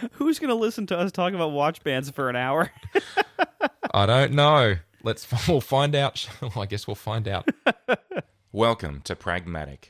Who's 0.12 0.38
going 0.38 0.48
to 0.48 0.54
listen 0.54 0.86
to 0.86 0.98
us 0.98 1.12
talk 1.12 1.32
about 1.32 1.52
watch 1.52 1.82
bands 1.82 2.10
for 2.10 2.28
an 2.28 2.36
hour? 2.36 2.70
I 3.94 4.06
don't 4.06 4.32
know. 4.32 4.76
Let's 5.02 5.26
we'll 5.48 5.60
find 5.60 5.94
out. 5.94 6.28
I 6.56 6.66
guess 6.66 6.86
we'll 6.86 6.94
find 6.94 7.26
out. 7.26 7.48
Welcome 8.52 9.00
to 9.02 9.16
Pragmatic. 9.16 9.88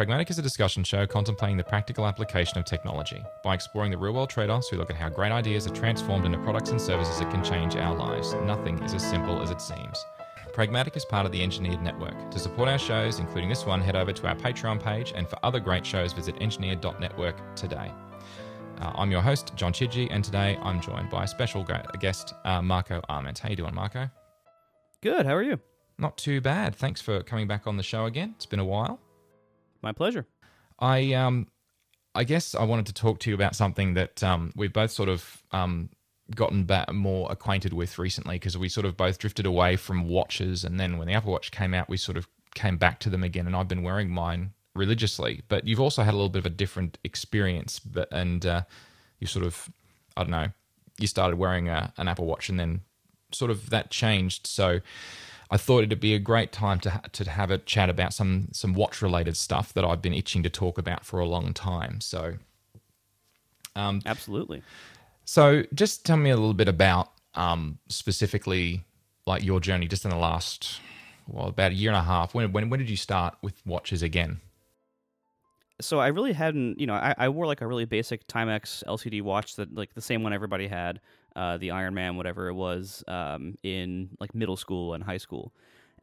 Pragmatic 0.00 0.30
is 0.30 0.38
a 0.38 0.42
discussion 0.42 0.82
show 0.82 1.06
contemplating 1.06 1.58
the 1.58 1.64
practical 1.64 2.06
application 2.06 2.56
of 2.56 2.64
technology 2.64 3.22
by 3.44 3.52
exploring 3.52 3.90
the 3.90 3.98
real 3.98 4.14
world 4.14 4.30
trade 4.30 4.48
offs. 4.48 4.72
We 4.72 4.78
look 4.78 4.88
at 4.88 4.96
how 4.96 5.10
great 5.10 5.30
ideas 5.30 5.66
are 5.66 5.74
transformed 5.74 6.24
into 6.24 6.38
products 6.38 6.70
and 6.70 6.80
services 6.80 7.18
that 7.18 7.30
can 7.30 7.44
change 7.44 7.76
our 7.76 7.94
lives. 7.94 8.32
Nothing 8.46 8.82
is 8.82 8.94
as 8.94 9.06
simple 9.06 9.42
as 9.42 9.50
it 9.50 9.60
seems. 9.60 10.02
Pragmatic 10.54 10.96
is 10.96 11.04
part 11.04 11.26
of 11.26 11.32
the 11.32 11.42
Engineered 11.42 11.82
Network. 11.82 12.30
To 12.30 12.38
support 12.38 12.70
our 12.70 12.78
shows, 12.78 13.18
including 13.18 13.50
this 13.50 13.66
one, 13.66 13.82
head 13.82 13.94
over 13.94 14.10
to 14.10 14.26
our 14.26 14.34
Patreon 14.34 14.82
page, 14.82 15.12
and 15.14 15.28
for 15.28 15.38
other 15.42 15.60
great 15.60 15.84
shows, 15.84 16.14
visit 16.14 16.34
engineered.network 16.40 17.54
today. 17.54 17.92
Uh, 18.80 18.92
I'm 18.94 19.10
your 19.10 19.20
host, 19.20 19.52
John 19.54 19.74
Chidgey, 19.74 20.08
and 20.10 20.24
today 20.24 20.58
I'm 20.62 20.80
joined 20.80 21.10
by 21.10 21.24
a 21.24 21.28
special 21.28 21.62
guest, 22.00 22.32
uh, 22.46 22.62
Marco 22.62 23.02
Arment. 23.10 23.38
How 23.38 23.50
you 23.50 23.56
doing, 23.56 23.74
Marco? 23.74 24.08
Good. 25.02 25.26
How 25.26 25.36
are 25.36 25.42
you? 25.42 25.60
Not 25.98 26.16
too 26.16 26.40
bad. 26.40 26.74
Thanks 26.74 27.02
for 27.02 27.22
coming 27.22 27.46
back 27.46 27.66
on 27.66 27.76
the 27.76 27.82
show 27.82 28.06
again. 28.06 28.32
It's 28.38 28.46
been 28.46 28.60
a 28.60 28.64
while. 28.64 28.98
My 29.82 29.92
pleasure. 29.92 30.26
I 30.78 31.12
um, 31.12 31.48
I 32.14 32.24
guess 32.24 32.54
I 32.54 32.64
wanted 32.64 32.86
to 32.86 32.94
talk 32.94 33.20
to 33.20 33.30
you 33.30 33.34
about 33.34 33.54
something 33.54 33.94
that 33.94 34.22
um, 34.22 34.52
we've 34.56 34.72
both 34.72 34.90
sort 34.90 35.08
of 35.08 35.42
um, 35.52 35.90
gotten 36.34 36.64
back 36.64 36.92
more 36.92 37.30
acquainted 37.30 37.72
with 37.72 37.98
recently 37.98 38.36
because 38.36 38.56
we 38.56 38.68
sort 38.68 38.86
of 38.86 38.96
both 38.96 39.18
drifted 39.18 39.46
away 39.46 39.76
from 39.76 40.08
watches, 40.08 40.64
and 40.64 40.78
then 40.80 40.98
when 40.98 41.06
the 41.06 41.14
Apple 41.14 41.32
Watch 41.32 41.50
came 41.50 41.74
out, 41.74 41.88
we 41.88 41.96
sort 41.96 42.16
of 42.16 42.28
came 42.54 42.76
back 42.76 42.98
to 43.00 43.10
them 43.10 43.22
again, 43.22 43.46
and 43.46 43.54
I've 43.54 43.68
been 43.68 43.82
wearing 43.82 44.10
mine 44.10 44.52
religiously. 44.74 45.42
But 45.48 45.66
you've 45.66 45.80
also 45.80 46.02
had 46.02 46.14
a 46.14 46.16
little 46.16 46.30
bit 46.30 46.40
of 46.40 46.46
a 46.46 46.50
different 46.50 46.98
experience, 47.04 47.78
but 47.78 48.08
and 48.12 48.44
uh, 48.44 48.62
you 49.18 49.26
sort 49.26 49.44
of 49.44 49.70
I 50.16 50.22
don't 50.22 50.30
know, 50.30 50.48
you 50.98 51.06
started 51.06 51.36
wearing 51.36 51.68
a, 51.68 51.92
an 51.96 52.08
Apple 52.08 52.26
Watch, 52.26 52.48
and 52.48 52.58
then 52.58 52.80
sort 53.32 53.50
of 53.50 53.70
that 53.70 53.90
changed. 53.90 54.46
So 54.46 54.80
I 55.50 55.56
thought 55.56 55.82
it'd 55.82 55.98
be 56.00 56.14
a 56.14 56.18
great 56.18 56.52
time 56.52 56.78
to 56.80 56.90
ha- 56.90 57.02
to 57.12 57.28
have 57.28 57.50
a 57.50 57.58
chat 57.58 57.90
about 57.90 58.14
some 58.14 58.48
some 58.52 58.74
watch 58.74 59.02
related 59.02 59.36
stuff 59.36 59.72
that 59.74 59.84
I've 59.84 60.00
been 60.00 60.14
itching 60.14 60.42
to 60.44 60.50
talk 60.50 60.78
about 60.78 61.04
for 61.04 61.18
a 61.18 61.26
long 61.26 61.52
time. 61.52 62.00
So, 62.00 62.34
um, 63.74 64.00
absolutely. 64.06 64.62
So, 65.24 65.64
just 65.74 66.06
tell 66.06 66.16
me 66.16 66.30
a 66.30 66.36
little 66.36 66.54
bit 66.54 66.68
about 66.68 67.10
um, 67.34 67.78
specifically 67.88 68.84
like 69.26 69.42
your 69.42 69.60
journey, 69.60 69.88
just 69.88 70.04
in 70.04 70.10
the 70.10 70.16
last 70.16 70.80
well 71.26 71.48
about 71.48 71.72
a 71.72 71.74
year 71.74 71.90
and 71.90 71.98
a 71.98 72.02
half. 72.02 72.32
When 72.32 72.52
when 72.52 72.70
when 72.70 72.78
did 72.78 72.88
you 72.88 72.96
start 72.96 73.36
with 73.42 73.60
watches 73.66 74.02
again? 74.02 74.40
So 75.80 75.98
I 75.98 76.08
really 76.08 76.34
hadn't, 76.34 76.78
you 76.78 76.86
know, 76.86 76.94
I, 76.94 77.14
I 77.16 77.28
wore 77.30 77.46
like 77.46 77.62
a 77.62 77.66
really 77.66 77.86
basic 77.86 78.26
Timex 78.26 78.84
LCD 78.84 79.22
watch 79.22 79.56
that 79.56 79.74
like 79.74 79.94
the 79.94 80.02
same 80.02 80.22
one 80.22 80.34
everybody 80.34 80.68
had 80.68 81.00
uh, 81.36 81.56
the 81.58 81.70
Iron 81.70 81.94
Man, 81.94 82.16
whatever 82.16 82.48
it 82.48 82.54
was, 82.54 83.04
um, 83.08 83.56
in 83.62 84.10
like 84.20 84.34
middle 84.34 84.56
school 84.56 84.94
and 84.94 85.04
high 85.04 85.18
school, 85.18 85.52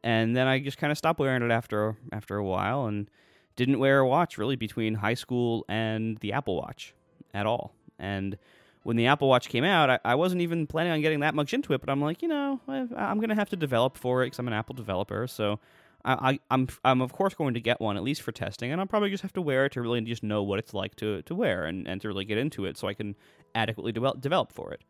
and 0.02 0.36
then 0.36 0.46
I 0.46 0.60
just 0.60 0.78
kind 0.78 0.90
of 0.90 0.98
stopped 0.98 1.18
wearing 1.20 1.42
it 1.42 1.50
after 1.50 1.96
after 2.12 2.36
a 2.36 2.44
while 2.44 2.86
and 2.86 3.10
didn't 3.56 3.78
wear 3.78 3.98
a 3.98 4.06
watch 4.06 4.38
really 4.38 4.56
between 4.56 4.94
high 4.94 5.14
school 5.14 5.64
and 5.68 6.18
the 6.18 6.32
Apple 6.32 6.56
Watch 6.56 6.94
at 7.34 7.44
all. 7.44 7.74
And 7.98 8.38
when 8.84 8.96
the 8.96 9.06
Apple 9.06 9.28
Watch 9.28 9.48
came 9.48 9.64
out, 9.64 9.90
I, 9.90 9.98
I 10.04 10.14
wasn't 10.14 10.42
even 10.42 10.66
planning 10.66 10.92
on 10.92 11.00
getting 11.00 11.20
that 11.20 11.34
much 11.34 11.52
into 11.52 11.72
it, 11.72 11.80
but 11.80 11.90
I'm 11.90 12.00
like, 12.00 12.22
you 12.22 12.28
know, 12.28 12.60
I, 12.68 12.86
am 13.10 13.18
gonna 13.20 13.34
have 13.34 13.50
to 13.50 13.56
develop 13.56 13.96
for 13.98 14.22
it 14.22 14.26
because 14.26 14.38
I'm 14.38 14.46
an 14.48 14.54
Apple 14.54 14.74
developer, 14.74 15.26
so. 15.26 15.60
I, 16.04 16.30
am 16.30 16.38
I'm, 16.50 16.68
I'm 16.84 17.00
of 17.02 17.12
course 17.12 17.34
going 17.34 17.54
to 17.54 17.60
get 17.60 17.80
one 17.80 17.96
at 17.96 18.04
least 18.04 18.22
for 18.22 18.30
testing, 18.30 18.70
and 18.70 18.80
I'll 18.80 18.86
probably 18.86 19.10
just 19.10 19.22
have 19.24 19.32
to 19.32 19.42
wear 19.42 19.66
it 19.66 19.72
to 19.72 19.82
really 19.82 20.00
just 20.02 20.22
know 20.22 20.44
what 20.44 20.60
it's 20.60 20.72
like 20.72 20.94
to, 20.96 21.22
to 21.22 21.34
wear 21.34 21.66
and, 21.66 21.88
and 21.88 22.00
to 22.00 22.08
really 22.08 22.24
get 22.24 22.38
into 22.38 22.64
it, 22.66 22.78
so 22.78 22.86
I 22.86 22.94
can 22.94 23.16
adequately 23.54 23.90
develop 23.90 24.20
develop 24.20 24.52
for 24.52 24.72
it 24.72 24.84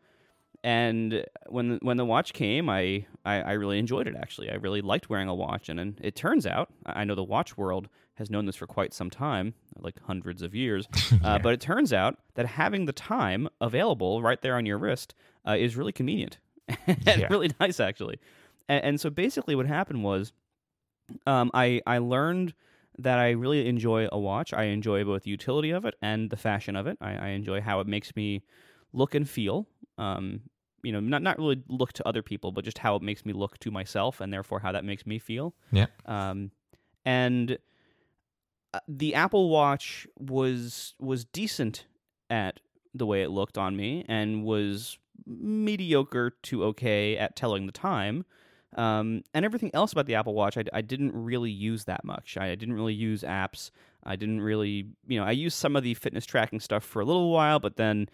and 0.64 1.24
when 1.46 1.68
the, 1.70 1.78
when 1.82 1.96
the 1.96 2.04
watch 2.04 2.32
came, 2.32 2.68
I, 2.68 3.06
I, 3.24 3.40
I 3.40 3.52
really 3.52 3.78
enjoyed 3.78 4.08
it. 4.08 4.16
Actually, 4.16 4.50
I 4.50 4.54
really 4.54 4.80
liked 4.80 5.08
wearing 5.08 5.28
a 5.28 5.34
watch, 5.34 5.68
and, 5.68 5.78
and 5.78 5.98
it 6.02 6.16
turns 6.16 6.46
out 6.46 6.68
I 6.84 7.04
know 7.04 7.14
the 7.14 7.24
watch 7.24 7.56
world 7.56 7.88
has 8.14 8.30
known 8.30 8.46
this 8.46 8.56
for 8.56 8.66
quite 8.66 8.92
some 8.92 9.10
time, 9.10 9.54
like 9.78 9.94
hundreds 10.02 10.42
of 10.42 10.54
years. 10.54 10.88
Yeah. 11.10 11.34
uh, 11.34 11.38
but 11.38 11.54
it 11.54 11.60
turns 11.60 11.92
out 11.92 12.18
that 12.34 12.44
having 12.44 12.84
the 12.84 12.92
time 12.92 13.48
available 13.60 14.20
right 14.20 14.40
there 14.42 14.56
on 14.56 14.66
your 14.66 14.76
wrist 14.76 15.14
uh, 15.46 15.56
is 15.58 15.74
really 15.74 15.92
convenient 15.92 16.38
and 16.86 16.98
yeah. 17.06 17.26
really 17.30 17.50
nice, 17.58 17.80
actually. 17.80 18.18
And, 18.68 18.84
and, 18.84 19.00
so 19.00 19.08
basically, 19.10 19.54
what 19.54 19.66
happened 19.66 20.04
was, 20.04 20.32
um, 21.26 21.50
I 21.54 21.80
I 21.86 21.98
learned 21.98 22.52
that 22.98 23.18
I 23.18 23.30
really 23.30 23.68
enjoy 23.68 24.08
a 24.10 24.18
watch. 24.18 24.52
I 24.52 24.64
enjoy 24.64 25.04
both 25.04 25.22
the 25.22 25.30
utility 25.30 25.70
of 25.70 25.84
it 25.84 25.94
and 26.02 26.30
the 26.30 26.36
fashion 26.36 26.76
of 26.76 26.86
it. 26.86 26.98
I, 27.00 27.14
I 27.14 27.28
enjoy 27.28 27.60
how 27.60 27.80
it 27.80 27.86
makes 27.86 28.14
me 28.16 28.42
look 28.92 29.14
and 29.14 29.28
feel. 29.28 29.66
Um, 29.96 30.42
you 30.82 30.92
know, 30.92 31.00
not 31.00 31.22
not 31.22 31.38
really 31.38 31.62
look 31.68 31.92
to 31.94 32.06
other 32.06 32.22
people, 32.22 32.52
but 32.52 32.64
just 32.64 32.78
how 32.78 32.94
it 32.96 33.02
makes 33.02 33.26
me 33.26 33.32
look 33.32 33.58
to 33.60 33.70
myself, 33.70 34.20
and 34.20 34.32
therefore 34.32 34.60
how 34.60 34.72
that 34.72 34.84
makes 34.84 35.06
me 35.06 35.18
feel. 35.18 35.54
Yeah. 35.72 35.86
Um, 36.06 36.52
and 37.04 37.58
uh, 38.72 38.80
the 38.86 39.14
Apple 39.14 39.48
Watch 39.48 40.06
was 40.18 40.94
was 40.98 41.24
decent 41.24 41.86
at 42.30 42.60
the 42.94 43.06
way 43.06 43.22
it 43.22 43.30
looked 43.30 43.58
on 43.58 43.76
me, 43.76 44.04
and 44.08 44.44
was 44.44 44.98
mediocre 45.26 46.30
to 46.42 46.64
okay 46.64 47.16
at 47.16 47.36
telling 47.36 47.66
the 47.66 47.72
time. 47.72 48.24
Um, 48.76 49.22
and 49.32 49.44
everything 49.44 49.70
else 49.72 49.92
about 49.92 50.06
the 50.06 50.14
Apple 50.14 50.34
Watch, 50.34 50.58
I, 50.58 50.64
I 50.72 50.82
didn't 50.82 51.12
really 51.14 51.50
use 51.50 51.84
that 51.84 52.04
much. 52.04 52.36
I, 52.38 52.50
I 52.50 52.54
didn't 52.54 52.74
really 52.74 52.94
use 52.94 53.22
apps. 53.22 53.70
I 54.08 54.16
didn't 54.16 54.40
really, 54.40 54.86
you 55.06 55.20
know, 55.20 55.26
I 55.26 55.32
used 55.32 55.56
some 55.56 55.76
of 55.76 55.82
the 55.82 55.94
fitness 55.94 56.24
tracking 56.24 56.60
stuff 56.60 56.82
for 56.82 57.00
a 57.00 57.04
little 57.04 57.30
while, 57.30 57.60
but 57.60 57.76
then 57.76 58.08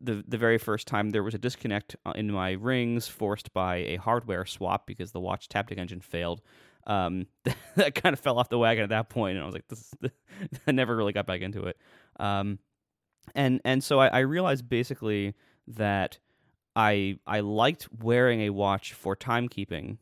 the 0.00 0.24
the 0.26 0.38
very 0.38 0.58
first 0.58 0.86
time 0.86 1.10
there 1.10 1.24
was 1.24 1.34
a 1.34 1.38
disconnect 1.38 1.96
uh, 2.06 2.12
in 2.14 2.30
my 2.30 2.52
rings 2.52 3.08
forced 3.08 3.52
by 3.52 3.76
a 3.76 3.96
hardware 3.96 4.46
swap 4.46 4.86
because 4.86 5.10
the 5.10 5.20
watch 5.20 5.48
Taptic 5.48 5.78
engine 5.78 6.00
failed. 6.00 6.40
Um, 6.86 7.26
that 7.74 7.94
kind 7.96 8.12
of 8.12 8.20
fell 8.20 8.38
off 8.38 8.48
the 8.48 8.58
wagon 8.58 8.84
at 8.84 8.90
that 8.90 9.10
point, 9.10 9.36
and 9.36 9.42
I 9.42 9.46
was 9.46 9.54
like, 9.54 9.66
"This." 9.68 9.92
Is, 10.02 10.10
I 10.66 10.72
never 10.72 10.96
really 10.96 11.12
got 11.12 11.26
back 11.26 11.40
into 11.40 11.64
it. 11.64 11.76
Um, 12.18 12.58
and 13.34 13.60
and 13.64 13.82
so 13.82 14.00
I, 14.00 14.08
I 14.08 14.18
realized 14.20 14.68
basically 14.68 15.34
that 15.66 16.18
I 16.74 17.18
I 17.26 17.40
liked 17.40 17.88
wearing 18.02 18.42
a 18.42 18.50
watch 18.50 18.92
for 18.92 19.16
timekeeping, 19.16 19.98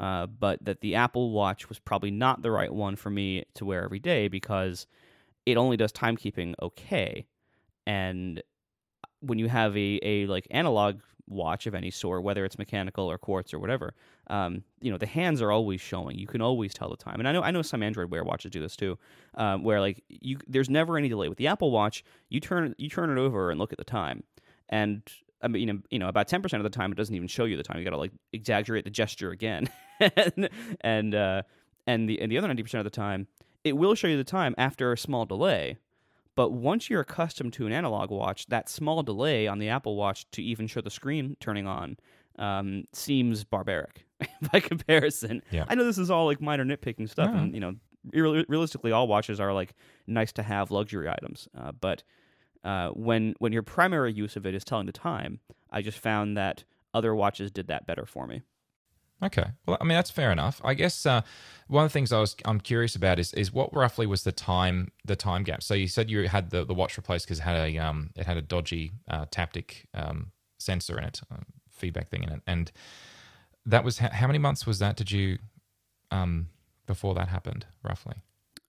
uh, 0.00 0.26
but 0.26 0.64
that 0.64 0.80
the 0.80 0.94
Apple 0.94 1.30
Watch 1.30 1.68
was 1.68 1.78
probably 1.78 2.10
not 2.10 2.42
the 2.42 2.50
right 2.50 2.72
one 2.72 2.96
for 2.96 3.10
me 3.10 3.44
to 3.54 3.64
wear 3.64 3.84
every 3.84 3.98
day 3.98 4.28
because 4.28 4.86
it 5.46 5.56
only 5.56 5.76
does 5.76 5.92
timekeeping 5.92 6.54
okay, 6.60 7.26
and 7.86 8.42
when 9.20 9.38
you 9.38 9.48
have 9.48 9.76
a, 9.76 9.98
a 10.02 10.26
like 10.26 10.46
analog 10.50 11.00
watch 11.26 11.66
of 11.66 11.74
any 11.74 11.90
sort, 11.90 12.22
whether 12.22 12.44
it's 12.44 12.58
mechanical 12.58 13.10
or 13.10 13.18
quartz 13.18 13.52
or 13.52 13.58
whatever, 13.58 13.94
um, 14.28 14.62
you 14.80 14.90
know 14.90 14.98
the 14.98 15.06
hands 15.06 15.42
are 15.42 15.50
always 15.50 15.80
showing. 15.80 16.18
You 16.18 16.26
can 16.26 16.40
always 16.40 16.72
tell 16.74 16.90
the 16.90 16.96
time, 16.96 17.18
and 17.18 17.28
I 17.28 17.32
know 17.32 17.42
I 17.42 17.50
know 17.50 17.62
some 17.62 17.82
Android 17.82 18.10
Wear 18.10 18.24
watches 18.24 18.50
do 18.50 18.60
this 18.60 18.76
too, 18.76 18.98
um, 19.34 19.62
where 19.62 19.80
like 19.80 20.02
you 20.08 20.38
there's 20.46 20.70
never 20.70 20.96
any 20.96 21.08
delay 21.08 21.28
with 21.28 21.38
the 21.38 21.46
Apple 21.46 21.70
Watch. 21.70 22.04
You 22.28 22.40
turn 22.40 22.74
you 22.78 22.88
turn 22.88 23.10
it 23.10 23.20
over 23.20 23.50
and 23.50 23.58
look 23.58 23.72
at 23.72 23.78
the 23.78 23.84
time, 23.84 24.22
and 24.68 25.02
I 25.42 25.48
mean 25.48 25.60
you 25.60 25.72
know, 25.72 25.80
you 25.90 25.98
know 25.98 26.08
about 26.08 26.28
ten 26.28 26.42
percent 26.42 26.64
of 26.64 26.70
the 26.70 26.76
time 26.76 26.92
it 26.92 26.96
doesn't 26.96 27.14
even 27.14 27.28
show 27.28 27.44
you 27.44 27.56
the 27.56 27.62
time. 27.62 27.78
You 27.78 27.84
got 27.84 27.90
to 27.90 27.96
like 27.96 28.12
exaggerate 28.32 28.84
the 28.84 28.90
gesture 28.90 29.30
again, 29.30 29.68
and 30.00 30.48
and 30.80 31.14
uh, 31.14 31.42
and 31.86 32.08
the 32.08 32.20
and 32.20 32.30
the 32.30 32.38
other 32.38 32.48
ninety 32.48 32.62
percent 32.62 32.80
of 32.80 32.84
the 32.84 32.96
time 32.96 33.26
it 33.64 33.76
will 33.76 33.94
show 33.94 34.06
you 34.06 34.16
the 34.16 34.24
time 34.24 34.54
after 34.56 34.92
a 34.92 34.98
small 34.98 35.26
delay 35.26 35.76
but 36.38 36.52
once 36.52 36.88
you're 36.88 37.00
accustomed 37.00 37.52
to 37.54 37.66
an 37.66 37.72
analog 37.72 38.12
watch, 38.12 38.46
that 38.46 38.68
small 38.68 39.02
delay 39.02 39.48
on 39.48 39.58
the 39.58 39.70
Apple 39.70 39.96
Watch 39.96 40.24
to 40.30 40.40
even 40.40 40.68
show 40.68 40.80
the 40.80 40.88
screen 40.88 41.36
turning 41.40 41.66
on 41.66 41.96
um, 42.38 42.84
seems 42.92 43.42
barbaric 43.42 44.06
by 44.52 44.60
comparison. 44.60 45.42
Yeah. 45.50 45.64
I 45.66 45.74
know 45.74 45.84
this 45.84 45.98
is 45.98 46.12
all 46.12 46.26
like 46.26 46.40
minor 46.40 46.64
nitpicking 46.64 47.10
stuff, 47.10 47.30
and 47.34 47.54
you 47.54 47.58
know, 47.58 47.74
realistically, 48.12 48.92
all 48.92 49.08
watches 49.08 49.40
are 49.40 49.52
like 49.52 49.74
nice 50.06 50.30
to 50.34 50.44
have 50.44 50.70
luxury 50.70 51.08
items. 51.08 51.48
Uh, 51.58 51.72
but 51.72 52.04
uh, 52.64 52.90
when 52.90 53.34
when 53.38 53.52
your 53.52 53.62
primary 53.62 54.12
use 54.12 54.36
of 54.36 54.46
it 54.46 54.54
is 54.54 54.64
telling 54.64 54.86
the 54.86 54.92
time, 54.92 55.40
I 55.70 55.82
just 55.82 55.98
found 55.98 56.36
that 56.36 56.64
other 56.94 57.14
watches 57.14 57.50
did 57.50 57.68
that 57.68 57.86
better 57.86 58.06
for 58.06 58.26
me. 58.26 58.42
Okay. 59.22 59.46
Well, 59.66 59.76
I 59.80 59.84
mean 59.84 59.96
that's 59.96 60.10
fair 60.10 60.30
enough. 60.30 60.60
I 60.64 60.74
guess 60.74 61.04
uh, 61.04 61.22
one 61.66 61.84
of 61.84 61.90
the 61.90 61.92
things 61.92 62.12
I 62.12 62.20
was 62.20 62.36
I'm 62.44 62.60
curious 62.60 62.94
about 62.94 63.18
is 63.18 63.34
is 63.34 63.52
what 63.52 63.74
roughly 63.74 64.06
was 64.06 64.22
the 64.22 64.32
time 64.32 64.92
the 65.04 65.16
time 65.16 65.42
gap. 65.42 65.62
So 65.62 65.74
you 65.74 65.88
said 65.88 66.10
you 66.10 66.28
had 66.28 66.50
the, 66.50 66.64
the 66.64 66.74
watch 66.74 66.96
replaced 66.96 67.26
because 67.26 67.40
it 67.40 67.42
had 67.42 67.56
a 67.56 67.78
um 67.78 68.10
it 68.16 68.26
had 68.26 68.36
a 68.36 68.42
dodgy 68.42 68.92
uh, 69.08 69.26
Taptic 69.26 69.86
um, 69.94 70.30
sensor 70.58 70.98
in 70.98 71.04
it, 71.04 71.20
uh, 71.32 71.38
feedback 71.68 72.08
thing 72.10 72.22
in 72.22 72.30
it, 72.30 72.42
and 72.46 72.70
that 73.66 73.84
was 73.84 73.98
how, 73.98 74.10
how 74.10 74.26
many 74.28 74.38
months 74.38 74.66
was 74.66 74.78
that? 74.78 74.96
Did 74.96 75.10
you 75.10 75.38
um 76.10 76.48
before 76.86 77.14
that 77.14 77.28
happened 77.28 77.66
roughly? 77.82 78.22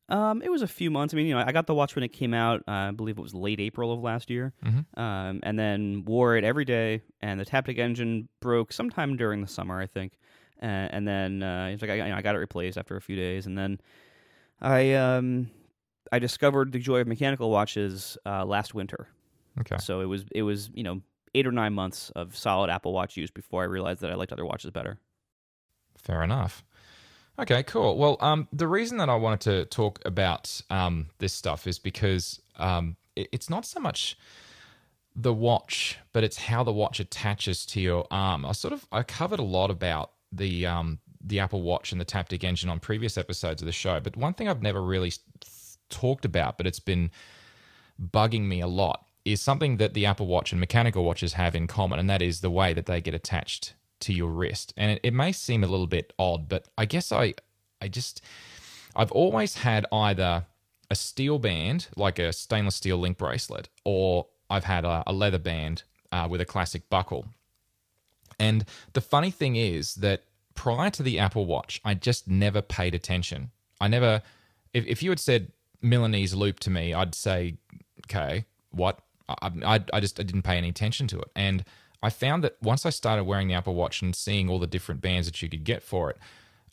Um, 0.09 0.41
it 0.41 0.49
was 0.49 0.61
a 0.61 0.67
few 0.67 0.89
months. 0.89 1.13
I 1.13 1.17
mean, 1.17 1.27
you 1.27 1.35
know, 1.35 1.43
I 1.45 1.51
got 1.51 1.67
the 1.67 1.73
watch 1.73 1.95
when 1.95 2.03
it 2.03 2.09
came 2.09 2.33
out. 2.33 2.61
Uh, 2.67 2.71
I 2.71 2.91
believe 2.91 3.17
it 3.17 3.21
was 3.21 3.33
late 3.33 3.59
April 3.59 3.91
of 3.91 4.01
last 4.01 4.29
year. 4.29 4.53
Mhm. 4.65 4.85
Um, 4.97 5.39
and 5.43 5.57
then 5.57 6.03
wore 6.05 6.35
it 6.35 6.43
every 6.43 6.65
day. 6.65 7.01
And 7.21 7.39
the 7.39 7.45
Taptic 7.45 7.77
engine 7.77 8.27
broke 8.39 8.73
sometime 8.73 9.17
during 9.17 9.41
the 9.41 9.47
summer, 9.47 9.79
I 9.79 9.85
think. 9.87 10.13
Uh, 10.61 10.65
and 10.65 11.07
then 11.07 11.43
uh, 11.43 11.69
it's 11.71 11.81
like 11.81 11.91
I, 11.91 11.95
you 11.95 12.03
know, 12.05 12.15
I 12.15 12.21
got 12.21 12.35
it 12.35 12.39
replaced 12.39 12.77
after 12.77 12.95
a 12.97 13.01
few 13.01 13.15
days. 13.15 13.45
And 13.45 13.57
then 13.57 13.79
I 14.61 14.93
um, 14.93 15.49
I 16.11 16.19
discovered 16.19 16.71
the 16.71 16.79
joy 16.79 16.99
of 17.01 17.07
mechanical 17.07 17.49
watches 17.49 18.17
uh, 18.25 18.45
last 18.45 18.73
winter. 18.73 19.07
Okay. 19.61 19.77
So 19.77 20.01
it 20.01 20.05
was 20.05 20.25
it 20.31 20.41
was 20.43 20.69
you 20.73 20.83
know 20.83 21.01
eight 21.35 21.45
or 21.45 21.51
nine 21.51 21.73
months 21.73 22.09
of 22.15 22.35
solid 22.35 22.69
Apple 22.69 22.91
Watch 22.93 23.15
use 23.15 23.29
before 23.31 23.61
I 23.61 23.65
realized 23.65 24.01
that 24.01 24.11
I 24.11 24.15
liked 24.15 24.33
other 24.33 24.45
watches 24.45 24.71
better. 24.71 24.99
Fair 25.97 26.23
enough. 26.23 26.63
Okay, 27.39 27.63
cool. 27.63 27.97
Well, 27.97 28.17
um, 28.19 28.49
the 28.51 28.67
reason 28.67 28.97
that 28.97 29.07
I 29.07 29.15
wanted 29.15 29.39
to 29.41 29.65
talk 29.65 29.99
about 30.03 30.61
um, 30.69 31.07
this 31.19 31.31
stuff 31.31 31.67
is 31.67 31.79
because 31.79 32.41
um, 32.57 32.97
it, 33.15 33.29
it's 33.31 33.49
not 33.49 33.65
so 33.65 33.79
much 33.79 34.17
the 35.15 35.33
watch, 35.33 35.97
but 36.11 36.25
it's 36.25 36.37
how 36.37 36.65
the 36.65 36.73
watch 36.73 36.99
attaches 36.99 37.65
to 37.67 37.79
your 37.79 38.05
arm. 38.11 38.45
I 38.45 38.51
sort 38.51 38.73
of 38.73 38.85
I 38.91 39.03
covered 39.03 39.39
a 39.39 39.43
lot 39.43 39.71
about 39.71 40.11
the 40.33 40.65
um, 40.65 40.99
the 41.23 41.39
Apple 41.39 41.61
Watch 41.61 41.93
and 41.93 42.01
the 42.01 42.05
Taptic 42.05 42.43
engine 42.43 42.69
on 42.69 42.79
previous 42.79 43.17
episodes 43.17 43.61
of 43.61 43.65
the 43.65 43.71
show, 43.71 44.01
but 44.01 44.17
one 44.17 44.33
thing 44.33 44.49
I've 44.49 44.61
never 44.61 44.81
really 44.81 45.13
talked 45.89 46.25
about, 46.25 46.57
but 46.57 46.67
it's 46.67 46.79
been 46.79 47.09
bugging 48.01 48.47
me 48.47 48.59
a 48.59 48.67
lot, 48.67 49.05
is 49.23 49.41
something 49.41 49.77
that 49.77 49.93
the 49.93 50.05
Apple 50.05 50.27
Watch 50.27 50.51
and 50.51 50.59
mechanical 50.59 51.05
watches 51.05 51.33
have 51.33 51.55
in 51.55 51.67
common, 51.67 51.99
and 51.99 52.09
that 52.09 52.21
is 52.21 52.41
the 52.41 52.51
way 52.51 52.73
that 52.73 52.85
they 52.85 52.99
get 52.99 53.13
attached 53.13 53.73
to 54.01 54.13
your 54.13 54.29
wrist. 54.29 54.73
And 54.77 54.91
it, 54.91 54.99
it 55.03 55.13
may 55.13 55.31
seem 55.31 55.63
a 55.63 55.67
little 55.67 55.87
bit 55.87 56.13
odd, 56.17 56.49
but 56.49 56.67
I 56.77 56.85
guess 56.85 57.11
I 57.11 57.33
I 57.81 57.87
just 57.87 58.21
I've 58.95 59.11
always 59.11 59.55
had 59.55 59.85
either 59.91 60.45
a 60.89 60.95
steel 60.95 61.39
band, 61.39 61.87
like 61.95 62.19
a 62.19 62.33
stainless 62.33 62.75
steel 62.75 62.97
link 62.97 63.17
bracelet, 63.17 63.69
or 63.85 64.27
I've 64.49 64.63
had 64.63 64.85
a, 64.85 65.03
a 65.05 65.13
leather 65.13 65.37
band 65.37 65.83
uh, 66.11 66.27
with 66.29 66.41
a 66.41 66.45
classic 66.45 66.89
buckle. 66.89 67.25
And 68.39 68.65
the 68.93 69.01
funny 69.01 69.31
thing 69.31 69.55
is 69.55 69.95
that 69.95 70.23
prior 70.55 70.89
to 70.91 71.03
the 71.03 71.19
Apple 71.19 71.45
Watch, 71.45 71.79
I 71.85 71.93
just 71.93 72.27
never 72.27 72.61
paid 72.61 72.95
attention. 72.95 73.51
I 73.79 73.87
never, 73.87 74.21
if, 74.73 74.85
if 74.87 75.03
you 75.03 75.09
had 75.11 75.19
said 75.19 75.51
Milanese 75.81 76.33
loop 76.33 76.59
to 76.61 76.69
me, 76.69 76.93
I'd 76.93 77.13
say, 77.13 77.57
okay, 78.05 78.45
what? 78.71 78.99
I, 79.27 79.51
I, 79.63 79.79
I 79.93 79.99
just 79.99 80.19
I 80.19 80.23
didn't 80.23 80.41
pay 80.41 80.57
any 80.57 80.69
attention 80.69 81.07
to 81.07 81.19
it. 81.19 81.29
And 81.35 81.63
I 82.01 82.09
found 82.09 82.43
that 82.43 82.57
once 82.61 82.85
I 82.85 82.89
started 82.89 83.25
wearing 83.25 83.47
the 83.47 83.53
Apple 83.53 83.75
Watch 83.75 84.01
and 84.01 84.15
seeing 84.15 84.49
all 84.49 84.59
the 84.59 84.67
different 84.67 85.01
bands 85.01 85.27
that 85.27 85.41
you 85.41 85.49
could 85.49 85.63
get 85.63 85.83
for 85.83 86.09
it, 86.09 86.17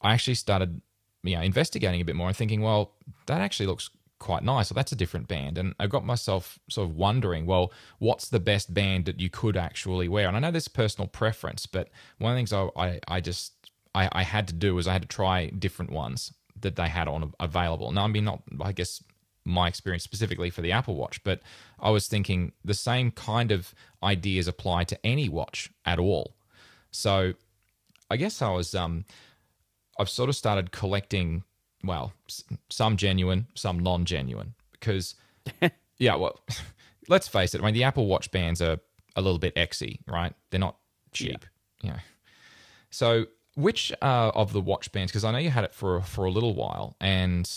I 0.01 0.13
actually 0.13 0.35
started 0.35 0.81
you 1.23 1.37
know, 1.37 1.43
investigating 1.43 2.01
a 2.01 2.05
bit 2.05 2.17
more 2.17 2.29
and 2.29 2.37
thinking, 2.37 2.63
well, 2.63 2.93
that 3.27 3.41
actually 3.41 3.67
looks 3.67 3.91
quite 4.19 4.43
nice. 4.43 4.71
Well, 4.71 4.77
that's 4.77 4.93
a 4.93 4.97
different 4.97 5.29
band. 5.29 5.59
And 5.59 5.75
I 5.79 5.87
got 5.87 6.05
myself 6.05 6.59
sort 6.71 6.89
of 6.89 6.97
wondering, 6.97 7.47
well, 7.47 7.73
what's 7.99 8.29
the 8.29 8.41
best 8.41 8.73
band 8.73 9.07
that 9.07 9.21
you 9.21 9.29
could 9.29 9.57
actually 9.57 10.09
wear? 10.09 10.29
And 10.29 10.37
I 10.37 10.41
know 10.41 10.51
there's 10.51 10.69
personal 10.69 11.09
preference, 11.09 11.67
but 11.67 11.91
one 12.19 12.33
of 12.33 12.37
the 12.37 12.39
things 12.39 12.53
I, 12.53 12.69
I, 12.77 13.01
I 13.09 13.21
just 13.21 13.53
I, 13.95 14.09
I 14.13 14.23
had 14.23 14.49
to 14.49 14.55
do 14.55 14.75
was 14.75 14.87
I 14.87 14.93
had 14.93 15.03
to 15.03 15.09
try 15.09 15.47
different 15.47 15.91
ones 15.91 16.33
that 16.61 16.77
they 16.77 16.89
had 16.89 17.09
on 17.09 17.33
available. 17.41 17.93
Now, 17.93 18.05
I 18.05 18.09
mean, 18.09 18.25
not 18.25 18.43
I 18.61 18.73
guess 18.73 19.03
my 19.47 19.69
experience 19.69 20.03
specifically 20.03 20.51
for 20.51 20.61
the 20.61 20.73
Apple 20.73 20.97
Watch, 20.97 21.23
but 21.25 21.41
I 21.79 21.91
was 21.91 22.09
thinking 22.09 22.53
the 22.65 22.75
same 22.75 23.11
kind 23.11 23.53
of 23.53 23.75
ideas 24.03 24.49
apply 24.49 24.85
to 24.85 25.07
any 25.07 25.29
watch 25.29 25.71
at 25.85 25.99
all. 25.99 26.37
So 26.91 27.33
I 28.11 28.17
guess 28.17 28.43
I 28.43 28.51
was 28.51 28.75
um 28.75 29.05
I've 29.99 30.11
sort 30.11 30.29
of 30.29 30.37
started 30.37 30.73
collecting 30.73 31.45
well, 31.85 32.13
some 32.69 32.97
genuine, 32.97 33.47
some 33.55 33.79
non-genuine 33.79 34.55
because 34.73 35.15
yeah, 35.99 36.17
well, 36.17 36.41
let's 37.09 37.29
face 37.29 37.55
it, 37.55 37.63
I 37.63 37.65
mean 37.65 37.75
the 37.75 37.85
Apple 37.85 38.07
Watch 38.07 38.31
bands 38.31 38.61
are 38.61 38.79
a 39.15 39.23
little 39.23 39.39
bit 39.39 39.55
exy, 39.55 40.01
right? 40.07 40.35
They're 40.51 40.61
not 40.61 40.77
cheap. 41.13 41.45
Yeah. 41.83 42.01
So, 42.91 43.27
which 43.55 43.93
uh, 44.03 44.31
of 44.35 44.53
the 44.53 44.61
watch 44.61 44.93
bands? 44.93 45.11
Because 45.11 45.25
I 45.25 45.33
know 45.33 45.39
you 45.39 45.51
had 45.51 45.65
it 45.65 45.75
for 45.75 46.03
for 46.03 46.25
a 46.25 46.31
little 46.31 46.55
while, 46.55 46.97
and 47.01 47.51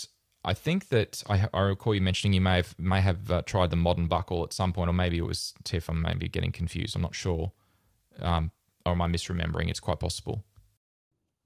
I 0.44 0.54
think 0.54 0.88
that 0.88 1.22
I, 1.28 1.48
I 1.52 1.60
recall 1.60 1.94
you 1.94 2.00
mentioning 2.00 2.32
you 2.32 2.40
may 2.40 2.56
have 2.56 2.78
may 2.78 3.00
have 3.00 3.30
uh, 3.30 3.42
tried 3.42 3.70
the 3.70 3.76
modern 3.76 4.06
buckle 4.06 4.42
at 4.44 4.52
some 4.52 4.72
point, 4.72 4.88
or 4.88 4.92
maybe 4.94 5.18
it 5.18 5.26
was 5.26 5.52
Tiff. 5.64 5.88
I'm 5.88 6.00
maybe 6.02 6.28
getting 6.28 6.52
confused. 6.52 6.96
I'm 6.96 7.02
not 7.02 7.14
sure, 7.14 7.52
um, 8.20 8.50
or 8.86 8.92
am 8.92 9.02
I 9.02 9.08
misremembering? 9.08 9.68
It's 9.68 9.80
quite 9.80 10.00
possible. 10.00 10.44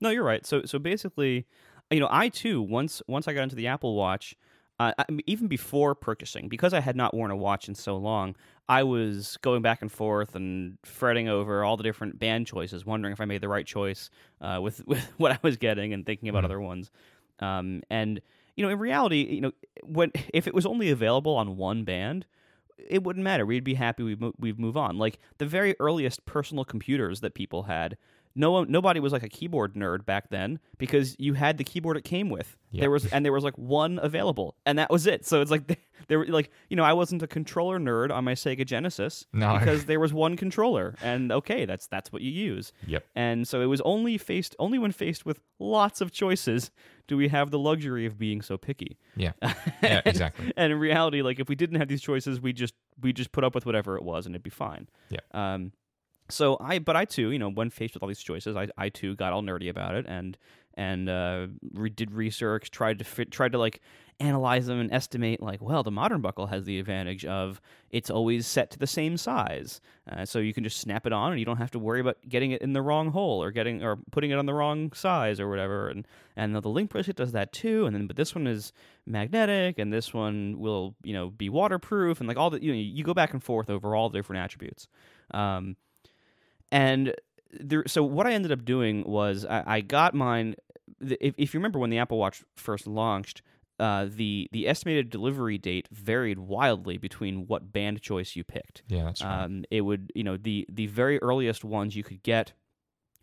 No, 0.01 0.11
you're 0.11 0.25
right. 0.25 0.45
So 0.45 0.65
so 0.65 0.79
basically, 0.79 1.47
you 1.91 2.01
know, 2.01 2.09
I 2.11 2.29
too 2.29 2.61
once 2.63 3.03
once 3.09 3.29
I 3.29 3.33
got 3.35 3.43
into 3.43 3.57
the 3.57 3.67
Apple 3.67 3.95
Watch, 3.95 4.35
uh, 4.79 4.93
I, 4.99 5.05
even 5.27 5.47
before 5.49 5.95
purchasing, 5.95 6.49
because 6.49 6.75
I 6.75 6.81
had 6.81 6.97
not 6.97 7.15
worn 7.15 7.31
a 7.31 7.37
watch 7.37 7.69
in 7.69 7.75
so 7.75 7.97
long, 7.97 8.37
I 8.69 8.83
was 8.83 9.39
going 9.39 9.63
back 9.63 9.83
and 9.83 9.91
forth 9.91 10.35
and 10.35 10.79
fretting 10.85 11.29
over 11.29 11.65
all 11.65 11.77
the 11.77 11.83
different 11.85 12.19
band 12.19 12.47
choices, 12.47 12.85
wondering 12.85 13.13
if 13.13 13.21
I 13.21 13.25
made 13.25 13.41
the 13.41 13.49
right 13.49 13.67
choice 13.67 14.11
uh, 14.41 14.61
with 14.63 14.83
with 14.87 15.05
what 15.17 15.33
I 15.33 15.39
was 15.43 15.57
getting 15.57 15.93
and 15.93 16.05
thinking 16.05 16.29
about 16.29 16.43
Mhm. 16.43 16.47
other 16.47 16.61
ones. 16.61 16.91
Um, 17.41 17.83
and 17.91 18.21
you 18.57 18.65
know, 18.65 18.71
in 18.71 18.79
reality, 18.79 19.27
you 19.31 19.41
know, 19.41 19.53
when 19.83 20.13
if 20.35 20.47
it 20.47 20.55
was 20.55 20.67
only 20.67 20.91
available 20.91 21.35
on 21.35 21.57
one 21.57 21.85
band. 21.85 22.27
It 22.77 23.05
wouldn't 23.05 23.23
matter. 23.23 23.47
We'd 23.47 23.65
be 23.65 23.75
happy. 23.75 24.03
We'd, 24.03 24.21
mo- 24.21 24.35
we'd 24.39 24.59
move 24.59 24.77
on. 24.77 24.99
Like 24.99 25.19
the 25.39 25.47
very 25.47 25.75
earliest 25.81 26.27
personal 26.27 26.65
computers 26.65 27.21
that 27.21 27.33
people 27.33 27.63
had, 27.63 27.97
no 28.37 28.51
one, 28.51 28.71
nobody 28.71 29.01
was 29.01 29.13
like 29.13 29.23
a 29.23 29.29
keyboard 29.29 29.75
nerd 29.75 30.05
back 30.05 30.29
then 30.31 30.59
because 30.79 31.15
you 31.19 31.35
had 31.35 31.57
the 31.59 31.65
keyboard 31.65 31.97
it 31.97 32.05
came 32.05 32.31
with. 32.31 32.57
Yeah. 32.71 32.83
There 32.83 32.91
was 32.91 33.07
and 33.07 33.25
there 33.25 33.33
was 33.33 33.45
like 33.45 33.57
one 33.57 34.01
available, 34.03 34.57
and 34.67 34.79
that 34.79 34.91
was 34.91 35.07
it. 35.07 35.25
So 35.25 35.41
it's 35.41 35.51
like 35.51 35.79
there 36.09 36.19
were 36.19 36.27
like 36.27 36.51
you 36.69 36.77
know 36.77 36.83
I 36.83 36.93
wasn't 36.93 37.23
a 37.23 37.27
controller 37.29 37.79
nerd 37.79 38.11
on 38.11 38.25
my 38.25 38.35
Sega 38.35 38.67
Genesis 38.67 39.27
No. 39.33 39.57
because 39.59 39.85
there 39.85 40.01
was 40.01 40.13
one 40.13 40.37
controller, 40.37 40.97
and 41.03 41.31
okay, 41.31 41.65
that's 41.65 41.87
that's 41.87 42.13
what 42.13 42.23
you 42.23 42.31
use. 42.33 42.73
Yep. 42.87 43.05
And 43.15 43.47
so 43.47 43.61
it 43.61 43.67
was 43.67 43.81
only 43.83 44.19
faced 44.19 44.57
only 44.59 44.79
when 44.79 44.91
faced 44.91 45.25
with 45.25 45.41
lots 45.61 46.01
of 46.01 46.11
choices 46.11 46.71
do 47.07 47.17
we 47.17 47.29
have 47.29 47.51
the 47.51 47.59
luxury 47.59 48.07
of 48.07 48.19
being 48.19 48.43
so 48.43 48.57
picky. 48.57 48.99
Yeah. 49.17 49.33
Yeah. 49.83 50.01
Exactly. 50.07 50.51
And 50.57 50.73
in 50.73 50.79
reality, 50.79 51.21
like 51.23 51.39
if 51.39 51.49
we 51.49 51.55
didn't 51.55 51.79
have 51.79 51.89
these 51.89 52.01
choices, 52.01 52.41
we 52.41 52.53
just 52.53 52.75
we 53.01 53.13
just 53.13 53.33
put 53.33 53.45
up 53.45 53.55
with 53.55 53.67
whatever 53.67 53.97
it 53.97 54.03
was, 54.03 54.25
and 54.27 54.35
it'd 54.35 54.43
be 54.43 54.51
fine. 54.51 54.89
Yeah. 55.11 55.21
Um. 55.33 55.73
So 56.31 56.57
I, 56.61 56.79
but 56.79 56.97
I 56.97 57.05
too, 57.05 57.31
you 57.31 57.39
know, 57.39 57.51
when 57.51 57.71
faced 57.71 57.95
with 57.95 58.03
all 58.03 58.09
these 58.09 58.23
choices, 58.23 58.57
I, 58.57 58.69
I 58.79 58.89
too 58.89 59.15
got 59.15 59.33
all 59.33 59.43
nerdy 59.43 59.69
about 59.69 59.95
it 59.95 60.07
and 60.09 60.37
and 60.77 61.09
uh, 61.09 61.47
re- 61.73 61.89
did 61.89 62.11
research, 62.11 62.71
tried 62.71 62.99
to 62.99 63.05
fit, 63.05 63.31
tried 63.31 63.53
to 63.53 63.59
like 63.59 63.81
analyze 64.21 64.67
them 64.67 64.81
and 64.81 64.93
estimate 64.93 65.41
like, 65.41 65.61
well, 65.61 65.83
the 65.83 65.91
modern 65.91 66.21
buckle 66.21 66.47
has 66.47 66.65
the 66.65 66.79
advantage 66.79 67.25
of 67.25 67.61
it's 67.91 68.11
always 68.11 68.47
set 68.47 68.71
to 68.73 68.79
the 68.79 68.87
same 68.87 69.17
size, 69.17 69.81
uh, 70.11 70.25
so 70.25 70.39
you 70.41 70.53
can 70.53 70.65
just 70.65 70.79
snap 70.79 71.07
it 71.07 71.13
on 71.13 71.31
and 71.31 71.39
you 71.39 71.45
don't 71.45 71.59
have 71.59 71.71
to 71.73 71.79
worry 71.79 72.01
about 72.01 72.17
getting 72.29 72.51
it 72.51 72.61
in 72.61 72.73
the 72.73 72.83
wrong 72.83 73.11
hole 73.11 73.43
or 73.43 73.51
getting 73.53 73.85
or 73.85 73.97
putting 74.11 74.31
it 74.31 74.39
on 74.39 74.47
the 74.47 74.55
wrong 74.55 74.93
size 74.93 75.39
or 75.39 75.49
whatever. 75.49 75.89
And 75.89 76.07
and 76.37 76.55
the 76.57 76.69
link 76.69 76.91
bracelet 76.91 77.17
does 77.17 77.33
that 77.33 77.53
too. 77.53 77.87
And 77.87 77.95
then 77.95 78.07
but 78.07 78.17
this 78.17 78.35
one 78.35 78.47
is 78.47 78.73
magnetic 79.07 79.79
and 79.79 79.93
this 79.93 80.13
one 80.13 80.59
will 80.59 80.97
you 81.05 81.13
know 81.13 81.31
be 81.31 81.49
waterproof 81.49 82.19
and 82.19 82.27
like 82.27 82.37
all 82.37 82.51
the 82.51 82.63
you 82.63 82.73
know 82.73 82.79
you 82.79 83.05
go 83.05 83.15
back 83.15 83.33
and 83.33 83.43
forth 83.43 83.71
over 83.71 83.95
all 83.95 84.09
the 84.09 84.19
different 84.19 84.43
attributes. 84.43 84.89
Um, 85.33 85.77
and 86.71 87.15
there, 87.53 87.85
so 87.87 88.03
what 88.03 88.27
I 88.27 88.33
ended 88.33 88.53
up 88.53 88.65
doing 88.65 89.05
was 89.05 89.45
I, 89.45 89.63
I 89.67 89.81
got 89.81 90.15
mine. 90.15 90.57
If, 91.01 91.35
if 91.39 91.55
you 91.55 91.61
remember 91.61 91.79
when 91.79 91.91
the 91.91 91.99
Apple 91.99 92.19
Watch 92.19 92.43
first 92.57 92.87
launched, 92.87 93.43
uh, 93.79 94.07
the 94.09 94.49
the 94.53 94.69
estimated 94.69 95.11
delivery 95.11 95.59
date 95.59 95.89
varied 95.91 96.39
wildly 96.39 96.97
between 96.99 97.47
what 97.47 97.73
band 97.73 98.01
choice 98.01 98.37
you 98.37 98.45
picked. 98.45 98.83
Yeah. 98.89 99.05
That's 99.05 99.23
right. 99.23 99.45
Um, 99.45 99.65
it 99.71 99.83
would, 99.83 100.13
you 100.15 100.25
know, 100.25 100.37
the 100.37 100.67
the 100.69 100.87
very 100.87 101.21
earliest 101.23 101.65
ones 101.65 101.97
you 101.97 102.05
could 102.05 102.23
get 102.23 102.53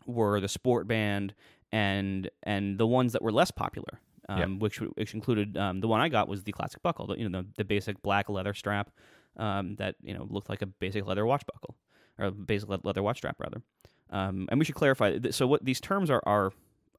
were 0.05 0.39
the 0.39 0.49
sport 0.49 0.87
band 0.87 1.33
and 1.71 2.29
and 2.43 2.77
the 2.77 2.87
ones 2.87 3.13
that 3.13 3.21
were 3.21 3.31
less 3.31 3.51
popular, 3.51 3.99
um, 4.27 4.39
Yep. 4.39 4.49
which 4.59 4.77
which 4.77 5.13
included 5.13 5.57
um, 5.57 5.79
the 5.79 5.87
one 5.87 6.01
I 6.01 6.09
got 6.09 6.27
was 6.27 6.43
the 6.43 6.51
classic 6.51 6.81
buckle, 6.83 7.07
the, 7.07 7.17
you 7.17 7.29
know, 7.29 7.41
the, 7.41 7.47
the 7.57 7.63
basic 7.63 8.01
black 8.01 8.29
leather 8.29 8.53
strap 8.53 8.91
um, 9.37 9.75
that 9.75 9.95
you 10.03 10.13
know 10.13 10.27
looked 10.29 10.49
like 10.49 10.61
a 10.61 10.65
basic 10.65 11.05
leather 11.05 11.25
watch 11.25 11.43
buckle 11.45 11.75
or 12.21 12.27
a 12.27 12.31
basic 12.31 12.69
leather 12.83 13.03
watch 13.03 13.17
strap 13.17 13.35
rather. 13.39 13.61
Um, 14.09 14.47
and 14.49 14.59
we 14.59 14.65
should 14.65 14.75
clarify. 14.75 15.17
So 15.31 15.47
what 15.47 15.63
these 15.65 15.79
terms 15.81 16.09
are 16.09 16.21
are 16.25 16.51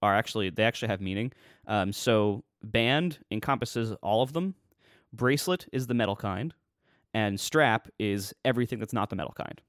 are 0.02 0.14
actually 0.14 0.50
they 0.50 0.64
actually 0.64 0.88
have 0.88 1.00
meaning. 1.00 1.32
Um, 1.66 1.92
so 1.92 2.42
band 2.62 3.18
encompasses 3.30 3.92
all 4.02 4.22
of 4.22 4.32
them. 4.32 4.54
Bracelet 5.12 5.66
is 5.72 5.86
the 5.86 5.94
metal 5.94 6.16
kind, 6.16 6.54
and 7.14 7.38
strap 7.38 7.88
is 7.98 8.34
everything 8.44 8.78
that's 8.78 8.92
not 8.94 9.10
the 9.10 9.16
metal 9.16 9.34
kind. 9.36 9.60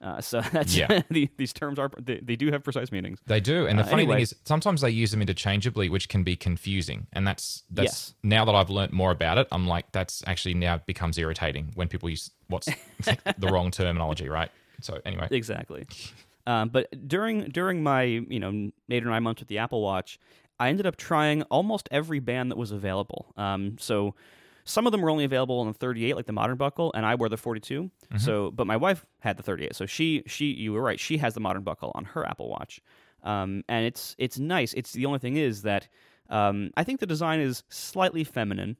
Uh, 0.00 0.20
so 0.20 0.40
that's 0.52 0.74
Yeah. 0.76 1.02
the, 1.10 1.28
these 1.36 1.52
terms 1.52 1.78
are 1.78 1.90
they, 2.00 2.18
they 2.22 2.34
do 2.36 2.50
have 2.50 2.64
precise 2.64 2.90
meanings. 2.90 3.20
They 3.26 3.38
do, 3.40 3.66
and 3.66 3.78
the 3.78 3.82
Uh, 3.84 3.86
funny 3.86 4.02
anyway. 4.02 4.16
thing 4.16 4.22
is, 4.22 4.34
sometimes 4.44 4.80
they 4.80 4.90
use 4.90 5.10
them 5.12 5.20
interchangeably, 5.20 5.88
which 5.90 6.08
can 6.08 6.24
be 6.24 6.34
confusing. 6.36 7.06
And 7.12 7.26
that's 7.26 7.62
that's 7.70 7.84
Yes. 7.84 8.14
now 8.22 8.44
that 8.46 8.54
I've 8.54 8.70
learnt 8.70 8.92
more 8.92 9.10
about 9.12 9.38
it, 9.38 9.46
I'm 9.52 9.66
like, 9.68 9.92
that's 9.92 10.24
actually 10.26 10.54
now 10.54 10.78
becomes 10.86 11.18
irritating 11.18 11.70
when 11.74 11.86
people 11.88 12.08
use 12.10 12.30
what's 12.48 12.66
the 13.38 13.48
wrong 13.48 13.70
terminology, 13.70 14.28
right? 14.28 14.50
So 14.82 15.00
anyway, 15.04 15.28
Exactly. 15.30 15.86
Um, 16.44 16.70
but 16.70 16.88
during 17.06 17.50
during 17.50 17.84
my 17.84 18.02
you 18.02 18.40
know 18.40 18.72
eight 18.90 19.06
or 19.06 19.10
nine 19.10 19.22
months 19.22 19.40
with 19.40 19.48
the 19.48 19.58
Apple 19.58 19.80
Watch, 19.80 20.18
I 20.58 20.70
ended 20.70 20.86
up 20.86 20.96
trying 20.96 21.42
almost 21.44 21.88
every 21.92 22.18
band 22.18 22.50
that 22.50 22.58
was 22.58 22.72
available. 22.72 23.32
Um, 23.36 23.76
so 23.78 24.16
some 24.64 24.86
of 24.86 24.92
them 24.92 25.02
were 25.02 25.10
only 25.10 25.24
available 25.24 25.58
on 25.60 25.66
the 25.66 25.72
38, 25.72 26.14
like 26.14 26.26
the 26.26 26.32
modern 26.32 26.56
buckle, 26.56 26.92
and 26.94 27.04
I 27.04 27.14
wore 27.16 27.28
the 27.28 27.36
42. 27.36 27.90
So, 28.16 28.50
but 28.52 28.66
my 28.66 28.76
wife 28.76 29.04
had 29.20 29.36
the 29.36 29.42
38, 29.42 29.74
so 29.74 29.86
she 29.86 30.22
she 30.26 30.46
you 30.46 30.72
were 30.72 30.82
right. 30.82 31.00
She 31.00 31.18
has 31.18 31.34
the 31.34 31.40
modern 31.40 31.62
buckle 31.62 31.92
on 31.94 32.04
her 32.06 32.26
Apple 32.26 32.48
Watch, 32.48 32.80
um, 33.22 33.64
and 33.68 33.86
it's 33.86 34.14
it's 34.18 34.38
nice. 34.38 34.72
It's 34.74 34.92
the 34.92 35.06
only 35.06 35.18
thing 35.18 35.36
is 35.36 35.62
that 35.62 35.88
um, 36.28 36.70
I 36.76 36.84
think 36.84 37.00
the 37.00 37.06
design 37.06 37.40
is 37.40 37.62
slightly 37.68 38.24
feminine, 38.24 38.76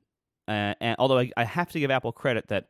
uh, 0.48 0.74
and 0.80 0.96
although 0.98 1.18
I, 1.18 1.30
I 1.36 1.44
have 1.44 1.70
to 1.72 1.80
give 1.80 1.90
Apple 1.90 2.12
credit 2.12 2.48
that 2.48 2.66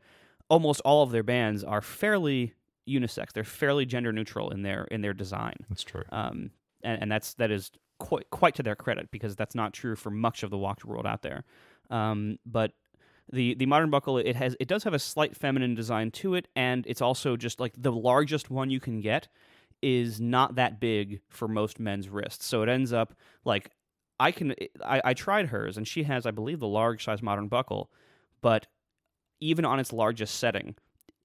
almost 0.49 0.81
all 0.81 1.03
of 1.03 1.11
their 1.11 1.23
bands 1.23 1.63
are 1.63 1.81
fairly 1.81 2.53
unisex. 2.87 3.31
They're 3.33 3.43
fairly 3.43 3.85
gender 3.85 4.11
neutral 4.11 4.49
in 4.49 4.63
their 4.63 4.85
in 4.85 5.01
their 5.01 5.13
design 5.13 5.55
That's 5.69 5.83
true. 5.83 6.03
um, 6.11 6.51
and, 6.83 7.01
and 7.03 7.11
that's 7.11 7.33
that 7.35 7.51
is 7.51 7.71
quite 7.99 8.29
quite 8.29 8.55
to 8.55 8.63
their 8.63 8.75
credit 8.75 9.09
because 9.11 9.35
that's 9.35 9.55
not 9.55 9.73
true 9.73 9.95
for 9.95 10.09
much 10.09 10.43
of 10.43 10.49
the 10.49 10.57
watch 10.57 10.83
world 10.83 11.05
out 11.05 11.21
there. 11.21 11.43
Um, 11.89 12.37
but 12.45 12.71
the 13.31 13.55
the 13.55 13.65
modern 13.65 13.89
buckle 13.89 14.17
it 14.17 14.35
has 14.35 14.55
it 14.59 14.67
does 14.67 14.83
have 14.83 14.93
a 14.93 14.99
slight 14.99 15.35
feminine 15.35 15.75
design 15.75 16.11
to 16.11 16.35
it, 16.35 16.47
and 16.55 16.85
it's 16.87 17.01
also 17.01 17.37
just 17.37 17.59
like 17.59 17.73
the 17.77 17.91
largest 17.91 18.49
one 18.49 18.69
you 18.69 18.79
can 18.79 18.99
get 18.99 19.27
is 19.81 20.19
not 20.19 20.55
that 20.55 20.79
big 20.79 21.21
for 21.29 21.47
most 21.47 21.79
men's 21.79 22.09
wrists, 22.09 22.45
so 22.45 22.61
it 22.63 22.69
ends 22.69 22.91
up 22.93 23.13
like 23.45 23.71
I 24.19 24.31
can 24.31 24.53
I, 24.83 25.01
I 25.05 25.13
tried 25.13 25.47
hers 25.47 25.77
and 25.77 25.87
she 25.87 26.03
has 26.03 26.25
I 26.25 26.31
believe 26.31 26.59
the 26.59 26.67
large 26.67 27.03
size 27.05 27.21
modern 27.21 27.47
buckle, 27.47 27.89
but 28.41 28.67
even 29.39 29.65
on 29.65 29.79
its 29.79 29.91
largest 29.93 30.35
setting, 30.35 30.75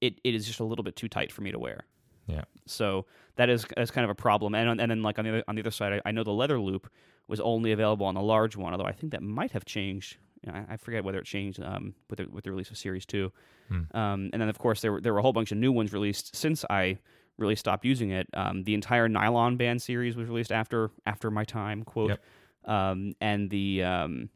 it, 0.01 0.21
it 0.25 0.35
is 0.35 0.47
just 0.47 0.61
a 0.61 0.65
little 0.65 0.83
bit 0.83 0.97
too 0.97 1.09
tight 1.09 1.33
for 1.33 1.43
me 1.43 1.51
to 1.53 1.59
wear. 1.59 1.85
Yeah. 2.27 2.45
So 2.67 3.07
that 3.37 3.49
is, 3.49 3.67
is 3.77 3.91
kind 3.91 4.05
of 4.05 4.11
a 4.11 4.15
problem. 4.15 4.55
And 4.55 4.69
on- 4.69 4.81
and 4.81 4.91
then 4.91 5.03
like 5.03 5.19
on 5.19 5.25
the 5.25 5.31
other, 5.31 5.45
on 5.49 5.55
the 5.55 5.63
other 5.63 5.71
side, 5.71 5.95
I, 5.95 6.09
I 6.09 6.13
know 6.13 6.25
the 6.25 6.33
leather 6.33 6.61
loop 6.61 6.91
was 7.27 7.41
only 7.41 7.73
available 7.73 8.07
on 8.07 8.15
the 8.15 8.23
large 8.23 8.57
one, 8.57 8.73
although 8.73 8.85
I 8.85 8.93
think 8.93 9.13
that 9.13 9.23
might 9.23 9.53
have 9.53 9.65
changed. 9.65 10.19
You 10.45 10.53
know, 10.53 10.59
I, 10.59 10.75
I 10.75 10.77
forget 10.77 11.05
whether 11.05 11.19
it 11.19 11.25
changed 11.25 11.61
um, 11.63 11.95
with 12.09 12.19
the, 12.19 12.27
with 12.31 12.45
the 12.45 12.51
release 12.51 12.71
of 12.71 12.79
Series 12.79 13.05
Two. 13.05 13.33
Hmm. 13.69 13.97
Um, 13.97 14.31
and 14.33 14.41
then 14.41 14.49
of 14.49 14.59
course 14.59 14.81
there 14.81 14.93
were 14.93 15.01
there 15.01 15.13
were 15.13 15.19
a 15.19 15.23
whole 15.23 15.33
bunch 15.33 15.53
of 15.53 15.59
new 15.59 15.73
ones 15.73 15.93
released 15.93 16.37
since 16.37 16.65
I 16.71 16.99
really 17.39 17.57
stopped 17.57 17.85
using 17.85 18.11
it. 18.11 18.29
Um, 18.35 18.65
the 18.65 18.75
entire 18.75 19.09
nylon 19.09 19.57
band 19.57 19.81
series 19.83 20.17
was 20.17 20.29
released 20.29 20.53
after 20.53 20.91
after 21.07 21.31
my 21.31 21.45
time 21.45 21.83
quote. 21.83 22.11
Yep. 22.11 22.21
Um, 22.65 23.15
and 23.21 23.51
the 23.51 23.83
um, 23.83 24.29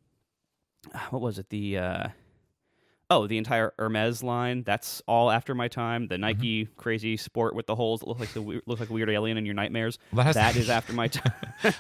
what 1.11 1.23
was 1.23 1.39
it 1.39 1.49
the 1.51 1.79
uh, 1.79 2.09
oh 3.13 3.27
the 3.27 3.39
entire 3.39 3.73
Hermes 3.79 4.23
line 4.23 4.63
that's 4.63 5.03
all 5.07 5.31
after 5.31 5.55
my 5.55 5.69
time. 5.69 6.09
The 6.09 6.17
mm-hmm. 6.17 6.23
Nike 6.23 6.69
crazy 6.77 7.17
sport 7.17 7.55
with 7.55 7.67
the 7.67 7.75
holes 7.75 8.01
that 8.01 8.09
look 8.09 8.21
like 8.21 8.33
the 8.33 8.41
look 8.67 8.81
like 8.81 8.91
a 8.91 8.93
weird 8.93 9.11
alien 9.11 9.37
in 9.37 9.47
your 9.47 9.55
nightmares. 9.55 9.99
Well, 10.13 10.25
that, 10.25 10.35
that 10.35 10.57
is 10.63 10.71
after 10.71 10.93
my 10.93 11.09
time. 11.09 11.33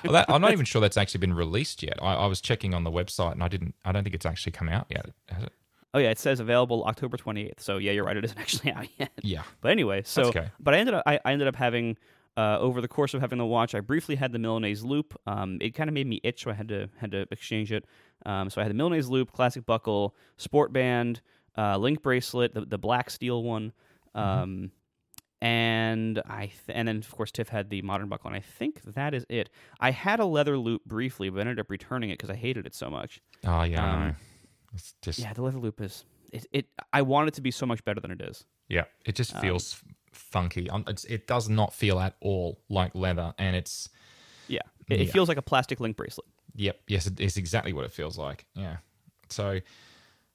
Well, 0.05 0.13
that, 0.13 0.31
I'm 0.31 0.41
not 0.41 0.53
even 0.53 0.65
sure 0.65 0.81
that's 0.81 0.97
actually 0.97 1.21
been 1.21 1.35
released 1.35 1.83
yet. 1.83 1.99
I, 2.03 2.15
I 2.15 2.27
was 2.27 2.41
checking 2.41 2.75
on 2.75 2.85
the 2.85 2.91
website 2.91 3.33
and 3.33 3.43
I 3.43 3.49
didn't. 3.49 3.75
I 3.85 3.93
don't 3.93 4.05
think 4.05 4.15
it's 4.15 4.27
actually 4.27 4.53
come 4.53 4.69
out 4.69 4.87
yet. 4.89 5.07
Has 5.29 5.45
it? 5.45 5.53
oh 5.95 5.99
yeah, 5.99 6.11
it 6.11 6.19
says 6.19 6.41
available 6.41 6.85
October 6.85 7.17
28th. 7.17 7.61
So 7.61 7.79
yeah, 7.79 7.93
you're 7.93 8.05
right. 8.05 8.17
It 8.17 8.25
isn't 8.25 8.39
actually 8.39 8.73
out 8.73 8.87
yet. 8.99 9.13
Yeah. 9.23 9.43
But 9.61 9.73
anyway, 9.73 10.03
so 10.05 10.25
okay. 10.25 10.49
but 10.61 10.75
I 10.75 10.79
ended 10.79 10.95
up 10.95 11.03
I, 11.07 11.21
I 11.25 11.33
ended 11.33 11.49
up 11.49 11.57
having 11.57 11.97
uh, 12.37 12.59
over 12.59 12.81
the 12.81 12.89
course 12.89 13.13
of 13.15 13.21
having 13.21 13.39
the 13.39 13.47
watch, 13.47 13.75
I 13.75 13.81
briefly 13.81 14.15
had 14.17 14.33
the 14.33 14.39
Milanese 14.39 14.83
loop. 14.85 15.19
Um, 15.27 15.59
it 15.61 15.71
kind 15.75 15.89
of 15.89 15.95
made 15.95 16.07
me 16.07 16.21
itch, 16.25 16.45
so 16.45 16.51
I 16.51 16.55
had 16.55 16.69
to 16.69 16.89
had 16.99 17.11
to 17.13 17.27
exchange 17.31 17.73
it. 17.73 17.85
Um, 18.25 18.49
so 18.51 18.61
I 18.61 18.65
had 18.65 18.71
the 18.71 18.75
Milanese 18.75 19.09
loop, 19.09 19.33
classic 19.33 19.67
buckle, 19.67 20.15
sport 20.37 20.73
band, 20.73 21.21
uh, 21.59 21.77
link 21.77 22.03
bracelet, 22.03 22.55
the, 22.55 22.63
the 22.63 22.79
black 22.79 23.11
steel 23.11 23.43
one, 23.43 23.73
um, 24.15 24.71
and 25.41 26.23
I 26.29 26.47
th- 26.47 26.57
and 26.69 26.87
then 26.89 26.99
of 26.99 27.11
course 27.11 27.31
Tiff 27.33 27.49
had 27.49 27.69
the 27.71 27.83
modern 27.83 28.09
buckle, 28.09 28.29
and 28.29 28.37
I 28.37 28.41
think 28.41 28.83
that 28.95 29.13
is 29.15 29.27
it. 29.29 29.51
I 29.81 29.91
had 29.91 30.21
a 30.21 30.25
leather 30.25 30.57
loop 30.57 30.85
briefly, 30.85 31.31
but 31.31 31.41
ended 31.41 31.59
up 31.61 31.71
returning 31.71 32.11
it 32.11 32.15
because 32.19 32.31
I 32.31 32.37
hated 32.37 32.67
it 32.67 32.75
so 32.75 32.89
much. 32.91 33.21
Oh 33.45 33.63
yeah. 33.63 34.07
Um. 34.09 34.17
It's 34.75 34.95
just 35.03 35.19
Yeah, 35.19 35.33
the 35.35 35.43
leather 35.43 35.59
loop 35.59 35.81
is 35.83 36.05
it. 36.33 36.47
it 36.53 36.67
I 36.93 37.03
want 37.03 37.29
it 37.29 37.35
to 37.35 37.43
be 37.43 37.51
so 37.51 37.67
much 37.67 37.85
better 37.85 38.01
than 38.01 38.11
it 38.11 38.23
is. 38.23 38.45
Yeah, 38.69 38.85
it 39.05 39.15
just 39.17 39.35
Um, 39.35 39.43
feels 39.43 39.83
funky. 40.13 40.69
Um, 40.71 40.85
it 41.09 41.27
does 41.27 41.49
not 41.49 41.73
feel 41.75 41.99
at 41.99 42.15
all 42.21 42.61
like 42.69 42.95
leather, 42.95 43.35
and 43.39 43.57
it's 43.57 43.89
Yeah, 44.49 44.61
it, 44.89 45.01
it 45.01 45.11
feels 45.11 45.29
like 45.29 45.39
a 45.39 45.43
plastic 45.43 45.81
link 45.81 45.97
bracelet. 45.97 46.27
yep, 46.55 46.81
yes, 46.87 47.07
it- 47.07 47.21
it's 47.21 47.37
exactly 47.37 47.73
what 47.73 47.85
it 47.85 47.93
feels 47.93 48.17
like. 48.19 48.47
Yeah. 48.55 48.77
So, 49.29 49.61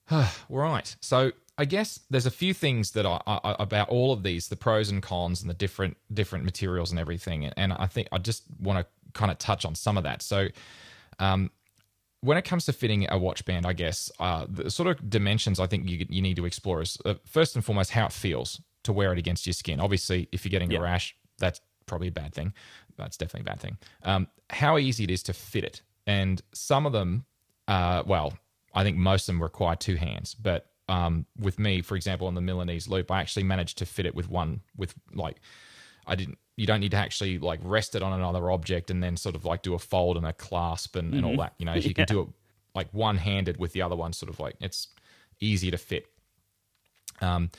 right. 0.49 0.95
So 1.01 1.31
I 1.57 1.65
guess 1.65 1.99
there's 2.09 2.25
a 2.25 2.31
few 2.31 2.53
things 2.53 2.91
that 2.91 3.05
I, 3.05 3.19
I 3.27 3.55
about 3.59 3.89
all 3.89 4.11
of 4.13 4.23
these, 4.23 4.47
the 4.47 4.55
pros 4.55 4.89
and 4.89 5.01
cons, 5.01 5.41
and 5.41 5.49
the 5.49 5.53
different 5.55 5.97
different 6.13 6.45
materials 6.45 6.91
and 6.91 6.99
everything. 6.99 7.45
And 7.45 7.73
I 7.73 7.87
think 7.87 8.07
I 8.11 8.17
just 8.19 8.43
want 8.59 8.79
to 8.79 8.85
kind 9.13 9.31
of 9.31 9.37
touch 9.37 9.65
on 9.65 9.75
some 9.75 9.97
of 9.97 10.03
that. 10.03 10.21
So, 10.21 10.47
um, 11.19 11.51
when 12.21 12.37
it 12.37 12.43
comes 12.45 12.65
to 12.65 12.73
fitting 12.73 13.07
a 13.09 13.17
watch 13.17 13.45
band, 13.45 13.65
I 13.65 13.73
guess 13.73 14.11
uh, 14.19 14.45
the 14.49 14.69
sort 14.71 14.87
of 14.87 15.09
dimensions 15.09 15.59
I 15.59 15.67
think 15.67 15.87
you 15.89 16.05
you 16.09 16.21
need 16.21 16.35
to 16.37 16.45
explore 16.45 16.81
is 16.81 16.97
uh, 17.05 17.15
first 17.25 17.55
and 17.55 17.63
foremost 17.65 17.91
how 17.91 18.05
it 18.05 18.11
feels 18.13 18.61
to 18.87 18.93
wear 18.93 19.11
it 19.13 19.19
against 19.19 19.45
your 19.45 19.53
skin. 19.53 19.79
Obviously, 19.79 20.27
if 20.31 20.43
you're 20.43 20.49
getting 20.49 20.71
Yeah. 20.71 20.79
a 20.79 20.81
rash, 20.81 21.15
that's 21.37 21.61
probably 21.85 22.07
a 22.07 22.11
bad 22.11 22.33
thing. 22.33 22.53
That's 22.97 23.15
definitely 23.17 23.41
a 23.49 23.51
bad 23.53 23.59
thing. 23.61 23.77
Um, 24.03 24.27
how 24.49 24.77
easy 24.77 25.03
it 25.03 25.11
is 25.11 25.21
to 25.23 25.33
fit 25.33 25.63
it, 25.63 25.81
and 26.07 26.41
some 26.53 26.85
of 26.85 26.93
them, 26.93 27.25
uh, 27.67 28.03
well, 28.05 28.37
I 28.73 28.83
think 28.83 28.97
most 28.97 29.23
of 29.23 29.27
them 29.35 29.43
require 29.43 29.75
two 29.75 29.95
hands. 29.95 30.33
But 30.33 30.71
um, 30.89 31.25
with 31.39 31.59
me, 31.59 31.81
for 31.81 31.95
example, 31.95 32.27
on 32.27 32.33
the 32.35 32.41
Milanese 32.41 32.87
loop, 32.87 33.11
I 33.11 33.19
actually 33.21 33.43
managed 33.43 33.77
to 33.79 33.85
fit 33.85 34.05
it 34.05 34.15
with 34.15 34.29
one 34.29 34.61
with 34.75 34.93
like 35.13 35.37
I 36.07 36.15
didn't. 36.15 36.37
You 36.55 36.65
don't 36.65 36.79
need 36.79 36.91
to 36.91 36.97
actually 36.97 37.37
like 37.37 37.59
rest 37.61 37.93
it 37.93 38.01
on 38.01 38.13
another 38.13 38.49
object 38.49 38.89
and 38.89 39.03
then 39.03 39.15
sort 39.15 39.35
of 39.35 39.45
like 39.45 39.61
do 39.61 39.73
a 39.75 39.79
fold 39.79 40.17
and 40.17 40.25
a 40.25 40.33
clasp 40.33 40.95
and, 40.95 41.13
and 41.13 41.23
all 41.25 41.37
that. 41.37 41.53
You 41.59 41.65
know, 41.65 41.73
you 41.87 41.93
can 41.93 42.05
do 42.05 42.21
it 42.21 42.27
like 42.73 42.91
one 42.93 43.17
handed 43.17 43.57
with 43.57 43.73
the 43.73 43.81
other 43.83 43.95
one, 43.95 44.11
sort 44.13 44.29
of 44.31 44.39
like 44.39 44.55
it's 44.59 44.87
easy 45.39 45.69
to 45.71 45.77
fit. 45.77 46.07
Um, 47.21 47.49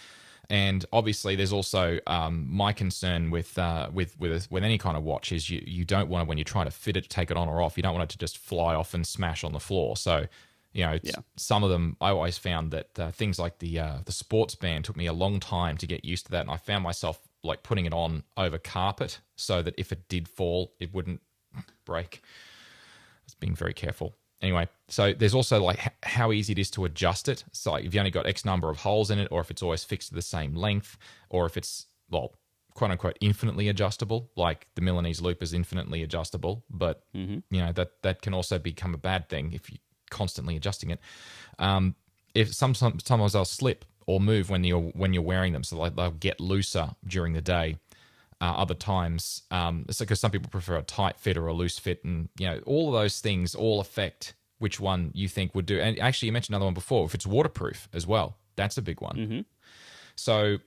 and 0.51 0.85
obviously, 0.93 1.37
there's 1.37 1.53
also 1.53 1.99
um, 2.07 2.47
my 2.51 2.73
concern 2.73 3.31
with 3.31 3.59
uh, 3.59 3.91
with 3.93 4.19
with 4.19 4.51
with 4.51 4.65
any 4.65 4.79
kind 4.79 4.97
of 4.97 5.03
watch 5.03 5.33
is 5.33 5.51
you 5.51 5.63
you 5.67 5.85
don't 5.85 6.09
want 6.09 6.25
to 6.25 6.29
when 6.29 6.39
you're 6.39 6.45
trying 6.45 6.65
to 6.67 6.71
fit 6.71 6.97
it, 6.97 7.09
take 7.11 7.31
it 7.31 7.37
on 7.37 7.49
or 7.49 7.61
off. 7.61 7.77
You 7.77 7.83
don't 7.83 7.95
want 7.95 8.05
it 8.11 8.13
to 8.13 8.19
just 8.19 8.39
fly 8.39 8.75
off 8.75 8.95
and 8.95 9.07
smash 9.07 9.45
on 9.45 9.53
the 9.53 9.61
floor. 9.61 9.97
So, 9.97 10.27
you 10.73 10.85
know, 10.85 10.99
Yeah. 11.03 11.17
some 11.37 11.63
of 11.65 11.71
them 11.71 11.97
I 12.01 12.11
always 12.11 12.39
found 12.39 12.71
that 12.71 12.99
uh, 12.99 13.11
things 13.11 13.39
like 13.39 13.59
the 13.59 13.79
uh, 13.79 13.97
the 14.05 14.13
sports 14.13 14.55
band 14.55 14.85
took 14.87 14.97
me 14.97 15.07
a 15.07 15.13
long 15.13 15.39
time 15.41 15.77
to 15.79 15.87
get 15.87 16.05
used 16.05 16.27
to 16.27 16.33
that, 16.33 16.43
and 16.43 16.51
I 16.51 16.57
found 16.57 16.83
myself 16.83 17.21
like 17.43 17.63
putting 17.63 17.85
it 17.85 17.93
on 17.93 18.25
over 18.37 18.59
carpet 18.59 19.21
so 19.37 19.63
that 19.63 19.75
if 19.77 19.93
it 19.93 20.09
did 20.09 20.29
fall, 20.29 20.73
it 20.81 20.93
wouldn't 20.95 21.21
break. 21.85 22.23
I 22.25 23.25
was 23.27 23.35
being 23.35 23.55
very 23.55 23.75
careful. 23.75 24.15
Anyway, 24.41 24.69
so 24.89 25.13
there's 25.13 25.35
also 25.35 25.63
like 25.63 25.81
how 26.05 26.31
easy 26.31 26.53
it 26.53 26.59
is 26.59 26.71
to 26.71 26.85
adjust 26.85 27.29
it. 27.29 27.45
So 27.53 27.73
like 27.73 27.85
if 27.85 27.93
you 27.93 28.01
only 28.01 28.11
got 28.13 28.27
X 28.27 28.45
number 28.45 28.71
of 28.71 28.79
holes 28.79 29.11
in 29.11 29.19
it, 29.19 29.29
or 29.31 29.41
if 29.41 29.51
it's 29.51 29.63
always 29.63 29.83
fixed 29.85 30.11
to 30.11 30.15
the 30.15 30.23
same 30.23 30.55
length, 30.55 30.97
or 31.29 31.45
if 31.47 31.57
it's 31.57 31.87
well, 32.09 32.35
quote 32.75 32.93
unquote, 32.93 33.19
infinitely 33.21 33.69
adjustable, 33.69 34.31
like 34.37 34.69
the 34.77 34.81
Milanese 34.81 35.21
loop 35.21 35.43
is 35.43 35.53
infinitely 35.53 36.03
adjustable, 36.05 36.63
but 36.71 37.03
Mhm. 37.15 37.43
you 37.51 37.61
know 37.61 37.73
that 37.73 38.01
that 38.03 38.23
can 38.23 38.33
also 38.33 38.59
become 38.59 38.95
a 38.95 38.99
bad 38.99 39.29
thing 39.29 39.53
if 39.53 39.69
you're 39.71 39.81
constantly 40.11 40.55
adjusting 40.57 40.91
it. 40.91 41.01
Um, 41.59 41.97
if 42.35 42.55
some, 42.55 42.75
some 42.75 43.01
sometimes 43.01 43.33
they'll 43.33 43.45
slip 43.45 43.85
or 44.07 44.21
move 44.21 44.49
when 44.51 44.63
you're 44.63 44.81
when 44.81 45.13
you're 45.13 45.23
wearing 45.25 45.53
them, 45.53 45.65
so 45.65 45.77
like 45.77 45.97
they'll 45.97 46.13
get 46.13 46.39
looser 46.41 46.91
during 47.05 47.33
the 47.33 47.41
day. 47.43 47.77
Uh, 48.41 48.55
other 48.57 48.75
times, 48.75 49.43
um, 49.51 49.85
it's 49.89 49.99
because 49.99 50.21
some 50.21 50.31
people 50.31 50.49
prefer 50.49 50.77
a 50.77 50.83
tight 50.83 51.19
fit 51.19 51.37
or 51.37 51.49
a 51.49 51.53
loose 51.53 51.77
fit, 51.79 52.05
and 52.05 52.29
you 52.39 52.47
know 52.47 52.61
all 52.67 52.87
of 52.89 53.01
those 53.01 53.19
things 53.21 53.55
all 53.55 53.81
affect 53.81 54.35
which 54.59 54.79
one 54.79 55.11
you 55.13 55.29
think 55.29 55.55
would 55.57 55.67
do. 55.67 55.81
And 55.81 55.99
actually, 55.99 56.27
you 56.27 56.33
mentioned 56.33 56.55
another 56.55 56.67
one 56.67 56.75
before. 56.75 57.05
If 57.05 57.15
it's 57.17 57.27
waterproof 57.27 57.89
as 57.93 58.07
well, 58.07 58.37
that's 58.55 58.79
a 58.79 58.83
big 58.83 59.01
one. 59.01 59.17
Mhm. 59.17 59.45
So, 60.15 60.59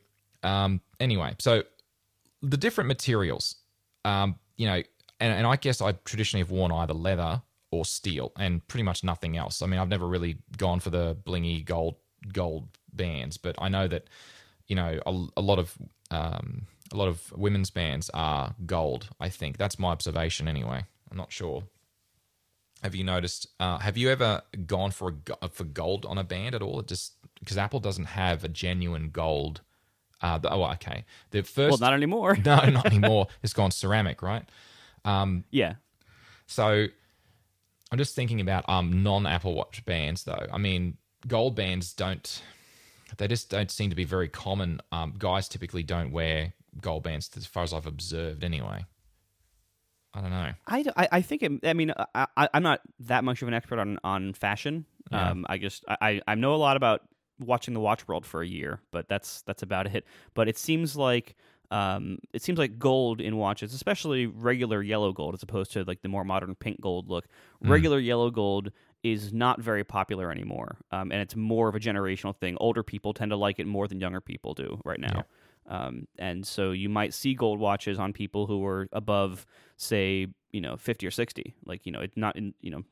um, 0.43 0.81
anyway, 0.99 1.35
so 1.39 1.63
the 2.41 2.57
different 2.57 2.87
materials, 2.89 3.55
um, 4.03 4.35
you 4.57 4.65
know, 4.67 4.81
and, 5.19 5.33
and 5.33 5.47
I 5.47 5.55
guess 5.55 5.81
I 5.81 5.93
traditionally 6.03 6.41
have 6.41 6.51
worn 6.51 6.71
either 6.71 6.93
leather 6.93 7.41
or 7.71 7.85
steel, 7.85 8.33
and 8.37 8.67
pretty 8.67 8.83
much 8.83 9.01
nothing 9.03 9.37
else. 9.37 9.61
I 9.61 9.65
mean, 9.65 9.79
I've 9.79 9.87
never 9.87 10.07
really 10.07 10.37
gone 10.57 10.81
for 10.81 10.89
the 10.89 11.15
blingy 11.25 11.63
gold 11.63 11.95
gold 12.33 12.67
bands, 12.91 13.37
but 13.37 13.55
I 13.59 13.69
know 13.69 13.87
that 13.87 14.07
you 14.67 14.75
know 14.75 14.99
a, 15.05 15.25
a 15.37 15.41
lot 15.41 15.57
of 15.59 15.77
um, 16.11 16.67
a 16.91 16.97
lot 16.97 17.07
of 17.07 17.31
women's 17.35 17.69
bands 17.69 18.09
are 18.13 18.55
gold. 18.65 19.09
I 19.19 19.29
think 19.29 19.57
that's 19.57 19.79
my 19.79 19.89
observation 19.89 20.47
anyway. 20.47 20.85
I'm 21.09 21.17
not 21.17 21.31
sure. 21.31 21.63
Have 22.83 22.95
you 22.95 23.03
noticed? 23.03 23.47
Uh, 23.59 23.77
have 23.77 23.97
you 23.97 24.09
ever 24.09 24.41
gone 24.65 24.91
for 24.91 25.15
a 25.41 25.49
for 25.49 25.63
gold 25.63 26.05
on 26.05 26.17
a 26.17 26.23
band 26.23 26.55
at 26.55 26.61
all? 26.61 26.79
It 26.79 26.87
just 26.87 27.13
because 27.39 27.57
Apple 27.57 27.79
doesn't 27.79 28.05
have 28.05 28.43
a 28.43 28.47
genuine 28.47 29.09
gold. 29.11 29.61
Uh, 30.21 30.37
the, 30.37 30.51
oh, 30.51 30.63
okay. 30.73 31.05
The 31.31 31.41
first 31.41 31.71
Well, 31.71 31.89
not 31.89 31.93
anymore. 31.93 32.35
no, 32.45 32.57
not 32.65 32.85
anymore. 32.93 33.27
It's 33.43 33.53
gone 33.53 33.71
ceramic, 33.71 34.21
right? 34.21 34.43
Um, 35.05 35.43
yeah. 35.51 35.75
So 36.47 36.87
I'm 37.91 37.97
just 37.97 38.15
thinking 38.15 38.41
about 38.41 38.67
um 38.67 39.03
non-Apple 39.03 39.53
Watch 39.53 39.85
bands 39.85 40.23
though. 40.23 40.47
I 40.51 40.57
mean, 40.57 40.97
gold 41.27 41.55
bands 41.55 41.93
don't 41.93 42.41
they 43.17 43.27
just 43.27 43.49
don't 43.49 43.69
seem 43.69 43.89
to 43.89 43.95
be 43.95 44.05
very 44.05 44.27
common. 44.27 44.81
Um, 44.91 45.13
guys 45.17 45.47
typically 45.47 45.83
don't 45.83 46.11
wear 46.11 46.53
gold 46.79 47.03
bands 47.03 47.29
as 47.35 47.45
far 47.45 47.63
as 47.63 47.73
I've 47.73 47.87
observed 47.87 48.43
anyway. 48.43 48.85
I 50.13 50.21
don't 50.21 50.31
know. 50.31 50.51
I, 50.67 50.85
I, 50.97 51.07
I 51.11 51.21
think 51.21 51.43
it, 51.43 51.51
I 51.63 51.73
mean 51.73 51.93
I, 52.15 52.27
I 52.35 52.49
I'm 52.53 52.63
not 52.63 52.81
that 53.01 53.23
much 53.23 53.41
of 53.41 53.47
an 53.47 53.53
expert 53.53 53.79
on 53.79 53.97
on 54.03 54.33
fashion. 54.33 54.85
Yeah. 55.11 55.31
Um, 55.31 55.45
I 55.47 55.57
just 55.57 55.85
I 55.87 56.21
I 56.27 56.35
know 56.35 56.53
a 56.53 56.57
lot 56.57 56.77
about 56.77 57.01
watching 57.39 57.73
the 57.73 57.79
watch 57.79 58.07
world 58.07 58.25
for 58.25 58.41
a 58.41 58.47
year, 58.47 58.81
but 58.91 59.07
that's 59.07 59.41
that's 59.43 59.63
about 59.63 59.87
it. 59.87 60.05
But 60.33 60.47
it 60.47 60.57
seems 60.57 60.95
like 60.95 61.35
um 61.71 62.19
it 62.33 62.41
seems 62.41 62.59
like 62.59 62.77
gold 62.77 63.21
in 63.21 63.37
watches, 63.37 63.73
especially 63.73 64.25
regular 64.25 64.81
yellow 64.81 65.13
gold, 65.13 65.33
as 65.33 65.43
opposed 65.43 65.71
to 65.73 65.83
like 65.85 66.01
the 66.01 66.09
more 66.09 66.25
modern 66.25 66.55
pink 66.55 66.81
gold 66.81 67.09
look. 67.09 67.27
Mm. 67.63 67.69
Regular 67.69 67.99
yellow 67.99 68.31
gold 68.31 68.71
is 69.03 69.33
not 69.33 69.61
very 69.61 69.83
popular 69.83 70.29
anymore, 70.29 70.77
um, 70.91 71.11
and 71.11 71.21
it's 71.21 71.35
more 71.35 71.69
of 71.69 71.75
a 71.75 71.79
generational 71.79 72.35
thing. 72.35 72.57
Older 72.59 72.83
people 72.83 73.13
tend 73.13 73.31
to 73.31 73.37
like 73.37 73.59
it 73.59 73.65
more 73.65 73.87
than 73.87 73.99
younger 74.01 74.21
people 74.21 74.53
do 74.53 74.79
right 74.83 74.99
now. 74.99 75.25
Um, 75.71 76.05
and 76.19 76.45
so 76.45 76.71
you 76.71 76.89
might 76.89 77.13
see 77.13 77.33
gold 77.33 77.57
watches 77.59 77.97
on 77.97 78.11
people 78.11 78.45
who 78.45 78.65
are 78.65 78.87
above, 78.91 79.45
say, 79.77 80.27
you 80.51 80.59
know, 80.59 80.75
50 80.75 81.07
or 81.07 81.11
60. 81.11 81.55
Like, 81.65 81.85
you 81.85 81.93
know, 81.93 82.01
it's 82.01 82.17
not 82.17 82.35
in, 82.35 82.53
you 82.61 82.71
know, 82.71 82.83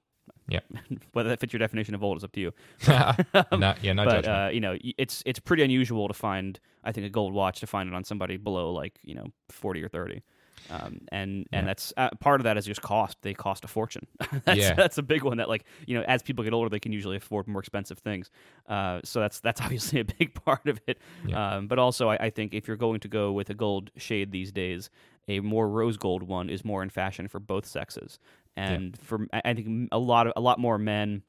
Yep. 0.47 0.63
whether 1.13 1.29
that 1.29 1.39
fits 1.39 1.51
your 1.53 1.59
definition 1.59 1.93
of 1.93 2.03
old 2.03 2.17
is 2.17 2.23
up 2.23 2.31
to 2.31 2.39
you. 2.39 2.53
no, 2.87 3.73
yeah, 3.81 3.93
no 3.93 4.05
but, 4.05 4.11
judgment. 4.15 4.27
uh, 4.27 4.49
you 4.51 4.61
know, 4.61 4.77
it's 4.97 5.21
it's 5.25 5.39
pretty 5.39 5.61
unusual 5.63 6.07
to 6.07 6.13
find, 6.13 6.59
I 6.83 6.91
think, 6.91 7.05
a 7.05 7.09
gold 7.09 7.33
watch 7.33 7.59
to 7.59 7.67
find 7.67 7.89
it 7.89 7.93
on 7.95 8.03
somebody 8.03 8.37
below, 8.37 8.71
like, 8.71 8.97
you 9.03 9.13
know, 9.15 9.27
40 9.49 9.83
or 9.83 9.89
30. 9.89 10.21
Um, 10.69 10.99
and 11.11 11.47
and 11.51 11.63
Yeah. 11.63 11.65
that's 11.65 11.93
uh, 11.97 12.09
part 12.19 12.39
of 12.39 12.43
that 12.45 12.57
is 12.57 12.65
just 12.65 12.81
cost. 12.81 13.17
They 13.21 13.33
cost 13.33 13.63
a 13.63 13.67
fortune. 13.67 14.05
that's, 14.45 14.59
Yeah. 14.59 14.73
that's 14.73 14.97
a 14.97 15.03
big 15.03 15.23
one. 15.23 15.37
That 15.37 15.49
like 15.49 15.65
you 15.87 15.97
know, 15.97 16.03
as 16.07 16.21
people 16.21 16.43
get 16.43 16.53
older, 16.53 16.69
they 16.69 16.79
can 16.79 16.91
usually 16.91 17.17
afford 17.17 17.47
more 17.47 17.59
expensive 17.59 17.97
things. 17.99 18.29
Uh, 18.67 19.01
so 19.03 19.19
that's 19.19 19.39
that's 19.39 19.61
obviously 19.65 19.99
a 19.99 20.05
big 20.05 20.33
part 20.45 20.67
of 20.67 20.79
it. 20.87 20.99
Yeah. 21.25 21.55
Um, 21.57 21.67
but 21.67 21.79
also, 21.79 22.09
I, 22.09 22.15
I 22.25 22.29
think 22.29 22.53
if 22.53 22.67
you're 22.67 22.77
going 22.77 22.99
to 23.01 23.07
go 23.07 23.31
with 23.31 23.49
a 23.49 23.53
gold 23.55 23.91
shade 23.97 24.31
these 24.31 24.51
days, 24.51 24.89
a 25.27 25.39
more 25.39 25.67
rose 25.69 25.97
gold 25.97 26.23
one 26.23 26.49
is 26.49 26.63
more 26.65 26.83
in 26.83 26.89
fashion 26.89 27.27
for 27.27 27.39
both 27.39 27.65
sexes. 27.65 28.19
And 28.55 28.97
for 28.99 29.27
I 29.31 29.53
think 29.53 29.89
a 29.91 29.99
lot 29.99 30.27
of 30.27 30.33
a 30.35 30.41
lot 30.41 30.59
more 30.59 30.77
men 30.77 31.23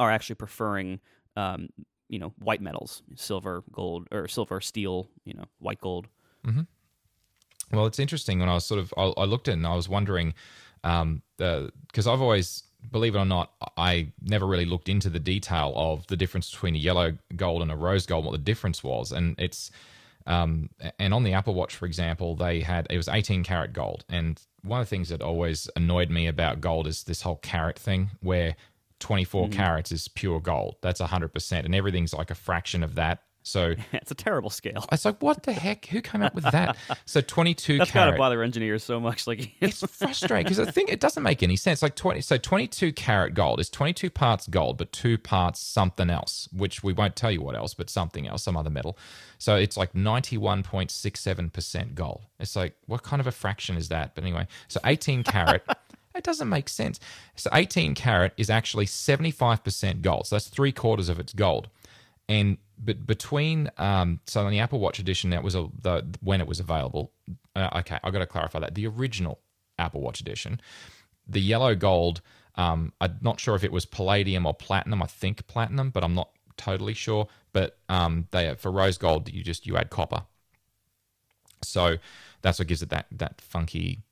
are 0.00 0.10
actually 0.10 0.36
preferring, 0.36 0.98
um, 1.36 1.68
you 2.08 2.18
know, 2.18 2.32
white 2.38 2.60
metals, 2.62 3.02
silver, 3.16 3.62
gold, 3.70 4.08
or 4.10 4.28
silver, 4.28 4.60
steel, 4.60 5.08
you 5.24 5.34
know, 5.34 5.44
white 5.58 5.80
gold. 5.80 6.08
Well, 7.74 7.86
it's 7.86 7.98
interesting 7.98 8.38
when 8.40 8.48
I 8.48 8.54
was 8.54 8.64
sort 8.64 8.80
of 8.80 8.92
I, 8.96 9.12
I 9.16 9.24
looked 9.24 9.48
at 9.48 9.52
it 9.52 9.58
and 9.58 9.66
I 9.66 9.74
was 9.74 9.88
wondering 9.88 10.34
um 10.82 11.22
because 11.36 12.06
I've 12.06 12.20
always 12.20 12.62
believe 12.90 13.14
it 13.14 13.18
or 13.18 13.24
not 13.24 13.52
I 13.76 14.12
never 14.22 14.46
really 14.46 14.66
looked 14.66 14.88
into 14.88 15.08
the 15.08 15.18
detail 15.18 15.72
of 15.74 16.06
the 16.08 16.16
difference 16.16 16.50
between 16.50 16.74
a 16.74 16.78
yellow 16.78 17.16
gold 17.34 17.62
and 17.62 17.70
a 17.70 17.76
rose 17.76 18.06
gold 18.06 18.24
what 18.24 18.32
the 18.32 18.38
difference 18.38 18.84
was. 18.84 19.12
And 19.12 19.34
it's 19.38 19.70
um 20.26 20.70
and 20.98 21.12
on 21.14 21.22
the 21.24 21.32
Apple 21.32 21.54
Watch 21.54 21.74
for 21.76 21.86
example 21.86 22.34
they 22.36 22.60
had 22.60 22.86
it 22.90 22.96
was 22.96 23.08
18 23.08 23.44
karat 23.44 23.72
gold. 23.72 24.04
And 24.08 24.40
one 24.62 24.80
of 24.80 24.86
the 24.86 24.90
things 24.90 25.08
that 25.10 25.22
always 25.22 25.68
annoyed 25.76 26.10
me 26.10 26.26
about 26.26 26.60
gold 26.60 26.86
is 26.86 27.04
this 27.04 27.22
whole 27.22 27.36
carat 27.36 27.78
thing 27.78 28.10
where 28.20 28.56
24 29.00 29.48
carats 29.50 29.92
is 29.92 30.08
pure 30.08 30.40
gold. 30.40 30.76
That's 30.80 31.00
100% 31.00 31.64
and 31.64 31.74
everything's 31.74 32.14
like 32.14 32.30
a 32.30 32.34
fraction 32.34 32.82
of 32.82 32.94
that 32.94 33.22
so 33.44 33.74
it's 33.92 34.10
a 34.10 34.14
terrible 34.14 34.50
scale. 34.50 34.84
it's 34.90 35.04
like 35.04 35.22
what 35.22 35.44
the 35.44 35.52
heck 35.52 35.86
who 35.86 36.00
came 36.00 36.22
up 36.22 36.34
with 36.34 36.44
that 36.50 36.76
so 37.04 37.20
22 37.26 37.78
That's 37.78 37.90
carat 37.90 38.08
gotta 38.10 38.18
bother 38.18 38.42
engineers 38.42 38.84
so 38.84 39.00
much. 39.00 39.26
Like, 39.26 39.52
it's 39.60 39.80
frustrating 39.92 40.44
because 40.44 40.60
I 40.60 40.70
think 40.70 40.90
it 40.90 41.00
doesn't 41.00 41.22
make 41.22 41.42
any 41.42 41.56
sense. 41.56 41.82
Like 41.82 41.96
twenty, 41.96 42.20
so 42.20 42.36
twenty-two 42.36 42.92
karat 42.92 43.34
gold 43.34 43.60
is 43.60 43.68
twenty-two 43.70 44.10
parts 44.10 44.46
gold, 44.46 44.78
but 44.78 44.92
two 44.92 45.18
parts 45.18 45.60
something 45.60 46.10
else, 46.10 46.48
which 46.52 46.82
we 46.82 46.92
won't 46.92 47.16
tell 47.16 47.30
you 47.30 47.40
what 47.40 47.56
else, 47.56 47.74
but 47.74 47.90
something 47.90 48.26
else, 48.26 48.42
some 48.42 48.56
other 48.56 48.70
metal. 48.70 48.98
So 49.38 49.56
it's 49.56 49.76
like 49.76 49.94
ninety-one 49.94 50.62
point 50.62 50.90
six 50.90 51.20
seven 51.20 51.50
percent 51.50 51.94
gold. 51.94 52.22
It's 52.38 52.56
like 52.56 52.74
what 52.86 53.02
kind 53.02 53.20
of 53.20 53.26
a 53.26 53.32
fraction 53.32 53.76
is 53.76 53.88
that? 53.88 54.14
But 54.14 54.24
anyway, 54.24 54.46
so 54.68 54.80
eighteen 54.84 55.22
carat. 55.22 55.62
It 56.14 56.22
doesn't 56.22 56.48
make 56.48 56.68
sense. 56.68 57.00
So 57.34 57.50
18 57.52 57.96
carat 57.96 58.34
is 58.36 58.48
actually 58.48 58.86
75% 58.86 60.00
gold. 60.00 60.28
So 60.28 60.36
that's 60.36 60.46
three 60.46 60.70
quarters 60.70 61.08
of 61.08 61.18
its 61.18 61.32
gold. 61.32 61.68
And 62.28 62.58
but 62.78 63.06
between 63.06 63.70
um, 63.78 64.20
so 64.26 64.44
on 64.44 64.50
the 64.50 64.60
Apple 64.60 64.80
Watch 64.80 64.98
edition, 64.98 65.30
that 65.30 65.42
was 65.42 65.54
a, 65.54 65.68
the 65.82 66.06
when 66.20 66.40
it 66.40 66.46
was 66.46 66.60
available. 66.60 67.12
Uh, 67.54 67.68
okay, 67.76 67.98
I 68.02 68.10
got 68.10 68.18
to 68.18 68.26
clarify 68.26 68.60
that 68.60 68.74
the 68.74 68.86
original 68.86 69.40
Apple 69.78 70.00
Watch 70.00 70.20
edition, 70.20 70.60
the 71.26 71.40
yellow 71.40 71.74
gold. 71.74 72.20
Um, 72.56 72.92
I'm 73.00 73.18
not 73.20 73.40
sure 73.40 73.56
if 73.56 73.64
it 73.64 73.72
was 73.72 73.84
palladium 73.84 74.46
or 74.46 74.54
platinum. 74.54 75.02
I 75.02 75.06
think 75.06 75.46
platinum, 75.46 75.90
but 75.90 76.04
I'm 76.04 76.14
not 76.14 76.30
totally 76.56 76.94
sure. 76.94 77.28
But 77.52 77.78
um, 77.88 78.28
they 78.30 78.54
for 78.54 78.70
rose 78.70 78.98
gold, 78.98 79.32
you 79.32 79.42
just 79.42 79.66
you 79.66 79.76
add 79.76 79.90
copper. 79.90 80.24
So 81.62 81.96
that's 82.42 82.58
what 82.58 82.68
gives 82.68 82.82
it 82.82 82.90
that 82.90 83.06
that 83.12 83.40
funky 83.40 84.02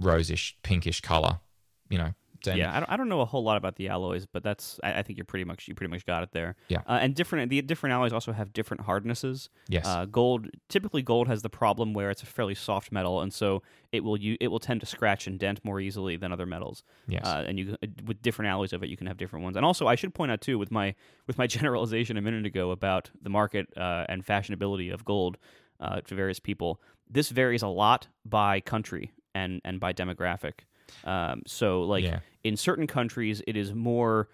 rosish 0.00 0.54
pinkish 0.62 1.00
color. 1.00 1.40
You 1.88 1.98
know. 1.98 2.14
And- 2.52 2.58
yeah, 2.58 2.76
I 2.76 2.80
don't, 2.80 2.90
I 2.92 2.96
don't 2.96 3.08
know 3.08 3.20
a 3.20 3.24
whole 3.24 3.42
lot 3.42 3.56
about 3.56 3.76
the 3.76 3.88
alloys, 3.88 4.26
but 4.26 4.42
that's 4.42 4.78
I, 4.82 4.94
I 4.98 5.02
think 5.02 5.18
you're 5.18 5.24
pretty 5.24 5.44
much 5.44 5.68
you 5.68 5.74
pretty 5.74 5.90
much 5.90 6.04
got 6.06 6.22
it 6.22 6.30
there. 6.32 6.56
Yeah. 6.68 6.78
uh, 6.86 6.98
and 7.00 7.14
different 7.14 7.50
the 7.50 7.60
different 7.62 7.92
alloys 7.94 8.12
also 8.12 8.32
have 8.32 8.52
different 8.52 8.82
hardnesses. 8.82 9.48
Yes. 9.68 9.86
uh, 9.86 10.04
gold 10.06 10.48
typically 10.68 11.02
gold 11.02 11.28
has 11.28 11.42
the 11.42 11.50
problem 11.50 11.94
where 11.94 12.10
it's 12.10 12.22
a 12.22 12.26
fairly 12.26 12.54
soft 12.54 12.92
metal, 12.92 13.20
and 13.20 13.32
so 13.32 13.62
it 13.92 14.04
will 14.04 14.16
you 14.16 14.36
it 14.40 14.48
will 14.48 14.58
tend 14.60 14.80
to 14.80 14.86
scratch 14.86 15.26
and 15.26 15.38
dent 15.38 15.60
more 15.64 15.80
easily 15.80 16.16
than 16.16 16.32
other 16.32 16.46
metals. 16.46 16.84
Yes. 17.08 17.24
uh, 17.26 17.44
and 17.46 17.58
you 17.58 17.76
with 18.04 18.22
different 18.22 18.50
alloys 18.50 18.72
of 18.72 18.82
it, 18.82 18.88
you 18.88 18.96
can 18.96 19.06
have 19.06 19.16
different 19.16 19.42
ones. 19.44 19.56
And 19.56 19.64
also, 19.64 19.86
I 19.86 19.94
should 19.94 20.14
point 20.14 20.30
out 20.32 20.40
too 20.40 20.58
with 20.58 20.70
my 20.70 20.94
with 21.26 21.38
my 21.38 21.46
generalization 21.56 22.16
a 22.16 22.22
minute 22.22 22.46
ago 22.46 22.70
about 22.70 23.10
the 23.22 23.30
market 23.30 23.66
uh, 23.76 24.04
and 24.08 24.24
fashionability 24.24 24.92
of 24.92 25.04
gold 25.04 25.38
uh, 25.80 26.00
to 26.02 26.14
various 26.14 26.40
people, 26.40 26.80
this 27.10 27.30
varies 27.30 27.62
a 27.62 27.68
lot 27.68 28.08
by 28.24 28.60
country 28.60 29.12
and 29.34 29.60
and 29.64 29.78
by 29.80 29.92
demographic. 29.92 30.60
Um, 31.04 31.42
so 31.46 31.82
like 31.82 32.04
Yeah. 32.04 32.20
In 32.46 32.56
certain 32.56 32.86
countries, 32.86 33.42
it 33.46 33.56
is 33.56 33.74
more 33.74 34.28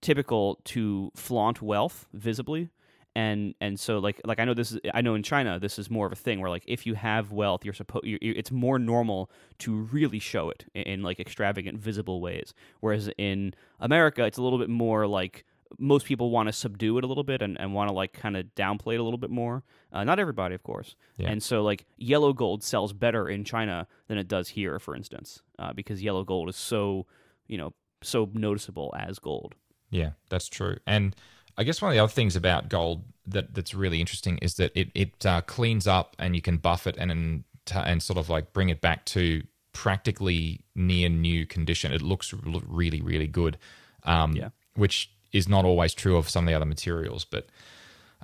typical 0.00 0.60
to 0.64 1.10
flaunt 1.14 1.60
wealth 1.60 2.06
visibly. 2.12 2.70
And 3.16 3.54
and 3.60 3.78
so 3.78 3.98
like 4.00 4.20
like 4.24 4.40
I 4.40 4.44
know 4.44 4.54
this 4.54 4.72
is 4.72 4.80
I 4.92 5.00
know 5.00 5.14
in 5.14 5.22
China 5.22 5.60
this 5.60 5.78
is 5.78 5.88
more 5.88 6.04
of 6.04 6.12
a 6.12 6.16
thing 6.16 6.40
where 6.40 6.50
like 6.50 6.64
if 6.66 6.84
you 6.84 6.94
have 6.94 7.30
wealth 7.30 7.64
you're 7.64 7.72
supposed 7.72 8.04
it's 8.04 8.50
more 8.50 8.76
normal 8.76 9.30
to 9.58 9.72
really 9.76 10.18
show 10.18 10.50
it 10.50 10.64
in, 10.74 10.82
in 10.82 11.02
like 11.02 11.20
extravagant 11.20 11.78
visible 11.78 12.20
ways 12.20 12.54
whereas 12.80 13.08
in 13.16 13.54
America 13.78 14.24
it's 14.24 14.36
a 14.36 14.42
little 14.42 14.58
bit 14.58 14.68
more 14.68 15.06
like 15.06 15.44
most 15.78 16.06
people 16.06 16.30
want 16.30 16.48
to 16.48 16.52
subdue 16.52 16.98
it 16.98 17.04
a 17.04 17.06
little 17.06 17.24
bit 17.24 17.42
and, 17.42 17.58
and 17.60 17.72
want 17.74 17.88
to 17.88 17.94
like 17.94 18.12
kind 18.12 18.36
of 18.36 18.46
downplay 18.54 18.94
it 18.94 19.00
a 19.00 19.02
little 19.02 19.18
bit 19.18 19.30
more. 19.30 19.62
Uh, 19.92 20.04
not 20.04 20.18
everybody, 20.18 20.54
of 20.54 20.62
course. 20.62 20.96
Yeah. 21.16 21.28
And 21.30 21.42
so 21.42 21.62
like 21.62 21.86
yellow 21.96 22.32
gold 22.32 22.62
sells 22.62 22.92
better 22.92 23.28
in 23.28 23.44
China 23.44 23.86
than 24.08 24.18
it 24.18 24.28
does 24.28 24.50
here, 24.50 24.78
for 24.78 24.94
instance, 24.94 25.42
uh, 25.58 25.72
because 25.72 26.02
yellow 26.02 26.24
gold 26.24 26.48
is 26.48 26.56
so 26.56 27.06
you 27.48 27.58
know 27.58 27.72
so 28.02 28.28
noticeable 28.34 28.94
as 28.98 29.18
gold. 29.18 29.54
Yeah, 29.90 30.10
that's 30.28 30.48
true. 30.48 30.76
And 30.86 31.14
I 31.56 31.64
guess 31.64 31.80
one 31.80 31.90
of 31.90 31.94
the 31.94 32.02
other 32.02 32.12
things 32.12 32.36
about 32.36 32.68
gold 32.68 33.04
that 33.26 33.54
that's 33.54 33.74
really 33.74 34.00
interesting 34.00 34.38
is 34.38 34.54
that 34.54 34.72
it 34.74 34.90
it 34.94 35.24
uh, 35.26 35.40
cleans 35.42 35.86
up 35.86 36.16
and 36.18 36.34
you 36.34 36.42
can 36.42 36.56
buff 36.58 36.86
it 36.86 36.96
and 36.98 37.10
and, 37.10 37.44
t- 37.64 37.78
and 37.78 38.02
sort 38.02 38.18
of 38.18 38.28
like 38.28 38.52
bring 38.52 38.68
it 38.68 38.80
back 38.80 39.04
to 39.06 39.42
practically 39.72 40.60
near 40.74 41.08
new 41.08 41.46
condition. 41.46 41.92
It 41.92 42.02
looks 42.02 42.32
really 42.32 43.00
really 43.00 43.26
good. 43.26 43.58
Um, 44.04 44.36
Yeah. 44.36 44.50
Which 44.76 45.10
is 45.32 45.48
not 45.48 45.64
always 45.64 45.94
true 45.94 46.16
of 46.16 46.28
some 46.28 46.44
of 46.44 46.48
the 46.48 46.54
other 46.54 46.64
materials, 46.66 47.24
but 47.24 47.46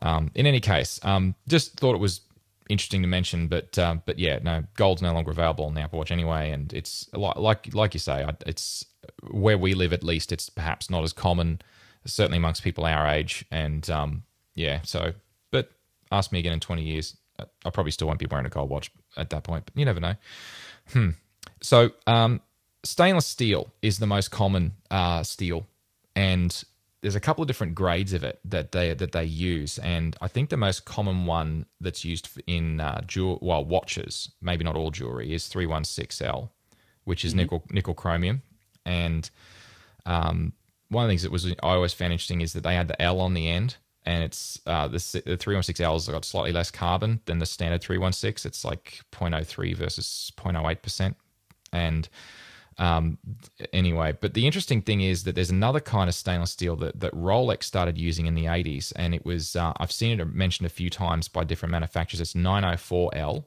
um, 0.02 0.30
in 0.34 0.46
any 0.46 0.60
case, 0.60 0.98
um, 1.04 1.34
just 1.48 1.78
thought 1.78 1.94
it 1.94 1.98
was 2.00 2.20
interesting 2.68 3.02
to 3.02 3.08
mention. 3.08 3.48
But 3.48 3.78
uh, 3.78 3.96
but 4.04 4.18
yeah, 4.18 4.38
no, 4.42 4.64
gold's 4.74 5.02
no 5.02 5.12
longer 5.12 5.30
available 5.30 5.64
on 5.66 5.74
the 5.74 5.80
Apple 5.80 5.98
Watch 5.98 6.10
anyway, 6.10 6.50
and 6.50 6.72
it's 6.72 7.08
like 7.12 7.36
like 7.36 7.74
like 7.74 7.94
you 7.94 8.00
say, 8.00 8.26
it's 8.46 8.84
where 9.30 9.58
we 9.58 9.74
live 9.74 9.92
at 9.92 10.04
least. 10.04 10.32
It's 10.32 10.48
perhaps 10.48 10.90
not 10.90 11.02
as 11.02 11.12
common, 11.12 11.60
certainly 12.04 12.38
amongst 12.38 12.62
people 12.62 12.84
our 12.84 13.06
age, 13.06 13.44
and 13.50 13.88
um, 13.90 14.22
yeah. 14.54 14.80
So, 14.82 15.12
but 15.50 15.70
ask 16.10 16.32
me 16.32 16.38
again 16.38 16.52
in 16.52 16.60
twenty 16.60 16.82
years, 16.82 17.16
I 17.64 17.70
probably 17.70 17.92
still 17.92 18.08
won't 18.08 18.18
be 18.18 18.26
wearing 18.26 18.46
a 18.46 18.50
gold 18.50 18.70
watch 18.70 18.90
at 19.16 19.30
that 19.30 19.44
point. 19.44 19.64
But 19.66 19.76
you 19.76 19.84
never 19.84 20.00
know. 20.00 20.14
Hmm. 20.92 21.10
So, 21.62 21.92
um, 22.06 22.40
stainless 22.84 23.26
steel 23.26 23.72
is 23.82 23.98
the 23.98 24.06
most 24.06 24.30
common 24.30 24.72
uh, 24.90 25.22
steel, 25.22 25.66
and 26.16 26.62
there's 27.02 27.14
a 27.14 27.20
couple 27.20 27.42
of 27.42 27.48
different 27.48 27.74
grades 27.74 28.12
of 28.12 28.24
it 28.24 28.40
that 28.44 28.72
they 28.72 28.92
that 28.94 29.12
they 29.12 29.24
use, 29.24 29.78
and 29.78 30.16
I 30.20 30.28
think 30.28 30.50
the 30.50 30.56
most 30.56 30.84
common 30.84 31.26
one 31.26 31.66
that's 31.80 32.04
used 32.04 32.28
in 32.46 32.80
uh, 32.80 33.02
jewel, 33.02 33.38
well 33.40 33.64
watches, 33.64 34.30
maybe 34.40 34.64
not 34.64 34.76
all 34.76 34.90
jewelry, 34.90 35.32
is 35.32 35.48
316L, 35.48 36.50
which 37.04 37.24
is 37.24 37.34
nickel 37.34 37.64
nickel 37.70 37.94
chromium, 37.94 38.42
and 38.84 39.28
um, 40.06 40.52
one 40.88 41.04
of 41.04 41.08
the 41.08 41.12
things 41.12 41.22
that 41.22 41.32
was 41.32 41.46
I 41.46 41.54
always 41.62 41.92
found 41.92 42.12
interesting 42.12 42.40
is 42.40 42.52
that 42.52 42.62
they 42.62 42.74
had 42.74 42.88
the 42.88 43.00
L 43.00 43.20
on 43.20 43.34
the 43.34 43.48
end, 43.48 43.76
and 44.04 44.24
it's 44.24 44.60
uh, 44.66 44.88
the, 44.88 44.98
the 45.24 45.36
316L's 45.36 46.08
got 46.08 46.24
slightly 46.24 46.52
less 46.52 46.70
carbon 46.70 47.20
than 47.26 47.38
the 47.38 47.46
standard 47.46 47.82
316. 47.82 48.48
It's 48.48 48.64
like 48.64 49.00
0.03 49.12 49.76
versus 49.76 50.32
0.08 50.36 50.82
percent, 50.82 51.16
and 51.72 52.08
um, 52.80 53.18
anyway, 53.74 54.16
but 54.18 54.32
the 54.32 54.46
interesting 54.46 54.80
thing 54.80 55.02
is 55.02 55.24
that 55.24 55.34
there's 55.34 55.50
another 55.50 55.80
kind 55.80 56.08
of 56.08 56.14
stainless 56.14 56.50
steel 56.50 56.76
that, 56.76 56.98
that 57.00 57.12
Rolex 57.12 57.64
started 57.64 57.98
using 57.98 58.24
in 58.24 58.34
the 58.34 58.46
80s, 58.46 58.90
and 58.96 59.14
it 59.14 59.24
was 59.24 59.54
uh, 59.54 59.74
I've 59.76 59.92
seen 59.92 60.18
it 60.18 60.24
mentioned 60.32 60.66
a 60.66 60.70
few 60.70 60.88
times 60.88 61.28
by 61.28 61.44
different 61.44 61.72
manufacturers. 61.72 62.20
It's 62.22 62.32
904L, 62.32 63.44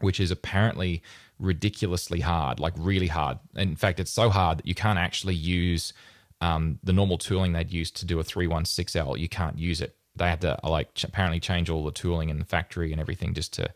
which 0.00 0.20
is 0.20 0.30
apparently 0.30 1.02
ridiculously 1.38 2.20
hard, 2.20 2.60
like 2.60 2.74
really 2.76 3.08
hard. 3.08 3.38
In 3.56 3.76
fact, 3.76 4.00
it's 4.00 4.10
so 4.10 4.30
hard 4.30 4.58
that 4.58 4.66
you 4.66 4.74
can't 4.74 4.98
actually 4.98 5.34
use 5.34 5.92
um, 6.40 6.78
the 6.82 6.92
normal 6.92 7.18
tooling 7.18 7.52
they'd 7.52 7.72
use 7.72 7.90
to 7.92 8.06
do 8.06 8.20
a 8.20 8.24
316L. 8.24 9.18
You 9.18 9.28
can't 9.28 9.58
use 9.58 9.80
it. 9.80 9.96
They 10.16 10.28
had 10.28 10.40
to 10.42 10.58
like 10.62 10.94
ch- 10.94 11.04
apparently 11.04 11.40
change 11.40 11.70
all 11.70 11.84
the 11.84 11.90
tooling 11.90 12.28
in 12.28 12.38
the 12.38 12.44
factory 12.44 12.92
and 12.92 13.00
everything 13.00 13.34
just 13.34 13.52
to 13.54 13.68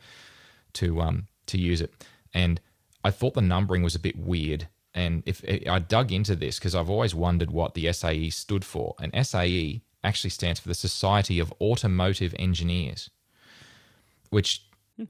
to 0.74 1.00
um, 1.00 1.26
to 1.46 1.58
use 1.58 1.80
it. 1.80 1.92
And 2.32 2.60
I 3.04 3.10
thought 3.10 3.34
the 3.34 3.40
numbering 3.40 3.82
was 3.82 3.94
a 3.94 4.00
bit 4.00 4.16
weird. 4.16 4.68
And 4.94 5.22
if 5.26 5.44
I 5.68 5.78
dug 5.78 6.12
into 6.12 6.36
this 6.36 6.58
because 6.58 6.74
I've 6.74 6.90
always 6.90 7.14
wondered 7.14 7.50
what 7.50 7.74
the 7.74 7.92
SAE 7.92 8.30
stood 8.30 8.64
for, 8.64 8.94
and 9.00 9.26
SAE 9.26 9.82
actually 10.04 10.30
stands 10.30 10.60
for 10.60 10.68
the 10.68 10.74
Society 10.74 11.38
of 11.38 11.52
Automotive 11.60 12.34
Engineers, 12.38 13.10
which 14.30 14.62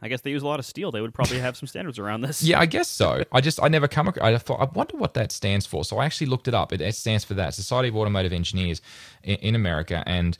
I 0.02 0.08
guess 0.08 0.20
they 0.20 0.30
use 0.30 0.42
a 0.42 0.46
lot 0.46 0.58
of 0.58 0.66
steel. 0.66 0.90
They 0.90 1.00
would 1.00 1.14
probably 1.14 1.38
have 1.38 1.56
some 1.56 1.66
standards 1.66 1.98
around 1.98 2.22
this. 2.22 2.42
yeah, 2.42 2.60
I 2.60 2.66
guess 2.66 2.88
so. 2.88 3.24
I 3.32 3.40
just 3.40 3.62
I 3.62 3.68
never 3.68 3.88
come 3.88 4.08
across. 4.08 4.24
I 4.24 4.36
thought 4.38 4.60
I 4.60 4.64
wonder 4.72 4.96
what 4.96 5.14
that 5.14 5.32
stands 5.32 5.66
for. 5.66 5.84
So 5.84 5.98
I 5.98 6.04
actually 6.04 6.28
looked 6.28 6.48
it 6.48 6.54
up. 6.54 6.72
It, 6.72 6.80
it 6.80 6.94
stands 6.94 7.24
for 7.24 7.34
that 7.34 7.54
Society 7.54 7.88
of 7.88 7.96
Automotive 7.96 8.32
Engineers 8.32 8.80
in, 9.22 9.36
in 9.36 9.54
America. 9.54 10.02
And 10.06 10.36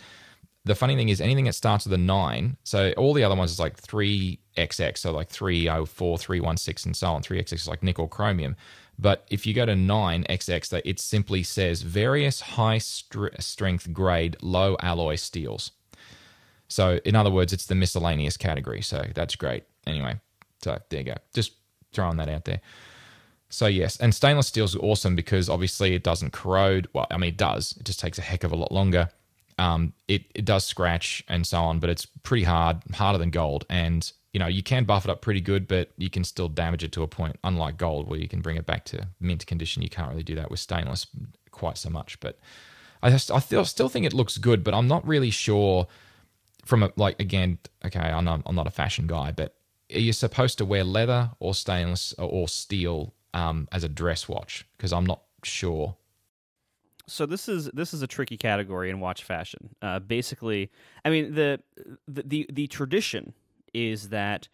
the 0.64 0.74
funny 0.74 0.96
thing 0.96 1.08
is, 1.08 1.20
anything 1.20 1.46
that 1.46 1.54
starts 1.54 1.86
with 1.86 1.94
a 1.94 1.98
nine. 1.98 2.56
So 2.64 2.92
all 2.96 3.14
the 3.14 3.24
other 3.24 3.36
ones 3.36 3.50
is 3.50 3.58
like 3.58 3.76
three 3.76 4.38
XX, 4.56 4.98
so 4.98 5.12
like 5.12 5.28
304, 5.28 6.18
316, 6.18 6.90
and 6.90 6.96
so 6.96 7.08
on. 7.08 7.22
3XX 7.22 7.52
is 7.54 7.68
like 7.68 7.82
nickel 7.82 8.08
chromium. 8.08 8.56
But 8.98 9.24
if 9.30 9.46
you 9.46 9.54
go 9.54 9.64
to 9.64 9.74
9XX, 9.74 10.82
it 10.84 10.98
simply 10.98 11.42
says 11.42 11.82
various 11.82 12.40
high 12.40 12.78
strength 12.78 13.92
grade 13.92 14.36
low 14.42 14.76
alloy 14.80 15.14
steels. 15.14 15.70
So, 16.68 17.00
in 17.04 17.16
other 17.16 17.30
words, 17.30 17.52
it's 17.52 17.66
the 17.66 17.74
miscellaneous 17.74 18.36
category. 18.36 18.82
So, 18.82 19.06
that's 19.14 19.36
great. 19.36 19.64
Anyway, 19.86 20.20
so 20.62 20.78
there 20.90 21.00
you 21.00 21.06
go. 21.06 21.14
Just 21.34 21.52
throwing 21.92 22.16
that 22.18 22.28
out 22.28 22.44
there. 22.44 22.60
So, 23.50 23.66
yes, 23.66 23.96
and 23.98 24.14
stainless 24.14 24.48
steel 24.48 24.66
is 24.66 24.76
awesome 24.76 25.16
because 25.16 25.48
obviously 25.48 25.94
it 25.94 26.02
doesn't 26.02 26.32
corrode. 26.32 26.86
Well, 26.92 27.06
I 27.10 27.16
mean, 27.16 27.28
it 27.28 27.38
does. 27.38 27.74
It 27.78 27.84
just 27.84 27.98
takes 27.98 28.18
a 28.18 28.22
heck 28.22 28.44
of 28.44 28.52
a 28.52 28.56
lot 28.56 28.72
longer. 28.72 29.08
Um, 29.56 29.94
it, 30.06 30.24
it 30.34 30.44
does 30.44 30.64
scratch 30.64 31.24
and 31.28 31.46
so 31.46 31.58
on, 31.58 31.80
but 31.80 31.90
it's 31.90 32.06
pretty 32.06 32.44
hard, 32.44 32.82
harder 32.92 33.18
than 33.18 33.30
gold. 33.30 33.64
And 33.68 34.10
you 34.32 34.40
know, 34.40 34.46
you 34.46 34.62
can 34.62 34.84
buff 34.84 35.04
it 35.04 35.10
up 35.10 35.22
pretty 35.22 35.40
good, 35.40 35.66
but 35.66 35.90
you 35.96 36.10
can 36.10 36.22
still 36.22 36.48
damage 36.48 36.84
it 36.84 36.92
to 36.92 37.02
a 37.02 37.08
point. 37.08 37.36
Unlike 37.44 37.78
gold, 37.78 38.08
where 38.08 38.18
you 38.18 38.28
can 38.28 38.40
bring 38.40 38.56
it 38.56 38.66
back 38.66 38.84
to 38.86 39.08
mint 39.20 39.46
condition, 39.46 39.82
you 39.82 39.88
can't 39.88 40.10
really 40.10 40.22
do 40.22 40.34
that 40.34 40.50
with 40.50 40.60
stainless 40.60 41.06
quite 41.50 41.78
so 41.78 41.88
much. 41.88 42.20
But 42.20 42.38
I 43.02 43.10
just, 43.10 43.30
I 43.30 43.38
still, 43.38 43.64
still 43.64 43.88
think 43.88 44.04
it 44.04 44.12
looks 44.12 44.36
good, 44.38 44.62
but 44.62 44.74
I'm 44.74 44.86
not 44.86 45.06
really 45.06 45.30
sure. 45.30 45.86
From 46.68 46.82
a, 46.82 46.92
like 46.96 47.18
again, 47.18 47.58
okay, 47.82 47.98
I'm 47.98 48.26
not, 48.26 48.42
I'm 48.44 48.54
not 48.54 48.66
a 48.66 48.70
fashion 48.70 49.06
guy, 49.06 49.32
but 49.32 49.54
are 49.90 49.98
you 49.98 50.12
supposed 50.12 50.58
to 50.58 50.66
wear 50.66 50.84
leather 50.84 51.30
or 51.40 51.54
stainless 51.54 52.12
or 52.18 52.46
steel 52.46 53.14
um, 53.32 53.68
as 53.72 53.84
a 53.84 53.88
dress 53.88 54.28
watch? 54.28 54.66
Because 54.76 54.92
I'm 54.92 55.06
not 55.06 55.22
sure. 55.44 55.96
So 57.06 57.24
this 57.24 57.48
is 57.48 57.70
this 57.72 57.94
is 57.94 58.02
a 58.02 58.06
tricky 58.06 58.36
category 58.36 58.90
in 58.90 59.00
watch 59.00 59.24
fashion. 59.24 59.70
Uh, 59.80 59.98
basically, 59.98 60.70
I 61.06 61.08
mean 61.08 61.34
the, 61.34 61.60
the 62.06 62.22
the 62.22 62.50
the 62.52 62.66
tradition 62.66 63.32
is 63.72 64.10
that 64.10 64.48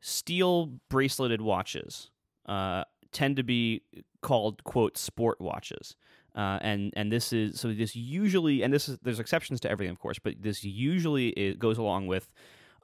steel 0.00 0.72
braceleted 0.90 1.42
watches 1.42 2.08
uh, 2.46 2.84
tend 3.12 3.36
to 3.36 3.42
be 3.42 3.82
called 4.22 4.64
quote 4.64 4.96
sport 4.96 5.38
watches. 5.38 5.96
Uh, 6.34 6.58
and 6.62 6.92
and 6.96 7.12
this 7.12 7.32
is 7.32 7.60
so 7.60 7.72
this 7.72 7.94
usually 7.94 8.62
and 8.62 8.72
this 8.72 8.88
is 8.88 8.98
there's 9.02 9.20
exceptions 9.20 9.60
to 9.60 9.70
everything 9.70 9.92
of 9.92 9.98
course 9.98 10.18
but 10.18 10.34
this 10.40 10.64
usually 10.64 11.28
it 11.30 11.58
goes 11.58 11.76
along 11.76 12.06
with 12.06 12.32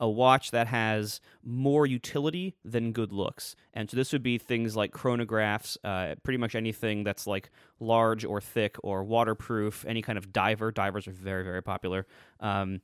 a 0.01 0.09
watch 0.09 0.51
that 0.51 0.67
has 0.67 1.21
more 1.45 1.87
utility 1.87 2.55
than 2.65 2.93
good 2.93 3.13
looks. 3.13 3.57
And 3.75 3.91
so 3.91 3.97
this 3.97 4.13
would 4.13 4.23
be 4.23 4.39
things 4.39 4.77
like 4.77 4.93
chronographs, 4.93 5.77
uh, 5.85 6.15
pretty 6.23 6.39
much 6.39 6.55
anything 6.55 7.05
that's 7.05 7.27
like 7.27 7.51
large 7.81 8.25
or 8.25 8.41
thick 8.41 8.77
or 8.83 9.03
waterproof, 9.05 9.85
any 9.87 10.03
kind 10.03 10.19
of 10.19 10.33
diver. 10.33 10.71
Divers 10.71 11.09
are 11.09 11.13
very, 11.13 11.43
very 11.43 11.63
popular. 11.63 12.07
Um, 12.41 12.81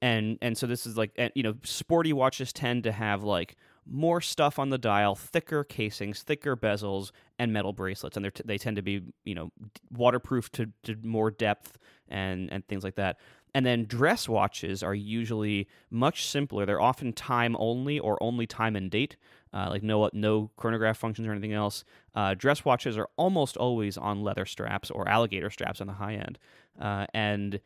and 0.00 0.38
and 0.40 0.56
so 0.56 0.66
this 0.66 0.86
is 0.86 0.96
like 0.96 1.10
you 1.34 1.42
know 1.42 1.54
sporty 1.64 2.12
watches 2.12 2.52
tend 2.52 2.84
to 2.84 2.92
have 2.92 3.24
like 3.24 3.56
more 3.90 4.20
stuff 4.20 4.58
on 4.58 4.70
the 4.70 4.78
dial 4.78 5.14
thicker 5.14 5.64
casings 5.64 6.22
thicker 6.22 6.56
bezels 6.56 7.10
and 7.38 7.52
metal 7.52 7.72
bracelets. 7.72 8.16
And 8.16 8.32
t- 8.34 8.42
they 8.44 8.58
tend 8.58 8.76
to 8.76 8.82
be 8.82 9.02
you 9.24 9.34
know 9.34 9.50
waterproof 9.90 10.50
to, 10.52 10.70
to 10.84 10.96
more 11.02 11.30
depth 11.30 11.78
and 12.08 12.52
and 12.52 12.66
things 12.66 12.84
like 12.84 12.96
that. 12.96 13.18
And 13.54 13.64
then 13.64 13.86
dress 13.86 14.28
watches 14.28 14.82
are 14.82 14.94
usually 14.94 15.68
much 15.90 16.26
simpler. 16.26 16.66
They're 16.66 16.80
often 16.80 17.14
time 17.14 17.56
only 17.58 17.98
or 17.98 18.22
only 18.22 18.46
time 18.46 18.76
and 18.76 18.90
date 18.90 19.16
uh, 19.52 19.68
like 19.70 19.82
no 19.82 20.08
no 20.12 20.50
chronograph 20.56 20.98
functions 20.98 21.26
or 21.26 21.32
anything 21.32 21.52
else. 21.52 21.84
Uh, 22.14 22.34
dress 22.34 22.64
watches 22.64 22.98
are 22.98 23.08
almost 23.16 23.56
always 23.56 23.96
on 23.96 24.22
leather 24.22 24.44
straps 24.44 24.90
or 24.90 25.08
alligator 25.08 25.50
straps 25.50 25.80
on 25.80 25.86
the 25.86 25.94
high 25.94 26.14
end. 26.14 26.38
Uh, 26.80 27.06
and 27.14 27.60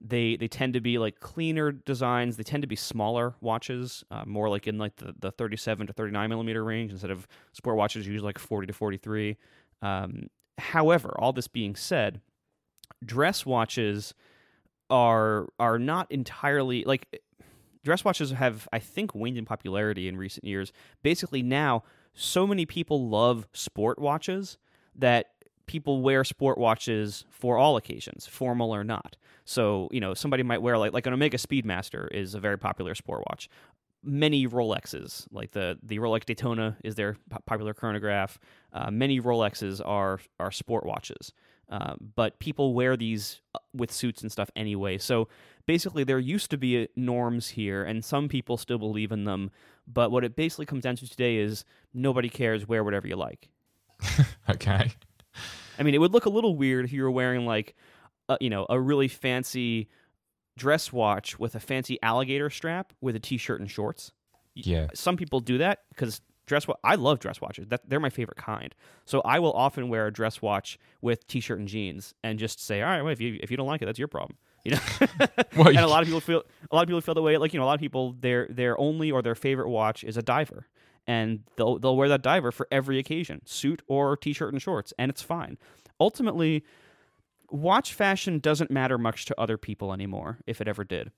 they 0.00 0.36
they 0.36 0.48
tend 0.48 0.74
to 0.74 0.80
be 0.80 0.98
like 0.98 1.20
cleaner 1.20 1.72
designs. 1.72 2.36
They 2.36 2.42
tend 2.42 2.62
to 2.62 2.66
be 2.66 2.76
smaller 2.76 3.34
watches, 3.40 4.04
uh, 4.10 4.24
more 4.26 4.48
like 4.48 4.66
in 4.66 4.78
like 4.78 4.96
the, 4.96 5.14
the 5.18 5.30
37 5.30 5.86
to 5.86 5.92
39 5.92 6.28
millimeter 6.28 6.64
range 6.64 6.92
instead 6.92 7.10
of 7.10 7.26
sport 7.52 7.76
watches 7.76 8.06
usually 8.06 8.24
like 8.24 8.38
40 8.38 8.66
to 8.66 8.72
43. 8.72 9.36
Um, 9.82 10.28
however, 10.58 11.14
all 11.18 11.32
this 11.32 11.48
being 11.48 11.74
said, 11.76 12.20
dress 13.04 13.46
watches 13.46 14.14
are 14.90 15.48
are 15.58 15.78
not 15.78 16.10
entirely 16.12 16.84
like 16.84 17.20
dress 17.82 18.04
watches 18.04 18.30
have 18.32 18.68
I 18.72 18.78
think 18.78 19.14
waned 19.14 19.38
in 19.38 19.44
popularity 19.44 20.08
in 20.08 20.16
recent 20.16 20.44
years. 20.44 20.72
Basically 21.02 21.42
now 21.42 21.84
so 22.12 22.46
many 22.46 22.66
people 22.66 23.08
love 23.08 23.48
sport 23.52 23.98
watches 23.98 24.58
that 24.94 25.26
people 25.66 26.00
wear 26.02 26.24
sport 26.24 26.58
watches 26.58 27.24
for 27.30 27.58
all 27.58 27.76
occasions, 27.76 28.26
formal 28.26 28.74
or 28.74 28.84
not. 28.84 29.16
So, 29.44 29.88
you 29.92 30.00
know, 30.00 30.14
somebody 30.14 30.42
might 30.42 30.62
wear 30.62 30.78
like 30.78 30.92
like 30.92 31.06
an 31.06 31.12
Omega 31.12 31.38
Speedmaster 31.38 32.08
is 32.12 32.34
a 32.34 32.40
very 32.40 32.58
popular 32.58 32.94
sport 32.94 33.24
watch. 33.30 33.48
Many 34.02 34.46
Rolexes, 34.46 35.26
like 35.32 35.52
the 35.52 35.78
the 35.82 35.98
Rolex 35.98 36.24
Daytona, 36.24 36.76
is 36.84 36.94
their 36.94 37.16
popular 37.46 37.74
chronograph. 37.74 38.38
Uh, 38.72 38.90
many 38.90 39.20
Rolexes 39.20 39.80
are 39.84 40.20
are 40.38 40.50
sport 40.50 40.86
watches, 40.86 41.32
uh, 41.70 41.94
but 42.14 42.38
people 42.38 42.74
wear 42.74 42.96
these 42.96 43.40
uh, 43.54 43.58
with 43.74 43.90
suits 43.92 44.22
and 44.22 44.30
stuff 44.30 44.50
anyway. 44.54 44.98
So 44.98 45.28
basically, 45.66 46.04
there 46.04 46.18
used 46.18 46.50
to 46.50 46.56
be 46.56 46.84
uh, 46.84 46.86
norms 46.94 47.50
here, 47.50 47.84
and 47.84 48.04
some 48.04 48.28
people 48.28 48.56
still 48.56 48.78
believe 48.78 49.10
in 49.12 49.24
them. 49.24 49.50
But 49.88 50.10
what 50.10 50.24
it 50.24 50.36
basically 50.36 50.66
comes 50.66 50.82
down 50.82 50.96
to 50.96 51.08
today 51.08 51.36
is 51.36 51.64
nobody 51.94 52.28
cares. 52.28 52.66
Wear 52.68 52.84
whatever 52.84 53.08
you 53.08 53.16
like. 53.16 53.48
okay. 54.50 54.92
I 55.78 55.82
mean, 55.82 55.94
it 55.94 55.98
would 55.98 56.12
look 56.12 56.26
a 56.26 56.30
little 56.30 56.56
weird 56.56 56.84
if 56.84 56.92
you 56.92 57.02
were 57.02 57.10
wearing 57.10 57.46
like, 57.46 57.74
a, 58.28 58.38
you 58.40 58.50
know, 58.50 58.66
a 58.68 58.80
really 58.80 59.08
fancy 59.08 59.88
dress 60.56 60.92
watch 60.92 61.38
with 61.38 61.54
a 61.54 61.60
fancy 61.60 61.98
alligator 62.02 62.50
strap 62.50 62.92
with 63.00 63.14
a 63.14 63.20
t-shirt 63.20 63.60
and 63.60 63.70
shorts. 63.70 64.12
Yeah. 64.54 64.88
Some 64.94 65.16
people 65.16 65.40
do 65.40 65.58
that 65.58 65.80
because 65.90 66.20
dress 66.46 66.66
watch. 66.66 66.78
I 66.82 66.94
love 66.94 67.18
dress 67.18 67.40
watches. 67.40 67.66
That 67.68 67.88
they're 67.88 68.00
my 68.00 68.10
favorite 68.10 68.38
kind. 68.38 68.74
So 69.04 69.20
I 69.20 69.38
will 69.38 69.52
often 69.52 69.88
wear 69.88 70.06
a 70.06 70.12
dress 70.12 70.40
watch 70.40 70.78
with 71.02 71.26
t-shirt 71.26 71.58
and 71.58 71.68
jeans 71.68 72.14
and 72.24 72.38
just 72.38 72.64
say, 72.64 72.82
all 72.82 72.88
right, 72.88 73.02
well, 73.02 73.12
if 73.12 73.20
you 73.20 73.38
if 73.42 73.50
you 73.50 73.56
don't 73.56 73.66
like 73.66 73.82
it, 73.82 73.86
that's 73.86 73.98
your 73.98 74.08
problem. 74.08 74.38
You 74.66 74.72
know. 74.72 74.80
well, 75.56 75.68
and 75.68 75.76
a 75.76 75.86
lot 75.86 76.02
of 76.02 76.08
people 76.08 76.20
feel 76.20 76.42
a 76.72 76.74
lot 76.74 76.82
of 76.82 76.88
people 76.88 77.00
feel 77.00 77.14
the 77.14 77.22
way. 77.22 77.36
Like 77.36 77.54
you 77.54 77.60
know, 77.60 77.64
a 77.64 77.68
lot 77.68 77.74
of 77.74 77.80
people 77.80 78.16
their 78.18 78.48
their 78.50 78.76
only 78.80 79.12
or 79.12 79.22
their 79.22 79.36
favorite 79.36 79.68
watch 79.68 80.02
is 80.02 80.16
a 80.16 80.22
diver 80.22 80.66
and 81.06 81.40
they'll 81.56 81.78
they'll 81.78 81.96
wear 81.96 82.08
that 82.08 82.22
diver 82.22 82.52
for 82.52 82.66
every 82.70 82.98
occasion, 82.98 83.40
suit 83.44 83.82
or 83.86 84.16
t-shirt 84.16 84.52
and 84.52 84.62
shorts, 84.62 84.92
and 84.98 85.10
it's 85.10 85.22
fine. 85.22 85.58
Ultimately, 86.00 86.64
watch 87.50 87.94
fashion 87.94 88.38
doesn't 88.38 88.70
matter 88.70 88.98
much 88.98 89.24
to 89.26 89.40
other 89.40 89.56
people 89.56 89.92
anymore, 89.92 90.38
if 90.46 90.60
it 90.60 90.68
ever 90.68 90.84
did. 90.84 91.10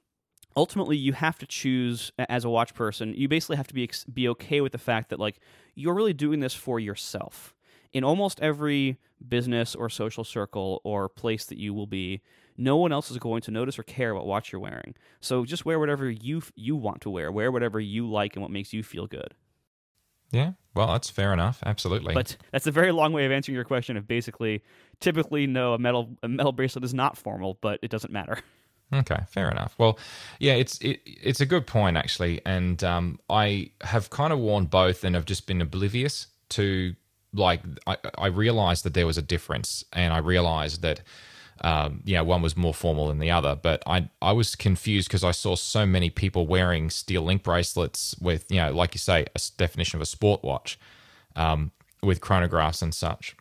Ultimately, 0.57 0.97
you 0.97 1.13
have 1.13 1.39
to 1.39 1.47
choose 1.47 2.11
as 2.19 2.45
a 2.45 2.51
watch 2.51 2.75
person. 2.75 3.15
You 3.15 3.29
basically 3.29 3.57
have 3.57 3.69
to 3.69 3.75
be 3.75 3.89
be 4.13 4.29
okay 4.29 4.61
with 4.61 4.73
the 4.73 4.79
fact 4.79 5.11
that 5.11 5.21
like 5.21 5.39
you're 5.75 5.95
really 5.95 6.13
doing 6.13 6.41
this 6.41 6.55
for 6.55 6.81
yourself. 6.81 7.55
In 7.93 8.05
almost 8.05 8.41
every 8.41 8.99
business 9.27 9.75
or 9.75 9.89
social 9.89 10.23
circle 10.23 10.81
or 10.85 11.09
place 11.09 11.47
that 11.47 11.59
you 11.59 11.73
will 11.73 11.87
be, 11.87 12.21
no 12.57 12.77
one 12.77 12.93
else 12.93 13.11
is 13.11 13.19
going 13.19 13.41
to 13.43 13.51
notice 13.51 13.79
or 13.79 13.83
care 13.83 14.15
what 14.15 14.27
watch 14.27 14.53
you're 14.53 14.61
wearing. 14.61 14.95
So 15.21 15.45
just 15.45 15.65
wear 15.65 15.79
whatever 15.79 16.11
you 16.11 16.43
you 16.55 16.77
want 16.77 17.01
to 17.03 17.11
wear. 17.11 17.33
Wear 17.33 17.51
whatever 17.51 17.81
you 17.81 18.11
like 18.11 18.35
and 18.35 18.43
what 18.43 18.51
makes 18.51 18.73
you 18.73 18.83
feel 18.83 19.07
good. 19.07 19.35
Yeah, 20.31 20.53
well, 20.75 20.89
that's 20.89 21.11
fair 21.11 21.33
enough. 21.33 21.61
Absolutely. 21.65 22.15
But 22.15 22.37
that's 22.53 22.67
a 22.67 22.71
very 22.71 22.93
long 22.93 23.13
way 23.13 23.25
of 23.25 23.33
answering 23.33 23.55
your 23.55 23.65
question. 23.65 23.97
Of 23.97 24.07
basically, 24.07 24.63
typically, 25.01 25.47
no, 25.47 25.75
a 25.75 25.79
metal 25.79 26.17
a 26.23 26.29
metal 26.29 26.53
bracelet 26.53 26.85
is 26.85 26.95
not 26.95 27.17
formal, 27.17 27.59
but 27.61 27.79
it 27.83 27.91
doesn't 27.91 28.13
matter. 28.13 28.39
Okay, 28.93 29.19
fair 29.29 29.51
enough. 29.51 29.75
Well, 29.77 29.99
yeah, 30.39 30.55
it's 30.55 30.79
it, 30.79 31.01
it's 31.05 31.41
a 31.41 31.47
good 31.47 31.67
point 31.67 31.97
actually, 31.97 32.41
and 32.47 32.83
um, 32.83 33.19
I 33.29 33.73
have 33.83 34.09
kind 34.11 34.33
of 34.33 34.39
worn 34.39 34.65
both, 34.65 35.05
and 35.05 35.15
have 35.15 35.27
just 35.27 35.47
been 35.47 35.61
oblivious 35.61 36.29
to 36.51 36.95
like 37.35 37.61
I, 37.87 37.99
I 38.17 38.27
realized 38.29 38.85
that 38.85 38.95
there 38.95 39.07
was 39.07 39.19
a 39.19 39.23
difference, 39.23 39.85
and 39.93 40.15
I 40.15 40.19
realized 40.19 40.81
that 40.83 41.03
um, 41.63 42.03
know, 42.15 42.25
one 42.25 42.43
was 42.43 42.57
more 42.57 42.75
formal 42.75 43.09
than 43.09 43.19
the 43.19 43.31
other. 43.31 43.57
But 43.61 43.83
I 43.87 44.09
I 44.23 44.33
was 44.33 44.55
confused 44.55 45.09
because 45.09 45.25
I 45.25 45.33
saw 45.33 45.57
so 45.57 45.87
many 45.87 46.11
people 46.11 46.47
wearing 46.47 46.91
steel 46.91 47.23
link 47.23 47.43
bracelets 47.43 48.15
with, 48.21 48.51
you 48.51 48.59
know, 48.59 48.73
like 48.73 48.95
you 48.95 48.99
say, 48.99 49.27
a 49.35 49.41
definition 49.57 49.97
of 49.97 50.03
a 50.03 50.07
sport 50.07 50.43
watch 50.43 50.79
um, 51.37 51.73
with 52.03 52.21
chronographs 52.21 52.83
and 52.83 52.95
such. 52.95 53.37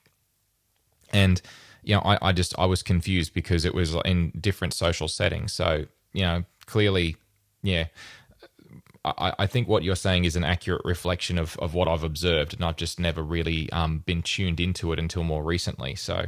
And 1.12 1.42
you 1.84 1.96
know, 1.96 2.02
I, 2.02 2.18
I 2.22 2.32
just 2.32 2.58
I 2.58 2.66
was 2.66 2.84
confused 2.84 3.34
because 3.34 3.66
it 3.66 3.74
was 3.74 3.96
in 4.06 4.32
different 4.40 4.74
social 4.74 5.08
settings. 5.08 5.54
So 5.54 5.86
you 6.14 6.24
know, 6.24 6.44
clearly, 6.66 7.18
yeah. 7.62 7.86
I, 9.06 9.34
I 9.40 9.48
think 9.48 9.70
what 9.70 9.84
you're 9.84 9.96
saying 9.96 10.26
is 10.26 10.36
an 10.36 10.44
accurate 10.44 10.82
reflection 10.84 11.38
of, 11.38 11.58
of 11.60 11.74
what 11.74 11.88
I've 11.88 12.04
observed, 12.04 12.54
and 12.54 12.66
I've 12.66 12.76
just 12.76 13.00
never 13.00 13.24
really 13.24 13.72
um, 13.72 14.00
been 14.00 14.22
tuned 14.22 14.60
into 14.60 14.92
it 14.92 15.00
until 15.00 15.24
more 15.24 15.44
recently. 15.44 15.96
So 15.96 16.26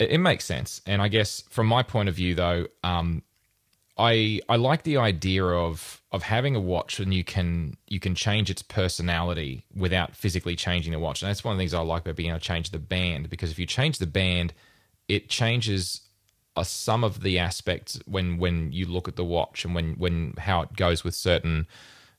it, 0.00 0.10
it, 0.10 0.18
makes 0.18 0.44
sense. 0.44 0.80
And 0.86 1.00
I 1.00 1.08
guess 1.08 1.42
from 1.50 1.66
my 1.66 1.82
point 1.82 2.08
of 2.08 2.14
view, 2.14 2.34
though, 2.34 2.66
um, 2.82 3.22
I 4.00 4.40
I 4.48 4.56
like 4.56 4.82
the 4.84 4.96
idea 4.96 5.44
of 5.44 6.00
of 6.10 6.22
having 6.22 6.56
a 6.56 6.60
watch 6.60 6.98
and 6.98 7.12
you 7.12 7.22
can 7.22 7.76
you 7.86 8.00
can 8.00 8.14
change 8.14 8.50
its 8.50 8.62
personality 8.62 9.66
without 9.74 10.16
physically 10.16 10.56
changing 10.56 10.92
the 10.92 10.98
watch. 10.98 11.22
And 11.22 11.28
that's 11.28 11.44
one 11.44 11.52
of 11.52 11.58
the 11.58 11.60
things 11.60 11.74
I 11.74 11.80
like 11.80 12.02
about 12.02 12.16
being 12.16 12.30
able 12.30 12.38
to 12.38 12.44
change 12.44 12.70
the 12.70 12.78
band 12.78 13.28
because 13.28 13.50
if 13.50 13.58
you 13.58 13.66
change 13.66 13.98
the 13.98 14.06
band, 14.06 14.54
it 15.06 15.28
changes 15.28 16.00
uh, 16.56 16.64
some 16.64 17.04
of 17.04 17.22
the 17.22 17.38
aspects 17.38 18.00
when 18.06 18.38
when 18.38 18.72
you 18.72 18.86
look 18.86 19.06
at 19.06 19.16
the 19.16 19.24
watch 19.24 19.66
and 19.66 19.74
when 19.74 19.92
when 19.94 20.34
how 20.38 20.62
it 20.62 20.74
goes 20.76 21.04
with 21.04 21.14
certain 21.14 21.66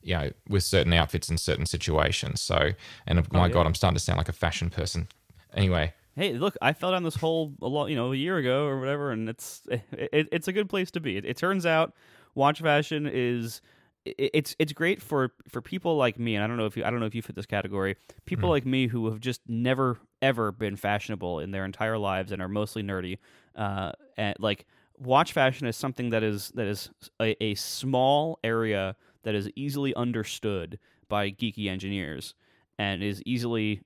you 0.02 0.14
know 0.14 0.30
with 0.48 0.62
certain 0.62 0.92
outfits 0.92 1.28
in 1.28 1.36
certain 1.36 1.66
situations. 1.66 2.40
So 2.40 2.70
and 3.08 3.18
oh, 3.18 3.24
my 3.32 3.46
yeah. 3.46 3.52
god, 3.54 3.66
I'm 3.66 3.74
starting 3.74 3.96
to 3.96 4.04
sound 4.04 4.18
like 4.18 4.28
a 4.28 4.32
fashion 4.32 4.70
person. 4.70 5.08
Anyway, 5.52 5.92
hey, 6.16 6.34
look, 6.34 6.56
I 6.60 6.72
fell 6.72 6.92
down 6.92 7.02
this 7.02 7.16
hole 7.16 7.54
a 7.62 7.68
lot, 7.68 7.86
you 7.86 7.96
know, 7.96 8.12
a 8.12 8.16
year 8.16 8.36
ago 8.36 8.66
or 8.66 8.78
whatever, 8.78 9.10
and 9.10 9.28
it's 9.28 9.62
it, 9.68 10.28
it's 10.30 10.48
a 10.48 10.52
good 10.52 10.68
place 10.68 10.90
to 10.92 11.00
be. 11.00 11.16
It, 11.16 11.24
it 11.24 11.36
turns 11.36 11.66
out 11.66 11.94
watch 12.34 12.60
fashion 12.60 13.08
is 13.12 13.60
it's 14.04 14.56
it's 14.58 14.72
great 14.72 15.00
for 15.00 15.32
for 15.48 15.60
people 15.60 15.96
like 15.96 16.18
me 16.18 16.34
and 16.34 16.42
I 16.42 16.48
don't 16.48 16.56
know 16.56 16.66
if 16.66 16.76
you 16.76 16.84
I 16.84 16.90
don't 16.90 16.98
know 16.98 17.06
if 17.06 17.14
you 17.14 17.22
fit 17.22 17.36
this 17.36 17.46
category 17.46 17.96
people 18.24 18.48
mm. 18.48 18.52
like 18.52 18.66
me 18.66 18.88
who 18.88 19.08
have 19.08 19.20
just 19.20 19.40
never 19.46 19.98
ever 20.20 20.50
been 20.50 20.74
fashionable 20.74 21.38
in 21.38 21.52
their 21.52 21.64
entire 21.64 21.98
lives 21.98 22.32
and 22.32 22.42
are 22.42 22.48
mostly 22.48 22.82
nerdy 22.82 23.18
uh 23.54 23.92
and 24.16 24.34
like 24.40 24.66
watch 24.98 25.32
fashion 25.32 25.68
is 25.68 25.76
something 25.76 26.10
that 26.10 26.24
is 26.24 26.48
that 26.56 26.66
is 26.66 26.90
a, 27.20 27.40
a 27.42 27.54
small 27.54 28.40
area 28.42 28.96
that 29.22 29.36
is 29.36 29.48
easily 29.54 29.94
understood 29.94 30.80
by 31.08 31.30
geeky 31.30 31.68
engineers 31.68 32.34
and 32.78 33.04
is 33.04 33.22
easily 33.24 33.82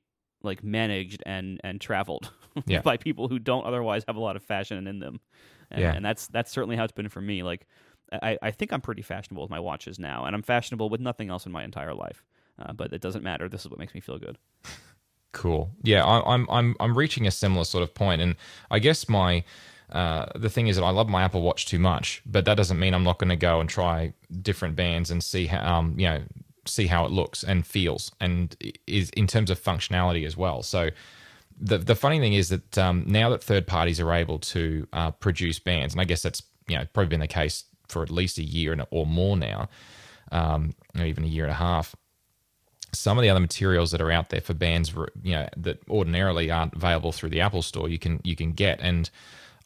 like 0.46 0.64
managed 0.64 1.22
and 1.26 1.60
and 1.62 1.80
traveled 1.80 2.32
yeah. 2.66 2.80
by 2.80 2.96
people 2.96 3.28
who 3.28 3.38
don't 3.38 3.66
otherwise 3.66 4.04
have 4.08 4.16
a 4.16 4.20
lot 4.20 4.36
of 4.36 4.42
fashion 4.42 4.86
in 4.86 4.98
them 4.98 5.20
and, 5.70 5.80
yeah. 5.80 5.92
and 5.92 6.04
that's 6.04 6.28
that's 6.28 6.50
certainly 6.50 6.76
how 6.76 6.84
it's 6.84 6.92
been 6.92 7.08
for 7.08 7.20
me 7.20 7.42
like 7.42 7.66
I, 8.12 8.38
I 8.40 8.50
think 8.50 8.72
I'm 8.72 8.80
pretty 8.80 9.02
fashionable 9.02 9.42
with 9.42 9.50
my 9.50 9.60
watches 9.60 9.98
now, 9.98 10.24
and 10.24 10.34
I'm 10.34 10.42
fashionable 10.42 10.88
with 10.88 11.00
nothing 11.00 11.30
else 11.30 11.46
in 11.46 11.52
my 11.52 11.64
entire 11.64 11.94
life. 11.94 12.22
Uh, 12.58 12.72
but 12.72 12.92
it 12.92 13.00
doesn't 13.00 13.22
matter. 13.22 13.48
This 13.48 13.62
is 13.62 13.70
what 13.70 13.78
makes 13.78 13.94
me 13.94 14.00
feel 14.00 14.18
good. 14.18 14.38
Cool. 15.32 15.70
Yeah, 15.82 16.04
I, 16.04 16.34
I'm 16.34 16.48
I'm 16.48 16.76
I'm 16.80 16.96
reaching 16.96 17.26
a 17.26 17.30
similar 17.30 17.64
sort 17.64 17.82
of 17.82 17.92
point, 17.92 18.22
and 18.22 18.36
I 18.70 18.78
guess 18.78 19.08
my 19.08 19.44
uh, 19.90 20.26
the 20.34 20.48
thing 20.48 20.68
is 20.68 20.76
that 20.76 20.82
I 20.82 20.90
love 20.90 21.08
my 21.08 21.22
Apple 21.22 21.42
Watch 21.42 21.66
too 21.66 21.78
much, 21.78 22.22
but 22.24 22.44
that 22.46 22.56
doesn't 22.56 22.78
mean 22.78 22.94
I'm 22.94 23.04
not 23.04 23.18
going 23.18 23.28
to 23.28 23.36
go 23.36 23.60
and 23.60 23.68
try 23.68 24.14
different 24.40 24.76
bands 24.76 25.10
and 25.10 25.22
see 25.22 25.46
how 25.46 25.78
um 25.78 25.94
you 25.98 26.06
know 26.06 26.22
see 26.68 26.86
how 26.86 27.04
it 27.04 27.10
looks 27.10 27.42
and 27.42 27.66
feels, 27.66 28.10
and 28.20 28.56
is 28.86 29.10
in 29.10 29.26
terms 29.26 29.50
of 29.50 29.62
functionality 29.62 30.26
as 30.26 30.36
well. 30.36 30.62
So. 30.62 30.90
The, 31.58 31.78
the 31.78 31.94
funny 31.94 32.20
thing 32.20 32.34
is 32.34 32.50
that 32.50 32.76
um, 32.76 33.04
now 33.06 33.30
that 33.30 33.42
third 33.42 33.66
parties 33.66 33.98
are 33.98 34.12
able 34.12 34.38
to 34.40 34.86
uh, 34.92 35.10
produce 35.12 35.58
bands, 35.58 35.94
and 35.94 36.02
I 36.02 36.04
guess 36.04 36.20
that's 36.20 36.42
you 36.68 36.76
know 36.76 36.84
probably 36.92 37.08
been 37.08 37.20
the 37.20 37.26
case 37.26 37.64
for 37.88 38.02
at 38.02 38.10
least 38.10 38.38
a 38.38 38.42
year 38.42 38.76
or 38.90 39.06
more 39.06 39.36
now, 39.36 39.68
um, 40.32 40.74
or 40.98 41.04
even 41.04 41.24
a 41.24 41.28
year 41.28 41.44
and 41.44 41.52
a 41.52 41.56
half. 41.56 41.94
Some 42.92 43.18
of 43.18 43.22
the 43.22 43.28
other 43.28 43.40
materials 43.40 43.90
that 43.90 44.00
are 44.00 44.10
out 44.10 44.30
there 44.30 44.40
for 44.40 44.54
bands, 44.54 44.92
you 45.22 45.34
know, 45.34 45.48
that 45.56 45.82
ordinarily 45.88 46.50
aren't 46.50 46.74
available 46.74 47.12
through 47.12 47.30
the 47.30 47.40
Apple 47.40 47.62
Store, 47.62 47.88
you 47.88 47.98
can 47.98 48.20
you 48.24 48.36
can 48.36 48.52
get. 48.52 48.80
And 48.80 49.10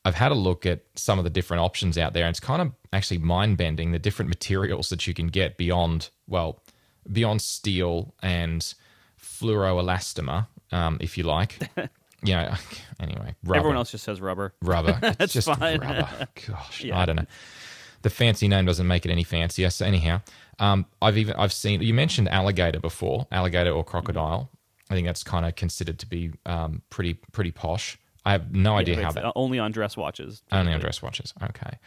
I've 0.04 0.14
had 0.14 0.32
a 0.32 0.36
look 0.36 0.66
at 0.66 0.82
some 0.96 1.18
of 1.18 1.24
the 1.24 1.30
different 1.30 1.62
options 1.62 1.96
out 1.96 2.12
there, 2.12 2.24
and 2.24 2.32
it's 2.32 2.40
kind 2.40 2.62
of 2.62 2.72
actually 2.92 3.18
mind 3.18 3.56
bending 3.56 3.92
the 3.92 3.98
different 3.98 4.28
materials 4.36 4.88
that 4.88 5.06
you 5.06 5.14
can 5.14 5.28
get 5.28 5.56
beyond 5.56 6.10
well, 6.26 6.62
beyond 7.10 7.42
steel 7.42 8.14
and 8.22 8.74
fluoroelastomer, 9.20 10.46
um, 10.72 10.98
if 11.00 11.16
you 11.18 11.24
like. 11.24 11.58
yeah. 12.22 12.56
Anyway, 13.00 13.34
rubber. 13.44 13.56
everyone 13.56 13.76
else 13.78 13.92
just 13.92 14.04
says 14.04 14.20
rubber. 14.20 14.52
Rubber. 14.60 14.98
That's 15.18 15.32
just 15.32 15.48
fine. 15.48 15.80
rubber. 15.80 16.28
Gosh, 16.46 16.84
yeah. 16.84 16.98
I 16.98 17.06
don't 17.06 17.16
know 17.16 17.24
the 18.02 18.10
fancy 18.10 18.48
name 18.48 18.66
doesn't 18.66 18.86
make 18.86 19.04
it 19.04 19.10
any 19.10 19.24
fancier. 19.24 19.70
So 19.70 19.84
anyhow, 19.84 20.20
um, 20.58 20.86
I've 21.02 21.18
even 21.18 21.34
I've 21.36 21.52
seen 21.52 21.82
you 21.82 21.94
mentioned 21.94 22.28
alligator 22.28 22.80
before, 22.80 23.26
alligator 23.30 23.70
or 23.70 23.84
crocodile. 23.84 24.50
I 24.90 24.94
think 24.94 25.06
that's 25.06 25.22
kind 25.22 25.46
of 25.46 25.54
considered 25.54 25.98
to 26.00 26.06
be 26.06 26.32
um, 26.46 26.82
pretty 26.90 27.14
pretty 27.32 27.52
posh. 27.52 27.98
I 28.24 28.32
have 28.32 28.52
no 28.52 28.76
idea 28.76 29.02
how 29.02 29.12
that 29.12 29.32
only 29.34 29.58
on 29.58 29.72
dress 29.72 29.96
watches. 29.96 30.42
Only 30.52 30.72
on 30.72 30.80
dress 30.80 31.00
watches. 31.00 31.32
Okay. 31.42 31.78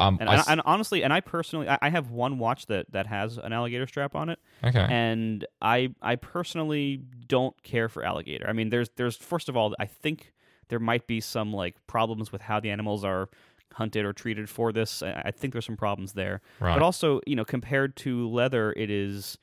Um, 0.00 0.18
and, 0.20 0.28
I, 0.28 0.44
and, 0.48 0.62
honestly, 0.64 1.02
and 1.02 1.12
I 1.12 1.20
personally, 1.20 1.68
I, 1.68 1.78
I 1.82 1.90
have 1.90 2.10
one 2.10 2.38
watch 2.38 2.66
that 2.66 2.92
that 2.92 3.06
has 3.06 3.36
an 3.36 3.52
alligator 3.52 3.86
strap 3.86 4.14
on 4.14 4.28
it. 4.28 4.38
Okay. 4.62 4.86
And 4.88 5.46
I 5.60 5.94
I 6.00 6.16
personally 6.16 7.02
don't 7.26 7.60
care 7.62 7.88
for 7.88 8.04
alligator. 8.04 8.46
I 8.48 8.52
mean, 8.52 8.70
there's 8.70 8.90
there's 8.96 9.16
first 9.16 9.48
of 9.48 9.56
all, 9.56 9.74
I 9.78 9.86
think 9.86 10.32
there 10.68 10.78
might 10.78 11.06
be 11.06 11.20
some 11.20 11.52
like 11.52 11.74
problems 11.86 12.30
with 12.30 12.42
how 12.42 12.60
the 12.60 12.70
animals 12.70 13.04
are 13.04 13.28
hunted 13.74 14.04
or 14.04 14.12
treated 14.12 14.48
for 14.48 14.72
this. 14.72 15.02
I 15.02 15.30
think 15.30 15.52
there's 15.52 15.66
some 15.66 15.76
problems 15.76 16.12
there. 16.12 16.40
Right. 16.60 16.74
But 16.74 16.82
also, 16.82 17.20
you 17.26 17.36
know, 17.36 17.44
compared 17.44 17.96
to 17.96 18.28
leather, 18.28 18.72
it 18.76 18.90
is 18.90 19.38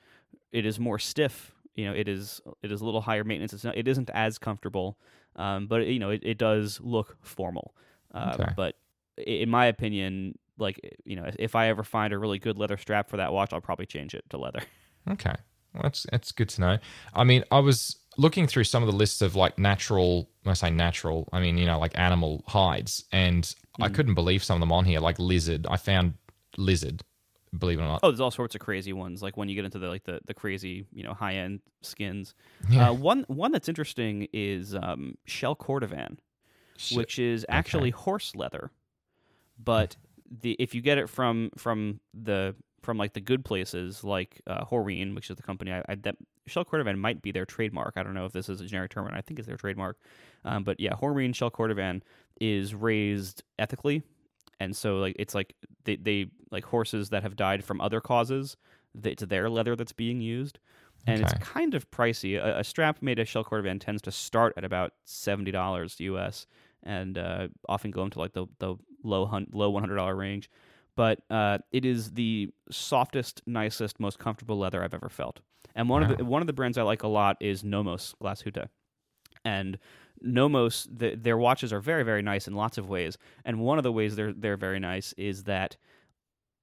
it 0.52 0.66
is 0.66 0.80
more 0.80 1.00
stiff. 1.00 1.52
You 1.76 1.86
know, 1.86 1.94
it 1.94 2.08
is 2.08 2.42
it 2.64 2.72
is 2.72 2.82
a 2.82 2.86
little 2.86 3.02
higher 3.02 3.24
maintenance. 3.24 3.54
It's 3.54 3.64
not, 3.64 3.78
it 3.78 3.88
isn't 3.88 4.10
as 4.14 4.38
comfortable, 4.38 4.98
um, 5.36 5.68
but 5.68 5.88
you 5.88 6.00
know, 6.00 6.12
it, 6.12 6.22
it 6.24 6.38
does 6.38 6.80
look 6.82 7.18
formal. 7.22 7.76
Uh, 8.14 8.38
okay. 8.40 8.54
But 8.56 8.76
in 9.18 9.50
my 9.50 9.66
opinion, 9.66 10.38
like 10.58 10.80
you 11.04 11.16
know, 11.16 11.30
if 11.38 11.56
I 11.56 11.68
ever 11.68 11.84
find 11.84 12.14
a 12.14 12.18
really 12.18 12.40
good 12.40 12.58
leather 12.58 12.78
strap 12.78 13.10
for 13.10 13.18
that 13.18 13.34
watch, 13.34 13.54
I'll 13.54 13.62
probably 13.62 13.86
change 13.86 14.14
it 14.14 14.24
to 14.30 14.38
leather. 14.38 14.62
Okay, 15.08 15.36
well, 15.76 15.84
that's 15.84 16.08
that's 16.12 16.32
good 16.32 16.50
to 16.50 16.62
know. 16.62 16.78
I 17.14 17.24
mean, 17.26 17.44
I 17.52 17.60
was 17.60 17.96
looking 18.18 18.48
through 18.48 18.64
some 18.64 18.82
of 18.82 18.88
the 18.88 18.96
lists 18.96 19.22
of 19.22 19.36
like 19.36 19.60
natural. 19.60 20.28
When 20.42 20.50
I 20.50 20.56
say 20.56 20.72
natural, 20.72 21.30
I 21.32 21.40
mean 21.40 21.60
you 21.60 21.68
know 21.68 21.78
like 21.78 21.92
animal 21.94 22.44
hides, 22.48 23.04
and 23.12 23.54
I 23.80 23.88
hmm. 23.88 23.94
couldn't 23.94 24.16
believe 24.16 24.44
some 24.44 24.56
of 24.56 24.62
them 24.62 24.72
on 24.72 24.84
here, 24.84 25.00
like 25.00 25.20
lizard. 25.20 25.68
I 25.70 25.78
found 25.78 26.16
lizard, 26.58 27.04
believe 27.58 27.80
it 27.80 27.84
or 27.84 27.86
not. 27.86 28.00
Oh, 28.04 28.12
there's 28.12 28.20
all 28.20 28.32
sorts 28.32 28.56
of 28.56 28.62
crazy 28.62 28.94
ones. 28.94 29.22
Like 29.22 29.38
when 29.38 29.50
you 29.50 29.56
get 29.56 29.66
into 29.66 29.80
the 29.80 29.88
like 29.88 30.04
the, 30.04 30.20
the 30.26 30.34
crazy, 30.34 30.86
you 30.92 31.04
know, 31.04 31.14
high 31.14 31.36
end 31.36 31.62
skins. 31.82 32.34
Yeah. 32.70 32.90
Uh, 32.90 32.94
one 32.94 33.26
one 33.28 33.52
that's 33.52 33.70
interesting 33.70 34.28
is 34.34 34.76
um, 34.76 35.16
shell 35.26 35.56
cordovan, 35.56 36.18
Sh- 36.78 36.94
which 36.94 37.20
is 37.20 37.46
actually 37.50 37.90
okay. 37.90 38.02
horse 38.02 38.36
leather, 38.36 38.72
but 39.64 39.96
the 40.30 40.56
if 40.60 40.74
you 40.74 40.82
get 40.82 40.98
it 40.98 41.10
from 41.10 41.52
from 41.58 42.00
the 42.14 42.56
from 42.86 42.98
like 42.98 43.14
the 43.14 43.20
good 43.20 43.44
places 43.44 44.04
like 44.04 44.42
uh, 44.48 44.64
Horween, 44.64 45.16
which 45.16 45.30
is 45.30 45.36
the 45.36 45.44
company 45.44 45.74
I, 45.74 45.84
I 45.90 45.96
that 45.96 46.16
Shell 46.48 46.66
Cordovan 46.66 46.98
might 46.98 47.22
be 47.22 47.32
their 47.32 47.46
trademark. 47.46 47.94
I 47.98 48.04
don't 48.04 48.14
know 48.14 48.26
if 48.26 48.32
this 48.32 48.48
is 48.48 48.62
a 48.62 48.66
generic 48.66 48.92
term, 48.92 49.08
and 49.08 49.16
I 49.16 49.22
think 49.22 49.40
it's 49.40 49.48
their 49.48 49.58
trademark. 49.58 49.98
Um, 50.46 50.64
but 50.64 50.80
yeah, 50.80 50.94
Horween 50.94 51.34
Shell 51.34 51.52
Cordovan 51.52 52.02
is 52.40 52.76
raised 52.76 53.44
ethically, 53.58 54.04
and 54.60 54.76
so 54.76 54.98
like 54.98 55.16
it's 55.18 55.36
like 55.36 55.56
they, 55.84 55.96
they 55.96 56.28
like 56.52 56.64
horses 56.64 57.10
that 57.10 57.24
have 57.24 57.36
died 57.36 57.64
from 57.64 57.82
other 57.82 58.00
causes. 58.00 58.56
It's 59.04 59.26
their 59.26 59.50
leather 59.50 59.76
that's 59.76 59.92
being 59.92 60.22
used, 60.22 60.60
and 61.08 61.24
okay. 61.24 61.34
it's 61.36 61.46
kind 61.46 61.74
of 61.74 61.90
pricey. 61.92 62.38
A, 62.38 62.60
a, 62.60 62.64
strap 62.64 63.02
made 63.02 63.20
of 63.20 63.28
Shell 63.28 63.46
Cordovan 63.46 63.80
tends 63.80 64.02
to 64.04 64.12
start 64.12 64.54
at 64.56 64.64
about 64.64 64.94
seventy 65.04 65.52
dollars 65.52 66.00
US, 66.00 66.46
and 66.84 67.18
uh, 67.18 67.48
often 67.68 67.92
go 67.92 68.04
into 68.04 68.20
like 68.20 68.34
the 68.34 68.46
the 68.60 68.76
low 69.06 69.26
hun- 69.26 69.48
low 69.54 69.70
one 69.70 69.82
hundred 69.82 69.96
dollar 69.96 70.16
range 70.16 70.50
but 70.96 71.20
uh, 71.30 71.58
it 71.72 71.86
is 71.86 72.12
the 72.12 72.50
softest, 72.72 73.42
nicest, 73.46 74.00
most 74.00 74.18
comfortable 74.18 74.58
leather 74.58 74.84
I've 74.84 74.94
ever 74.94 75.10
felt. 75.10 75.42
And 75.76 75.90
one 75.90 76.04
wow. 76.04 76.12
of 76.12 76.18
the 76.18 76.26
one 76.26 76.42
of 76.42 76.48
the 76.48 76.54
brands 76.54 76.78
I 76.78 76.84
like 76.84 77.04
a 77.04 77.08
lot 77.08 77.38
is 77.42 77.64
Nomos 77.64 78.16
Glashütte, 78.22 78.68
and 79.44 79.78
Nomos 80.22 80.88
the, 80.90 81.16
their 81.16 81.38
watches 81.38 81.74
are 81.74 81.82
very 81.82 82.04
very 82.04 82.22
nice 82.22 82.48
in 82.48 82.54
lots 82.54 82.78
of 82.78 82.88
ways. 82.88 83.18
And 83.44 83.60
one 83.60 83.78
of 83.78 83.84
the 83.84 83.92
ways 83.92 84.16
they're 84.16 84.32
they're 84.32 84.58
very 84.58 84.80
nice 84.80 85.14
is 85.18 85.44
that 85.44 85.76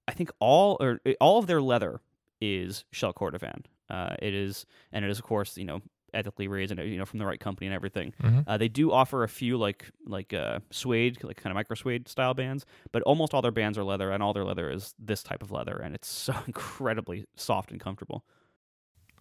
I 0.09 0.13
think 0.13 0.31
all 0.41 0.79
or 0.81 1.01
all 1.21 1.39
of 1.39 1.47
their 1.47 1.61
leather 1.61 2.01
is 2.41 2.85
shell 2.91 3.13
cordovan. 3.13 3.65
Uh, 3.91 4.15
it 4.23 4.33
is, 4.33 4.65
and 4.93 5.05
it 5.05 5.11
is 5.11 5.19
of 5.19 5.25
course 5.25 5.59
you 5.59 5.65
know 5.65 5.83
ethically 6.15 6.49
raised 6.49 6.73
and 6.73 6.81
you 6.89 6.99
know 6.99 7.05
from 7.05 7.19
the 7.19 7.27
right 7.27 7.41
company 7.41 7.67
and 7.67 7.75
everything. 7.75 8.13
Mm-hmm. 8.23 8.41
Uh, 8.47 8.57
they 8.57 8.69
do 8.69 8.93
offer 8.93 9.25
a 9.25 9.29
few 9.29 9.57
like 9.57 9.91
like 10.07 10.33
uh, 10.33 10.61
suede, 10.71 11.23
like 11.23 11.37
kind 11.37 11.53
of 11.53 11.55
micro 11.55 11.75
suede 11.75 12.09
style 12.09 12.35
bands, 12.35 12.67
but 12.93 13.03
almost 13.03 13.35
all 13.35 13.43
their 13.43 13.51
bands 13.51 13.79
are 13.79 13.85
leather, 13.85 14.11
and 14.11 14.23
all 14.23 14.33
their 14.33 14.45
leather 14.45 14.71
is 14.71 14.95
this 14.99 15.23
type 15.23 15.43
of 15.43 15.51
leather, 15.51 15.77
and 15.77 15.95
it's 15.95 16.09
so 16.09 16.35
incredibly 16.47 17.25
soft 17.37 17.71
and 17.71 17.81
comfortable. 17.81 18.25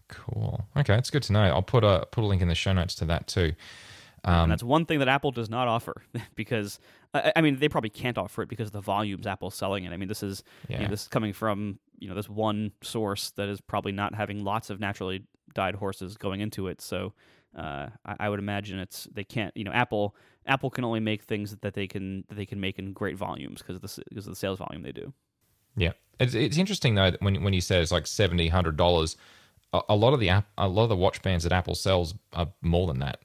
Cool. 0.07 0.67
Okay, 0.75 0.93
that's 0.93 1.09
good 1.09 1.23
to 1.23 1.33
know. 1.33 1.43
I'll 1.43 1.61
put 1.61 1.83
a 1.83 2.07
put 2.11 2.23
a 2.23 2.27
link 2.27 2.41
in 2.41 2.47
the 2.47 2.55
show 2.55 2.73
notes 2.73 2.95
to 2.95 3.05
that 3.05 3.27
too. 3.27 3.53
Um, 4.23 4.43
and 4.43 4.51
that's 4.51 4.63
one 4.63 4.85
thing 4.85 4.99
that 4.99 5.07
Apple 5.07 5.31
does 5.31 5.49
not 5.49 5.67
offer 5.67 5.95
because 6.35 6.79
I, 7.13 7.33
I 7.37 7.41
mean, 7.41 7.57
they 7.57 7.69
probably 7.69 7.89
can't 7.89 8.17
offer 8.17 8.43
it 8.43 8.49
because 8.49 8.67
of 8.67 8.73
the 8.73 8.81
volumes 8.81 9.25
Apple's 9.25 9.55
selling 9.55 9.85
it. 9.85 9.93
I 9.93 9.97
mean, 9.97 10.09
this 10.09 10.21
is 10.21 10.43
you 10.67 10.77
know, 10.77 10.87
this 10.87 11.03
is 11.03 11.07
coming 11.07 11.33
from 11.33 11.79
you 11.97 12.09
know 12.09 12.15
this 12.15 12.29
one 12.29 12.71
source 12.81 13.31
that 13.31 13.47
is 13.47 13.61
probably 13.61 13.91
not 13.91 14.13
having 14.13 14.43
lots 14.43 14.69
of 14.69 14.79
naturally 14.79 15.23
died 15.53 15.75
horses 15.75 16.17
going 16.17 16.41
into 16.41 16.67
it. 16.67 16.81
So 16.81 17.13
uh, 17.57 17.87
I, 18.05 18.15
I 18.21 18.29
would 18.29 18.39
imagine 18.39 18.79
it's 18.79 19.07
they 19.13 19.23
can't. 19.23 19.55
You 19.55 19.63
know, 19.63 19.71
Apple 19.71 20.15
Apple 20.45 20.69
can 20.69 20.83
only 20.83 20.99
make 20.99 21.21
things 21.23 21.55
that 21.61 21.73
they 21.73 21.87
can 21.87 22.23
that 22.29 22.35
they 22.35 22.45
can 22.45 22.59
make 22.59 22.79
in 22.79 22.93
great 22.93 23.17
volumes 23.17 23.59
because 23.61 23.75
of 23.75 23.81
the 23.81 24.03
because 24.09 24.27
of 24.27 24.31
the 24.31 24.37
sales 24.37 24.59
volume 24.59 24.83
they 24.83 24.91
do. 24.91 25.13
Yeah, 25.75 25.91
it's, 26.19 26.33
it's 26.33 26.57
interesting 26.57 26.95
though 26.95 27.11
when 27.19 27.43
when 27.43 27.53
you 27.53 27.61
say 27.61 27.81
it's 27.81 27.91
like 27.91 28.07
seventy, 28.07 28.47
hundred 28.49 28.77
dollars, 28.77 29.15
a, 29.73 29.81
a 29.89 29.95
lot 29.95 30.13
of 30.13 30.19
the 30.19 30.29
app, 30.29 30.47
a 30.57 30.67
lot 30.67 30.83
of 30.83 30.89
the 30.89 30.95
watch 30.97 31.21
bands 31.21 31.43
that 31.43 31.53
Apple 31.53 31.75
sells 31.75 32.13
are 32.33 32.47
more 32.61 32.87
than 32.87 32.99
that. 32.99 33.19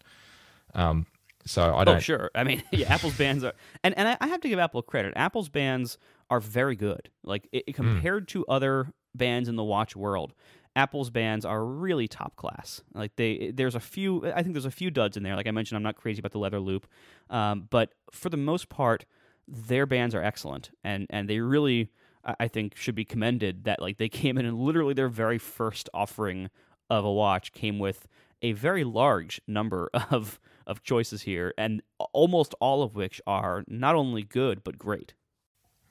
Um, 0.74 1.06
so 1.44 1.74
I 1.74 1.82
Oh, 1.82 1.84
don't. 1.84 1.96
Oh, 1.96 2.00
sure. 2.00 2.30
I 2.34 2.44
mean, 2.44 2.62
yeah, 2.72 2.92
Apple's 2.92 3.16
bands 3.16 3.44
are, 3.44 3.52
and 3.84 3.96
and 3.96 4.08
I, 4.08 4.16
I 4.20 4.28
have 4.28 4.40
to 4.42 4.48
give 4.48 4.58
Apple 4.58 4.82
credit. 4.82 5.12
Apple's 5.16 5.48
bands 5.48 5.98
are 6.30 6.40
very 6.40 6.76
good. 6.76 7.10
Like 7.22 7.48
it, 7.52 7.64
it- 7.68 7.72
compared 7.74 8.28
to 8.28 8.44
other 8.46 8.92
bands 9.14 9.48
in 9.48 9.56
the 9.56 9.64
watch 9.64 9.96
world, 9.96 10.34
Apple's 10.76 11.08
bands 11.08 11.46
are 11.46 11.64
really 11.64 12.06
top 12.06 12.36
class. 12.36 12.82
Like 12.94 13.16
they, 13.16 13.50
there's 13.52 13.74
a 13.74 13.80
few. 13.80 14.30
I 14.32 14.42
think 14.42 14.54
there's 14.54 14.66
a 14.66 14.70
few 14.70 14.90
duds 14.90 15.16
in 15.16 15.22
there. 15.22 15.34
Like 15.34 15.46
I 15.46 15.50
mentioned, 15.50 15.76
I'm 15.76 15.82
not 15.82 15.96
crazy 15.96 16.20
about 16.20 16.32
the 16.32 16.38
leather 16.38 16.60
loop, 16.60 16.86
um, 17.30 17.66
but 17.70 17.94
for 18.12 18.28
the 18.28 18.36
most 18.36 18.68
part, 18.68 19.06
their 19.48 19.86
bands 19.86 20.14
are 20.14 20.22
excellent, 20.22 20.70
and 20.84 21.06
and 21.08 21.28
they 21.28 21.40
really, 21.40 21.90
I 22.24 22.36
I 22.40 22.48
think, 22.48 22.76
should 22.76 22.94
be 22.94 23.06
commended 23.06 23.64
that 23.64 23.80
like 23.80 23.96
they 23.96 24.08
came 24.20 24.36
in 24.36 24.44
and 24.44 24.58
literally 24.58 24.94
their 24.94 25.08
very 25.08 25.38
first 25.38 25.88
offering 25.94 26.50
of 26.90 27.04
a 27.04 27.12
watch 27.12 27.52
came 27.52 27.78
with 27.78 28.06
a 28.42 28.52
very 28.52 28.84
large 28.84 29.40
number 29.48 29.88
of 30.10 30.38
of 30.66 30.82
choices 30.82 31.22
here, 31.22 31.54
and 31.56 31.82
almost 32.12 32.54
all 32.60 32.82
of 32.82 32.94
which 32.94 33.20
are 33.26 33.64
not 33.66 33.94
only 33.94 34.22
good 34.22 34.62
but 34.62 34.78
great. 34.78 35.14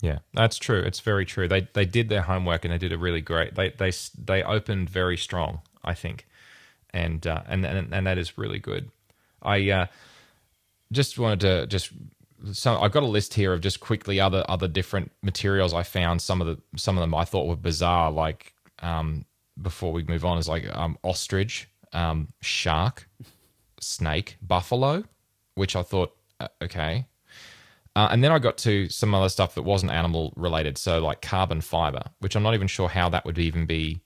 Yeah, 0.05 0.19
that's 0.33 0.57
true. 0.57 0.81
It's 0.81 0.99
very 0.99 1.25
true. 1.25 1.47
They 1.47 1.67
they 1.73 1.85
did 1.85 2.09
their 2.09 2.21
homework 2.21 2.63
and 2.63 2.71
they 2.71 2.77
did 2.77 2.91
a 2.91 2.97
really 2.97 3.21
great. 3.21 3.55
They 3.55 3.69
they 3.71 3.91
they 4.15 4.43
opened 4.43 4.87
very 4.87 5.17
strong, 5.17 5.61
I 5.83 5.95
think, 5.95 6.27
and 6.93 7.25
uh, 7.25 7.41
and 7.47 7.65
and 7.65 7.91
and 7.91 8.05
that 8.05 8.19
is 8.19 8.37
really 8.37 8.59
good. 8.59 8.91
I 9.41 9.71
uh, 9.71 9.85
just 10.91 11.17
wanted 11.17 11.39
to 11.39 11.65
just 11.65 11.91
so 12.53 12.79
I've 12.79 12.91
got 12.91 13.01
a 13.01 13.07
list 13.07 13.33
here 13.33 13.51
of 13.51 13.61
just 13.61 13.79
quickly 13.79 14.19
other 14.19 14.45
other 14.47 14.67
different 14.67 15.11
materials 15.23 15.73
I 15.73 15.81
found. 15.81 16.21
Some 16.21 16.39
of 16.39 16.45
the 16.45 16.61
some 16.77 16.97
of 16.97 17.01
them 17.01 17.15
I 17.15 17.25
thought 17.25 17.47
were 17.47 17.55
bizarre. 17.55 18.11
Like 18.11 18.53
um, 18.83 19.25
before 19.59 19.91
we 19.91 20.03
move 20.03 20.23
on, 20.23 20.37
is 20.37 20.47
like 20.47 20.65
um, 20.77 20.99
ostrich, 21.03 21.67
um, 21.93 22.27
shark, 22.41 23.09
snake, 23.79 24.37
buffalo, 24.39 25.03
which 25.55 25.75
I 25.75 25.81
thought 25.81 26.15
uh, 26.39 26.49
okay. 26.61 27.05
Uh, 27.95 28.09
and 28.11 28.23
then 28.23 28.31
I 28.31 28.39
got 28.39 28.57
to 28.59 28.89
some 28.89 29.15
other 29.15 29.29
stuff 29.29 29.55
that 29.55 29.63
wasn't 29.63 29.91
animal 29.91 30.33
related, 30.35 30.77
so 30.77 30.99
like 30.99 31.21
carbon 31.21 31.61
fiber, 31.61 32.03
which 32.19 32.35
I'm 32.35 32.43
not 32.43 32.53
even 32.53 32.67
sure 32.67 32.89
how 32.89 33.07
that 33.09 33.25
would 33.25 33.37
even 33.39 33.65
be 33.65 34.01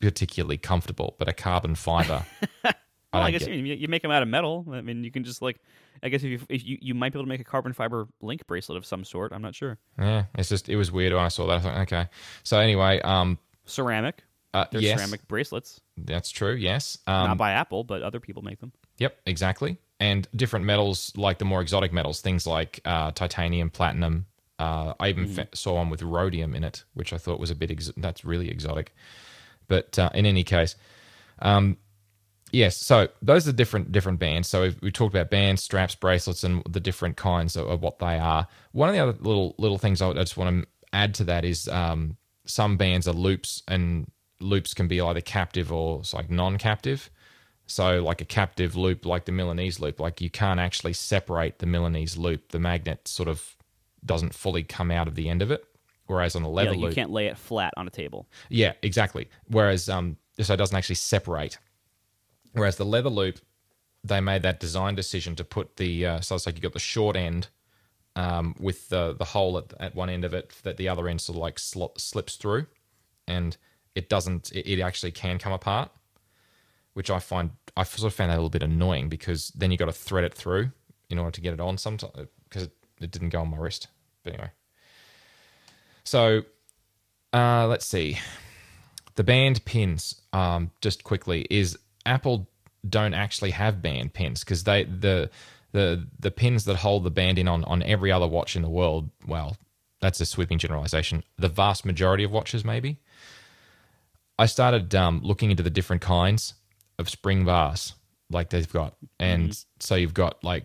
particularly 0.00 0.56
comfortable. 0.56 1.16
But 1.18 1.28
a 1.28 1.32
carbon 1.34 1.74
fiber, 1.74 2.24
Well, 3.12 3.22
I, 3.22 3.30
don't 3.30 3.40
guess 3.40 3.48
you, 3.48 3.56
you 3.56 3.88
make 3.88 4.02
them 4.02 4.12
out 4.12 4.22
of 4.22 4.28
metal. 4.28 4.64
I 4.72 4.82
mean, 4.82 5.02
you 5.02 5.10
can 5.10 5.24
just 5.24 5.42
like, 5.42 5.58
I 6.02 6.08
guess 6.08 6.22
if 6.22 6.30
you, 6.30 6.40
if 6.48 6.64
you 6.64 6.78
you 6.80 6.94
might 6.94 7.12
be 7.12 7.18
able 7.18 7.24
to 7.24 7.28
make 7.28 7.40
a 7.40 7.44
carbon 7.44 7.72
fiber 7.72 8.06
link 8.20 8.46
bracelet 8.46 8.78
of 8.78 8.86
some 8.86 9.04
sort. 9.04 9.32
I'm 9.32 9.42
not 9.42 9.54
sure. 9.54 9.78
yeah, 9.98 10.24
it's 10.36 10.48
just 10.48 10.68
it 10.68 10.76
was 10.76 10.92
weird 10.92 11.12
when 11.12 11.22
I 11.22 11.28
saw 11.28 11.46
that. 11.48 11.56
I 11.56 11.60
thought, 11.60 11.78
okay, 11.78 12.08
so 12.44 12.58
anyway, 12.60 13.00
um, 13.00 13.38
Ceramic. 13.66 14.22
uh, 14.54 14.66
There's 14.70 14.84
yes, 14.84 14.98
ceramic 14.98 15.26
bracelets, 15.26 15.80
that's 15.96 16.30
true. 16.30 16.54
Yes, 16.54 16.98
not 17.06 17.30
um, 17.30 17.36
by 17.36 17.52
Apple, 17.52 17.82
but 17.82 18.02
other 18.02 18.20
people 18.20 18.42
make 18.42 18.60
them. 18.60 18.72
yep, 18.98 19.18
exactly. 19.26 19.76
And 20.00 20.26
different 20.34 20.64
metals, 20.64 21.12
like 21.14 21.38
the 21.38 21.44
more 21.44 21.60
exotic 21.60 21.92
metals, 21.92 22.22
things 22.22 22.46
like 22.46 22.80
uh, 22.86 23.10
titanium, 23.10 23.68
platinum. 23.68 24.24
Uh, 24.58 24.94
I 24.98 25.08
even 25.08 25.26
fa- 25.28 25.48
saw 25.52 25.74
one 25.74 25.90
with 25.90 26.02
rhodium 26.02 26.54
in 26.54 26.64
it, 26.64 26.84
which 26.94 27.12
I 27.12 27.18
thought 27.18 27.38
was 27.38 27.50
a 27.50 27.54
bit. 27.54 27.70
Ex- 27.70 27.92
that's 27.98 28.24
really 28.24 28.50
exotic. 28.50 28.94
But 29.68 29.98
uh, 29.98 30.08
in 30.14 30.24
any 30.24 30.42
case, 30.42 30.74
um, 31.40 31.76
yes. 32.50 32.76
So 32.76 33.08
those 33.20 33.46
are 33.46 33.52
different 33.52 33.92
different 33.92 34.18
bands. 34.18 34.48
So 34.48 34.62
we 34.62 34.76
we 34.80 34.90
talked 34.90 35.14
about 35.14 35.30
bands, 35.30 35.62
straps, 35.62 35.94
bracelets, 35.94 36.44
and 36.44 36.62
the 36.64 36.80
different 36.80 37.16
kinds 37.16 37.54
of, 37.56 37.68
of 37.68 37.82
what 37.82 37.98
they 37.98 38.18
are. 38.18 38.48
One 38.72 38.88
of 38.88 38.94
the 38.94 39.00
other 39.02 39.16
little 39.20 39.54
little 39.58 39.78
things 39.78 40.00
I 40.00 40.08
I 40.08 40.14
just 40.14 40.36
want 40.38 40.62
to 40.62 40.68
add 40.94 41.14
to 41.16 41.24
that 41.24 41.44
is 41.44 41.68
um, 41.68 42.16
some 42.46 42.76
bands 42.76 43.06
are 43.06 43.12
loops, 43.14 43.62
and 43.68 44.10
loops 44.40 44.74
can 44.74 44.88
be 44.88 45.00
either 45.00 45.20
captive 45.20 45.70
or 45.70 46.00
it's 46.00 46.14
like 46.14 46.30
non-captive. 46.30 47.10
So, 47.70 48.02
like 48.02 48.20
a 48.20 48.24
captive 48.24 48.74
loop, 48.74 49.06
like 49.06 49.26
the 49.26 49.32
Milanese 49.32 49.78
loop, 49.78 50.00
like 50.00 50.20
you 50.20 50.28
can't 50.28 50.58
actually 50.58 50.92
separate 50.92 51.60
the 51.60 51.66
Milanese 51.66 52.16
loop. 52.16 52.48
The 52.50 52.58
magnet 52.58 53.06
sort 53.06 53.28
of 53.28 53.56
doesn't 54.04 54.34
fully 54.34 54.64
come 54.64 54.90
out 54.90 55.06
of 55.06 55.14
the 55.14 55.28
end 55.28 55.40
of 55.40 55.50
it. 55.52 55.64
Whereas 56.06 56.34
on 56.34 56.42
a 56.42 56.50
Yeah, 56.54 56.54
leather 56.54 56.70
like 56.70 56.80
you 56.80 56.88
loop, 56.88 56.94
can't 56.94 57.10
lay 57.12 57.26
it 57.26 57.38
flat 57.38 57.72
on 57.76 57.86
a 57.86 57.90
table. 57.90 58.28
yeah, 58.48 58.72
exactly. 58.82 59.28
Whereas, 59.46 59.88
um, 59.88 60.16
so 60.40 60.54
it 60.54 60.56
doesn't 60.56 60.76
actually 60.76 60.96
separate. 60.96 61.58
Whereas 62.52 62.76
the 62.76 62.84
leather 62.84 63.08
loop, 63.10 63.38
they 64.02 64.20
made 64.20 64.42
that 64.42 64.58
design 64.58 64.96
decision 64.96 65.36
to 65.36 65.44
put 65.44 65.76
the 65.76 66.06
uh, 66.06 66.20
so 66.20 66.34
it's 66.34 66.46
like 66.46 66.56
you 66.56 66.62
got 66.62 66.72
the 66.72 66.80
short 66.80 67.14
end 67.16 67.48
um, 68.16 68.56
with 68.58 68.88
the 68.88 69.14
the 69.16 69.26
hole 69.26 69.56
at, 69.58 69.72
at 69.78 69.94
one 69.94 70.10
end 70.10 70.24
of 70.24 70.34
it 70.34 70.52
that 70.64 70.76
the 70.76 70.88
other 70.88 71.06
end 71.06 71.20
sort 71.20 71.36
of 71.36 71.42
like 71.42 71.58
sl- 71.60 71.94
slips 71.96 72.34
through, 72.36 72.66
and 73.28 73.56
it 73.94 74.08
doesn't. 74.08 74.50
It, 74.52 74.66
it 74.66 74.80
actually 74.80 75.12
can 75.12 75.38
come 75.38 75.52
apart, 75.52 75.90
which 76.94 77.10
I 77.10 77.20
find 77.20 77.50
I 77.76 77.84
sort 77.84 78.12
of 78.12 78.14
found 78.14 78.30
that 78.30 78.34
a 78.34 78.38
little 78.38 78.50
bit 78.50 78.62
annoying 78.62 79.08
because 79.08 79.48
then 79.50 79.70
you 79.70 79.76
got 79.76 79.86
to 79.86 79.92
thread 79.92 80.24
it 80.24 80.34
through 80.34 80.70
in 81.08 81.18
order 81.18 81.32
to 81.32 81.40
get 81.40 81.54
it 81.54 81.60
on. 81.60 81.78
Sometimes 81.78 82.28
because 82.48 82.64
it, 82.64 82.72
it 83.00 83.10
didn't 83.10 83.30
go 83.30 83.40
on 83.40 83.50
my 83.50 83.58
wrist. 83.58 83.88
But 84.22 84.34
anyway, 84.34 84.50
so 86.04 86.42
uh, 87.32 87.66
let's 87.66 87.86
see 87.86 88.18
the 89.20 89.24
band 89.24 89.62
pins 89.66 90.20
um, 90.32 90.70
just 90.80 91.04
quickly 91.04 91.46
is 91.50 91.78
apple 92.06 92.48
don't 92.88 93.12
actually 93.12 93.50
have 93.50 93.82
band 93.82 94.14
pins 94.14 94.42
because 94.42 94.64
they 94.64 94.84
the 94.84 95.28
the 95.72 96.06
the 96.18 96.30
pins 96.30 96.64
that 96.64 96.76
hold 96.76 97.04
the 97.04 97.10
band 97.10 97.38
in 97.38 97.46
on 97.46 97.62
on 97.64 97.82
every 97.82 98.10
other 98.10 98.26
watch 98.26 98.56
in 98.56 98.62
the 98.62 98.70
world 98.70 99.10
well 99.26 99.58
that's 100.00 100.20
a 100.20 100.24
sweeping 100.26 100.58
generalization 100.58 101.22
the 101.36 101.48
vast 101.48 101.84
majority 101.84 102.24
of 102.24 102.30
watches 102.30 102.64
maybe 102.64 102.98
i 104.38 104.46
started 104.46 104.94
um, 104.94 105.20
looking 105.22 105.50
into 105.50 105.62
the 105.62 105.68
different 105.68 106.00
kinds 106.00 106.54
of 107.00 107.08
spring 107.08 107.44
bars 107.44 107.94
like 108.30 108.50
they've 108.50 108.72
got 108.72 108.94
and 109.18 109.64
so 109.80 109.96
you've 109.96 110.14
got 110.14 110.42
like 110.44 110.64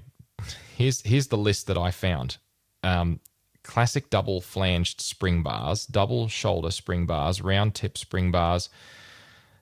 here's 0.75 1.01
here's 1.01 1.27
the 1.27 1.37
list 1.37 1.67
that 1.67 1.77
i 1.77 1.89
found 1.89 2.37
um, 2.83 3.19
classic 3.65 4.09
double 4.09 4.39
flanged 4.39 5.01
spring 5.01 5.43
bars, 5.43 5.85
double 5.85 6.27
shoulder 6.27 6.71
spring 6.71 7.05
bars, 7.05 7.41
round 7.41 7.73
tip 7.73 7.97
spring 7.97 8.31
bars, 8.31 8.69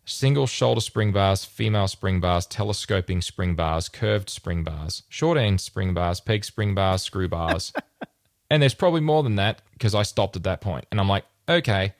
single 0.05 0.45
shoulder 0.45 0.81
spring 0.81 1.11
bars, 1.11 1.45
female 1.45 1.87
spring 1.87 2.19
bars, 2.19 2.45
telescoping 2.45 3.21
spring 3.21 3.55
bars, 3.55 3.89
curved 3.89 4.29
spring 4.29 4.63
bars, 4.63 5.03
short 5.09 5.37
end 5.37 5.61
spring 5.61 5.93
bars, 5.93 6.19
peg 6.19 6.43
spring 6.43 6.75
bars, 6.75 7.01
screw 7.01 7.27
bars. 7.27 7.71
and 8.49 8.61
there's 8.61 8.73
probably 8.73 9.01
more 9.01 9.23
than 9.23 9.35
that 9.35 9.61
because 9.71 9.95
I 9.95 10.03
stopped 10.03 10.35
at 10.35 10.43
that. 10.43 10.63
And 10.91 10.99
I'm 10.99 11.09
like, 11.09 11.25
okay, 11.47 11.93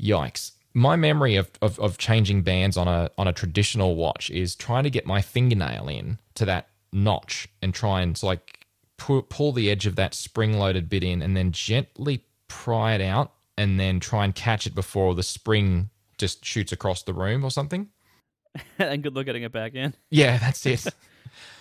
yikes. 0.00 0.52
My 0.76 0.94
memory 0.94 1.36
of, 1.36 1.50
of, 1.62 1.80
of 1.80 1.96
changing 1.96 2.42
bands 2.42 2.76
on 2.76 2.86
a 2.86 3.10
on 3.16 3.26
a 3.26 3.32
traditional 3.32 3.96
watch 3.96 4.28
is 4.28 4.54
trying 4.54 4.84
to 4.84 4.90
get 4.90 5.06
my 5.06 5.22
fingernail 5.22 5.88
in 5.88 6.18
to 6.34 6.44
that 6.44 6.68
notch 6.92 7.48
and 7.62 7.72
try 7.72 8.02
and 8.02 8.22
like 8.22 8.66
pull, 8.98 9.22
pull 9.22 9.52
the 9.52 9.70
edge 9.70 9.86
of 9.86 9.96
that 9.96 10.12
spring 10.12 10.58
loaded 10.58 10.90
bit 10.90 11.02
in 11.02 11.22
and 11.22 11.34
then 11.34 11.50
gently 11.50 12.24
pry 12.48 12.92
it 12.92 13.00
out 13.00 13.32
and 13.56 13.80
then 13.80 14.00
try 14.00 14.22
and 14.26 14.34
catch 14.34 14.66
it 14.66 14.74
before 14.74 15.14
the 15.14 15.22
spring 15.22 15.88
just 16.18 16.44
shoots 16.44 16.72
across 16.72 17.02
the 17.04 17.14
room 17.14 17.42
or 17.42 17.50
something. 17.50 17.88
and 18.78 19.02
good 19.02 19.16
luck 19.16 19.24
getting 19.24 19.44
it 19.44 19.52
back 19.52 19.74
in. 19.74 19.94
Yeah, 20.10 20.36
that's 20.36 20.64
it. 20.66 20.86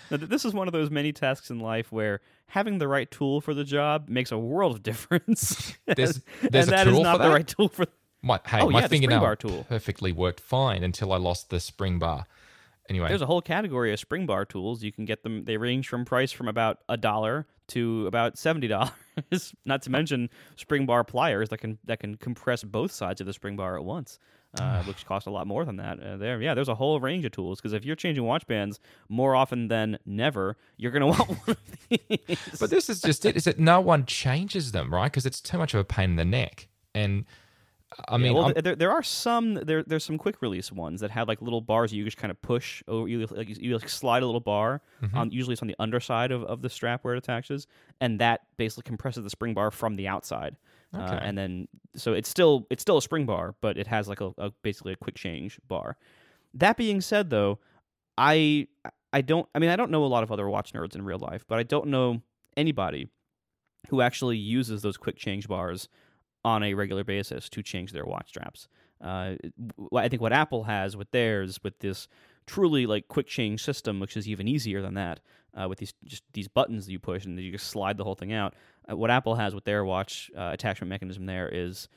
This 0.10 0.46
is 0.46 0.54
one 0.54 0.68
of 0.68 0.72
those 0.72 0.92
many 0.92 1.12
tasks 1.12 1.50
in 1.50 1.60
life 1.60 1.92
where 1.92 2.22
having 2.48 2.78
the 2.78 2.88
right 2.88 3.10
tool 3.10 3.42
for 3.42 3.56
the 3.56 3.64
job 3.64 4.08
makes 4.08 4.32
a 4.32 4.38
world 4.38 4.76
of 4.76 4.84
difference. 4.84 5.74
There's- 5.88 6.20
there's 6.42 6.68
and 6.68 6.74
a 6.76 6.78
that 6.78 6.88
is 6.88 6.94
tool 6.94 7.04
not 7.04 7.18
for 7.18 7.24
the 7.24 7.30
that? 7.30 7.34
right 7.34 7.48
tool 7.48 7.70
for. 7.70 7.86
My, 8.26 8.40
hey, 8.48 8.60
Oh, 8.62 8.70
my 8.72 8.82
yeah, 8.82 8.88
fingernail 8.88 9.20
bar 9.20 9.36
tool. 9.36 9.66
perfectly 9.70 10.12
worked 10.12 10.40
fine 10.40 10.84
until 10.84 11.14
I 11.14 11.18
lost 11.18 11.50
the 11.52 11.60
spring 11.60 12.00
bar. 12.00 12.26
Anyway, 12.90 13.08
There's 13.08 13.22
a 13.22 13.26
whole 13.28 13.42
category 13.42 13.94
of 13.94 14.00
spring 14.00 14.26
bar 14.26 14.46
tools. 14.46 14.84
You 14.84 14.92
can 14.92 15.06
get 15.06 15.24
them. 15.24 15.46
They 15.46 15.58
range 15.58 15.88
from 15.88 16.06
price 16.06 16.32
from 16.32 16.48
about 16.48 16.80
a 16.90 16.98
dollar 16.98 17.46
to 17.70 18.06
about 18.08 18.38
seventy 18.38 18.68
dollars. 18.68 18.92
Not 19.66 19.82
to 19.84 19.90
mention 19.90 20.30
spring 20.56 20.86
bar 20.86 21.04
pliers 21.04 21.50
that 21.50 21.58
can 21.60 21.78
that 21.86 22.00
can 22.00 22.16
compress 22.18 22.64
both 22.64 22.92
sides 22.92 23.22
of 23.22 23.28
the 23.28 23.34
spring 23.34 23.56
bar 23.56 23.76
at 23.76 23.84
once, 23.84 24.20
uh, 24.60 24.84
which 24.88 25.04
cost 25.06 25.26
a 25.26 25.32
lot 25.32 25.48
more 25.48 25.66
than 25.66 25.78
that. 25.78 26.00
Uh, 26.00 26.18
there, 26.18 26.40
yeah, 26.42 26.54
there's 26.54 26.68
a 26.70 26.76
whole 26.76 27.00
range 27.00 27.26
of 27.26 27.32
tools. 27.32 27.60
Because 27.60 27.74
if 27.74 27.86
you're 27.86 27.96
changing 27.96 28.24
watch 28.24 28.46
bands 28.46 28.80
more 29.10 29.36
often 29.36 29.68
than 29.68 29.98
never, 30.06 30.56
you're 30.78 30.92
gonna 30.92 31.08
want 31.16 31.28
one 31.28 31.40
of 31.48 31.58
these. 31.90 32.38
But 32.60 32.70
this 32.70 32.88
is 32.90 33.02
just 33.02 33.26
it: 33.26 33.36
is 33.36 33.46
that 33.46 33.58
no 33.60 33.82
one 33.82 34.06
changes 34.06 34.74
them, 34.74 34.94
right? 34.94 35.12
Because 35.12 35.26
it's 35.26 35.42
too 35.42 35.58
much 35.58 35.74
of 35.74 35.80
a 35.80 35.84
pain 35.84 36.12
in 36.12 36.16
the 36.18 36.26
neck. 36.26 36.68
And 36.94 37.26
I 38.10 38.18
mean, 38.18 38.36
yeah, 38.36 38.40
well, 38.42 38.54
there 38.62 38.76
there 38.76 38.92
are 38.92 39.04
some 39.04 39.54
there 39.56 39.82
there's 39.84 40.04
some 40.04 40.18
quick 40.18 40.42
release 40.42 40.72
ones 40.72 41.02
that 41.02 41.12
have 41.12 41.28
like 41.28 41.42
little 41.42 41.62
bars 41.62 41.94
you 41.94 42.04
just 42.04 42.18
kind 42.18 42.30
of 42.32 42.42
push 42.42 42.84
over 42.88 43.08
you 43.08 43.26
like 43.32 43.50
you, 43.50 43.56
you 43.60 43.78
like 43.78 43.88
slide 43.88 44.22
a 44.24 44.26
little 44.26 44.42
bar 44.42 44.82
Mm-hmm. 45.02 45.18
on 45.18 45.32
usually 45.32 45.54
it's 45.54 45.62
on 45.62 45.68
the 45.68 45.76
underside 45.80 46.32
of, 46.32 46.44
of 46.44 46.62
the 46.62 46.70
strap 46.70 47.04
where 47.04 47.14
it 47.14 47.18
attaches 47.18 47.68
and 48.02 48.20
that 48.20 48.42
basically 48.58 48.84
compresses 48.84 49.24
the 49.24 49.30
spring 49.30 49.54
bar 49.54 49.72
from 49.72 49.96
the 49.96 50.08
outside. 50.08 50.56
Uh, 50.94 51.20
and 51.22 51.38
then 51.38 51.68
so 51.96 52.14
it's 52.14 52.30
still 52.30 52.66
it's 52.70 52.82
still 52.82 52.98
a 52.98 53.02
spring 53.02 53.26
bar, 53.26 53.56
but 53.62 53.78
it 53.78 53.88
has 53.88 54.08
like 54.08 54.22
a, 54.22 54.34
a 54.38 54.52
basically 54.62 54.94
a 54.94 54.96
quick 54.96 55.16
change 55.16 55.60
bar. 55.68 55.98
That 56.54 56.78
being 56.78 57.02
said, 57.02 57.30
though, 57.30 57.60
I 58.18 58.68
I 59.12 59.22
don't 59.22 59.48
I 59.54 59.60
mean 59.60 59.70
I 59.70 59.76
don't 59.76 59.92
know 59.92 60.06
a 60.06 60.08
lot 60.08 60.24
of 60.24 60.32
other 60.32 60.50
watch 60.50 60.72
nerds 60.74 60.96
in 60.96 61.04
real 61.04 61.20
life, 61.20 61.44
but 61.48 61.60
I 61.60 61.64
don't 61.64 61.88
know 61.88 62.22
anybody 62.56 63.10
who 63.90 64.02
actually 64.02 64.38
uses 64.38 64.82
those 64.82 64.96
quick 64.98 65.18
change 65.18 65.48
bars 65.48 65.90
on 66.46 66.62
a 66.62 66.76
regular 66.76 67.04
basis 67.04 67.50
to 67.50 67.64
change 67.64 67.92
their 67.92 68.06
watch 68.06 68.30
straps. 68.30 68.68
Uh, 69.04 69.34
I 69.94 70.08
think 70.08 70.22
what 70.22 70.32
Apple 70.32 70.64
has 70.64 70.96
with 70.96 71.10
theirs, 71.10 71.60
with 71.64 71.80
this 71.80 72.08
truly 72.46 72.86
like 72.86 73.08
quick 73.08 73.26
change 73.26 73.64
system, 73.64 74.00
which 74.00 74.16
is 74.16 74.28
even 74.28 74.48
easier 74.48 74.82
than 74.82 74.94
that, 74.94 75.20
uh, 75.60 75.68
with 75.68 75.80
these 75.80 75.94
just 76.06 76.24
these 76.34 76.48
buttons 76.48 76.86
that 76.86 76.92
you 76.92 77.00
push 77.00 77.26
and 77.26 77.40
you 77.40 77.52
just 77.52 77.68
slide 77.68 77.98
the 77.98 78.04
whole 78.04 78.14
thing 78.14 78.32
out. 78.32 78.54
Uh, 78.90 78.96
what 78.96 79.10
Apple 79.10 79.36
has 79.36 79.56
with 79.56 79.66
their 79.66 79.84
watch 79.84 80.30
uh, 80.38 80.52
attachment 80.54 80.90
mechanism 80.90 81.26
there 81.26 81.50
is 81.50 81.90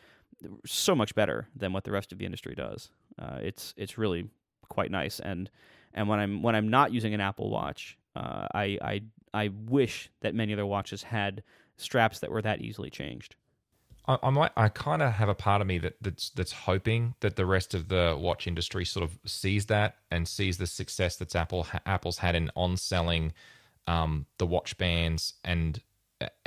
so 0.64 0.94
much 0.94 1.14
better 1.14 1.48
than 1.54 1.72
what 1.74 1.84
the 1.84 1.92
rest 1.92 2.10
of 2.10 2.18
the 2.18 2.24
industry 2.24 2.54
does. 2.54 2.90
Uh, 3.18 3.38
it's 3.42 3.74
it's 3.76 3.98
really 3.98 4.30
quite 4.70 4.90
nice, 4.90 5.20
and 5.20 5.50
and 5.92 6.08
when 6.08 6.18
I'm 6.18 6.42
when 6.42 6.56
I'm 6.56 6.68
not 6.68 6.90
using 6.90 7.12
an 7.12 7.20
Apple 7.20 7.50
Watch, 7.50 7.98
uh, 8.16 8.46
I 8.54 8.78
I 8.80 9.02
I 9.34 9.50
wish 9.66 10.10
that 10.22 10.34
many 10.34 10.54
other 10.54 10.66
watches 10.66 11.02
had 11.02 11.42
straps 11.76 12.20
that 12.20 12.30
were 12.30 12.42
that 12.42 12.62
easily 12.62 12.88
changed. 12.88 13.36
I, 14.08 14.18
I 14.22 14.30
might. 14.30 14.52
I 14.56 14.68
kind 14.68 15.02
of 15.02 15.12
have 15.12 15.28
a 15.28 15.34
part 15.34 15.60
of 15.60 15.66
me 15.66 15.78
that 15.78 15.96
that's 16.00 16.30
that's 16.30 16.52
hoping 16.52 17.14
that 17.20 17.36
the 17.36 17.46
rest 17.46 17.74
of 17.74 17.88
the 17.88 18.16
watch 18.18 18.46
industry 18.46 18.84
sort 18.84 19.04
of 19.04 19.18
sees 19.26 19.66
that 19.66 19.96
and 20.10 20.26
sees 20.26 20.56
the 20.56 20.66
success 20.66 21.16
that's 21.16 21.36
Apple 21.36 21.66
Apple's 21.86 22.18
had 22.18 22.34
in 22.34 22.50
on 22.56 22.76
selling 22.76 23.32
um, 23.86 24.26
the 24.38 24.46
watch 24.46 24.76
bands 24.78 25.34
and 25.44 25.80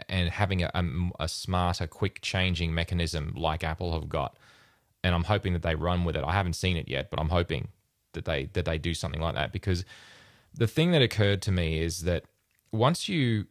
and 0.09 0.29
having 0.29 0.63
a, 0.63 0.71
a, 0.73 0.83
a 1.21 1.27
smarter, 1.29 1.87
quick 1.87 2.19
changing 2.21 2.73
mechanism 2.73 3.33
like 3.37 3.63
Apple 3.63 3.93
have 3.93 4.09
got. 4.09 4.37
And 5.03 5.15
I'm 5.15 5.23
hoping 5.23 5.53
that 5.53 5.61
they 5.61 5.75
run 5.75 6.03
with 6.03 6.15
it. 6.15 6.23
I 6.23 6.33
haven't 6.33 6.53
seen 6.53 6.75
it 6.77 6.89
yet, 6.89 7.09
but 7.09 7.19
I'm 7.19 7.29
hoping 7.29 7.69
that 8.13 8.25
they 8.25 8.49
that 8.53 8.65
they 8.65 8.77
do 8.77 8.93
something 8.93 9.21
like 9.21 9.35
that 9.35 9.53
because 9.53 9.85
the 10.53 10.67
thing 10.67 10.91
that 10.91 11.01
occurred 11.01 11.41
to 11.43 11.51
me 11.51 11.79
is 11.79 12.01
that 12.01 12.25
once 12.71 13.07
you 13.07 13.45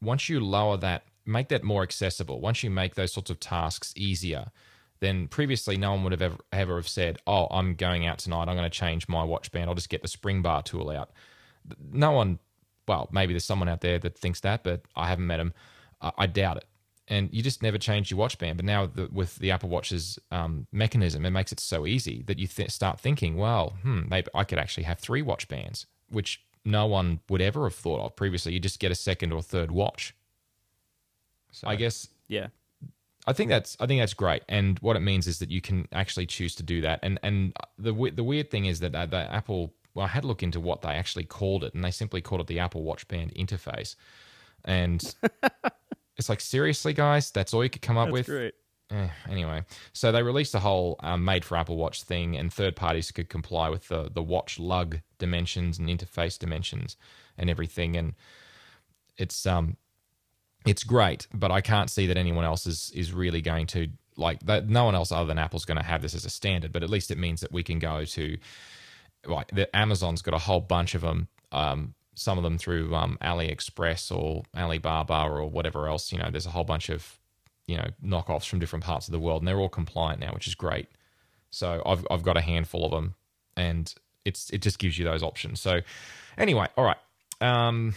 once 0.00 0.28
you 0.28 0.38
lower 0.38 0.76
that 0.76 1.04
make 1.26 1.48
that 1.48 1.64
more 1.64 1.82
accessible. 1.82 2.40
Once 2.40 2.62
you 2.62 2.70
make 2.70 2.94
those 2.94 3.12
sorts 3.12 3.30
of 3.30 3.40
tasks 3.40 3.92
easier 3.96 4.46
then 5.00 5.28
previously 5.28 5.76
no 5.76 5.90
one 5.90 6.02
would 6.02 6.12
have 6.12 6.22
ever, 6.22 6.38
ever 6.52 6.76
have 6.76 6.88
said 6.88 7.18
oh 7.26 7.46
i'm 7.50 7.74
going 7.74 8.06
out 8.06 8.18
tonight. 8.18 8.48
I'm 8.48 8.56
going 8.56 8.62
to 8.62 8.70
change 8.70 9.08
my 9.08 9.22
watch 9.24 9.52
band. 9.52 9.68
I'll 9.68 9.74
just 9.74 9.88
get 9.88 10.02
the 10.02 10.08
spring 10.08 10.40
bar 10.40 10.62
tool 10.62 10.88
out. 10.90 11.10
No 11.92 12.12
one 12.12 12.38
well 12.86 13.08
maybe 13.12 13.32
there's 13.32 13.44
someone 13.44 13.68
out 13.68 13.80
there 13.80 13.98
that 13.98 14.16
thinks 14.16 14.40
that 14.40 14.62
but 14.62 14.82
i 14.94 15.08
haven't 15.08 15.26
met 15.26 15.40
him 15.40 15.52
i, 16.00 16.12
I 16.18 16.26
doubt 16.26 16.58
it. 16.58 16.64
And 17.06 17.28
you 17.34 17.42
just 17.42 17.62
never 17.62 17.76
change 17.76 18.10
your 18.10 18.18
watch 18.18 18.38
band. 18.38 18.56
But 18.56 18.64
now 18.64 18.86
the, 18.86 19.08
with 19.12 19.36
the 19.36 19.50
apple 19.50 19.68
watch's 19.68 20.18
um, 20.30 20.66
mechanism 20.72 21.26
it 21.26 21.30
makes 21.30 21.52
it 21.52 21.60
so 21.60 21.86
easy 21.86 22.22
that 22.26 22.38
you 22.38 22.46
th- 22.46 22.70
start 22.70 23.00
thinking 23.00 23.36
well 23.36 23.74
hmm 23.82 24.02
maybe 24.08 24.28
i 24.34 24.44
could 24.44 24.58
actually 24.58 24.84
have 24.84 24.98
three 25.00 25.22
watch 25.22 25.48
bands 25.48 25.86
which 26.08 26.40
no 26.64 26.86
one 26.86 27.20
would 27.28 27.42
ever 27.42 27.64
have 27.64 27.74
thought 27.74 28.00
of 28.00 28.16
previously. 28.16 28.52
You 28.54 28.60
just 28.60 28.80
get 28.80 28.90
a 28.90 28.94
second 28.94 29.32
or 29.32 29.42
third 29.42 29.70
watch 29.70 30.14
so 31.54 31.68
I 31.68 31.76
guess 31.76 32.08
Yeah. 32.28 32.48
I 33.26 33.32
think 33.32 33.48
that's 33.48 33.74
I 33.80 33.86
think 33.86 34.02
that's 34.02 34.12
great, 34.12 34.42
and 34.50 34.78
what 34.80 34.96
it 34.96 35.00
means 35.00 35.26
is 35.26 35.38
that 35.38 35.50
you 35.50 35.62
can 35.62 35.88
actually 35.92 36.26
choose 36.26 36.54
to 36.56 36.62
do 36.62 36.82
that. 36.82 37.00
And 37.02 37.18
and 37.22 37.56
the 37.78 37.92
the 38.14 38.22
weird 38.24 38.50
thing 38.50 38.66
is 38.66 38.80
that 38.80 38.94
uh, 38.94 39.06
the 39.06 39.32
Apple. 39.32 39.72
Well, 39.94 40.04
I 40.04 40.08
had 40.08 40.22
to 40.22 40.26
look 40.26 40.42
into 40.42 40.58
what 40.58 40.82
they 40.82 40.88
actually 40.90 41.24
called 41.24 41.62
it, 41.64 41.72
and 41.72 41.82
they 41.84 41.92
simply 41.92 42.20
called 42.20 42.40
it 42.40 42.48
the 42.48 42.58
Apple 42.58 42.82
Watch 42.82 43.06
Band 43.06 43.32
interface. 43.34 43.94
And 44.64 45.00
it's 46.18 46.28
like 46.28 46.40
seriously, 46.40 46.92
guys, 46.92 47.30
that's 47.30 47.54
all 47.54 47.62
you 47.62 47.70
could 47.70 47.80
come 47.80 47.96
up 47.96 48.10
with. 48.10 48.26
great. 48.26 48.54
Eh, 48.90 49.08
anyway, 49.30 49.64
so 49.94 50.12
they 50.12 50.22
released 50.22 50.54
a 50.54 50.58
whole 50.58 50.96
um, 51.00 51.24
made 51.24 51.44
for 51.44 51.56
Apple 51.56 51.76
Watch 51.76 52.02
thing, 52.02 52.36
and 52.36 52.52
third 52.52 52.76
parties 52.76 53.10
could 53.10 53.30
comply 53.30 53.70
with 53.70 53.88
the 53.88 54.10
the 54.12 54.22
watch 54.22 54.58
lug 54.58 54.98
dimensions 55.18 55.78
and 55.78 55.88
interface 55.88 56.38
dimensions 56.38 56.96
and 57.38 57.48
everything. 57.48 57.96
And 57.96 58.14
it's 59.16 59.46
um 59.46 59.78
it's 60.64 60.84
great, 60.84 61.26
but 61.32 61.50
I 61.50 61.60
can't 61.60 61.90
see 61.90 62.06
that 62.06 62.16
anyone 62.16 62.44
else 62.44 62.66
is 62.66 62.90
is 62.94 63.12
really 63.12 63.42
going 63.42 63.66
to 63.68 63.88
like 64.16 64.40
that. 64.46 64.68
No 64.68 64.84
one 64.84 64.94
else 64.94 65.12
other 65.12 65.26
than 65.26 65.38
Apple's 65.38 65.64
going 65.64 65.78
to 65.78 65.84
have 65.84 66.02
this 66.02 66.14
as 66.14 66.24
a 66.24 66.30
standard. 66.30 66.72
But 66.72 66.82
at 66.82 66.90
least 66.90 67.10
it 67.10 67.18
means 67.18 67.40
that 67.40 67.52
we 67.52 67.62
can 67.62 67.78
go 67.78 68.04
to 68.04 68.38
like 69.26 69.48
the 69.48 69.74
Amazon's 69.76 70.22
got 70.22 70.34
a 70.34 70.38
whole 70.38 70.60
bunch 70.60 70.94
of 70.94 71.02
them. 71.02 71.28
Um, 71.52 71.94
some 72.14 72.38
of 72.38 72.44
them 72.44 72.58
through 72.58 72.94
um, 72.94 73.18
AliExpress 73.20 74.14
or 74.16 74.44
Alibaba 74.56 75.24
or 75.28 75.48
whatever 75.50 75.88
else. 75.88 76.12
You 76.12 76.18
know, 76.18 76.30
there's 76.30 76.46
a 76.46 76.50
whole 76.50 76.64
bunch 76.64 76.88
of 76.88 77.18
you 77.66 77.76
know 77.76 77.88
knockoffs 78.04 78.46
from 78.46 78.58
different 78.58 78.84
parts 78.84 79.08
of 79.08 79.12
the 79.12 79.18
world, 79.18 79.42
and 79.42 79.48
they're 79.48 79.58
all 79.58 79.68
compliant 79.68 80.20
now, 80.20 80.32
which 80.32 80.46
is 80.46 80.54
great. 80.54 80.88
So 81.50 81.82
I've 81.84 82.06
I've 82.10 82.22
got 82.22 82.36
a 82.36 82.40
handful 82.40 82.84
of 82.84 82.90
them, 82.90 83.14
and 83.56 83.92
it's 84.24 84.50
it 84.50 84.62
just 84.62 84.78
gives 84.78 84.98
you 84.98 85.04
those 85.04 85.22
options. 85.22 85.60
So 85.60 85.80
anyway, 86.38 86.68
all 86.76 86.84
right. 86.84 86.96
Um, 87.40 87.94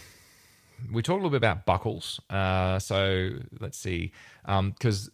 we 0.92 1.02
talked 1.02 1.20
a 1.20 1.22
little 1.22 1.30
bit 1.30 1.38
about 1.38 1.66
buckles. 1.66 2.20
Uh, 2.30 2.78
so 2.78 3.30
let's 3.60 3.78
see, 3.78 4.12
because 4.44 5.10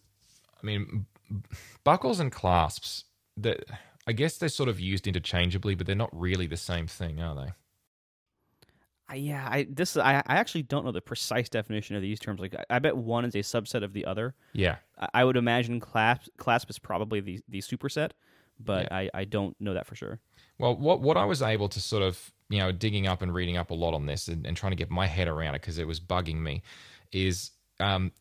I 0.62 0.66
mean, 0.66 1.06
b- 1.30 1.56
buckles 1.84 2.20
and 2.20 2.30
clasps. 2.30 3.04
That 3.36 3.64
I 4.06 4.12
guess 4.12 4.38
they're 4.38 4.48
sort 4.48 4.68
of 4.68 4.78
used 4.78 5.06
interchangeably, 5.06 5.74
but 5.74 5.86
they're 5.86 5.96
not 5.96 6.10
really 6.12 6.46
the 6.46 6.56
same 6.56 6.86
thing, 6.86 7.20
are 7.20 7.34
they? 7.34 7.52
Yeah, 9.16 9.46
I 9.50 9.66
this 9.68 9.96
I, 9.96 10.22
I 10.26 10.36
actually 10.36 10.62
don't 10.62 10.84
know 10.84 10.92
the 10.92 11.00
precise 11.00 11.48
definition 11.48 11.94
of 11.94 12.02
these 12.02 12.18
terms. 12.18 12.40
Like, 12.40 12.54
I, 12.54 12.76
I 12.76 12.78
bet 12.78 12.96
one 12.96 13.24
is 13.24 13.34
a 13.34 13.38
subset 13.38 13.82
of 13.82 13.92
the 13.92 14.04
other. 14.04 14.34
Yeah. 14.52 14.76
I, 14.98 15.08
I 15.14 15.24
would 15.24 15.36
imagine 15.36 15.80
clasp 15.80 16.28
clasp 16.36 16.70
is 16.70 16.78
probably 16.78 17.20
the 17.20 17.40
the 17.48 17.60
superset, 17.60 18.10
but 18.58 18.90
I, 18.92 19.10
I 19.12 19.24
don't 19.24 19.60
know 19.60 19.74
that 19.74 19.86
for 19.86 19.94
sure. 19.94 20.20
Well, 20.58 20.76
what 20.76 21.00
what 21.00 21.16
I 21.16 21.24
was 21.24 21.42
able 21.42 21.68
to 21.70 21.80
sort 21.80 22.02
of 22.02 22.32
you 22.48 22.58
know 22.58 22.72
digging 22.72 23.06
up 23.06 23.22
and 23.22 23.32
reading 23.32 23.56
up 23.56 23.70
a 23.70 23.74
lot 23.74 23.94
on 23.94 24.06
this 24.06 24.28
and, 24.28 24.46
and 24.46 24.56
trying 24.56 24.72
to 24.72 24.76
get 24.76 24.90
my 24.90 25.06
head 25.06 25.28
around 25.28 25.54
it 25.54 25.62
because 25.62 25.78
it 25.78 25.86
was 25.86 26.00
bugging 26.00 26.40
me 26.40 26.62
is 27.12 27.50
um 27.80 28.12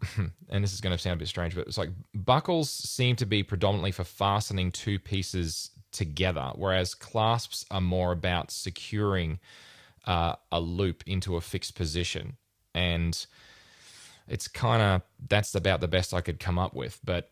and 0.50 0.62
this 0.62 0.74
is 0.74 0.80
going 0.80 0.94
to 0.94 1.00
sound 1.00 1.16
a 1.16 1.18
bit 1.18 1.28
strange 1.28 1.54
but 1.54 1.66
it's 1.66 1.78
like 1.78 1.88
buckles 2.14 2.68
seem 2.68 3.16
to 3.16 3.24
be 3.24 3.42
predominantly 3.42 3.90
for 3.90 4.04
fastening 4.04 4.70
two 4.70 4.98
pieces 4.98 5.70
together 5.92 6.52
whereas 6.56 6.94
clasps 6.94 7.64
are 7.70 7.80
more 7.80 8.12
about 8.12 8.50
securing 8.50 9.38
uh, 10.06 10.34
a 10.52 10.60
loop 10.60 11.02
into 11.06 11.36
a 11.36 11.40
fixed 11.40 11.74
position. 11.74 12.36
And 12.74 13.26
it's 14.28 14.48
kind 14.48 14.82
of 14.82 15.02
that's 15.28 15.54
about 15.54 15.80
the 15.80 15.88
best 15.88 16.14
I 16.14 16.20
could 16.22 16.40
come 16.40 16.58
up 16.58 16.74
with 16.74 16.98
but 17.04 17.30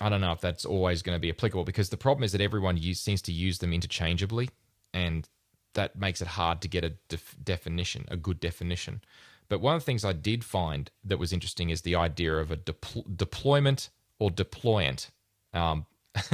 I 0.00 0.08
don't 0.08 0.20
know 0.20 0.32
if 0.32 0.40
that's 0.40 0.64
always 0.64 1.02
going 1.02 1.16
to 1.16 1.20
be 1.20 1.30
applicable 1.30 1.64
because 1.64 1.88
the 1.88 1.96
problem 1.96 2.24
is 2.24 2.32
that 2.32 2.40
everyone 2.40 2.76
use, 2.76 3.00
seems 3.00 3.22
to 3.22 3.32
use 3.32 3.58
them 3.58 3.72
interchangeably, 3.72 4.50
and 4.94 5.28
that 5.74 5.96
makes 5.96 6.20
it 6.20 6.28
hard 6.28 6.60
to 6.62 6.68
get 6.68 6.84
a 6.84 6.94
def- 7.08 7.36
definition, 7.42 8.04
a 8.08 8.16
good 8.16 8.40
definition. 8.40 9.00
But 9.48 9.60
one 9.60 9.74
of 9.74 9.80
the 9.80 9.86
things 9.86 10.04
I 10.04 10.12
did 10.12 10.44
find 10.44 10.90
that 11.04 11.18
was 11.18 11.32
interesting 11.32 11.70
is 11.70 11.82
the 11.82 11.96
idea 11.96 12.34
of 12.34 12.50
a 12.50 12.56
depl- 12.56 13.16
deployment 13.16 13.90
or 14.18 14.30
deployant. 14.30 15.08
Um, 15.54 15.86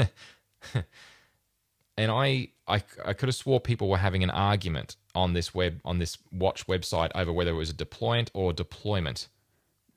and 1.97 2.11
I, 2.11 2.49
I, 2.67 2.83
I 3.05 3.12
could 3.12 3.29
have 3.29 3.35
swore 3.35 3.61
people 3.61 3.89
were 3.89 3.99
having 3.99 4.23
an 4.25 4.31
argument 4.31 4.97
on 5.15 5.33
this 5.33 5.55
web 5.55 5.81
on 5.85 5.99
this 5.99 6.19
watch 6.33 6.67
website 6.67 7.11
over 7.15 7.33
whether 7.33 7.53
it 7.53 7.55
was 7.55 7.71
a 7.71 7.75
deployant 7.75 8.31
or 8.35 8.53
deployment 8.53 9.29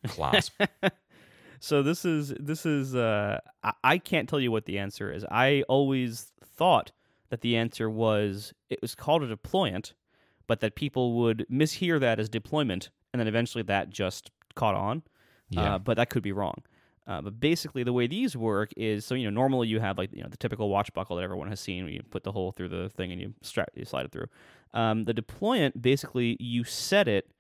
clasp. 0.07 0.61
So 1.59 1.83
this 1.83 2.05
is 2.05 2.33
this 2.39 2.65
is 2.65 2.95
uh 2.95 3.39
I, 3.63 3.73
I 3.83 3.97
can't 3.97 4.27
tell 4.27 4.39
you 4.39 4.51
what 4.51 4.65
the 4.65 4.77
answer 4.77 5.11
is. 5.11 5.25
I 5.29 5.63
always 5.67 6.31
thought 6.43 6.91
that 7.29 7.41
the 7.41 7.55
answer 7.55 7.89
was 7.89 8.53
it 8.69 8.79
was 8.81 8.95
called 8.95 9.23
a 9.23 9.27
deployant, 9.35 9.93
but 10.47 10.59
that 10.61 10.75
people 10.75 11.13
would 11.13 11.45
mishear 11.51 11.99
that 11.99 12.19
as 12.19 12.29
deployment, 12.29 12.89
and 13.13 13.19
then 13.19 13.27
eventually 13.27 13.63
that 13.63 13.89
just 13.89 14.31
caught 14.55 14.75
on. 14.75 15.03
Yeah. 15.49 15.75
Uh, 15.75 15.79
but 15.79 15.97
that 15.97 16.09
could 16.09 16.23
be 16.23 16.31
wrong. 16.31 16.61
Uh, 17.07 17.21
but 17.21 17.39
basically, 17.39 17.83
the 17.83 17.93
way 17.93 18.05
these 18.05 18.35
work 18.35 18.71
is 18.75 19.05
so 19.05 19.15
you 19.15 19.23
know 19.23 19.29
normally 19.29 19.67
you 19.67 19.79
have 19.79 19.97
like 19.97 20.13
you 20.13 20.21
know 20.21 20.27
the 20.29 20.37
typical 20.37 20.69
watch 20.69 20.93
buckle 20.93 21.15
that 21.15 21.23
everyone 21.23 21.47
has 21.47 21.59
seen. 21.59 21.85
Where 21.85 21.93
you 21.93 22.01
put 22.03 22.23
the 22.23 22.33
hole 22.33 22.51
through 22.51 22.69
the 22.69 22.89
thing 22.89 23.11
and 23.11 23.21
you 23.21 23.33
strap 23.41 23.69
you 23.75 23.85
slide 23.85 24.05
it 24.05 24.11
through. 24.11 24.27
Um, 24.73 25.05
the 25.05 25.13
deployant 25.13 25.81
basically 25.81 26.35
you 26.39 26.65
set 26.65 27.07
it 27.07 27.31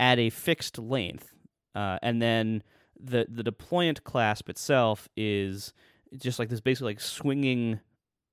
at 0.00 0.18
a 0.18 0.30
fixed 0.30 0.78
length, 0.78 1.32
uh, 1.76 1.98
and 2.02 2.20
then 2.20 2.64
the 2.98 3.26
the 3.28 3.42
deployant 3.42 4.04
clasp 4.04 4.48
itself 4.48 5.08
is 5.16 5.72
just 6.16 6.38
like 6.38 6.48
this 6.48 6.60
basically 6.60 6.92
like 6.92 7.00
swinging 7.00 7.80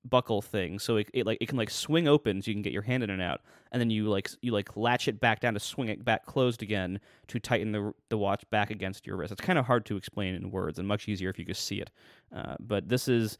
buckle 0.04 0.42
thing, 0.42 0.78
so 0.78 0.96
it, 0.96 1.08
it 1.14 1.26
like 1.26 1.38
it 1.40 1.48
can 1.48 1.58
like 1.58 1.70
swing 1.70 2.08
open, 2.08 2.42
so 2.42 2.50
you 2.50 2.54
can 2.54 2.62
get 2.62 2.72
your 2.72 2.82
hand 2.82 3.02
in 3.02 3.10
and 3.10 3.22
out, 3.22 3.40
and 3.70 3.80
then 3.80 3.90
you 3.90 4.08
like 4.08 4.30
you 4.40 4.52
like 4.52 4.76
latch 4.76 5.08
it 5.08 5.20
back 5.20 5.40
down 5.40 5.54
to 5.54 5.60
swing 5.60 5.88
it 5.88 6.04
back 6.04 6.26
closed 6.26 6.62
again 6.62 6.98
to 7.28 7.38
tighten 7.38 7.72
the 7.72 7.92
the 8.08 8.18
watch 8.18 8.42
back 8.50 8.70
against 8.70 9.06
your 9.06 9.16
wrist. 9.16 9.32
It's 9.32 9.40
kind 9.40 9.58
of 9.58 9.66
hard 9.66 9.86
to 9.86 9.96
explain 9.96 10.34
in 10.34 10.50
words, 10.50 10.78
and 10.78 10.88
much 10.88 11.08
easier 11.08 11.30
if 11.30 11.38
you 11.38 11.44
just 11.44 11.64
see 11.64 11.80
it. 11.80 11.90
Uh, 12.34 12.56
but 12.58 12.88
this 12.88 13.08
is 13.08 13.38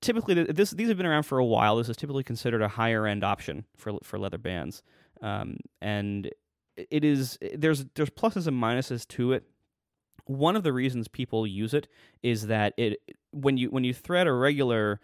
typically 0.00 0.34
this 0.34 0.70
these 0.70 0.88
have 0.88 0.96
been 0.96 1.06
around 1.06 1.24
for 1.24 1.38
a 1.38 1.44
while. 1.44 1.76
This 1.76 1.88
is 1.88 1.96
typically 1.96 2.24
considered 2.24 2.62
a 2.62 2.68
higher 2.68 3.06
end 3.06 3.22
option 3.22 3.64
for 3.76 3.98
for 4.02 4.18
leather 4.18 4.38
bands, 4.38 4.82
um, 5.20 5.58
and 5.80 6.30
it 6.76 7.04
is 7.04 7.38
there's 7.54 7.84
there's 7.94 8.10
pluses 8.10 8.46
and 8.46 8.60
minuses 8.60 9.06
to 9.08 9.32
it. 9.32 9.44
One 10.26 10.56
of 10.56 10.62
the 10.62 10.72
reasons 10.72 11.08
people 11.08 11.46
use 11.46 11.74
it 11.74 11.88
is 12.22 12.46
that 12.46 12.74
it 12.76 13.00
when 13.32 13.56
you 13.56 13.68
when 13.70 13.84
you 13.84 13.94
thread 13.94 14.26
a 14.26 14.32
regular 14.32 15.00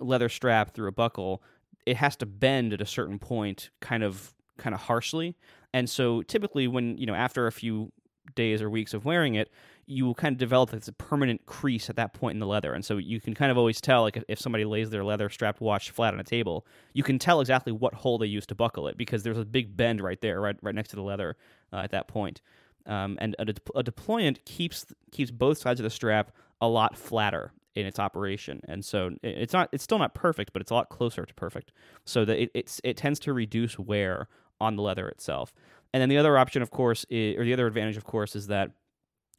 leather 0.00 0.28
strap 0.28 0.74
through 0.74 0.88
a 0.88 0.92
buckle, 0.92 1.42
it 1.84 1.96
has 1.96 2.16
to 2.16 2.26
bend 2.26 2.72
at 2.72 2.80
a 2.80 2.86
certain 2.86 3.18
point, 3.18 3.70
kind 3.80 4.02
of 4.02 4.34
kind 4.58 4.74
of 4.74 4.82
harshly. 4.82 5.36
And 5.72 5.88
so 5.88 6.22
typically, 6.22 6.68
when 6.68 6.96
you 6.98 7.06
know 7.06 7.14
after 7.14 7.46
a 7.46 7.52
few 7.52 7.92
days 8.34 8.60
or 8.60 8.68
weeks 8.68 8.92
of 8.92 9.04
wearing 9.04 9.34
it, 9.34 9.50
you 9.86 10.04
will 10.04 10.14
kind 10.14 10.32
of 10.32 10.38
develop 10.38 10.70
this 10.70 10.90
permanent 10.98 11.46
crease 11.46 11.88
at 11.88 11.96
that 11.96 12.12
point 12.12 12.34
in 12.34 12.40
the 12.40 12.46
leather. 12.46 12.72
And 12.72 12.84
so 12.84 12.96
you 12.96 13.20
can 13.20 13.34
kind 13.34 13.52
of 13.52 13.58
always 13.58 13.80
tell, 13.80 14.02
like 14.02 14.22
if 14.28 14.40
somebody 14.40 14.64
lays 14.64 14.90
their 14.90 15.04
leather 15.04 15.30
strapped 15.30 15.60
watch 15.60 15.90
flat 15.90 16.12
on 16.12 16.18
a 16.18 16.24
table, 16.24 16.66
you 16.92 17.04
can 17.04 17.18
tell 17.18 17.40
exactly 17.40 17.72
what 17.72 17.94
hole 17.94 18.18
they 18.18 18.26
used 18.26 18.48
to 18.48 18.54
buckle 18.54 18.88
it 18.88 18.96
because 18.96 19.22
there's 19.22 19.38
a 19.38 19.44
big 19.44 19.76
bend 19.76 20.00
right 20.00 20.20
there, 20.20 20.40
right 20.40 20.56
right 20.60 20.74
next 20.74 20.90
to 20.90 20.96
the 20.96 21.02
leather 21.02 21.36
uh, 21.72 21.76
at 21.76 21.92
that 21.92 22.08
point. 22.08 22.40
Um, 22.86 23.18
and 23.20 23.34
a, 23.38 23.44
de- 23.46 23.54
a 23.74 23.82
deployant 23.82 24.44
keeps 24.44 24.86
keeps 25.10 25.30
both 25.30 25.58
sides 25.58 25.80
of 25.80 25.84
the 25.84 25.90
strap 25.90 26.32
a 26.60 26.68
lot 26.68 26.96
flatter 26.96 27.52
in 27.74 27.84
its 27.84 27.98
operation, 27.98 28.60
and 28.68 28.84
so 28.84 29.10
it's 29.22 29.52
not 29.52 29.68
it's 29.72 29.84
still 29.84 29.98
not 29.98 30.14
perfect, 30.14 30.52
but 30.52 30.62
it's 30.62 30.70
a 30.70 30.74
lot 30.74 30.88
closer 30.88 31.26
to 31.26 31.34
perfect. 31.34 31.72
So 32.04 32.24
that 32.24 32.40
it, 32.40 32.50
it's 32.54 32.80
it 32.84 32.96
tends 32.96 33.18
to 33.20 33.32
reduce 33.32 33.78
wear 33.78 34.28
on 34.60 34.76
the 34.76 34.82
leather 34.82 35.08
itself. 35.08 35.52
And 35.92 36.00
then 36.00 36.08
the 36.08 36.18
other 36.18 36.38
option, 36.38 36.62
of 36.62 36.70
course, 36.70 37.04
is, 37.10 37.36
or 37.38 37.44
the 37.44 37.52
other 37.52 37.66
advantage, 37.66 37.96
of 37.96 38.04
course, 38.04 38.36
is 38.36 38.46
that 38.48 38.70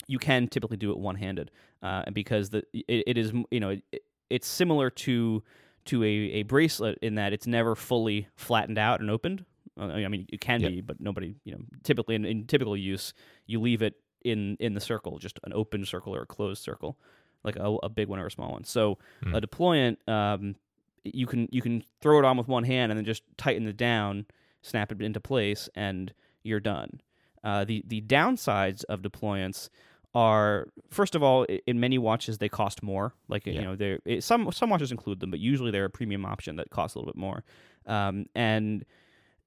you 0.07 0.19
can 0.19 0.47
typically 0.47 0.77
do 0.77 0.91
it 0.91 0.97
one 0.97 1.15
handed, 1.15 1.51
uh, 1.81 2.03
because 2.11 2.49
the 2.49 2.63
it, 2.73 3.03
it 3.07 3.17
is 3.17 3.33
you 3.51 3.59
know 3.59 3.69
it, 3.69 4.03
it's 4.29 4.47
similar 4.47 4.89
to 4.89 5.43
to 5.85 6.03
a, 6.03 6.07
a 6.07 6.43
bracelet 6.43 6.99
in 7.01 7.15
that 7.15 7.33
it's 7.33 7.47
never 7.47 7.75
fully 7.75 8.27
flattened 8.35 8.77
out 8.77 8.99
and 8.99 9.09
opened. 9.09 9.45
Uh, 9.79 9.85
I 9.85 10.07
mean, 10.07 10.25
it 10.29 10.41
can 10.41 10.61
yep. 10.61 10.71
be, 10.71 10.81
but 10.81 10.99
nobody 10.99 11.35
you 11.43 11.53
know 11.53 11.59
typically 11.83 12.15
in, 12.15 12.25
in 12.25 12.45
typical 12.45 12.75
use 12.75 13.13
you 13.45 13.59
leave 13.59 13.81
it 13.81 13.95
in 14.23 14.57
in 14.59 14.73
the 14.73 14.81
circle, 14.81 15.19
just 15.19 15.39
an 15.43 15.53
open 15.53 15.85
circle 15.85 16.15
or 16.15 16.21
a 16.21 16.25
closed 16.25 16.61
circle, 16.61 16.97
like 17.43 17.55
a, 17.55 17.77
a 17.83 17.89
big 17.89 18.07
one 18.07 18.19
or 18.19 18.27
a 18.27 18.31
small 18.31 18.51
one. 18.51 18.63
So 18.63 18.97
mm. 19.23 19.35
a 19.35 19.41
deployant, 19.41 19.97
um, 20.07 20.55
you 21.03 21.25
can 21.27 21.47
you 21.51 21.61
can 21.61 21.83
throw 22.01 22.19
it 22.19 22.25
on 22.25 22.37
with 22.37 22.47
one 22.47 22.63
hand 22.63 22.91
and 22.91 22.97
then 22.97 23.05
just 23.05 23.23
tighten 23.37 23.67
it 23.67 23.77
down, 23.77 24.25
snap 24.61 24.91
it 24.91 25.01
into 25.01 25.19
place, 25.19 25.69
and 25.75 26.13
you're 26.43 26.59
done. 26.59 27.01
Uh, 27.43 27.63
the 27.65 27.83
the 27.87 28.01
downsides 28.01 28.83
of 28.85 29.01
deployants 29.01 29.69
are 30.15 30.67
first 30.89 31.15
of 31.15 31.21
all 31.21 31.45
in 31.67 31.79
many 31.79 31.97
watches 31.97 32.37
they 32.37 32.49
cost 32.49 32.81
more 32.81 33.13
like 33.27 33.45
yeah. 33.45 33.53
you 33.53 33.61
know 33.61 33.75
they 33.75 34.19
some 34.19 34.51
some 34.51 34.69
watches 34.69 34.89
include 34.89 35.19
them 35.19 35.29
but 35.29 35.39
usually 35.39 35.69
they're 35.69 35.85
a 35.85 35.89
premium 35.89 36.25
option 36.25 36.55
that 36.55 36.69
costs 36.69 36.95
a 36.95 36.99
little 36.99 37.11
bit 37.11 37.19
more 37.19 37.43
um, 37.85 38.25
and 38.33 38.83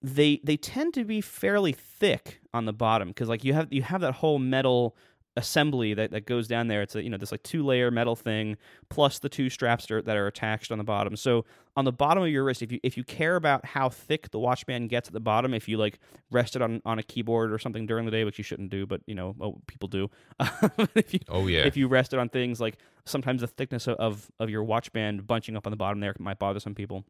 they 0.02 0.40
they 0.44 0.56
tend 0.56 0.94
to 0.94 1.04
be 1.04 1.20
fairly 1.20 1.72
thick 1.72 2.40
on 2.54 2.64
the 2.64 2.72
bottom 2.72 3.08
because 3.08 3.28
like 3.28 3.44
you 3.44 3.52
have 3.52 3.72
you 3.72 3.82
have 3.82 4.00
that 4.00 4.14
whole 4.14 4.38
metal 4.38 4.96
assembly 5.36 5.94
that, 5.94 6.10
that 6.10 6.26
goes 6.26 6.48
down 6.48 6.68
there. 6.68 6.82
It's 6.82 6.94
a 6.94 7.02
you 7.02 7.10
know 7.10 7.16
this 7.16 7.32
like 7.32 7.42
two 7.42 7.64
layer 7.64 7.90
metal 7.90 8.16
thing 8.16 8.56
plus 8.88 9.18
the 9.18 9.28
two 9.28 9.48
straps 9.50 9.86
that 9.86 9.94
are, 9.94 10.02
that 10.02 10.16
are 10.16 10.26
attached 10.26 10.72
on 10.72 10.78
the 10.78 10.84
bottom. 10.84 11.16
So 11.16 11.44
on 11.76 11.84
the 11.84 11.92
bottom 11.92 12.22
of 12.22 12.28
your 12.30 12.44
wrist, 12.44 12.62
if 12.62 12.72
you 12.72 12.80
if 12.82 12.96
you 12.96 13.04
care 13.04 13.36
about 13.36 13.64
how 13.64 13.88
thick 13.88 14.30
the 14.30 14.38
watch 14.38 14.66
band 14.66 14.88
gets 14.88 15.08
at 15.08 15.12
the 15.14 15.20
bottom, 15.20 15.54
if 15.54 15.68
you 15.68 15.76
like 15.76 15.98
rest 16.30 16.56
it 16.56 16.62
on, 16.62 16.80
on 16.84 16.98
a 16.98 17.02
keyboard 17.02 17.52
or 17.52 17.58
something 17.58 17.86
during 17.86 18.04
the 18.04 18.10
day, 18.10 18.24
which 18.24 18.38
you 18.38 18.44
shouldn't 18.44 18.70
do, 18.70 18.86
but 18.86 19.00
you 19.06 19.14
know 19.14 19.34
oh, 19.40 19.60
people 19.66 19.88
do. 19.88 20.10
if 20.94 21.14
you, 21.14 21.20
oh 21.28 21.46
yeah. 21.46 21.60
If 21.60 21.76
you 21.76 21.88
rest 21.88 22.12
it 22.12 22.18
on 22.18 22.28
things 22.28 22.60
like 22.60 22.78
sometimes 23.04 23.40
the 23.40 23.46
thickness 23.46 23.86
of 23.88 24.30
of 24.40 24.50
your 24.50 24.64
watch 24.64 24.92
band 24.92 25.26
bunching 25.26 25.56
up 25.56 25.66
on 25.66 25.70
the 25.70 25.76
bottom 25.76 26.00
there 26.00 26.14
might 26.18 26.38
bother 26.38 26.60
some 26.60 26.74
people. 26.74 27.04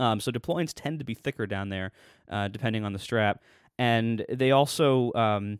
Um, 0.00 0.20
so 0.20 0.30
deployants 0.30 0.72
tend 0.74 0.98
to 0.98 1.04
be 1.04 1.14
thicker 1.14 1.46
down 1.46 1.68
there, 1.68 1.92
uh, 2.30 2.48
depending 2.48 2.84
on 2.84 2.92
the 2.92 2.98
strap, 2.98 3.42
and 3.78 4.24
they 4.28 4.50
also 4.50 5.12
um, 5.14 5.58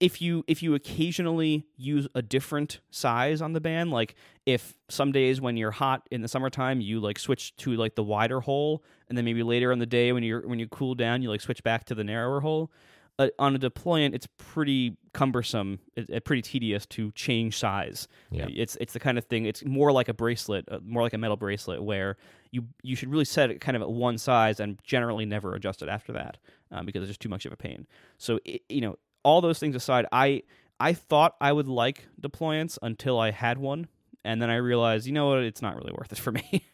if 0.00 0.20
you 0.20 0.44
if 0.46 0.62
you 0.62 0.74
occasionally 0.74 1.66
use 1.76 2.08
a 2.14 2.22
different 2.22 2.80
size 2.90 3.40
on 3.40 3.52
the 3.52 3.60
band 3.60 3.90
like 3.90 4.14
if 4.46 4.74
some 4.88 5.12
days 5.12 5.40
when 5.40 5.56
you're 5.56 5.70
hot 5.70 6.06
in 6.10 6.22
the 6.22 6.28
summertime 6.28 6.80
you 6.80 7.00
like 7.00 7.18
switch 7.18 7.56
to 7.56 7.72
like 7.72 7.94
the 7.94 8.02
wider 8.02 8.40
hole 8.40 8.82
and 9.08 9.16
then 9.16 9.24
maybe 9.24 9.42
later 9.42 9.72
in 9.72 9.78
the 9.78 9.86
day 9.86 10.12
when 10.12 10.22
you're 10.22 10.46
when 10.46 10.58
you 10.58 10.68
cool 10.68 10.94
down 10.94 11.22
you 11.22 11.28
like 11.28 11.40
switch 11.40 11.62
back 11.62 11.84
to 11.84 11.94
the 11.94 12.04
narrower 12.04 12.40
hole 12.40 12.70
uh, 13.18 13.28
on 13.38 13.54
a 13.54 13.58
deployant 13.58 14.14
it's 14.14 14.28
pretty 14.36 14.96
cumbersome 15.18 15.78
it, 15.96 16.08
it, 16.10 16.24
pretty 16.24 16.42
tedious 16.42 16.86
to 16.86 17.10
change 17.12 17.56
size 17.58 18.08
yeah. 18.30 18.46
it's 18.54 18.76
it's 18.80 18.92
the 18.92 19.00
kind 19.00 19.18
of 19.18 19.24
thing 19.24 19.44
it's 19.46 19.64
more 19.64 19.90
like 19.90 20.08
a 20.08 20.14
bracelet 20.14 20.64
uh, 20.70 20.78
more 20.84 21.02
like 21.02 21.12
a 21.12 21.18
metal 21.18 21.36
bracelet 21.36 21.82
where 21.82 22.16
you 22.50 22.64
you 22.82 22.94
should 22.94 23.10
really 23.10 23.24
set 23.24 23.50
it 23.50 23.60
kind 23.60 23.76
of 23.76 23.82
at 23.82 23.90
one 23.90 24.16
size 24.16 24.60
and 24.60 24.78
generally 24.84 25.26
never 25.26 25.54
adjust 25.54 25.82
it 25.82 25.88
after 25.88 26.12
that 26.12 26.38
um, 26.70 26.86
because 26.86 27.02
it's 27.02 27.08
just 27.10 27.20
too 27.20 27.28
much 27.28 27.46
of 27.46 27.52
a 27.52 27.56
pain 27.56 27.86
so 28.16 28.38
it, 28.44 28.62
you 28.68 28.80
know 28.80 28.96
all 29.28 29.40
those 29.40 29.58
things 29.58 29.74
aside, 29.74 30.06
I 30.12 30.42
I 30.80 30.92
thought 30.92 31.36
I 31.40 31.52
would 31.52 31.68
like 31.68 32.06
deployants 32.20 32.78
until 32.82 33.18
I 33.18 33.30
had 33.30 33.58
one, 33.58 33.88
and 34.24 34.40
then 34.40 34.50
I 34.50 34.56
realized, 34.56 35.06
you 35.06 35.12
know 35.12 35.28
what, 35.28 35.40
it's 35.40 35.62
not 35.62 35.76
really 35.76 35.92
worth 35.96 36.12
it 36.12 36.18
for 36.18 36.32
me. 36.32 36.64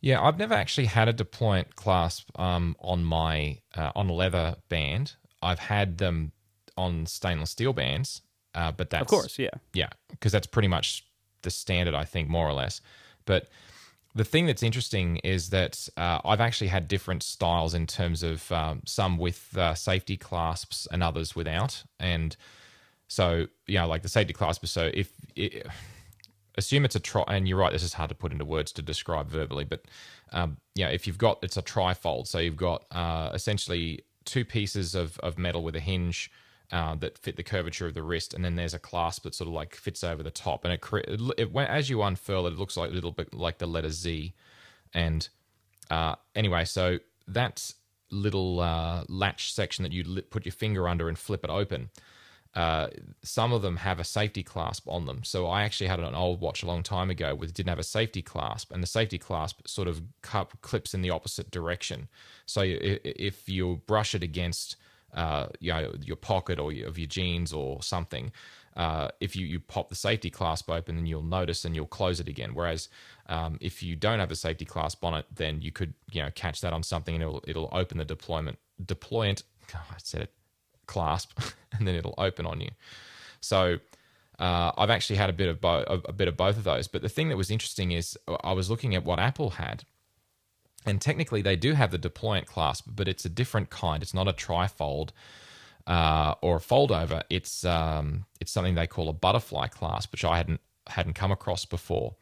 yeah, 0.00 0.22
I've 0.22 0.38
never 0.38 0.54
actually 0.54 0.86
had 0.86 1.08
a 1.08 1.12
deployant 1.12 1.74
clasp 1.74 2.28
um, 2.38 2.76
on 2.78 3.04
my 3.04 3.58
uh, 3.74 3.92
on 3.94 4.08
a 4.08 4.12
leather 4.12 4.56
band. 4.68 5.16
I've 5.42 5.58
had 5.58 5.98
them 5.98 6.32
on 6.76 7.06
stainless 7.06 7.50
steel 7.50 7.72
bands, 7.72 8.22
uh, 8.54 8.72
but 8.72 8.90
that's 8.90 9.02
of 9.02 9.08
course, 9.08 9.38
yeah, 9.38 9.50
yeah, 9.72 9.90
because 10.10 10.32
that's 10.32 10.46
pretty 10.46 10.68
much 10.68 11.04
the 11.42 11.50
standard, 11.50 11.94
I 11.94 12.04
think, 12.04 12.28
more 12.28 12.48
or 12.48 12.52
less. 12.52 12.80
But 13.24 13.48
the 14.14 14.24
thing 14.24 14.46
that's 14.46 14.62
interesting 14.62 15.16
is 15.18 15.50
that 15.50 15.88
uh, 15.96 16.20
I've 16.24 16.40
actually 16.40 16.68
had 16.68 16.86
different 16.86 17.22
styles 17.22 17.72
in 17.74 17.86
terms 17.86 18.22
of 18.22 18.50
um, 18.52 18.82
some 18.84 19.16
with 19.16 19.56
uh, 19.56 19.74
safety 19.74 20.16
clasps 20.16 20.86
and 20.90 21.02
others 21.02 21.34
without. 21.34 21.82
And 21.98 22.36
so, 23.08 23.46
you 23.66 23.78
know, 23.78 23.86
like 23.86 24.02
the 24.02 24.08
safety 24.08 24.34
clasp. 24.34 24.66
So 24.66 24.90
if 24.92 25.10
it, 25.34 25.66
assume 26.58 26.84
it's 26.84 26.96
a 26.96 27.00
tri, 27.00 27.24
and 27.28 27.48
you're 27.48 27.58
right, 27.58 27.72
this 27.72 27.82
is 27.82 27.94
hard 27.94 28.10
to 28.10 28.14
put 28.14 28.32
into 28.32 28.44
words 28.44 28.72
to 28.72 28.82
describe 28.82 29.28
verbally, 29.28 29.64
but 29.64 29.82
um, 30.32 30.58
yeah, 30.74 30.88
if 30.88 31.06
you've 31.06 31.18
got 31.18 31.38
it's 31.42 31.56
a 31.56 31.62
trifold, 31.62 32.26
so 32.26 32.38
you've 32.38 32.56
got 32.56 32.84
uh, 32.90 33.30
essentially 33.34 34.04
two 34.24 34.44
pieces 34.44 34.94
of 34.94 35.18
of 35.18 35.38
metal 35.38 35.62
with 35.62 35.76
a 35.76 35.80
hinge 35.80 36.30
uh, 36.72 36.94
that 36.96 37.18
fit 37.18 37.36
the 37.36 37.42
curvature 37.42 37.86
of 37.86 37.94
the 37.94 38.02
wrist, 38.02 38.34
and 38.34 38.44
then 38.44 38.56
there's 38.56 38.74
a 38.74 38.78
clasp 38.78 39.24
that 39.24 39.34
sort 39.34 39.46
of 39.46 39.54
like 39.54 39.76
fits 39.76 40.02
over 40.02 40.22
the 40.22 40.30
top, 40.30 40.64
and 40.64 40.72
it, 40.72 40.82
it, 41.06 41.20
it 41.38 41.56
as 41.56 41.90
you 41.90 42.02
unfurl 42.02 42.46
it, 42.46 42.54
it 42.54 42.58
looks 42.58 42.76
like 42.76 42.90
a 42.90 42.94
little 42.94 43.12
bit 43.12 43.32
like 43.34 43.58
the 43.58 43.66
letter 43.66 43.90
Z, 43.90 44.32
and 44.94 45.28
uh, 45.90 46.14
anyway, 46.34 46.64
so 46.64 46.98
that 47.28 47.72
little 48.10 48.60
uh, 48.60 49.04
latch 49.08 49.52
section 49.52 49.82
that 49.82 49.92
you 49.92 50.22
put 50.22 50.44
your 50.44 50.52
finger 50.52 50.88
under 50.88 51.08
and 51.08 51.18
flip 51.18 51.44
it 51.44 51.50
open. 51.50 51.90
Uh, 52.54 52.88
some 53.22 53.50
of 53.50 53.62
them 53.62 53.76
have 53.76 53.98
a 53.98 54.04
safety 54.04 54.42
clasp 54.42 54.86
on 54.86 55.06
them. 55.06 55.24
So 55.24 55.46
I 55.46 55.62
actually 55.62 55.86
had 55.86 56.00
an 56.00 56.14
old 56.14 56.42
watch 56.42 56.62
a 56.62 56.66
long 56.66 56.82
time 56.82 57.08
ago 57.08 57.34
with 57.34 57.54
didn't 57.54 57.70
have 57.70 57.78
a 57.78 57.82
safety 57.82 58.20
clasp, 58.20 58.72
and 58.72 58.82
the 58.82 58.86
safety 58.86 59.18
clasp 59.18 59.66
sort 59.66 59.88
of 59.88 60.02
clips 60.60 60.92
in 60.92 61.00
the 61.00 61.10
opposite 61.10 61.50
direction. 61.50 62.08
So 62.44 62.62
if 62.64 63.48
you 63.48 63.80
brush 63.86 64.14
it 64.14 64.22
against 64.22 64.76
uh, 65.14 65.46
you 65.60 65.72
know, 65.72 65.92
your 66.02 66.16
pocket 66.16 66.58
or 66.58 66.72
of 66.72 66.98
your 66.98 67.06
jeans 67.06 67.52
or 67.52 67.82
something. 67.82 68.32
Uh, 68.76 69.08
if 69.20 69.36
you, 69.36 69.46
you 69.46 69.60
pop 69.60 69.90
the 69.90 69.94
safety 69.94 70.30
clasp 70.30 70.70
open, 70.70 70.96
then 70.96 71.04
you'll 71.04 71.22
notice 71.22 71.64
and 71.64 71.76
you'll 71.76 71.86
close 71.86 72.20
it 72.20 72.28
again. 72.28 72.52
Whereas 72.54 72.88
um, 73.26 73.58
if 73.60 73.82
you 73.82 73.96
don't 73.96 74.18
have 74.18 74.30
a 74.30 74.36
safety 74.36 74.64
clasp 74.64 75.04
on 75.04 75.14
it, 75.14 75.26
then 75.34 75.60
you 75.60 75.72
could 75.72 75.92
you 76.10 76.22
know 76.22 76.30
catch 76.34 76.60
that 76.62 76.72
on 76.72 76.82
something 76.82 77.14
and 77.14 77.22
it'll 77.22 77.44
it'll 77.46 77.68
open 77.72 77.98
the 77.98 78.04
deployment 78.04 78.58
deployant. 78.84 79.42
Oh, 79.74 79.78
I 79.90 79.94
said 80.02 80.22
it 80.22 80.32
clasp, 80.86 81.38
and 81.72 81.88
then 81.88 81.94
it'll 81.94 82.14
open 82.18 82.46
on 82.46 82.60
you. 82.60 82.70
So. 83.40 83.78
Uh, 84.38 84.72
I've 84.76 84.90
actually 84.90 85.16
had 85.16 85.30
a 85.30 85.32
bit 85.32 85.48
of 85.48 85.60
bo- 85.60 85.84
a 86.04 86.12
bit 86.12 86.26
of 86.26 86.36
both 86.36 86.56
of 86.56 86.64
those, 86.64 86.88
but 86.88 87.00
the 87.00 87.08
thing 87.08 87.28
that 87.28 87.36
was 87.36 87.50
interesting 87.50 87.92
is 87.92 88.18
I 88.42 88.54
was 88.54 88.70
looking 88.70 88.94
at 88.96 89.04
what 89.04 89.20
Apple 89.20 89.50
had, 89.50 89.84
and 90.84 91.00
technically, 91.00 91.42
they 91.42 91.56
do 91.56 91.74
have 91.74 91.90
the 91.90 91.98
deployant 91.98 92.46
clasp, 92.46 92.88
but 92.94 93.08
it's 93.08 93.24
a 93.24 93.28
different 93.28 93.70
kind. 93.70 94.02
It's 94.02 94.14
not 94.14 94.28
a 94.28 94.32
trifold 94.32 95.10
uh, 95.86 96.34
or 96.40 96.56
a 96.56 96.60
fold 96.60 96.92
over. 96.92 97.22
It's 97.30 97.64
um, 97.64 98.26
it's 98.40 98.50
something 98.50 98.74
they 98.74 98.86
call 98.86 99.08
a 99.08 99.12
butterfly 99.12 99.68
clasp, 99.68 100.12
which 100.12 100.24
I 100.24 100.36
hadn't 100.36 100.60
hadn't 100.88 101.14
come 101.14 101.30
across 101.30 101.64
before. 101.64 102.14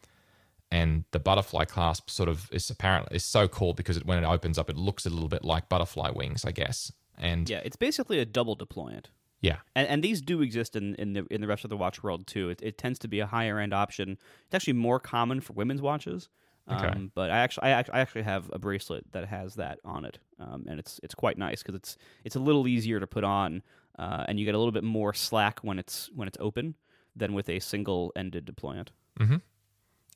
And 0.71 1.05
the 1.11 1.19
butterfly 1.19 1.65
clasp 1.65 2.11
sort 2.11 2.29
of 2.29 2.49
is 2.53 2.71
apparently 2.71 3.17
is 3.17 3.25
so 3.25 3.49
cool 3.49 3.75
because 3.75 3.97
it, 3.97 4.07
when 4.07 4.23
it 4.23 4.27
opens 4.27 4.57
up, 4.57 4.71
it 4.71 4.77
looks 4.77 5.05
a 5.05 5.11
little 5.11 5.29
bit 5.29 5.45
like 5.45 5.69
butterfly 5.69 6.11
wings, 6.11 6.45
I 6.45 6.53
guess. 6.53 6.93
And 7.19 7.51
yeah, 7.51 7.61
it's 7.65 7.77
basically 7.77 8.21
a 8.21 8.25
double 8.25 8.57
deployant. 8.57 9.07
Yeah, 9.41 9.57
and, 9.75 9.89
and 9.89 10.05
these 10.05 10.21
do 10.21 10.43
exist 10.43 10.77
in, 10.77 10.95
in 10.97 11.15
the 11.15 11.27
in 11.31 11.41
the 11.41 11.47
rest 11.47 11.65
of 11.65 11.71
the 11.71 11.77
watch 11.77 12.03
world 12.03 12.27
too. 12.27 12.51
It, 12.51 12.61
it 12.63 12.79
tends 12.79 12.99
to 13.01 13.09
be 13.09 13.21
a 13.21 13.27
higher 13.27 13.59
end 13.59 13.73
option. 13.73 14.19
It's 14.45 14.55
actually 14.55 14.75
more 14.75 15.01
common 15.01 15.41
for 15.41 15.55
women's 15.55 15.81
watches 15.81 16.29
Okay. 16.71 16.87
Um, 16.89 17.11
but 17.14 17.31
I 17.31 17.39
actually, 17.39 17.64
I, 17.64 17.71
act- 17.71 17.91
I 17.93 18.01
actually 18.01 18.23
have 18.23 18.51
a 18.53 18.59
bracelet 18.59 19.11
that 19.12 19.27
has 19.29 19.55
that 19.57 19.79
on 19.85 20.05
it, 20.05 20.18
um, 20.39 20.66
and 20.68 20.79
it's 20.79 21.01
it's 21.03 21.14
quite 21.14 21.37
nice 21.39 21.62
because 21.62 21.75
it's 21.75 21.97
it's 22.25 22.37
a 22.37 22.41
little 22.41 22.68
easier 22.68 23.01
to 23.01 23.07
put 23.07 23.25
on, 23.25 23.62
uh, 23.99 24.25
and 24.29 24.39
you 24.39 24.45
get 24.45 24.55
a 24.55 24.59
little 24.59 24.73
bit 24.73 24.85
more 24.85 25.12
slack 25.14 25.61
when 25.61 25.79
it's 25.79 26.11
when 26.14 26.29
it's 26.29 26.39
open 26.41 26.77
than 27.16 27.35
with 27.35 27.49
a 27.49 27.59
single 27.59 28.12
ended 28.14 28.45
deployant. 28.47 28.89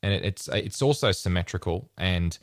and 0.02 0.12
it, 0.12 0.24
it's 0.24 0.48
it's 0.48 0.82
also 0.82 1.12
symmetrical. 1.12 1.90
And 1.96 2.38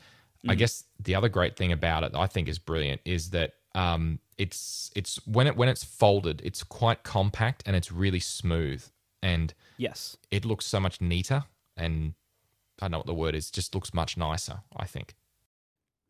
I 0.48 0.54
Mhm. 0.54 0.58
guess 0.58 0.84
the 0.98 1.14
other 1.14 1.28
great 1.28 1.56
thing 1.56 1.72
about 1.72 2.02
it, 2.04 2.12
I 2.14 2.26
think, 2.26 2.48
is 2.48 2.58
brilliant, 2.58 3.00
is 3.04 3.30
that 3.30 3.54
um, 3.74 4.18
it's 4.36 4.90
it's 4.94 5.16
when 5.26 5.46
it 5.46 5.56
when 5.56 5.68
it's 5.68 5.84
folded, 5.84 6.42
it's 6.44 6.62
quite 6.62 7.02
compact 7.04 7.62
and 7.66 7.74
it's 7.76 7.90
really 7.92 8.20
smooth, 8.20 8.84
and 9.22 9.54
Yes. 9.78 10.16
it 10.30 10.44
looks 10.44 10.66
so 10.66 10.80
much 10.80 11.00
neater. 11.00 11.44
And 11.76 12.14
I 12.82 12.86
don't 12.86 12.92
know 12.92 12.98
what 12.98 13.06
the 13.06 13.14
word 13.14 13.34
is, 13.34 13.50
just 13.50 13.74
looks 13.74 13.94
much 13.94 14.16
nicer. 14.16 14.60
I 14.76 14.86
think. 14.86 15.14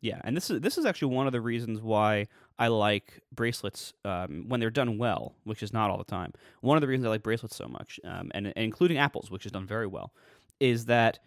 Yeah, 0.03 0.19
and 0.25 0.35
this 0.35 0.49
is 0.49 0.59
this 0.59 0.77
is 0.77 0.85
actually 0.85 1.15
one 1.15 1.27
of 1.27 1.31
the 1.31 1.39
reasons 1.39 1.81
why 1.81 2.27
I 2.59 2.67
like 2.67 3.21
bracelets 3.31 3.93
um, 4.03 4.45
when 4.49 4.59
they're 4.59 4.69
done 4.69 4.97
well, 4.97 5.35
which 5.45 5.63
is 5.63 5.71
not 5.71 5.89
all 5.89 5.97
the 5.97 6.03
time. 6.03 6.33
One 6.59 6.75
of 6.75 6.81
the 6.81 6.89
reasons 6.89 7.05
I 7.05 7.09
like 7.09 7.23
bracelets 7.23 7.55
so 7.55 7.69
much, 7.69 8.01
um, 8.03 8.29
and, 8.35 8.47
and 8.47 8.57
including 8.57 8.97
apples, 8.97 9.31
which 9.31 9.45
is 9.45 9.53
done 9.53 9.65
very 9.65 9.87
well, 9.87 10.11
is 10.59 10.85
that 10.85 11.19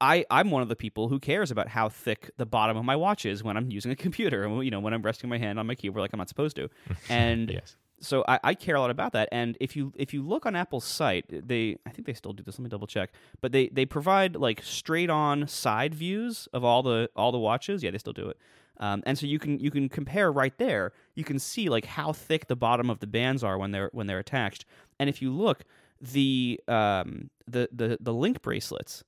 I 0.00 0.24
I'm 0.28 0.50
one 0.50 0.62
of 0.62 0.68
the 0.68 0.74
people 0.74 1.08
who 1.08 1.20
cares 1.20 1.52
about 1.52 1.68
how 1.68 1.88
thick 1.88 2.32
the 2.36 2.46
bottom 2.46 2.76
of 2.76 2.84
my 2.84 2.96
watch 2.96 3.24
is 3.24 3.44
when 3.44 3.56
I'm 3.56 3.70
using 3.70 3.92
a 3.92 3.96
computer, 3.96 4.42
and 4.42 4.64
you 4.64 4.72
know 4.72 4.80
when 4.80 4.92
I'm 4.92 5.02
resting 5.02 5.30
my 5.30 5.38
hand 5.38 5.60
on 5.60 5.68
my 5.68 5.76
keyboard 5.76 6.00
like 6.00 6.12
I'm 6.12 6.18
not 6.18 6.28
supposed 6.28 6.56
to, 6.56 6.68
and 7.08 7.48
yes. 7.48 7.76
So 8.00 8.24
I, 8.28 8.40
I 8.44 8.54
care 8.54 8.76
a 8.76 8.80
lot 8.80 8.90
about 8.90 9.12
that. 9.12 9.28
And 9.32 9.56
if 9.60 9.76
you 9.76 9.92
if 9.96 10.14
you 10.14 10.22
look 10.22 10.46
on 10.46 10.54
Apple's 10.54 10.84
site, 10.84 11.26
they 11.28 11.78
I 11.86 11.90
think 11.90 12.06
they 12.06 12.14
still 12.14 12.32
do 12.32 12.42
this. 12.42 12.58
Let 12.58 12.64
me 12.64 12.68
double 12.68 12.86
check. 12.86 13.12
But 13.40 13.52
they 13.52 13.68
they 13.68 13.86
provide 13.86 14.36
like 14.36 14.62
straight 14.62 15.10
on 15.10 15.46
side 15.48 15.94
views 15.94 16.48
of 16.52 16.64
all 16.64 16.82
the 16.82 17.10
all 17.16 17.32
the 17.32 17.38
watches. 17.38 17.82
Yeah, 17.82 17.90
they 17.90 17.98
still 17.98 18.12
do 18.12 18.28
it. 18.28 18.38
Um, 18.80 19.02
and 19.06 19.18
so 19.18 19.26
you 19.26 19.38
can 19.38 19.58
you 19.58 19.70
can 19.70 19.88
compare 19.88 20.30
right 20.30 20.56
there. 20.58 20.92
You 21.14 21.24
can 21.24 21.38
see 21.38 21.68
like 21.68 21.84
how 21.84 22.12
thick 22.12 22.46
the 22.46 22.56
bottom 22.56 22.90
of 22.90 23.00
the 23.00 23.06
bands 23.06 23.42
are 23.42 23.58
when 23.58 23.72
they're 23.72 23.90
when 23.92 24.06
they're 24.06 24.18
attached. 24.20 24.64
And 24.98 25.08
if 25.08 25.20
you 25.20 25.32
look, 25.32 25.64
the 26.00 26.60
um 26.68 27.30
the 27.46 27.68
the 27.72 27.98
the 28.00 28.14
link 28.14 28.42
bracelets 28.42 29.02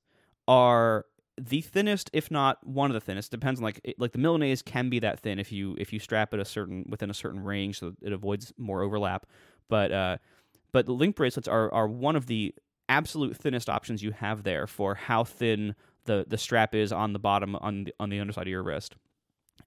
are 0.48 1.06
the 1.38 1.60
thinnest, 1.60 2.10
if 2.12 2.30
not 2.30 2.64
one 2.66 2.90
of 2.90 2.94
the 2.94 3.00
thinnest. 3.00 3.30
Depends 3.30 3.60
on 3.60 3.64
like 3.64 3.94
like 3.98 4.12
the 4.12 4.18
Milanese 4.18 4.62
can 4.62 4.88
be 4.90 4.98
that 5.00 5.20
thin 5.20 5.38
if 5.38 5.52
you 5.52 5.76
if 5.78 5.92
you 5.92 5.98
strap 5.98 6.34
it 6.34 6.40
a 6.40 6.44
certain 6.44 6.84
within 6.88 7.10
a 7.10 7.14
certain 7.14 7.42
range, 7.42 7.78
so 7.80 7.94
it 8.02 8.12
avoids 8.12 8.52
more 8.58 8.82
overlap. 8.82 9.26
But 9.68 9.92
uh, 9.92 10.18
but 10.72 10.86
the 10.86 10.92
link 10.92 11.16
bracelets 11.16 11.48
are 11.48 11.72
are 11.72 11.88
one 11.88 12.16
of 12.16 12.26
the 12.26 12.54
absolute 12.88 13.36
thinnest 13.36 13.70
options 13.70 14.02
you 14.02 14.10
have 14.10 14.42
there 14.42 14.66
for 14.66 14.94
how 14.94 15.24
thin 15.24 15.74
the 16.04 16.24
the 16.28 16.38
strap 16.38 16.74
is 16.74 16.92
on 16.92 17.12
the 17.12 17.18
bottom 17.18 17.56
on 17.56 17.84
the 17.84 17.94
on 18.00 18.10
the 18.10 18.20
underside 18.20 18.46
of 18.46 18.50
your 18.50 18.62
wrist. 18.62 18.96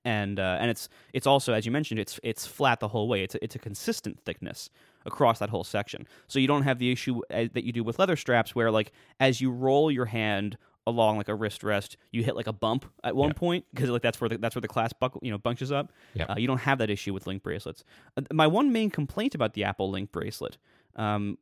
And 0.05 0.39
uh, 0.39 0.57
and 0.59 0.69
it's 0.69 0.89
it's 1.13 1.25
also 1.25 1.53
as 1.53 1.65
you 1.65 1.71
mentioned 1.71 1.99
it's 1.99 2.19
it's 2.23 2.45
flat 2.45 2.79
the 2.79 2.89
whole 2.89 3.07
way. 3.07 3.23
It's 3.23 3.35
a, 3.35 3.43
it's 3.43 3.55
a 3.55 3.59
consistent 3.59 4.19
thickness 4.25 4.69
across 5.05 5.39
that 5.39 5.49
whole 5.49 5.63
section. 5.63 6.07
So 6.27 6.39
you 6.39 6.47
don't 6.47 6.63
have 6.63 6.79
the 6.79 6.91
issue 6.91 7.21
uh, 7.31 7.45
that 7.53 7.63
you 7.63 7.71
do 7.71 7.83
with 7.83 7.99
leather 7.99 8.15
straps 8.15 8.53
where 8.53 8.71
like 8.71 8.91
as 9.19 9.39
you 9.39 9.51
roll 9.51 9.89
your 9.91 10.05
hand 10.05 10.57
along 10.85 11.17
like 11.17 11.29
a 11.29 11.35
wrist 11.35 11.63
rest, 11.63 11.97
you 12.11 12.23
hit 12.23 12.35
like 12.35 12.47
a 12.47 12.53
bump 12.53 12.85
at 13.03 13.15
one 13.15 13.29
Yeah. 13.29 13.33
point 13.33 13.65
because 13.73 13.89
like 13.89 14.01
that's 14.01 14.19
where 14.19 14.29
the, 14.29 14.37
that's 14.37 14.55
where 14.55 14.61
the 14.61 14.67
clasp 14.67 14.99
buckle 14.99 15.21
you 15.23 15.31
know 15.31 15.37
bunches 15.37 15.71
up. 15.71 15.91
Yeah. 16.13 16.25
Uh, 16.25 16.35
you 16.37 16.47
don't 16.47 16.59
have 16.61 16.77
that 16.79 16.89
issue 16.89 17.13
with 17.13 17.25
Link 17.27 17.41
bracelets. 17.43 17.83
Uh, 18.17 18.21
my 18.31 18.47
one 18.47 18.71
main 18.71 18.89
complaint 18.89 19.33
about 19.35 19.53
the 19.53 19.63
Apple 19.63 19.89
Link 19.89 20.11
bracelet, 20.11 20.57
um, 20.95 21.37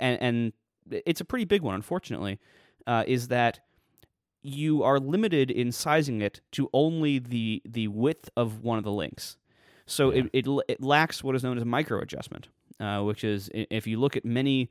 and 0.00 0.20
and 0.22 0.52
it's 1.06 1.20
a 1.20 1.24
pretty 1.24 1.44
big 1.44 1.62
one, 1.62 1.74
unfortunately, 1.74 2.38
uh, 2.86 3.04
is 3.06 3.28
that 3.28 3.60
you 4.42 4.82
are 4.82 4.98
limited 5.00 5.50
in 5.50 5.72
sizing 5.72 6.20
it 6.20 6.40
to 6.52 6.68
only 6.72 7.18
the 7.18 7.62
the 7.64 7.88
width 7.88 8.28
of 8.36 8.62
one 8.62 8.78
of 8.78 8.84
the 8.84 8.92
links. 8.92 9.36
So 9.86 10.10
Yeah. 10.12 10.24
it, 10.32 10.46
it 10.46 10.62
it 10.68 10.82
lacks 10.82 11.24
what 11.24 11.34
is 11.34 11.42
known 11.42 11.56
as 11.58 11.64
micro 11.64 12.00
adjustment, 12.00 12.48
uh, 12.78 13.02
which 13.02 13.24
is 13.24 13.50
if 13.54 13.86
you 13.86 13.98
look 13.98 14.16
at 14.16 14.24
many 14.24 14.70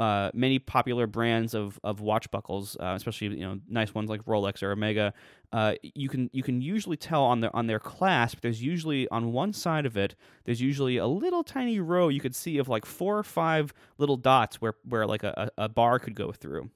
uh, 0.00 0.30
many 0.32 0.58
popular 0.58 1.06
brands 1.06 1.52
of, 1.52 1.78
of 1.84 2.00
watch 2.00 2.30
buckles, 2.30 2.74
uh, 2.80 2.94
especially 2.96 3.28
you 3.28 3.46
know 3.46 3.60
nice 3.68 3.94
ones 3.94 4.08
like 4.08 4.24
Rolex 4.24 4.62
or 4.62 4.72
Omega, 4.72 5.12
uh, 5.52 5.74
you 5.82 6.08
can 6.08 6.30
you 6.32 6.42
can 6.42 6.62
usually 6.62 6.96
tell 6.96 7.22
on 7.22 7.40
their 7.40 7.54
on 7.54 7.66
their 7.66 7.78
clasp. 7.78 8.40
There's 8.40 8.62
usually 8.62 9.06
on 9.08 9.32
one 9.32 9.52
side 9.52 9.84
of 9.84 9.98
it, 9.98 10.16
there's 10.44 10.62
usually 10.62 10.96
a 10.96 11.06
little 11.06 11.44
tiny 11.44 11.80
row 11.80 12.08
you 12.08 12.20
could 12.20 12.34
see 12.34 12.56
of 12.56 12.66
like 12.66 12.86
four 12.86 13.18
or 13.18 13.22
five 13.22 13.74
little 13.98 14.16
dots 14.16 14.58
where 14.58 14.74
where 14.88 15.06
like 15.06 15.22
a, 15.22 15.50
a 15.58 15.68
bar 15.68 15.98
could 15.98 16.14
go 16.14 16.32
through 16.32 16.70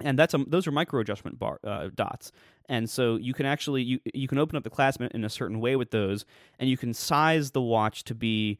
and 0.00 0.18
that's 0.18 0.34
a, 0.34 0.38
those 0.46 0.66
are 0.66 0.70
micro 0.70 1.00
adjustment 1.00 1.38
bar 1.38 1.58
uh, 1.64 1.88
dots 1.94 2.32
and 2.68 2.88
so 2.88 3.16
you 3.16 3.34
can 3.34 3.46
actually 3.46 3.82
you 3.82 3.98
you 4.14 4.28
can 4.28 4.38
open 4.38 4.56
up 4.56 4.62
the 4.62 4.70
clasp 4.70 5.00
in 5.00 5.24
a 5.24 5.28
certain 5.28 5.60
way 5.60 5.76
with 5.76 5.90
those 5.90 6.24
and 6.58 6.68
you 6.68 6.76
can 6.76 6.94
size 6.94 7.50
the 7.50 7.60
watch 7.60 8.04
to 8.04 8.14
be 8.14 8.58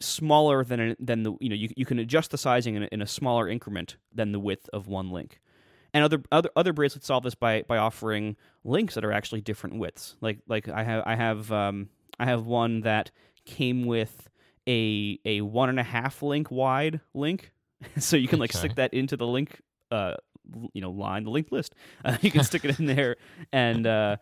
smaller 0.00 0.64
than 0.64 0.94
than 1.00 1.22
the 1.24 1.32
you 1.40 1.48
know 1.48 1.54
you, 1.56 1.68
you 1.76 1.84
can 1.84 1.98
adjust 1.98 2.30
the 2.30 2.38
sizing 2.38 2.74
in 2.76 2.82
a, 2.84 2.88
in 2.92 3.02
a 3.02 3.06
smaller 3.06 3.48
increment 3.48 3.96
than 4.14 4.32
the 4.32 4.38
width 4.40 4.68
of 4.72 4.86
one 4.86 5.10
link. 5.10 5.40
And 5.94 6.04
other 6.04 6.22
other 6.30 6.50
other 6.54 6.72
bracelets 6.72 7.06
solve 7.06 7.24
this 7.24 7.34
by 7.34 7.62
by 7.62 7.78
offering 7.78 8.36
links 8.64 8.94
that 8.94 9.04
are 9.04 9.12
actually 9.12 9.40
different 9.40 9.78
widths. 9.78 10.16
Like 10.20 10.38
like 10.46 10.68
i 10.68 10.82
have 10.84 11.02
i 11.06 11.16
have 11.16 11.50
um 11.50 11.88
i 12.20 12.26
have 12.26 12.46
one 12.46 12.82
that 12.82 13.10
came 13.44 13.86
with 13.86 14.28
a 14.68 15.18
a 15.24 15.40
one 15.40 15.68
and 15.70 15.80
a 15.80 15.84
half 15.84 16.22
link 16.22 16.50
wide 16.50 17.00
link. 17.14 17.52
So 17.98 18.16
you 18.16 18.26
can 18.28 18.38
like 18.40 18.50
Okay. 18.50 18.58
stick 18.58 18.74
that 18.76 18.92
into 18.92 19.16
the 19.16 19.26
link 19.26 19.60
uh 19.90 20.14
you 20.72 20.80
know 20.80 20.90
line 20.90 21.24
the 21.24 21.30
linked 21.30 21.52
list. 21.52 21.74
Uh, 22.04 22.16
you 22.22 22.30
can 22.30 22.42
stick 22.44 22.64
it 22.64 22.78
in 22.78 22.86
there 22.86 23.16
and 23.52 23.86
uh 23.86 24.16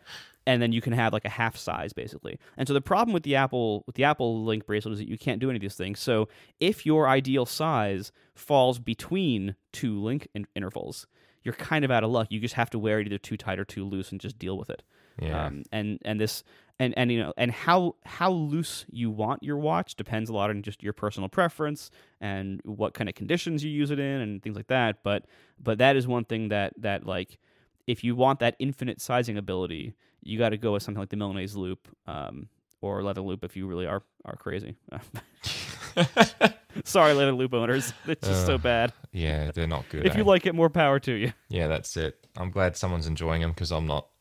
and 0.47 0.61
then 0.61 0.71
you 0.71 0.81
can 0.81 0.93
have 0.93 1.13
like 1.13 1.25
a 1.25 1.29
half 1.29 1.55
size 1.57 1.93
basically. 1.93 2.39
And 2.57 2.67
so 2.67 2.73
the 2.73 2.81
problem 2.81 3.13
with 3.13 3.23
the 3.23 3.35
apple 3.35 3.83
with 3.85 3.95
the 3.95 4.05
apple 4.05 4.43
link 4.43 4.65
bracelet 4.65 4.93
is 4.93 4.99
that 4.99 5.07
you 5.07 5.17
can't 5.17 5.39
do 5.39 5.49
any 5.49 5.57
of 5.57 5.61
these 5.61 5.75
things. 5.75 5.99
So 5.99 6.29
if 6.59 6.85
your 6.85 7.07
ideal 7.07 7.45
size 7.45 8.11
falls 8.33 8.79
between 8.79 9.55
two 9.71 10.01
link 10.01 10.27
in- 10.33 10.47
intervals 10.55 11.05
you're 11.47 11.53
kind 11.53 11.85
of 11.85 11.91
out 11.91 12.03
of 12.03 12.09
luck. 12.09 12.27
You 12.29 12.41
just 12.41 12.55
have 12.55 12.69
to 12.71 12.79
wear 12.79 12.99
it 12.99 13.07
either 13.07 13.17
too 13.17 13.37
tight 13.37 13.57
or 13.57 13.63
too 13.63 13.85
loose 13.85 14.11
and 14.11 14.19
just 14.19 14.37
deal 14.37 14.57
with 14.57 14.69
it. 14.69 14.83
Yeah. 15.17 15.45
um, 15.45 15.63
and 15.71 15.97
and 16.03 16.19
this 16.19 16.43
and 16.77 16.93
and 16.97 17.09
you 17.09 17.19
know 17.19 17.33
and 17.37 17.51
how 17.51 17.95
how 18.03 18.31
loose 18.31 18.85
you 18.91 19.09
want 19.09 19.43
your 19.43 19.57
watch 19.57 19.95
depends 19.95 20.29
a 20.29 20.33
lot 20.33 20.49
on 20.49 20.61
just 20.61 20.83
your 20.83 20.91
personal 20.91 21.29
preference 21.29 21.89
and 22.19 22.61
what 22.65 22.93
kind 22.93 23.07
of 23.09 23.15
conditions 23.15 23.63
you 23.63 23.71
use 23.71 23.91
it 23.91 23.97
in 23.97 24.21
and 24.21 24.43
things 24.43 24.57
like 24.57 24.67
that. 24.67 24.97
But 25.03 25.23
but 25.57 25.77
that 25.77 25.95
is 25.95 26.05
one 26.05 26.25
thing 26.25 26.49
that 26.49 26.73
that 26.79 27.05
like 27.05 27.39
if 27.87 28.03
you 28.03 28.15
want 28.15 28.39
that 28.39 28.55
infinite 28.59 29.01
sizing 29.01 29.37
ability 29.37 29.95
you 30.21 30.37
got 30.37 30.49
to 30.49 30.57
go 30.57 30.73
with 30.73 30.83
something 30.83 30.99
like 30.99 31.09
the 31.09 31.15
Milanese 31.15 31.55
loop 31.55 31.87
um, 32.05 32.47
or 32.81 33.01
leather 33.03 33.21
loop 33.21 33.43
if 33.43 33.55
you 33.55 33.65
really 33.67 33.85
are 33.87 34.03
are 34.25 34.35
crazy 34.35 34.75
sorry 36.83 37.13
leather 37.13 37.31
loop 37.31 37.53
owners 37.53 37.93
it's 38.07 38.27
just 38.27 38.45
so 38.45 38.55
Uh, 38.55 38.57
bad 38.57 38.93
yeah, 39.11 39.51
they're 39.51 39.67
not 39.67 39.87
good. 39.89 40.05
if 40.05 40.15
you 40.15 40.21
eh? 40.23 40.25
like 40.25 40.45
it 40.45 40.53
more 40.53 40.69
power 40.69 40.99
to 40.99 41.13
you 41.13 41.33
Yeah, 41.49 41.67
that's 41.67 41.95
it. 41.97 42.27
I'm 42.37 42.51
glad 42.51 42.77
someone's 42.77 43.07
enjoying 43.07 43.41
them 43.41 43.51
because 43.51 43.71
I'm 43.71 43.87
not. 43.87 44.07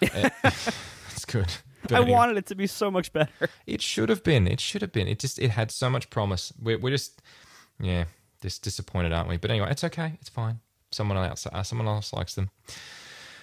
Eh, 0.00 0.28
it's 1.10 1.24
good. 1.24 1.50
But 1.82 1.92
i 1.92 1.96
anyway, 1.96 2.12
wanted 2.12 2.36
it 2.36 2.46
to 2.46 2.54
be 2.54 2.68
so 2.68 2.88
much 2.88 3.12
better 3.12 3.48
It 3.66 3.82
should 3.82 4.08
have 4.10 4.22
been. 4.22 4.46
It 4.46 4.60
should 4.60 4.80
have 4.82 4.92
been. 4.92 5.08
It 5.08 5.18
just. 5.18 5.40
It 5.40 5.50
had 5.50 5.72
so 5.72 5.90
much 5.90 6.08
promise. 6.10 6.52
We're, 6.62 6.78
we're 6.78 6.90
just. 6.90 7.20
Yeah, 7.80 8.04
just 8.40 8.62
disappointed, 8.62 9.12
aren't 9.12 9.28
we? 9.28 9.38
But 9.38 9.50
anyway, 9.50 9.70
it's 9.72 9.82
okay. 9.82 10.16
It's 10.20 10.28
fine. 10.28 10.60
Someone 10.90 11.18
else. 11.18 11.46
Uh, 11.46 11.62
someone 11.62 11.86
else 11.88 12.12
likes 12.12 12.34
them. 12.34 12.50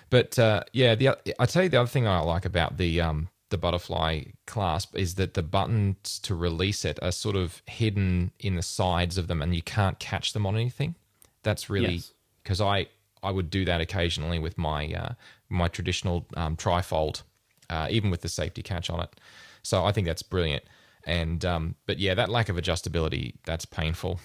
But 0.10 0.38
uh, 0.40 0.64
yeah, 0.74 0.96
the 0.96 1.10
I 1.40 1.46
tell 1.46 1.64
you 1.64 1.70
the 1.70 1.80
other 1.82 1.90
thing 1.90 2.08
I 2.08 2.20
like 2.20 2.46
about 2.46 2.78
the 2.78 3.02
um 3.02 3.30
the 3.50 3.58
butterfly 3.58 4.24
clasp 4.48 4.96
is 4.98 5.16
that 5.16 5.34
the 5.36 5.44
buttons 5.44 6.20
to 6.20 6.34
release 6.36 6.84
it 6.84 7.00
are 7.02 7.12
sort 7.12 7.36
of 7.36 7.62
hidden 7.68 8.32
in 8.40 8.56
the 8.56 8.62
sides 8.64 9.18
of 9.18 9.28
them, 9.28 9.42
and 9.42 9.56
you 9.56 9.62
can't 9.62 10.00
catch 10.00 10.34
them 10.34 10.46
on 10.46 10.56
anything. 10.56 10.96
That's 11.44 11.70
really 11.70 11.96
Yes. 11.96 12.14
because 12.44 12.62
I 12.62 12.88
I 13.22 13.32
would 13.32 13.50
do 13.50 13.66
that 13.66 13.82
occasionally 13.82 14.40
with 14.40 14.58
my 14.58 14.92
uh, 14.94 15.14
my 15.50 15.68
traditional 15.68 16.26
um, 16.36 16.56
trifold, 16.56 17.24
uh, 17.70 17.88
even 17.90 18.10
with 18.12 18.22
the 18.22 18.30
safety 18.30 18.62
catch 18.64 18.90
on 18.90 19.00
it. 19.02 19.20
So 19.64 19.84
I 19.86 19.92
think 19.92 20.06
that's 20.08 20.24
brilliant. 20.24 20.64
And 21.06 21.44
um, 21.46 21.76
but 21.86 22.00
yeah, 22.00 22.14
that 22.16 22.30
lack 22.30 22.50
of 22.50 22.56
adjustability 22.56 23.36
that's 23.46 23.66
painful. 23.66 24.20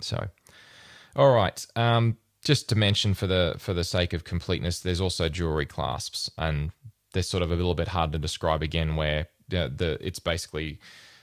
So, 0.00 0.28
all 1.16 1.32
right. 1.32 1.64
Um, 1.76 2.16
just 2.42 2.68
to 2.70 2.74
mention 2.74 3.14
for 3.14 3.26
the 3.26 3.54
for 3.58 3.74
the 3.74 3.84
sake 3.84 4.12
of 4.12 4.24
completeness, 4.24 4.80
there's 4.80 5.00
also 5.00 5.28
jewelry 5.28 5.66
clasps, 5.66 6.30
and 6.38 6.70
they're 7.12 7.22
sort 7.22 7.42
of 7.42 7.50
a 7.50 7.56
little 7.56 7.74
bit 7.74 7.88
hard 7.88 8.12
to 8.12 8.18
describe 8.18 8.62
again. 8.62 8.96
Where 8.96 9.26
the, 9.48 9.72
the 9.74 9.98
it's 10.06 10.18
basically 10.18 10.78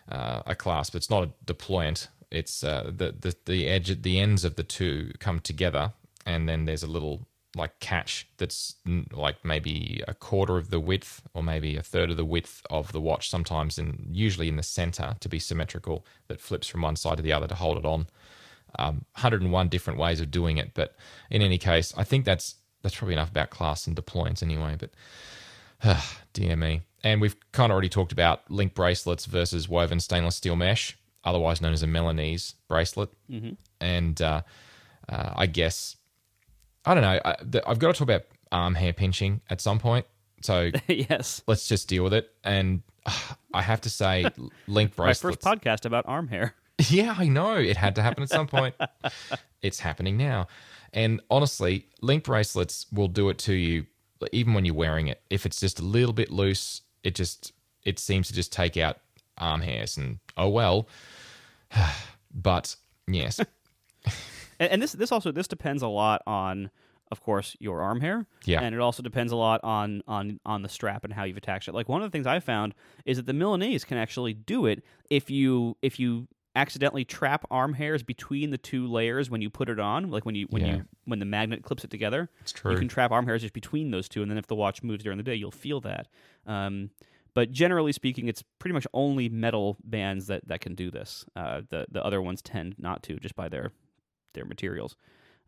uh, 0.10 0.44
a 0.46 0.56
clasp. 0.56 0.96
It's 0.96 1.10
not 1.10 1.24
a 1.24 1.32
deployant. 1.46 2.08
It's 2.30 2.64
uh, 2.64 2.92
the 2.96 3.16
the 3.20 3.36
the 3.46 3.68
edge 3.68 4.02
the 4.02 4.20
ends 4.20 4.46
of 4.46 4.56
the 4.56 4.64
two 4.64 5.12
come 5.20 5.40
together, 5.40 5.94
and 6.26 6.48
then 6.48 6.66
there's 6.66 6.84
a 6.84 6.88
little 6.88 7.28
like 7.56 7.80
catch 7.80 8.28
that's 8.38 8.76
like 9.12 9.44
maybe 9.44 10.04
a 10.08 10.14
quarter 10.14 10.58
of 10.58 10.70
the 10.70 10.80
width 10.80 11.24
or 11.34 11.42
maybe 11.42 11.76
a 11.76 11.82
third 11.82 12.12
of 12.12 12.18
the 12.18 12.26
width 12.26 12.62
of 12.70 12.92
the 12.92 13.02
watch. 13.02 13.30
Sometimes 13.30 13.80
and 13.80 14.08
usually 14.12 14.48
in 14.48 14.58
the 14.58 14.64
center 14.64 15.16
to 15.22 15.30
be 15.30 15.40
symmetrical, 15.40 16.06
that 16.28 16.40
flips 16.40 16.68
from 16.68 16.84
one 16.84 16.96
side 16.96 17.18
to 17.18 17.24
the 17.24 17.34
other 17.34 17.48
to 17.48 17.56
hold 17.56 17.78
it 17.78 17.86
on 17.86 18.06
um, 18.78 19.06
101 19.14 19.70
different 19.70 20.00
ways 20.00 20.20
of 20.20 20.32
doing 20.32 20.58
it. 20.58 20.72
But 20.74 20.96
in 21.30 21.42
any 21.42 21.58
case, 21.58 21.94
I 21.98 22.04
think 22.04 22.26
that's 22.26 22.56
that's 22.82 22.96
probably 22.96 23.14
enough 23.14 23.32
about 23.32 23.50
class 23.50 23.88
and 23.88 23.96
deployants 23.96 24.44
anyway. 24.44 24.76
But 24.78 24.92
uh, 25.84 26.02
dear 26.34 26.56
me. 26.56 26.82
And 27.04 27.22
we've 27.22 27.36
kind 27.52 27.72
of 27.72 27.74
already 27.74 27.90
talked 27.90 28.12
about 28.12 28.50
link 28.50 28.74
bracelets 28.74 29.26
versus 29.26 29.70
woven 29.70 30.00
stainless 30.00 30.36
steel 30.36 30.56
mesh, 30.56 30.98
otherwise 31.24 31.62
known 31.62 31.74
as 31.74 31.84
a 31.84 31.88
Milanese 31.88 32.56
bracelet. 32.68 33.10
Mm-hmm. 33.30 33.52
And 33.80 34.22
uh, 34.22 34.42
uh, 35.08 35.34
I 35.36 35.46
guess 35.46 35.96
I 36.86 36.94
don't 36.94 37.04
know. 37.04 37.20
I, 37.24 37.36
the, 37.42 37.68
I've 37.68 37.80
got 37.80 37.88
to 37.88 37.94
talk 37.94 38.08
about 38.08 38.24
arm 38.52 38.76
hair 38.76 38.94
pinching 38.94 39.42
at 39.50 39.60
some 39.60 39.78
point. 39.78 40.06
So 40.42 40.72
yes, 40.88 41.42
let's 41.48 41.68
just 41.68 41.88
deal 41.90 42.04
with 42.04 42.14
it. 42.14 42.32
And 42.44 42.82
I 43.54 43.62
have 43.62 43.82
to 43.82 43.90
say, 43.90 44.26
link 44.68 44.96
bracelets. 44.96 45.44
My 45.46 45.52
first 45.52 45.62
podcast 45.62 45.86
about 45.86 46.06
arm 46.08 46.30
hair. 46.30 46.56
Yeah, 46.90 47.16
I 47.18 47.28
know. 47.28 47.56
It 47.56 47.76
had 47.78 47.96
to 47.96 48.02
happen 48.04 48.22
at 48.24 48.30
some 48.30 48.48
point. 48.48 48.76
it's 49.62 49.80
happening 49.80 50.16
now. 50.18 50.48
And 50.94 51.22
honestly, 51.30 51.88
link 52.02 52.24
bracelets 52.24 52.86
will 52.92 53.08
do 53.08 53.30
it 53.30 53.38
to 53.40 53.54
you 53.54 53.86
even 54.32 54.54
when 54.54 54.64
you're 54.66 54.76
wearing 54.76 55.08
it. 55.08 55.22
If 55.30 55.46
it's 55.46 55.60
just 55.60 55.80
a 55.80 55.84
little 55.84 56.14
bit 56.14 56.32
loose, 56.32 56.82
it 57.04 57.16
just 57.16 57.52
it 57.84 58.00
seems 58.00 58.28
to 58.28 58.34
just 58.34 58.52
take 58.54 58.78
out 58.78 58.98
arm 59.38 59.62
hairs 59.62 59.98
and 59.98 60.20
oh 60.38 60.50
well. 60.50 60.88
but 62.34 62.76
yes. 63.08 63.40
and, 64.60 64.72
and 64.72 64.82
this 64.82 64.94
this 64.94 65.12
also 65.12 65.32
this 65.32 65.48
depends 65.48 65.82
a 65.82 65.88
lot 65.88 66.22
on 66.28 66.70
of 67.12 67.22
course 67.24 67.56
your 67.60 67.82
arm 67.82 68.02
hair 68.02 68.26
Yeah. 68.46 68.62
and 68.62 68.76
it 68.76 68.82
also 68.82 69.02
depends 69.02 69.32
a 69.32 69.36
lot 69.36 69.62
on 69.64 70.02
on 70.08 70.40
on 70.46 70.62
the 70.62 70.70
strap 70.70 71.04
and 71.04 71.14
how 71.14 71.24
you've 71.24 71.38
attached 71.38 71.68
it 71.68 71.74
like 71.74 71.88
one 71.88 72.02
of 72.02 72.10
the 72.12 72.16
things 72.16 72.28
i 72.28 72.40
found 72.42 72.74
is 73.06 73.16
that 73.18 73.26
the 73.26 73.34
milanese 73.34 73.86
can 73.86 73.98
actually 73.98 74.34
do 74.34 74.66
it 74.66 74.84
if 75.10 75.30
you 75.30 75.78
if 75.82 76.00
you 76.02 76.28
accidentally 76.58 77.06
trap 77.06 77.46
arm 77.52 77.74
hairs 77.74 78.02
between 78.04 78.50
the 78.50 78.58
two 78.58 78.88
layers 78.88 79.30
when 79.30 79.42
you 79.42 79.50
put 79.50 79.70
it 79.70 79.80
on 79.80 80.10
like 80.10 80.26
when 80.26 80.36
you 80.36 80.48
when 80.50 80.66
Yeah. 80.66 80.76
you 80.78 80.86
when 81.06 81.20
the 81.20 81.26
magnet 81.26 81.64
clips 81.64 81.84
it 81.84 81.90
together 81.92 82.30
It's 82.42 82.52
true. 82.52 82.72
you 82.74 82.78
can 82.80 82.88
trap 82.88 83.12
arm 83.12 83.26
hairs 83.28 83.42
just 83.44 83.54
between 83.54 83.92
those 83.92 84.10
two 84.10 84.22
and 84.22 84.30
then 84.32 84.38
if 84.38 84.48
the 84.48 84.56
watch 84.56 84.82
moves 84.84 85.04
during 85.04 85.18
the 85.18 85.24
day 85.24 85.36
you'll 85.36 85.52
feel 85.52 85.80
that 85.82 86.08
um, 86.48 86.90
but 87.36 87.52
generally 87.52 87.92
speaking 87.92 88.28
it's 88.28 88.44
pretty 88.60 88.74
much 88.74 88.88
only 88.94 89.30
metal 89.30 89.78
bands 89.84 90.28
that 90.28 90.48
that 90.48 90.60
can 90.60 90.74
do 90.76 90.90
this 90.92 91.26
uh, 91.36 91.62
the 91.70 91.86
the 91.92 92.04
other 92.04 92.22
ones 92.22 92.42
tend 92.42 92.76
not 92.80 93.04
to 93.04 93.18
just 93.18 93.36
by 93.36 93.48
their 93.48 93.72
their 94.34 94.46
materials 94.46 94.96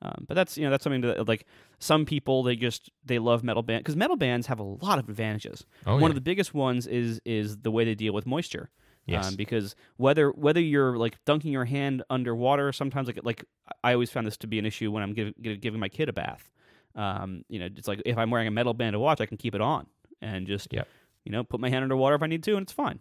um, 0.01 0.25
but 0.27 0.35
that's 0.35 0.57
you 0.57 0.63
know 0.63 0.69
that's 0.69 0.83
something 0.83 1.01
that 1.01 1.27
like 1.27 1.45
some 1.79 2.05
people 2.05 2.43
they 2.43 2.55
just 2.55 2.89
they 3.03 3.19
love 3.19 3.43
metal 3.43 3.63
band 3.63 3.83
because 3.83 3.95
metal 3.97 4.15
bands 4.15 4.47
have 4.47 4.59
a 4.59 4.63
lot 4.63 4.99
of 4.99 5.09
advantages 5.09 5.65
Oh, 5.87 5.93
one 5.95 6.03
yeah. 6.03 6.07
of 6.09 6.15
the 6.15 6.21
biggest 6.21 6.53
ones 6.53 6.85
is 6.87 7.19
is 7.25 7.57
the 7.57 7.71
way 7.71 7.83
they 7.83 7.95
deal 7.95 8.13
with 8.13 8.25
moisture 8.25 8.69
Yes. 9.05 9.27
um, 9.29 9.35
because 9.35 9.75
whether 9.97 10.29
whether 10.31 10.61
you're 10.61 10.97
like 10.97 11.17
dunking 11.25 11.51
your 11.51 11.65
hand 11.65 12.03
underwater, 12.09 12.71
sometimes 12.71 13.07
like 13.07 13.19
like 13.23 13.43
I 13.83 13.93
always 13.93 14.11
found 14.11 14.27
this 14.27 14.37
to 14.37 14.47
be 14.47 14.59
an 14.59 14.65
issue 14.65 14.91
when 14.91 15.01
I'm 15.03 15.13
giving 15.13 15.33
giving 15.59 15.79
my 15.79 15.89
kid 15.89 16.09
a 16.09 16.13
bath. 16.13 16.51
Um, 16.95 17.43
you 17.49 17.59
know, 17.59 17.67
it's 17.75 17.87
like 17.87 18.01
if 18.05 18.17
I'm 18.17 18.29
wearing 18.29 18.47
a 18.47 18.51
metal 18.51 18.73
band 18.73 18.93
to 18.93 18.99
watch, 18.99 19.19
I 19.21 19.25
can 19.25 19.37
keep 19.37 19.55
it 19.55 19.61
on 19.61 19.87
and 20.21 20.45
just 20.47 20.67
Yep. 20.71 20.87
you 21.25 21.31
know 21.31 21.43
put 21.43 21.59
my 21.59 21.69
hand 21.69 21.83
underwater 21.83 22.15
if 22.15 22.21
I 22.23 22.27
need 22.27 22.43
to, 22.43 22.53
and 22.53 22.63
it's 22.63 22.71
fine. 22.73 22.99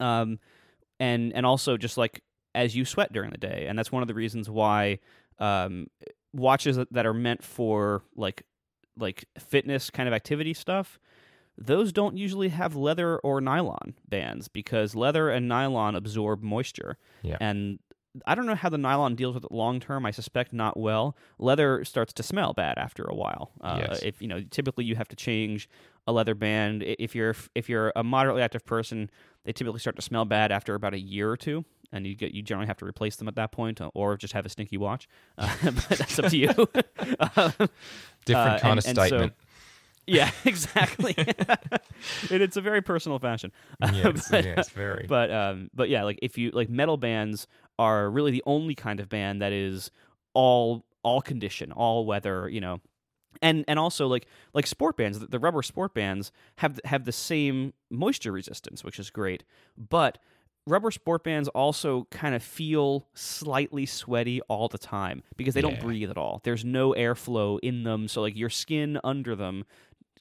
Um, 0.00 0.38
and 1.00 1.32
and 1.34 1.44
also 1.44 1.76
just 1.76 1.98
like 1.98 2.22
as 2.54 2.74
you 2.74 2.84
sweat 2.84 3.12
during 3.12 3.30
the 3.30 3.38
day, 3.38 3.66
and 3.68 3.78
that's 3.78 3.92
one 3.92 4.02
of 4.02 4.08
the 4.08 4.14
reasons 4.14 4.48
why 4.48 4.98
um, 5.38 5.88
watches 6.32 6.76
that- 6.76 6.90
that 6.92 7.04
are 7.04 7.12
meant 7.14 7.42
for 7.44 8.02
like 8.14 8.44
like 8.98 9.26
fitness 9.38 9.90
kind 9.90 10.08
of 10.08 10.14
activity 10.14 10.54
stuff 10.54 10.98
those 11.58 11.92
don't 11.92 12.16
usually 12.16 12.48
have 12.50 12.76
leather 12.76 13.18
or 13.18 13.40
nylon 13.40 13.94
bands 14.08 14.48
because 14.48 14.94
leather 14.94 15.30
and 15.30 15.48
nylon 15.48 15.94
absorb 15.94 16.42
moisture. 16.42 16.98
Yeah. 17.22 17.36
And 17.40 17.78
I 18.26 18.34
don't 18.34 18.46
know 18.46 18.54
how 18.54 18.68
the 18.70 18.78
nylon 18.78 19.14
deals 19.14 19.34
with 19.34 19.44
it 19.44 19.52
long 19.52 19.78
term. 19.80 20.06
I 20.06 20.10
suspect 20.10 20.52
not 20.52 20.76
well. 20.78 21.16
Leather 21.38 21.84
starts 21.84 22.12
to 22.14 22.22
smell 22.22 22.52
bad 22.54 22.78
after 22.78 23.04
a 23.04 23.14
while. 23.14 23.50
Uh, 23.60 23.84
Yes. 23.88 24.02
If 24.02 24.22
you 24.22 24.28
know, 24.28 24.42
typically 24.50 24.84
you 24.84 24.96
have 24.96 25.08
to 25.08 25.16
change 25.16 25.68
a 26.06 26.12
leather 26.12 26.34
band. 26.34 26.82
If 26.82 27.14
you're 27.14 27.34
if 27.54 27.68
you're 27.68 27.92
a 27.96 28.02
moderately 28.04 28.42
active 28.42 28.64
person, 28.64 29.10
they 29.44 29.52
typically 29.52 29.80
start 29.80 29.96
to 29.96 30.02
smell 30.02 30.24
bad 30.24 30.50
after 30.52 30.74
about 30.74 30.94
a 30.94 30.98
year 30.98 31.30
or 31.30 31.36
two. 31.36 31.64
And 31.92 32.06
you 32.06 32.14
get 32.16 32.32
you 32.32 32.42
generally 32.42 32.66
have 32.66 32.78
to 32.78 32.84
replace 32.84 33.16
them 33.16 33.28
at 33.28 33.36
that 33.36 33.52
point, 33.52 33.80
uh, 33.80 33.90
or 33.94 34.16
just 34.16 34.32
have 34.32 34.44
a 34.44 34.48
stinky 34.48 34.76
watch. 34.76 35.08
Uh, 35.38 35.54
but 35.62 35.88
that's 35.98 36.18
up 36.18 36.30
to 36.30 36.36
you. 36.36 36.48
Um, 37.36 37.52
Different 38.24 38.54
uh, 38.56 38.58
kind 38.58 38.64
and- 38.64 38.78
of 38.80 38.86
and 38.86 38.96
so- 38.96 39.06
statement. 39.06 39.32
Yeah, 40.06 40.30
exactly. 40.44 41.14
and 41.18 42.42
it's 42.42 42.56
a 42.56 42.60
very 42.60 42.82
personal 42.82 43.18
fashion. 43.18 43.52
yes, 43.92 44.28
but, 44.30 44.44
yes, 44.44 44.68
very. 44.70 45.06
but 45.08 45.30
um, 45.30 45.70
but 45.74 45.88
yeah, 45.88 46.04
like 46.04 46.18
if 46.22 46.38
you 46.38 46.50
like 46.50 46.68
metal 46.68 46.96
bands 46.96 47.46
are 47.78 48.08
really 48.10 48.30
the 48.30 48.42
only 48.46 48.74
kind 48.74 49.00
of 49.00 49.08
band 49.08 49.42
that 49.42 49.52
is 49.52 49.90
all 50.34 50.84
all 51.02 51.20
condition, 51.20 51.72
all 51.72 52.06
weather, 52.06 52.48
you 52.48 52.60
know. 52.60 52.80
And 53.42 53.64
and 53.68 53.78
also 53.78 54.06
like 54.06 54.26
like 54.54 54.66
sport 54.66 54.96
bands, 54.96 55.18
the, 55.18 55.26
the 55.26 55.38
rubber 55.38 55.62
sport 55.62 55.92
bands 55.92 56.32
have 56.56 56.80
have 56.84 57.04
the 57.04 57.12
same 57.12 57.74
moisture 57.90 58.32
resistance, 58.32 58.82
which 58.82 58.98
is 58.98 59.10
great. 59.10 59.44
But 59.76 60.18
rubber 60.66 60.90
sport 60.90 61.22
bands 61.22 61.48
also 61.48 62.06
kind 62.10 62.34
of 62.34 62.42
feel 62.42 63.06
slightly 63.14 63.84
sweaty 63.86 64.40
all 64.42 64.68
the 64.68 64.78
time 64.78 65.22
because 65.36 65.54
they 65.54 65.60
don't 65.60 65.80
breathe 65.80 66.10
at 66.10 66.16
all. 66.16 66.40
There's 66.44 66.64
no 66.64 66.92
airflow 66.92 67.58
in 67.62 67.84
them, 67.84 68.08
so 68.08 68.22
like 68.22 68.36
your 68.36 68.50
skin 68.50 68.98
under 69.04 69.36
them 69.36 69.64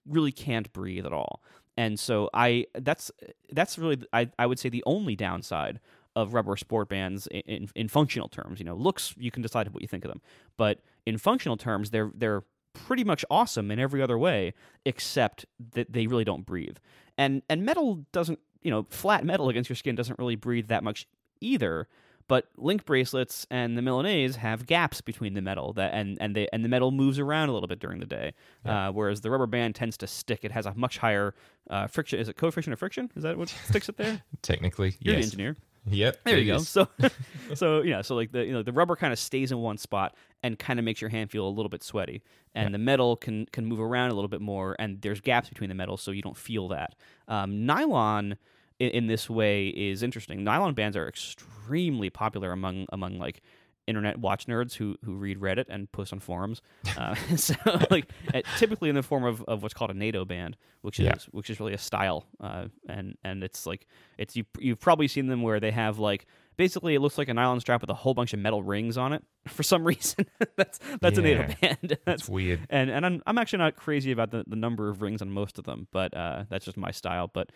really 0.08 0.32
can't 0.32 0.72
breathe 0.74 1.06
at 1.06 1.14
all. 1.14 1.41
And 1.78 1.99
so 1.99 2.30
I 2.34 2.68
that's 2.74 3.12
that's 3.51 3.78
really 3.78 4.01
I 4.14 4.30
I 4.39 4.45
would 4.45 4.60
say 4.60 4.70
the 4.70 4.84
only 4.86 5.16
downside 5.16 5.80
of 6.16 6.34
rubber 6.34 6.56
sport 6.56 6.88
bands 6.88 7.28
in, 7.28 7.41
in, 7.41 7.70
in 7.76 7.88
functional 7.89 8.30
terms. 8.30 8.60
You 8.60 8.66
know, 8.66 8.76
looks 8.76 9.14
you 9.18 9.32
can 9.32 9.41
decide 9.41 9.68
what 9.74 9.82
you 9.82 9.88
think 9.88 10.06
of 10.06 10.10
them, 10.10 10.22
but 10.58 10.80
in 11.06 11.18
functional 11.18 11.58
terms, 11.58 11.89
they're 11.89 12.12
they're 12.16 12.43
pretty 12.74 13.03
much 13.03 13.24
awesome 13.30 13.72
in 13.72 13.80
every 13.80 14.01
other 14.01 14.18
way 14.18 14.53
except 14.86 15.45
that 15.74 15.91
they 15.91 16.08
really 16.08 16.24
don't 16.24 16.45
breathe. 16.45 16.78
And 17.18 17.41
and 17.49 17.66
metal 17.66 18.06
doesn't 18.12 18.39
you 18.62 18.72
know 18.72 18.86
flat 18.89 19.26
metal 19.26 19.49
against 19.49 19.70
your 19.70 19.76
skin 19.76 19.95
doesn't 19.95 20.20
really 20.20 20.36
breathe 20.36 20.68
that 20.68 20.84
much 20.84 21.08
either. 21.41 21.88
But 22.28 22.48
link 22.58 22.86
bracelets 22.86 23.46
and 23.52 23.78
the 23.78 23.82
Milanese 23.82 24.38
have 24.38 24.66
gaps 24.66 25.00
between 25.00 25.36
the 25.36 25.42
metal 25.42 25.74
that 25.74 25.94
and 25.94 26.18
and 26.20 26.36
they 26.36 26.48
and 26.52 26.66
the 26.66 26.70
metal 26.70 26.92
moves 26.92 27.20
around 27.20 27.50
a 27.50 27.54
little 27.54 27.68
bit 27.68 27.80
during 27.80 28.00
the 28.00 28.06
day, 28.06 28.34
uh, 28.66 28.92
whereas 28.92 29.22
the 29.22 29.30
rubber 29.30 29.46
band 29.46 29.76
tends 29.76 29.96
to 29.98 30.08
stick. 30.08 30.44
It 30.44 30.52
has 30.52 30.66
a 30.66 30.74
much 30.74 30.98
higher 30.98 31.36
uh, 31.70 31.88
friction. 31.88 32.20
Is 32.20 32.28
it 32.28 32.36
coefficient 32.36 32.74
of 32.74 32.80
friction? 32.80 33.12
Is 33.16 33.24
that 33.24 33.38
what 33.38 33.50
sticks 33.70 33.90
it 33.90 33.98
there? 33.98 34.24
Technically, 34.42 34.96
You're 35.00 35.16
yes. 35.16 35.26
the 35.26 35.26
engineer. 35.26 35.58
Yep. 35.88 36.18
There 36.24 36.38
you 36.38 36.46
go. 36.46 36.56
is. 36.56 36.68
So, 36.68 36.88
so 37.54 37.82
yeah, 37.82 38.02
so 38.02 38.16
like 38.16 38.32
the 38.32 38.44
you 38.44 38.54
know 38.54 38.64
the 38.64 38.74
rubber 38.74 38.96
kind 38.96 39.14
of 39.14 39.20
stays 39.20 39.52
in 39.52 39.60
one 39.60 39.78
spot 39.78 40.16
and 40.42 40.58
kind 40.58 40.80
of 40.80 40.86
makes 40.86 41.02
your 41.02 41.10
hand 41.10 41.32
feel 41.32 41.48
a 41.48 41.50
little 41.50 41.70
bit 41.70 41.84
sweaty, 41.84 42.24
and 42.54 42.74
the 42.74 42.80
metal 42.80 43.16
can 43.16 43.46
can 43.52 43.66
move 43.66 43.80
around 43.80 44.12
a 44.12 44.16
little 44.16 44.28
bit 44.28 44.42
more, 44.42 44.76
and 44.80 45.02
there's 45.02 45.22
gaps 45.22 45.50
between 45.50 45.70
the 45.70 45.76
metal, 45.76 45.98
so 45.98 46.12
you 46.12 46.22
don't 46.22 46.38
feel 46.38 46.68
that. 46.70 46.96
Um, 47.28 47.66
nylon 47.66 48.38
in, 48.80 48.90
in 48.92 49.08
this 49.08 49.30
way 49.30 49.68
is 49.68 50.04
interesting. 50.04 50.44
Nylon 50.44 50.74
bands 50.74 50.96
are 50.98 51.08
extremely 51.08 52.10
popular 52.10 52.52
among 52.52 52.86
among 52.92 53.18
like 53.18 53.42
internet 53.88 54.18
watch 54.18 54.48
nerds 54.48 54.74
who 54.74 54.96
who 55.06 55.14
read 55.16 55.40
Reddit 55.40 55.66
and 55.70 55.92
post 55.92 56.12
on 56.14 56.20
forums. 56.20 56.62
Uh, 56.98 57.14
so 57.36 57.54
like 57.92 58.10
uh, 58.34 58.42
typically 58.58 58.88
in 58.90 58.96
the 58.96 59.04
form 59.04 59.26
of, 59.26 59.44
of 59.44 59.62
what's 59.62 59.74
called 59.74 59.92
a 59.92 59.94
NATO 59.94 60.24
band, 60.24 60.56
which 60.82 61.00
is 61.00 61.06
Yeah. 61.06 61.16
which 61.32 61.50
is 61.50 61.60
really 61.60 61.74
a 61.74 61.78
style, 61.78 62.26
uh, 62.40 62.68
and 62.88 63.18
and 63.24 63.44
it's 63.44 63.66
like 63.66 63.86
it's 64.18 64.36
you 64.36 64.46
you've 64.60 64.80
probably 64.80 65.08
seen 65.08 65.28
them 65.28 65.42
where 65.42 65.60
they 65.60 65.72
have 65.72 66.00
like 66.00 66.26
basically 66.58 66.95
it 66.95 66.99
looks 66.99 67.18
like 67.18 67.30
a 67.30 67.34
nylon 67.34 67.60
strap 67.60 67.82
with 67.82 67.89
a 67.89 67.93
whole 67.95 68.14
bunch 68.14 68.34
of 68.34 68.39
metal 68.39 68.64
rings 68.64 68.97
on 68.97 69.14
it 69.14 69.24
for 69.47 69.64
some 69.64 69.84
reason. 69.84 70.26
that's 70.56 70.80
that's 71.01 71.18
a 71.18 71.22
NATO 71.22 71.47
band. 71.62 71.97
that's 72.06 72.24
It's 72.24 72.30
weird. 72.30 72.62
and 72.70 72.89
and 72.89 73.06
I'm 73.06 73.22
I'm 73.28 73.38
actually 73.38 73.60
not 73.60 73.76
crazy 73.76 74.12
about 74.12 74.32
the, 74.32 74.43
the 74.47 74.56
number 74.56 74.89
of 74.89 75.01
rings 75.01 75.22
on 75.22 75.30
most 75.32 75.58
of 75.58 75.66
them, 75.66 75.88
but 75.91 76.16
uh, 76.16 76.45
that's 76.49 76.66
just 76.66 76.78
my 76.78 76.91
style. 76.91 77.30
But 77.34 77.51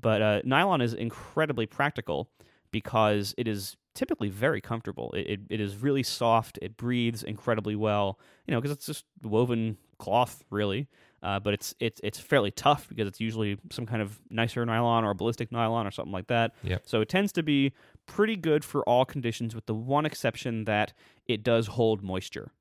but 0.00 0.22
uh, 0.22 0.40
nylon 0.44 0.80
is 0.80 0.94
incredibly 0.94 1.66
practical 1.66 2.28
because 2.70 3.34
it 3.38 3.46
is 3.46 3.76
typically 3.94 4.28
very 4.28 4.60
comfortable. 4.60 5.12
It, 5.12 5.26
it, 5.28 5.40
it 5.50 5.60
is 5.60 5.76
really 5.76 6.02
soft. 6.02 6.58
It 6.60 6.76
breathes 6.76 7.22
incredibly 7.22 7.76
well. 7.76 8.18
You 8.46 8.52
know, 8.52 8.60
because 8.60 8.76
it's 8.76 8.86
just 8.86 9.04
woven 9.22 9.76
cloth, 9.98 10.42
really. 10.50 10.88
Uh, 11.22 11.40
but 11.40 11.54
it's 11.54 11.74
it's 11.80 12.00
it's 12.04 12.18
fairly 12.18 12.50
tough 12.50 12.86
because 12.88 13.08
it's 13.08 13.18
usually 13.20 13.56
some 13.70 13.86
kind 13.86 14.02
of 14.02 14.20
nicer 14.28 14.66
nylon 14.66 15.04
or 15.04 15.14
ballistic 15.14 15.50
nylon 15.50 15.86
or 15.86 15.90
something 15.90 16.12
like 16.12 16.26
that. 16.26 16.52
Yep. 16.64 16.82
So 16.84 17.00
it 17.00 17.08
tends 17.08 17.32
to 17.32 17.42
be 17.42 17.72
pretty 18.06 18.36
good 18.36 18.64
for 18.64 18.82
all 18.88 19.04
conditions, 19.04 19.54
with 19.54 19.66
the 19.66 19.74
one 19.74 20.06
exception 20.06 20.64
that 20.64 20.92
it 21.26 21.42
does 21.42 21.68
hold 21.68 22.02
moisture. 22.02 22.52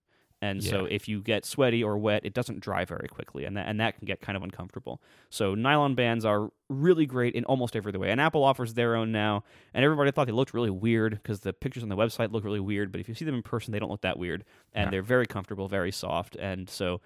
And 0.44 0.62
so 0.62 0.84
if 0.84 1.08
you 1.08 1.22
get 1.22 1.46
sweaty 1.46 1.82
or 1.82 1.98
wet, 1.98 2.26
it 2.26 2.34
doesn't 2.34 2.60
dry 2.60 2.84
very 2.84 3.08
quickly, 3.08 3.46
and 3.46 3.56
that 3.56 3.66
and 3.66 3.80
that 3.80 3.98
can 3.98 4.06
get 4.06 4.20
kind 4.20 4.36
of 4.36 4.44
uncomfortable. 4.44 5.02
So 5.30 5.56
nylon 5.56 5.96
bands 5.96 6.26
are 6.26 6.50
really 6.68 7.06
great 7.06 7.34
in 7.34 7.46
almost 7.46 7.78
every 7.78 7.92
other 7.92 8.00
way. 8.00 8.12
And 8.12 8.20
Apple 8.20 8.44
offers 8.44 8.74
their 8.74 8.98
own 8.98 9.14
now, 9.14 9.46
and 9.74 9.86
everybody 9.86 10.12
thought 10.12 10.26
they 10.26 10.34
looked 10.34 10.54
really 10.54 10.70
weird 10.70 11.14
because 11.14 11.40
the 11.40 11.54
pictures 11.54 11.82
on 11.82 11.88
the 11.88 11.96
website 11.96 12.34
look 12.34 12.44
really 12.44 12.60
weird. 12.60 12.92
But 12.92 13.00
if 13.00 13.08
you 13.08 13.16
see 13.16 13.24
them 13.24 13.36
in 13.36 13.42
person, 13.42 13.72
they 13.72 13.80
don't 13.80 13.90
look 13.90 14.02
that 14.02 14.20
weird, 14.20 14.44
and 14.74 14.92
they're 14.92 15.02
very 15.02 15.26
comfortable, 15.26 15.70
very 15.70 15.94
soft. 15.94 16.36
And 16.36 16.70
so 16.70 17.00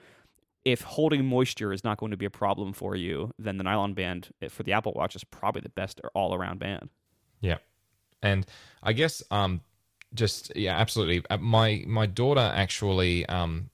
if 0.65 0.81
holding 0.81 1.23
moisture 1.23 1.71
is 1.71 1.83
not 1.83 1.99
going 1.99 2.09
to 2.09 2.17
be 2.17 2.25
a 2.25 2.31
problem 2.31 2.73
for 2.73 2.95
you, 2.95 3.31
then 3.38 3.57
the 3.57 3.63
nylon 3.63 3.93
band 3.93 4.29
eh, 4.41 4.47
for 4.47 4.63
the 4.63 4.73
Apple 4.73 4.93
Watch 4.93 5.15
is 5.15 5.23
probably 5.23 5.61
the 5.61 5.69
best 5.69 6.01
all 6.15 6.33
around 6.33 6.57
band. 6.57 6.89
Yeah, 7.39 7.57
and 8.22 8.45
I 8.84 8.93
guess 8.93 9.24
um, 9.32 9.61
just 10.13 10.51
yeah, 10.55 10.78
absolutely. 10.78 11.24
Uh, 11.30 11.38
My 11.38 11.84
my 11.88 12.05
daughter 12.05 12.51
actually 12.53 13.26
um 13.28 13.70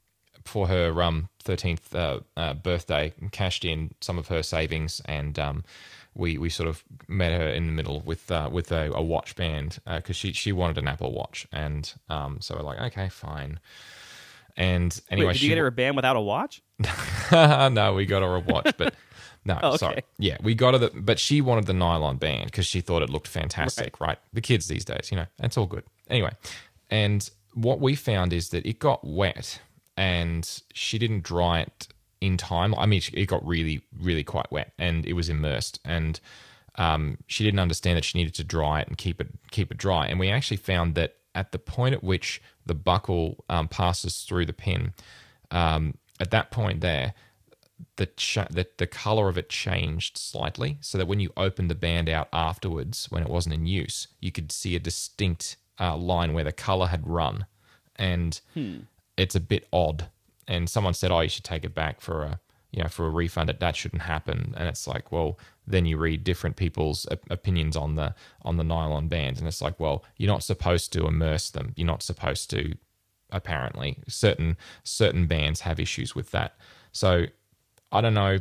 for 0.45 0.67
her 0.67 1.01
um 1.01 1.29
thirteenth 1.41 1.93
uh, 1.95 2.19
uh, 2.37 2.53
birthday, 2.53 3.13
cashed 3.31 3.65
in 3.65 3.93
some 4.01 4.17
of 4.17 4.27
her 4.27 4.43
savings, 4.43 5.01
and 5.05 5.37
um, 5.39 5.63
we 6.15 6.37
we 6.37 6.49
sort 6.49 6.69
of 6.69 6.83
met 7.07 7.31
her 7.31 7.47
in 7.47 7.65
the 7.67 7.71
middle 7.71 8.01
with 8.01 8.29
uh, 8.31 8.49
with 8.51 8.71
a, 8.71 8.91
a 8.93 9.01
watch 9.01 9.35
band 9.35 9.79
because 9.85 10.15
she 10.15 10.33
she 10.33 10.51
wanted 10.51 10.77
an 10.77 10.87
Apple 10.87 11.11
Watch, 11.13 11.47
and 11.51 11.93
um, 12.09 12.37
so 12.41 12.55
we're 12.55 12.63
like, 12.63 12.79
okay, 12.79 13.09
fine. 13.09 13.59
And 14.55 14.99
anyway, 15.09 15.27
Wait, 15.27 15.33
did 15.33 15.39
she 15.39 15.45
you 15.47 15.51
get 15.51 15.57
her 15.57 15.67
a 15.67 15.71
band 15.71 15.95
without 15.95 16.15
a 16.15 16.21
watch? 16.21 16.61
no, 17.31 17.93
we 17.95 18.05
got 18.05 18.21
her 18.21 18.35
a 18.35 18.39
watch, 18.39 18.73
but 18.77 18.93
no, 19.45 19.59
Oh, 19.61 19.67
okay. 19.69 19.77
sorry. 19.77 20.03
Yeah, 20.17 20.37
we 20.41 20.55
got 20.55 20.73
her, 20.73 20.77
the, 20.77 20.91
but 20.93 21.19
she 21.19 21.41
wanted 21.41 21.65
the 21.65 21.73
nylon 21.73 22.17
band 22.17 22.45
because 22.45 22.65
she 22.65 22.81
thought 22.81 23.01
it 23.01 23.09
looked 23.09 23.27
fantastic, 23.27 23.99
right. 23.99 24.17
The 24.33 24.41
kids 24.41 24.67
these 24.67 24.85
days, 24.85 25.09
you 25.11 25.17
know, 25.17 25.25
it's 25.39 25.57
all 25.57 25.65
good. 25.65 25.83
Anyway, 26.09 26.31
and 26.89 27.29
what 27.53 27.79
we 27.79 27.95
found 27.95 28.33
is 28.33 28.49
that 28.49 28.65
it 28.65 28.79
got 28.79 29.05
wet 29.05 29.59
and 29.97 30.61
she 30.73 30.97
didn't 30.97 31.23
dry 31.23 31.61
it 31.61 31.87
in 32.21 32.37
time. 32.37 32.73
I 32.75 32.85
mean, 32.85 33.01
it 33.13 33.25
got 33.27 33.45
really, 33.45 33.81
really 33.99 34.23
quite 34.23 34.51
wet 34.51 34.71
and 34.79 35.05
it 35.05 35.13
was 35.13 35.29
immersed 35.29 35.79
and 35.85 36.19
um, 36.75 37.17
she 37.27 37.43
didn't 37.43 37.59
understand 37.59 37.97
that 37.97 38.03
she 38.05 38.17
needed 38.17 38.33
to 38.35 38.43
dry 38.43 38.81
it 38.81 38.87
and 38.87 38.97
keep 38.97 39.21
it 39.21 39.27
keep 39.51 39.71
it 39.71 39.77
dry. 39.77 40.07
And 40.07 40.19
we 40.19 40.29
actually 40.29 40.57
found 40.57 40.95
that 40.95 41.15
at 41.35 41.51
the 41.51 41.59
point 41.59 41.93
at 41.93 42.03
which 42.03 42.41
the 42.65 42.73
buckle 42.73 43.43
um, 43.49 43.67
passes 43.67 44.21
through 44.21 44.45
the 44.47 44.53
pin, 44.53 44.93
um, 45.51 45.95
at 46.19 46.31
that 46.31 46.49
point 46.49 46.81
there, 46.81 47.13
the 47.97 48.05
cha- 48.07 48.47
the 48.49 48.67
the 48.77 48.87
color 48.87 49.27
of 49.29 49.37
it 49.37 49.49
changed 49.49 50.17
slightly, 50.17 50.77
so 50.81 50.97
that 50.97 51.07
when 51.07 51.19
you 51.19 51.31
opened 51.37 51.69
the 51.69 51.75
band 51.75 52.09
out 52.09 52.27
afterwards, 52.33 53.07
when 53.09 53.23
it 53.23 53.29
wasn't 53.29 53.55
in 53.55 53.65
use, 53.65 54.07
you 54.19 54.31
could 54.31 54.51
see 54.51 54.75
a 54.75 54.79
distinct 54.79 55.57
uh, 55.79 55.95
line 55.97 56.33
where 56.33 56.43
the 56.43 56.51
color 56.51 56.87
had 56.87 57.07
run, 57.07 57.45
and 57.95 58.39
it's 59.17 59.35
a 59.35 59.39
bit 59.39 59.67
odd. 59.71 60.09
And 60.47 60.69
someone 60.69 60.93
said, 60.93 61.11
"Oh, 61.11 61.21
you 61.21 61.29
should 61.29 61.43
take 61.43 61.63
it 61.63 61.73
back 61.73 62.01
for 62.01 62.23
a 62.23 62.39
you 62.71 62.81
know 62.83 62.89
for 62.89 63.05
a 63.05 63.09
refund. 63.09 63.49
That 63.49 63.59
that 63.59 63.75
shouldn't 63.75 64.03
happen." 64.03 64.53
And 64.57 64.67
it's 64.67 64.87
like, 64.87 65.11
well, 65.11 65.39
then 65.65 65.85
you 65.85 65.97
read 65.97 66.23
different 66.23 66.55
people's 66.55 67.05
op- 67.11 67.29
opinions 67.29 67.75
on 67.75 67.95
the 67.95 68.13
on 68.43 68.57
the 68.57 68.63
nylon 68.63 69.07
bands, 69.07 69.39
and 69.39 69.47
it's 69.47 69.61
like, 69.61 69.79
well, 69.79 70.03
you're 70.17 70.31
not 70.31 70.43
supposed 70.43 70.91
to 70.93 71.07
immerse 71.07 71.49
them. 71.49 71.73
You're 71.75 71.87
not 71.87 72.03
supposed 72.03 72.49
to. 72.51 72.75
Apparently, 73.29 73.97
certain 74.07 74.57
certain 74.83 75.25
bands 75.25 75.61
have 75.61 75.79
issues 75.79 76.13
with 76.13 76.29
that. 76.31 76.55
So 76.91 77.25
I 77.93 78.01
don't 78.01 78.13
know. 78.13 78.39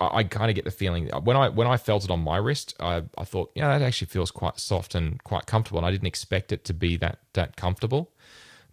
I, 0.00 0.18
I 0.18 0.24
kind 0.24 0.50
of 0.50 0.54
get 0.54 0.64
the 0.64 0.70
feeling 0.70 1.08
when 1.24 1.36
I 1.36 1.48
when 1.48 1.66
I 1.66 1.76
felt 1.76 2.04
it 2.04 2.10
on 2.10 2.20
my 2.20 2.36
wrist, 2.36 2.74
I, 2.80 3.02
I 3.18 3.24
thought, 3.24 3.50
yeah, 3.54 3.68
that 3.76 3.84
actually 3.84 4.06
feels 4.06 4.30
quite 4.30 4.58
soft 4.58 4.94
and 4.94 5.22
quite 5.24 5.46
comfortable. 5.46 5.78
And 5.78 5.86
I 5.86 5.90
didn't 5.90 6.06
expect 6.06 6.52
it 6.52 6.64
to 6.64 6.74
be 6.74 6.96
that 6.98 7.18
that 7.34 7.56
comfortable. 7.56 8.12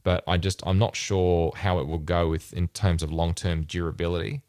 But 0.04 0.24
I 0.28 0.38
just 0.38 0.64
I'm 0.66 0.80
not 0.80 0.96
sure 0.96 1.52
how 1.56 1.80
it 1.80 1.88
will 1.88 2.00
go 2.00 2.30
with 2.30 2.54
in 2.54 2.70
terms 2.70 3.04
of 3.04 3.12
long 3.12 3.34
term 3.34 3.64
durability. 3.64 4.44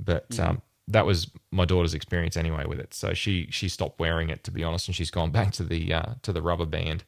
But 0.00 0.38
um, 0.40 0.62
that 0.88 1.06
was 1.06 1.30
my 1.50 1.64
daughter's 1.64 1.94
experience 1.94 2.36
anyway 2.36 2.66
with 2.66 2.80
it. 2.80 2.94
So 2.94 3.14
she 3.14 3.46
she 3.50 3.68
stopped 3.68 4.00
wearing 4.00 4.30
it 4.30 4.44
to 4.44 4.50
be 4.50 4.64
honest, 4.64 4.88
and 4.88 4.94
she's 4.94 5.10
gone 5.10 5.30
back 5.38 5.52
to 5.52 5.62
the 5.62 5.92
uh, 5.92 6.14
to 6.22 6.32
the 6.32 6.42
rubber 6.42 6.66
band. 6.66 7.04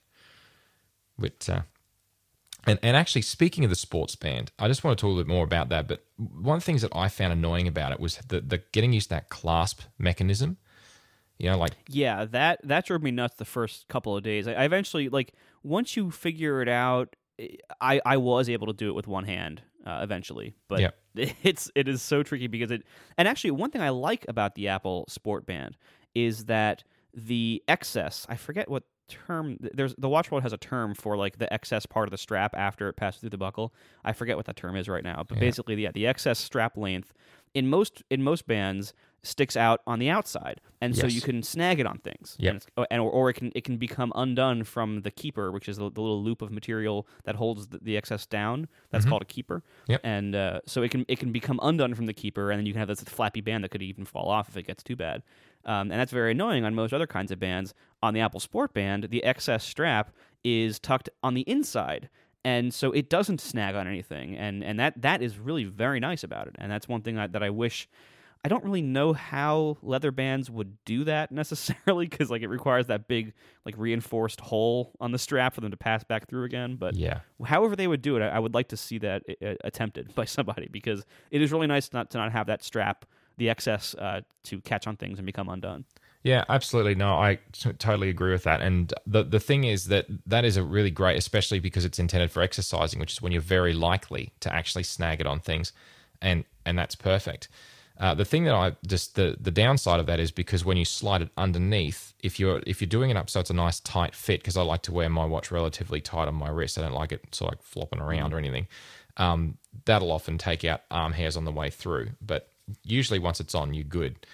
But 1.18 1.48
uh, 1.48 1.62
and, 2.66 2.78
and 2.82 2.96
actually, 2.96 3.22
speaking 3.22 3.64
of 3.64 3.70
the 3.70 3.76
sports 3.76 4.16
band, 4.16 4.52
I 4.58 4.68
just 4.68 4.84
want 4.84 4.96
to 4.98 5.00
talk 5.00 5.08
a 5.08 5.10
little 5.10 5.24
bit 5.24 5.32
more 5.32 5.44
about 5.44 5.68
that. 5.68 5.88
But 5.88 6.04
one 6.16 6.56
of 6.56 6.62
the 6.62 6.66
things 6.66 6.82
that 6.82 6.94
I 6.94 7.08
found 7.08 7.32
annoying 7.32 7.68
about 7.68 7.92
it 7.92 8.00
was 8.00 8.16
the, 8.28 8.40
the 8.40 8.62
getting 8.72 8.92
used 8.92 9.08
to 9.08 9.16
that 9.16 9.28
clasp 9.28 9.82
mechanism. 9.98 10.56
You 11.38 11.50
know, 11.50 11.58
like 11.58 11.72
Yeah, 11.88 12.24
that 12.26 12.60
that 12.64 12.86
drove 12.86 13.02
me 13.02 13.10
nuts 13.10 13.36
the 13.36 13.44
first 13.44 13.88
couple 13.88 14.16
of 14.16 14.22
days. 14.22 14.46
I, 14.46 14.52
I 14.52 14.64
eventually 14.64 15.08
like 15.08 15.34
once 15.62 15.96
you 15.96 16.10
figure 16.10 16.62
it 16.62 16.68
out, 16.68 17.16
I 17.80 18.00
I 18.06 18.16
was 18.16 18.48
able 18.48 18.68
to 18.68 18.72
do 18.72 18.88
it 18.88 18.94
with 18.94 19.06
one 19.06 19.24
hand 19.24 19.62
uh, 19.84 20.00
eventually, 20.02 20.54
but 20.68 20.80
Yep. 20.80 20.98
it's 21.42 21.70
it 21.74 21.88
is 21.88 22.02
so 22.02 22.22
tricky 22.22 22.46
because 22.46 22.70
it 22.70 22.84
and 23.18 23.26
actually 23.28 23.50
one 23.50 23.70
thing 23.70 23.82
I 23.82 23.90
like 23.90 24.24
about 24.28 24.54
the 24.54 24.68
Apple 24.68 25.04
Sport 25.08 25.44
Band 25.44 25.76
is 26.14 26.44
that 26.46 26.84
the 27.12 27.62
excess 27.68 28.26
I 28.28 28.36
forget 28.36 28.68
what 28.68 28.84
term 29.08 29.58
there's 29.60 29.94
the 29.98 30.08
watch 30.08 30.30
world 30.30 30.42
has 30.42 30.52
a 30.52 30.56
term 30.58 30.94
for 30.94 31.16
like 31.16 31.38
the 31.38 31.52
excess 31.52 31.84
part 31.86 32.06
of 32.08 32.10
the 32.10 32.18
strap 32.18 32.54
after 32.56 32.88
it 32.88 32.94
passes 32.94 33.20
through 33.20 33.30
the 33.30 33.38
buckle 33.38 33.72
i 34.04 34.12
forget 34.12 34.36
what 34.36 34.46
that 34.46 34.56
term 34.56 34.76
is 34.76 34.88
right 34.88 35.04
now 35.04 35.22
but 35.28 35.36
Yeah. 35.36 35.40
basically 35.40 35.74
yeah 35.82 35.90
the 35.92 36.06
excess 36.06 36.38
strap 36.38 36.76
length 36.76 37.12
in 37.54 37.68
most 37.68 38.02
in 38.10 38.22
most 38.22 38.46
bands 38.46 38.94
sticks 39.22 39.56
out 39.56 39.80
on 39.86 39.98
the 39.98 40.10
outside 40.10 40.60
and 40.82 40.94
so 40.94 41.06
you 41.06 41.22
can 41.22 41.42
snag 41.42 41.80
it 41.80 41.86
on 41.86 41.96
things 41.98 42.36
Yep. 42.38 42.52
and, 42.52 42.66
oh, 42.76 42.86
and 42.90 43.00
or, 43.00 43.10
or 43.10 43.30
it 43.30 43.34
can 43.34 43.52
it 43.54 43.64
can 43.64 43.78
become 43.78 44.12
undone 44.14 44.64
from 44.64 45.00
the 45.00 45.10
keeper 45.10 45.50
which 45.52 45.68
is 45.68 45.76
the, 45.78 45.90
the 45.90 46.00
little 46.00 46.22
loop 46.22 46.42
of 46.42 46.50
material 46.50 47.06
that 47.24 47.34
holds 47.36 47.68
the, 47.68 47.78
the 47.78 47.96
excess 47.96 48.26
down 48.26 48.68
that's 48.90 49.04
Mhm. 49.06 49.08
called 49.10 49.22
a 49.22 49.26
keeper 49.26 49.62
Yep. 49.88 50.00
and 50.04 50.34
uh, 50.34 50.60
so 50.66 50.82
it 50.82 50.90
can 50.90 51.04
it 51.08 51.18
can 51.18 51.32
become 51.32 51.58
undone 51.62 51.94
from 51.94 52.06
the 52.06 52.12
keeper 52.12 52.50
and 52.50 52.58
then 52.58 52.66
you 52.66 52.72
can 52.72 52.80
have 52.80 52.88
this 52.88 53.02
flappy 53.02 53.40
band 53.40 53.64
that 53.64 53.70
could 53.70 53.82
even 53.82 54.04
fall 54.04 54.28
off 54.28 54.48
if 54.48 54.56
it 54.56 54.66
gets 54.66 54.82
too 54.82 54.96
bad 54.96 55.22
um, 55.66 55.90
and 55.90 56.00
that's 56.00 56.12
very 56.12 56.32
annoying 56.32 56.64
on 56.64 56.74
most 56.74 56.92
other 56.92 57.06
kinds 57.06 57.30
of 57.30 57.38
bands 57.38 57.74
on 58.02 58.14
the 58.14 58.20
apple 58.20 58.40
sport 58.40 58.72
band 58.72 59.04
the 59.10 59.22
excess 59.24 59.64
strap 59.64 60.10
is 60.42 60.78
tucked 60.78 61.08
on 61.22 61.34
the 61.34 61.42
inside 61.42 62.08
and 62.44 62.74
so 62.74 62.92
it 62.92 63.08
doesn't 63.08 63.40
snag 63.40 63.74
on 63.74 63.86
anything 63.86 64.36
and 64.36 64.62
and 64.62 64.78
that 64.78 65.00
that 65.00 65.22
is 65.22 65.38
really 65.38 65.64
very 65.64 66.00
nice 66.00 66.22
about 66.22 66.46
it 66.46 66.54
and 66.58 66.70
that's 66.70 66.88
one 66.88 67.02
thing 67.02 67.18
I, 67.18 67.26
that 67.26 67.42
i 67.42 67.50
wish 67.50 67.88
I 68.44 68.48
don't 68.48 68.62
really 68.62 68.82
know 68.82 69.14
how 69.14 69.78
leather 69.80 70.10
bands 70.10 70.50
would 70.50 70.76
do 70.84 71.04
that 71.04 71.32
necessarily 71.32 72.06
because 72.06 72.30
like 72.30 72.42
it 72.42 72.48
requires 72.48 72.86
that 72.88 73.08
big 73.08 73.32
like 73.64 73.74
reinforced 73.78 74.40
hole 74.40 74.92
on 75.00 75.12
the 75.12 75.18
strap 75.18 75.54
for 75.54 75.62
them 75.62 75.70
to 75.70 75.76
pass 75.76 76.04
back 76.04 76.28
through 76.28 76.44
again. 76.44 76.76
But 76.76 76.94
yeah, 76.94 77.20
however 77.44 77.74
they 77.74 77.86
would 77.86 78.02
do 78.02 78.16
it, 78.16 78.22
I, 78.22 78.38
would 78.38 78.54
like 78.54 78.68
to 78.68 78.76
see 78.76 78.98
that 78.98 79.22
uh, 79.42 79.54
attempted 79.64 80.14
by 80.14 80.26
somebody 80.26 80.68
because 80.70 81.04
it 81.30 81.40
is 81.40 81.52
really 81.52 81.66
nice 81.66 81.92
not 81.92 82.10
to 82.10 82.18
not 82.18 82.32
have 82.32 82.46
that 82.48 82.62
strap, 82.62 83.06
the 83.36 83.50
excess, 83.50 83.94
uh, 83.94 84.20
to 84.44 84.60
catch 84.60 84.86
on 84.86 84.96
things 84.96 85.18
and 85.18 85.26
become 85.26 85.48
undone. 85.48 85.84
Yeah, 86.24 86.44
absolutely. 86.48 86.94
No, 86.94 87.14
I 87.14 87.38
t- 87.52 87.72
totally 87.74 88.08
agree 88.08 88.32
with 88.32 88.44
that. 88.44 88.62
And 88.62 88.92
the 89.06 89.24
the 89.24 89.40
thing 89.40 89.64
is 89.64 89.86
that 89.88 90.06
that 90.26 90.44
is 90.44 90.56
a 90.56 90.62
really 90.62 90.90
great, 90.90 91.18
especially 91.18 91.60
because 91.60 91.84
it's 91.84 91.98
intended 91.98 92.30
for 92.30 92.40
exercising, 92.40 92.98
which 92.98 93.12
is 93.12 93.20
when 93.20 93.30
you're 93.30 93.42
very 93.42 93.74
likely 93.74 94.32
to 94.40 94.52
actually 94.52 94.84
snag 94.84 95.20
it 95.20 95.26
on 95.26 95.38
things, 95.38 95.72
and 96.22 96.44
and 96.64 96.78
that's 96.78 96.94
perfect. 96.94 97.48
Uh, 98.00 98.12
the 98.12 98.24
thing 98.24 98.44
that 98.44 98.54
I 98.54 98.74
just 98.86 99.16
the 99.16 99.36
the 99.38 99.50
downside 99.50 100.00
of 100.00 100.06
that 100.06 100.18
is 100.18 100.30
because 100.30 100.64
when 100.64 100.78
you 100.78 100.86
slide 100.86 101.20
it 101.20 101.28
underneath, 101.36 102.14
if 102.22 102.40
you're 102.40 102.62
if 102.66 102.80
you're 102.80 102.88
doing 102.88 103.10
it 103.10 103.18
up 103.18 103.28
so 103.28 103.40
it's 103.40 103.50
a 103.50 103.54
nice 103.54 103.78
tight 103.80 104.14
fit, 104.14 104.40
because 104.40 104.56
I 104.56 104.62
like 104.62 104.82
to 104.82 104.92
wear 104.92 105.10
my 105.10 105.26
watch 105.26 105.50
relatively 105.50 106.00
tight 106.00 106.26
on 106.26 106.34
my 106.34 106.48
wrist, 106.48 106.78
I 106.78 106.82
don't 106.82 106.94
like 106.94 107.12
it 107.12 107.34
sort 107.34 107.52
of 107.52 107.58
like 107.58 107.62
flopping 107.62 108.00
around 108.00 108.32
or 108.32 108.38
anything. 108.38 108.66
Um, 109.18 109.58
that'll 109.84 110.10
often 110.10 110.38
take 110.38 110.64
out 110.64 110.80
arm 110.90 111.12
hairs 111.12 111.36
on 111.36 111.44
the 111.44 111.52
way 111.52 111.70
through, 111.70 112.12
but 112.20 112.48
usually 112.82 113.18
once 113.18 113.40
it's 113.40 113.54
on, 113.54 113.74
you're 113.74 113.84
good. 113.84 114.26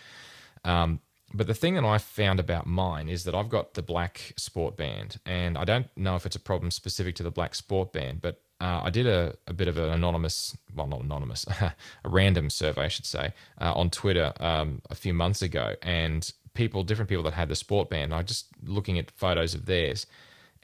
Um, 0.65 1.01
but 1.33 1.47
the 1.47 1.55
thing 1.55 1.75
that 1.75 1.85
I 1.85 1.99
found 1.99 2.41
about 2.41 2.67
mine 2.67 3.09
is 3.09 3.25
that 3.25 3.35
I've 3.35 3.49
got 3.49 3.75
the 3.75 3.83
black 3.83 4.33
sport 4.37 4.77
band, 4.77 5.19
and 5.25 5.57
I 5.57 5.65
don't 5.65 5.87
know 5.97 6.17
if 6.17 6.27
it's 6.27 6.37
a 6.37 6.41
problem 6.41 6.71
specific 6.71 7.15
to 7.17 7.23
the 7.23 7.31
black 7.31 7.55
sport 7.55 7.93
band, 7.93 8.21
but 8.21 8.43
uh, 8.61 8.81
I 8.85 8.91
did 8.91 9.07
a, 9.07 9.35
a 9.47 9.53
bit 9.53 9.69
of 9.69 9.79
an 9.79 9.91
anonymous, 9.91 10.57
well, 10.75 10.89
not 10.89 11.03
anonymous, 11.03 11.47
a 11.61 11.75
random 12.05 12.51
survey, 12.51 12.83
I 12.83 12.89
should 12.89 13.07
say, 13.07 13.33
uh, 13.61 13.73
on 13.75 13.91
Twitter 13.91 14.33
um, 14.41 14.83
a 14.91 14.95
few 14.95 15.15
months 15.15 15.41
ago, 15.41 15.77
and 15.83 16.31
people, 16.55 16.83
different 16.83 17.09
people 17.09 17.25
that 17.25 17.35
had 17.35 17.49
the 17.49 17.57
sport 17.57 17.89
band, 17.89 18.13
I 18.13 18.23
just 18.23 18.47
looking 18.65 18.99
at 18.99 19.11
photos 19.13 19.55
of 19.55 19.67
theirs, 19.67 20.07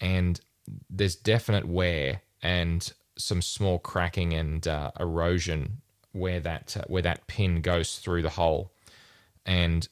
and 0.01 0.41
there's 0.91 1.15
definite 1.15 1.67
wear 1.67 2.23
and 2.43 2.93
some 3.17 3.41
small 3.41 3.79
cracking 3.79 4.35
and 4.35 4.67
uh, 4.67 4.91
erosion 4.99 5.81
where 6.17 6.41
that 6.41 6.77
uh, 6.77 6.85
where 6.87 7.03
that 7.03 7.27
pin 7.27 7.61
goes 7.61 7.99
through 7.99 8.23
the 8.23 8.31
hole, 8.31 8.73
and 9.45 9.89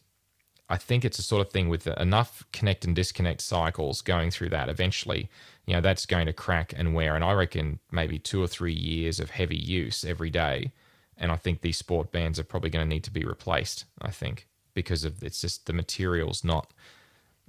I 0.68 0.77
think 0.77 1.05
it's 1.05 1.18
a 1.18 1.22
sort 1.22 1.47
of 1.47 1.53
thing 1.53 1.68
with 1.68 1.87
enough 1.87 2.43
connect 2.53 2.85
and 2.85 2.97
disconnect 2.97 3.43
cycles 3.43 4.01
going 4.01 4.31
through 4.31 4.49
that. 4.51 4.68
Eventually, 4.68 5.29
you 5.66 5.75
know, 5.75 5.81
that's 5.81 6.07
going 6.07 6.27
to 6.27 6.33
crack 6.33 6.72
and 6.77 6.95
wear. 6.95 7.14
And 7.14 7.22
I 7.22 7.33
reckon 7.33 7.79
maybe 7.91 8.18
two 8.18 8.43
or 8.43 8.47
three 8.47 8.72
years 8.72 9.20
of 9.20 9.31
heavy 9.31 9.57
use 9.57 10.05
every 10.05 10.31
day. 10.31 10.72
And 11.16 11.31
I 11.31 11.37
think 11.37 11.61
these 11.61 11.77
sport 11.77 12.11
bands 12.11 12.41
are 12.41 12.45
probably 12.45 12.70
going 12.70 12.85
to 12.85 12.89
need 12.89 13.05
to 13.05 13.11
be 13.11 13.25
replaced. 13.25 13.85
I 14.01 14.11
think 14.11 14.49
because 14.72 15.05
of 15.05 15.22
it's 15.22 15.41
just 15.41 15.66
the 15.66 15.72
materials 15.72 16.43
not. 16.45 16.72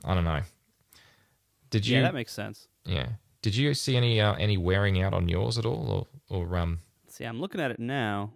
I 0.03 0.13
don't 0.13 0.25
know. 0.25 0.41
Did 1.69 1.87
you? 1.87 1.97
yeah, 1.97 2.03
that 2.03 2.13
makes 2.13 2.33
sense. 2.33 2.67
yeah. 2.85 3.07
Did 3.41 3.55
you 3.55 3.73
see 3.73 3.95
any 3.95 4.19
uh, 4.19 4.33
any 4.33 4.57
wearing 4.57 5.01
out 5.01 5.13
on 5.13 5.29
yours 5.29 5.57
at 5.57 5.65
all, 5.65 6.07
or 6.29 6.37
or 6.37 6.57
um? 6.57 6.79
See, 7.07 7.23
I'm 7.23 7.39
looking 7.39 7.61
at 7.61 7.71
it 7.71 7.79
now. 7.79 8.31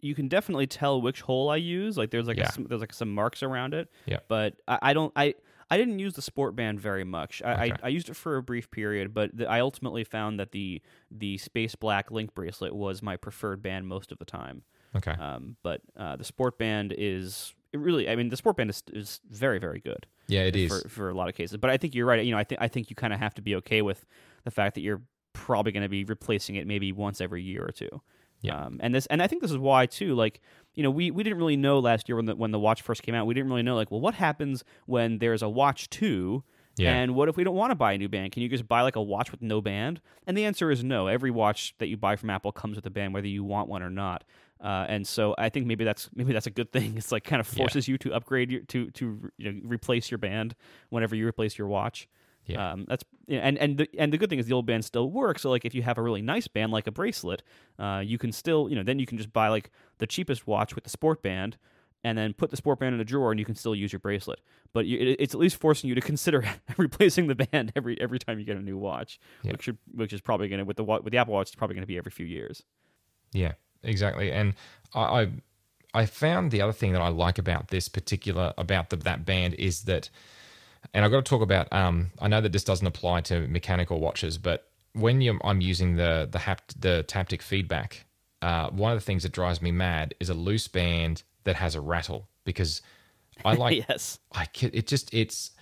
You 0.00 0.14
can 0.14 0.28
definitely 0.28 0.66
tell 0.66 1.00
which 1.00 1.20
hole 1.22 1.50
I 1.50 1.56
use. 1.56 1.96
Like 1.98 2.10
there's 2.10 2.26
like 2.26 2.36
Yeah. 2.38 2.48
a, 2.48 2.52
some- 2.52 2.64
there's 2.64 2.80
like 2.80 2.92
some 2.92 3.12
marks 3.14 3.42
around 3.42 3.74
it. 3.74 3.90
Yeah. 4.06 4.18
But 4.28 4.54
I, 4.68 4.78
I 4.82 4.92
don't 4.92 5.12
I 5.16 5.34
I 5.70 5.76
didn't 5.76 5.98
use 5.98 6.14
the 6.14 6.22
sport 6.22 6.56
band 6.56 6.80
very 6.80 7.04
much. 7.04 7.42
I, 7.44 7.52
Okay. 7.52 7.72
I, 7.82 7.86
I 7.86 7.88
used 7.88 8.08
it 8.08 8.14
for 8.14 8.36
a 8.38 8.42
brief 8.42 8.70
period, 8.70 9.12
but 9.12 9.36
the, 9.36 9.46
I 9.48 9.60
ultimately 9.60 10.04
found 10.04 10.40
that 10.40 10.52
the 10.52 10.80
the 11.10 11.36
space 11.38 11.74
black 11.74 12.10
link 12.10 12.34
bracelet 12.34 12.74
was 12.74 13.02
my 13.02 13.16
preferred 13.16 13.62
band 13.62 13.86
most 13.86 14.10
of 14.12 14.18
the 14.18 14.24
time. 14.24 14.62
Okay. 14.96 15.10
Um, 15.12 15.56
but 15.62 15.82
uh, 15.96 16.16
the 16.16 16.24
sport 16.24 16.56
band 16.58 16.94
is 16.96 17.54
it 17.72 17.80
really. 17.80 18.08
I 18.08 18.16
mean, 18.16 18.30
the 18.30 18.36
sport 18.38 18.56
band 18.56 18.70
is 18.70 18.82
is 18.92 19.20
very 19.30 19.58
very 19.58 19.80
good 19.80 20.06
Yeah, 20.28 20.44
it 20.44 20.56
is. 20.56 20.70
for 20.82 20.88
for 20.88 21.10
a 21.10 21.14
lot 21.14 21.28
of 21.28 21.34
cases. 21.34 21.58
But 21.58 21.68
I 21.70 21.76
think 21.76 21.94
you're 21.94 22.06
right. 22.06 22.24
You 22.24 22.32
know, 22.32 22.38
I 22.38 22.44
think 22.44 22.60
I 22.62 22.68
think 22.68 22.88
you 22.88 22.96
kind 22.96 23.12
of 23.12 23.18
have 23.20 23.34
to 23.34 23.42
be 23.42 23.54
okay 23.56 23.82
with 23.82 24.06
the 24.44 24.50
fact 24.50 24.74
that 24.76 24.80
you're 24.80 25.02
probably 25.34 25.70
going 25.72 25.82
to 25.82 25.88
be 25.90 26.04
replacing 26.04 26.54
it 26.56 26.66
maybe 26.66 26.90
once 26.92 27.20
every 27.20 27.42
year 27.42 27.62
or 27.62 27.70
two. 27.72 28.00
Yeah. 28.40 28.56
Um, 28.66 28.78
and 28.82 28.94
this, 28.94 29.06
and 29.06 29.20
I 29.22 29.26
think 29.26 29.42
this 29.42 29.50
is 29.50 29.58
why 29.58 29.86
too. 29.86 30.14
Like, 30.14 30.40
you 30.74 30.82
know, 30.82 30.90
we, 30.90 31.10
we 31.10 31.22
didn't 31.24 31.38
really 31.38 31.56
know 31.56 31.78
last 31.80 32.08
year 32.08 32.16
when 32.16 32.26
the 32.26 32.36
when 32.36 32.50
the 32.52 32.58
watch 32.58 32.82
first 32.82 33.02
came 33.02 33.14
out. 33.14 33.26
We 33.26 33.34
didn't 33.34 33.50
really 33.50 33.62
know 33.64 33.74
like, 33.74 33.90
well, 33.90 34.00
what 34.00 34.14
happens 34.14 34.62
when 34.86 35.18
there's 35.18 35.42
a 35.42 35.48
watch 35.48 35.90
two? 35.90 36.44
Yeah. 36.76 36.92
And 36.94 37.16
what 37.16 37.28
if 37.28 37.36
we 37.36 37.42
don't 37.42 37.56
want 37.56 37.72
to 37.72 37.74
buy 37.74 37.94
a 37.94 37.98
new 37.98 38.08
band? 38.08 38.30
Can 38.30 38.42
you 38.44 38.48
just 38.48 38.68
buy 38.68 38.82
like 38.82 38.94
a 38.94 39.02
watch 39.02 39.32
with 39.32 39.42
no 39.42 39.60
band? 39.60 40.00
And 40.28 40.38
the 40.38 40.44
answer 40.44 40.70
is 40.70 40.84
no. 40.84 41.08
Every 41.08 41.32
watch 41.32 41.74
that 41.78 41.88
you 41.88 41.96
buy 41.96 42.14
from 42.14 42.30
Apple 42.30 42.52
comes 42.52 42.76
with 42.76 42.86
a 42.86 42.90
band, 42.90 43.12
whether 43.14 43.26
you 43.26 43.42
want 43.42 43.68
one 43.68 43.82
or 43.82 43.90
not. 43.90 44.22
Uh, 44.62 44.86
and 44.88 45.04
so 45.06 45.34
I 45.38 45.48
think 45.48 45.66
maybe 45.66 45.82
that's 45.84 46.08
maybe 46.14 46.32
that's 46.32 46.46
a 46.46 46.50
good 46.52 46.70
thing. 46.70 46.94
It's 46.96 47.10
like 47.10 47.24
kind 47.24 47.40
of 47.40 47.48
Yeah. 47.52 47.58
forces 47.64 47.88
you 47.88 47.98
to 47.98 48.12
upgrade 48.14 48.52
your, 48.52 48.60
to 48.62 48.90
to 48.92 49.32
you 49.38 49.52
know, 49.52 49.60
replace 49.64 50.10
your 50.12 50.18
band 50.18 50.54
whenever 50.90 51.16
you 51.16 51.26
replace 51.26 51.58
your 51.58 51.66
watch. 51.66 52.08
Yeah. 52.48 52.72
Um, 52.72 52.86
that's 52.88 53.04
and 53.28 53.56
and 53.58 53.78
the 53.78 53.88
and 53.98 54.12
the 54.12 54.18
good 54.18 54.30
thing 54.30 54.38
is 54.38 54.46
the 54.46 54.54
old 54.54 54.66
band 54.66 54.84
still 54.84 55.10
works. 55.10 55.42
So 55.42 55.50
like 55.50 55.64
if 55.64 55.74
you 55.74 55.82
have 55.82 55.98
a 55.98 56.02
really 56.02 56.22
nice 56.22 56.48
band 56.48 56.72
like 56.72 56.86
a 56.86 56.90
bracelet, 56.90 57.42
uh, 57.78 58.02
you 58.04 58.18
can 58.18 58.32
still 58.32 58.68
you 58.68 58.74
know 58.76 58.82
then 58.82 58.98
you 58.98 59.06
can 59.06 59.18
just 59.18 59.32
buy 59.32 59.48
like 59.48 59.70
the 59.98 60.06
cheapest 60.06 60.46
watch 60.46 60.74
with 60.74 60.84
the 60.84 60.90
sport 60.90 61.22
band, 61.22 61.58
and 62.02 62.16
then 62.16 62.32
put 62.32 62.50
the 62.50 62.56
sport 62.56 62.78
band 62.80 62.94
in 62.94 63.00
a 63.00 63.04
drawer, 63.04 63.30
and 63.30 63.38
you 63.38 63.44
can 63.44 63.54
still 63.54 63.74
use 63.74 63.92
your 63.92 64.00
bracelet. 64.00 64.40
But 64.72 64.86
you, 64.86 64.98
it, 64.98 65.16
it's 65.20 65.34
at 65.34 65.40
least 65.40 65.56
forcing 65.56 65.88
you 65.88 65.94
to 65.94 66.00
consider 66.00 66.42
replacing 66.78 67.26
the 67.26 67.34
band 67.34 67.72
every 67.76 68.00
every 68.00 68.18
time 68.18 68.38
you 68.38 68.44
get 68.46 68.56
a 68.56 68.62
new 68.62 68.78
watch, 68.78 69.20
Yeah. 69.42 69.52
which 69.52 69.64
should, 69.64 69.78
which 69.92 70.12
is 70.14 70.20
probably 70.22 70.48
gonna 70.48 70.64
with 70.64 70.78
the 70.78 70.84
with 70.84 71.10
the 71.12 71.18
Apple 71.18 71.34
Watch, 71.34 71.48
it's 71.48 71.54
probably 71.56 71.74
gonna 71.74 71.86
be 71.86 71.98
every 71.98 72.10
few 72.12 72.26
years. 72.26 72.62
Yeah, 73.32 73.52
exactly. 73.82 74.32
And 74.32 74.54
I, 74.94 75.00
I 75.02 75.30
I 75.94 76.06
found 76.06 76.50
the 76.50 76.60
other 76.62 76.72
thing 76.72 76.92
that 76.92 77.02
I 77.02 77.08
like 77.08 77.38
about 77.38 77.68
this 77.68 77.88
particular 77.88 78.52
about 78.58 78.90
the, 78.90 78.96
that 78.96 79.24
band 79.24 79.54
is 79.54 79.82
that, 79.84 80.10
and 80.94 81.04
I've 81.04 81.10
got 81.10 81.24
to 81.24 81.28
talk 81.28 81.42
about. 81.42 81.72
Um, 81.72 82.10
I 82.20 82.28
know 82.28 82.40
that 82.40 82.52
this 82.52 82.64
doesn't 82.64 82.86
apply 82.86 83.22
to 83.22 83.46
mechanical 83.48 84.00
watches, 84.00 84.38
but 84.38 84.68
when 84.92 85.20
you 85.20 85.38
I'm 85.44 85.60
using 85.60 85.96
the 85.96 86.28
the 86.30 86.38
hapt, 86.38 86.80
the 86.80 87.04
taptic 87.06 87.42
feedback, 87.42 88.06
uh, 88.42 88.70
one 88.70 88.92
of 88.92 88.98
the 88.98 89.04
things 89.04 89.22
that 89.22 89.32
drives 89.32 89.60
me 89.62 89.70
mad 89.70 90.14
is 90.20 90.28
a 90.28 90.34
loose 90.34 90.68
band 90.68 91.22
that 91.44 91.56
has 91.56 91.74
a 91.74 91.80
rattle 91.80 92.28
because 92.44 92.82
I 93.44 93.54
like 93.54 93.84
yes. 93.88 94.18
I 94.32 94.46
it 94.60 94.86
just 94.86 95.12
it's 95.12 95.52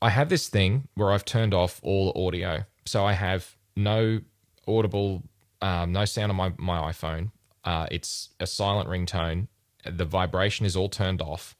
I 0.00 0.10
have 0.10 0.28
this 0.28 0.48
thing 0.48 0.88
where 0.94 1.12
I've 1.12 1.24
turned 1.24 1.54
off 1.54 1.80
all 1.82 2.12
audio, 2.26 2.64
so 2.84 3.04
I 3.04 3.12
have 3.12 3.56
no 3.76 4.20
audible, 4.68 5.22
um, 5.62 5.92
no 5.92 6.04
sound 6.04 6.30
on 6.30 6.36
my 6.36 6.52
my 6.58 6.92
iPhone. 6.92 7.30
Uh, 7.64 7.86
it's 7.90 8.30
a 8.38 8.46
silent 8.46 8.88
ringtone. 8.88 9.48
The 9.84 10.04
vibration 10.04 10.66
is 10.66 10.76
all 10.76 10.88
turned 10.88 11.20
off, 11.20 11.56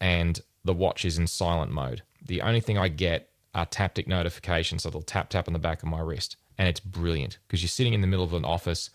and 0.00 0.40
the 0.64 0.74
watch 0.74 1.04
is 1.04 1.18
in 1.18 1.26
silent 1.26 1.70
mode. 1.70 2.02
The 2.24 2.42
only 2.42 2.60
thing 2.60 2.78
I 2.78 2.88
get 2.88 3.30
are 3.54 3.66
taptic 3.66 4.06
notifications, 4.06 4.82
so 4.82 4.90
they'll 4.90 5.02
tap 5.02 5.30
tap 5.30 5.48
on 5.48 5.52
the 5.52 5.58
back 5.58 5.82
of 5.82 5.88
my 5.88 6.00
wrist, 6.00 6.36
and 6.58 6.68
it's 6.68 6.80
brilliant 6.80 7.38
because 7.46 7.62
you're 7.62 7.68
sitting 7.68 7.94
in 7.94 8.00
the 8.00 8.06
middle 8.06 8.24
of 8.24 8.34
an 8.34 8.44
office, 8.44 8.90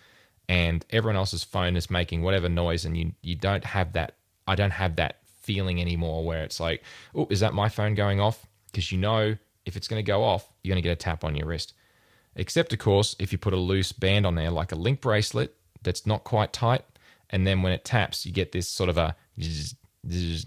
and 0.48 0.86
everyone 0.90 1.16
else's 1.16 1.44
phone 1.44 1.76
is 1.76 1.90
making 1.90 2.22
whatever 2.22 2.50
noise, 2.50 2.86
and 2.86 2.98
you 2.98 3.14
you 3.22 3.36
don't 3.36 3.64
have 3.64 3.94
that. 3.94 4.16
I 4.48 4.56
don't 4.56 4.72
have 4.72 4.96
that 4.96 5.18
feeling 5.42 5.80
anymore 5.80 6.24
where 6.24 6.44
it's 6.44 6.60
like, 6.60 6.84
oh, 7.16 7.28
is 7.30 7.40
that 7.40 7.54
my 7.54 7.70
phone 7.70 7.96
going 7.96 8.20
off? 8.20 8.46
Because 8.72 8.92
you 8.92 8.98
know 8.98 9.36
if 9.66 9.76
it's 9.76 9.88
going 9.88 10.04
to 10.04 10.12
go 10.12 10.24
off, 10.24 10.52
you're 10.64 10.74
going 10.74 10.82
to 10.82 10.88
get 10.88 10.94
a 10.94 10.96
tap 10.96 11.24
on 11.24 11.36
your 11.36 11.48
wrist. 11.48 11.74
Except, 12.36 12.74
of 12.74 12.80
course, 12.80 13.16
if 13.20 13.32
you 13.32 13.38
put 13.38 13.54
a 13.54 13.58
loose 13.58 13.92
band 13.92 14.26
on 14.26 14.36
there, 14.36 14.52
like 14.52 14.72
a 14.72 14.76
link 14.76 15.02
bracelet 15.02 15.56
that's 15.84 16.06
not 16.06 16.24
quite 16.24 16.54
tight, 16.54 16.84
and 17.30 17.46
then 17.46 17.62
when 17.62 17.72
it 17.72 17.86
taps, 17.86 18.26
you 18.26 18.32
get 18.32 18.52
this 18.52 18.68
sort 18.68 18.90
of 18.90 18.98
a 18.98 19.16
zzz, 19.42 19.76
zzz, 20.10 20.46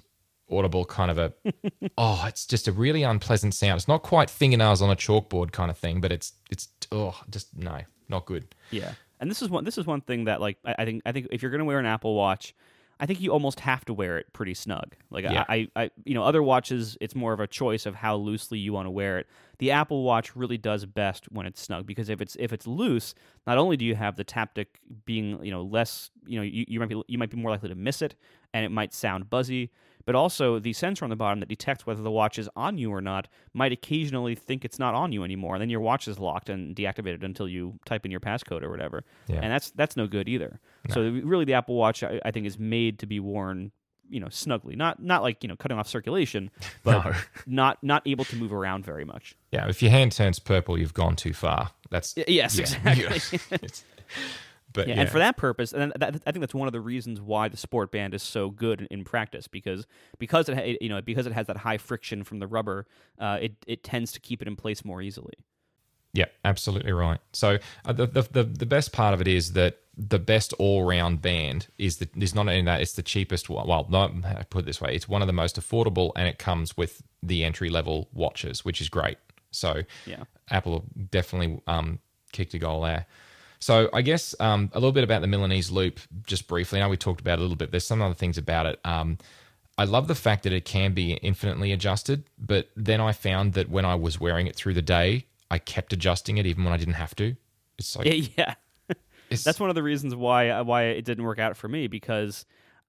audible 0.52 0.84
kind 0.84 1.10
of 1.10 1.18
a 1.18 1.32
oh, 1.98 2.24
it's 2.26 2.46
just 2.46 2.68
a 2.68 2.72
really 2.72 3.02
unpleasant 3.02 3.54
sound. 3.54 3.78
It's 3.78 3.88
not 3.88 4.02
quite 4.02 4.30
fingernails 4.30 4.82
on 4.82 4.90
a 4.90 4.96
chalkboard 4.96 5.52
kind 5.52 5.70
of 5.70 5.78
thing, 5.78 6.00
but 6.00 6.12
it's 6.12 6.32
it's 6.50 6.68
oh, 6.90 7.20
just 7.30 7.56
no, 7.56 7.80
not 8.08 8.26
good. 8.26 8.54
Yeah, 8.70 8.92
and 9.20 9.30
this 9.30 9.42
is 9.42 9.48
one. 9.48 9.64
This 9.64 9.78
is 9.78 9.86
one 9.86 10.00
thing 10.00 10.24
that 10.24 10.40
like 10.40 10.58
I, 10.64 10.74
I 10.80 10.84
think 10.84 11.02
I 11.06 11.12
think 11.12 11.28
if 11.30 11.42
you're 11.42 11.50
gonna 11.50 11.64
wear 11.64 11.78
an 11.78 11.86
Apple 11.86 12.14
Watch, 12.14 12.54
I 13.02 13.06
think 13.06 13.20
you 13.20 13.32
almost 13.32 13.58
have 13.58 13.84
to 13.86 13.94
wear 13.94 14.16
it 14.18 14.32
pretty 14.32 14.54
snug. 14.54 14.94
Like 15.10 15.24
Yeah. 15.24 15.44
I, 15.48 15.68
I, 15.74 15.82
I, 15.82 15.90
you 16.04 16.14
know, 16.14 16.22
other 16.22 16.40
watches, 16.40 16.96
it's 17.00 17.16
more 17.16 17.32
of 17.32 17.40
a 17.40 17.48
choice 17.48 17.84
of 17.84 17.96
how 17.96 18.14
loosely 18.14 18.60
you 18.60 18.72
want 18.72 18.86
to 18.86 18.90
wear 18.90 19.18
it. 19.18 19.26
The 19.58 19.72
Apple 19.72 20.04
Watch 20.04 20.36
really 20.36 20.56
does 20.56 20.86
best 20.86 21.30
when 21.32 21.44
it's 21.44 21.60
snug 21.60 21.84
because 21.84 22.08
if 22.08 22.20
it's 22.20 22.36
if 22.38 22.52
it's 22.52 22.64
loose, 22.64 23.14
not 23.44 23.58
only 23.58 23.76
do 23.76 23.84
you 23.84 23.96
have 23.96 24.14
the 24.14 24.24
taptic 24.24 24.66
being 25.04 25.44
you 25.44 25.50
know 25.50 25.62
less, 25.62 26.10
you 26.26 26.38
know, 26.38 26.44
you, 26.44 26.64
you 26.68 26.78
might 26.78 26.88
be 26.88 27.02
you 27.08 27.18
might 27.18 27.30
be 27.30 27.36
more 27.36 27.50
likely 27.50 27.68
to 27.70 27.74
miss 27.74 28.02
it, 28.02 28.14
and 28.54 28.64
it 28.64 28.70
might 28.70 28.94
sound 28.94 29.28
buzzy. 29.28 29.72
But 30.04 30.14
also, 30.14 30.58
the 30.58 30.72
sensor 30.72 31.04
on 31.04 31.10
the 31.10 31.16
bottom 31.16 31.40
that 31.40 31.48
detects 31.48 31.86
whether 31.86 32.02
the 32.02 32.10
watch 32.10 32.38
is 32.38 32.48
on 32.56 32.78
you 32.78 32.90
or 32.92 33.00
not 33.00 33.28
might 33.52 33.72
occasionally 33.72 34.34
think 34.34 34.64
it's 34.64 34.78
not 34.78 34.94
on 34.94 35.12
you 35.12 35.24
anymore, 35.24 35.54
and 35.54 35.62
then 35.62 35.70
your 35.70 35.80
watch 35.80 36.08
is 36.08 36.18
locked 36.18 36.48
and 36.48 36.74
deactivated 36.74 37.22
until 37.22 37.48
you 37.48 37.78
type 37.84 38.04
in 38.04 38.10
your 38.10 38.20
passcode 38.20 38.62
or 38.62 38.70
whatever. 38.70 39.04
Yeah. 39.28 39.40
And 39.42 39.52
that's 39.52 39.70
that's 39.72 39.96
no 39.96 40.06
good 40.06 40.28
either. 40.28 40.60
So 40.90 41.02
really, 41.22 41.44
the 41.44 41.54
Apple 41.54 41.76
Watch 41.76 42.02
I, 42.02 42.20
I 42.24 42.30
think 42.30 42.46
is 42.46 42.58
made 42.58 42.98
to 43.00 43.06
be 43.06 43.20
worn, 43.20 43.70
you 44.10 44.18
know, 44.20 44.28
snugly, 44.28 44.74
not 44.76 45.02
not 45.02 45.22
like 45.22 45.42
you 45.42 45.48
know 45.48 45.56
cutting 45.56 45.78
off 45.78 45.88
circulation, 45.88 46.50
but 46.82 47.04
No. 47.04 47.12
not 47.46 47.78
not 47.82 48.02
able 48.06 48.24
to 48.26 48.36
move 48.36 48.52
around 48.52 48.84
very 48.84 49.04
much. 49.04 49.36
Yeah, 49.52 49.68
if 49.68 49.82
your 49.82 49.90
hand 49.92 50.12
turns 50.12 50.38
purple, 50.38 50.78
you've 50.78 50.94
gone 50.94 51.16
too 51.16 51.32
far. 51.32 51.70
That's 51.90 52.14
Yes, 52.26 52.56
yeah, 52.56 52.62
exactly. 53.12 53.68
But 54.72 54.88
Yeah, 54.88 54.94
yeah, 54.94 55.00
and 55.02 55.10
for 55.10 55.18
that 55.18 55.36
purpose, 55.36 55.72
and 55.72 55.92
that, 55.96 56.16
I 56.26 56.32
think 56.32 56.40
that's 56.40 56.54
one 56.54 56.68
of 56.68 56.72
the 56.72 56.80
reasons 56.80 57.20
why 57.20 57.48
the 57.48 57.56
sport 57.56 57.90
band 57.90 58.14
is 58.14 58.22
so 58.22 58.50
good 58.50 58.80
in, 58.80 58.86
in 58.90 59.04
practice 59.04 59.48
because 59.48 59.86
because 60.18 60.48
it 60.48 60.78
you 60.80 60.88
know 60.88 61.02
because 61.02 61.26
it 61.26 61.32
has 61.32 61.46
that 61.46 61.58
high 61.58 61.78
friction 61.78 62.24
from 62.24 62.38
the 62.38 62.46
rubber, 62.46 62.86
uh, 63.18 63.38
it 63.40 63.56
it 63.66 63.84
tends 63.84 64.12
to 64.12 64.20
keep 64.20 64.42
it 64.42 64.48
in 64.48 64.56
place 64.56 64.84
more 64.84 65.02
easily. 65.02 65.34
Yeah, 66.14 66.26
absolutely 66.44 66.92
right. 66.92 67.20
So 67.32 67.58
uh, 67.84 67.92
the, 67.92 68.06
the 68.06 68.22
the 68.22 68.44
the 68.44 68.66
best 68.66 68.92
part 68.92 69.14
of 69.14 69.20
it 69.20 69.28
is 69.28 69.52
that 69.54 69.78
the 69.96 70.18
best 70.18 70.52
all 70.54 70.84
round 70.84 71.20
band 71.20 71.68
is 71.78 71.98
the 71.98 72.08
is 72.16 72.34
not 72.34 72.48
only 72.48 72.62
that 72.62 72.80
it's 72.80 72.94
the 72.94 73.02
cheapest 73.02 73.48
one. 73.50 73.66
Well, 73.66 73.86
not 73.90 74.12
I 74.24 74.44
put 74.48 74.60
it 74.60 74.66
this 74.66 74.80
way, 74.80 74.94
it's 74.94 75.08
one 75.08 75.22
of 75.22 75.26
the 75.26 75.32
most 75.32 75.60
affordable, 75.60 76.12
and 76.16 76.28
it 76.28 76.38
comes 76.38 76.76
with 76.76 77.02
the 77.22 77.44
entry 77.44 77.70
level 77.70 78.08
watches, 78.12 78.64
which 78.64 78.80
is 78.80 78.88
great. 78.88 79.18
So 79.50 79.82
Yeah. 80.06 80.24
Apple 80.50 80.84
definitely 81.10 81.62
um, 81.66 81.98
kicked 82.32 82.54
a 82.54 82.58
goal 82.58 82.82
there. 82.82 83.06
So 83.62 83.88
I 83.92 84.02
guess 84.02 84.34
um, 84.40 84.70
a 84.72 84.80
little 84.80 84.90
bit 84.90 85.04
about 85.04 85.20
the 85.20 85.28
Milanese 85.28 85.70
loop, 85.70 86.00
just 86.26 86.48
briefly. 86.48 86.80
I 86.80 86.82
know 86.82 86.88
we 86.88 86.96
talked 86.96 87.20
about 87.20 87.34
it 87.34 87.38
a 87.38 87.42
little 87.42 87.56
bit. 87.56 87.70
There's 87.70 87.86
some 87.86 88.02
other 88.02 88.12
things 88.12 88.36
about 88.36 88.66
it. 88.66 88.80
Um, 88.84 89.18
I 89.78 89.84
love 89.84 90.08
the 90.08 90.16
fact 90.16 90.42
that 90.42 90.52
it 90.52 90.64
can 90.64 90.94
be 90.94 91.12
infinitely 91.12 91.70
adjusted, 91.70 92.24
but 92.36 92.70
then 92.74 93.00
I 93.00 93.12
found 93.12 93.52
that 93.52 93.70
when 93.70 93.84
I 93.84 93.94
was 93.94 94.18
wearing 94.18 94.48
it 94.48 94.56
through 94.56 94.74
the 94.74 94.82
day, 94.82 95.26
I 95.48 95.58
kept 95.58 95.92
adjusting 95.92 96.38
it 96.38 96.46
even 96.46 96.64
when 96.64 96.72
I 96.72 96.76
didn't 96.76 96.94
have 96.94 97.14
to. 97.16 97.36
It's 97.78 97.94
like 97.94 98.06
Yeah, 98.06 98.26
yeah. 98.88 98.96
That's 99.30 99.60
one 99.60 99.70
of 99.70 99.76
the 99.76 99.82
reasons 99.82 100.16
why 100.16 100.60
why 100.62 100.86
it 100.86 101.04
didn't 101.04 101.24
work 101.24 101.38
out 101.38 101.56
for 101.56 101.68
me 101.68 101.86
because 101.86 102.44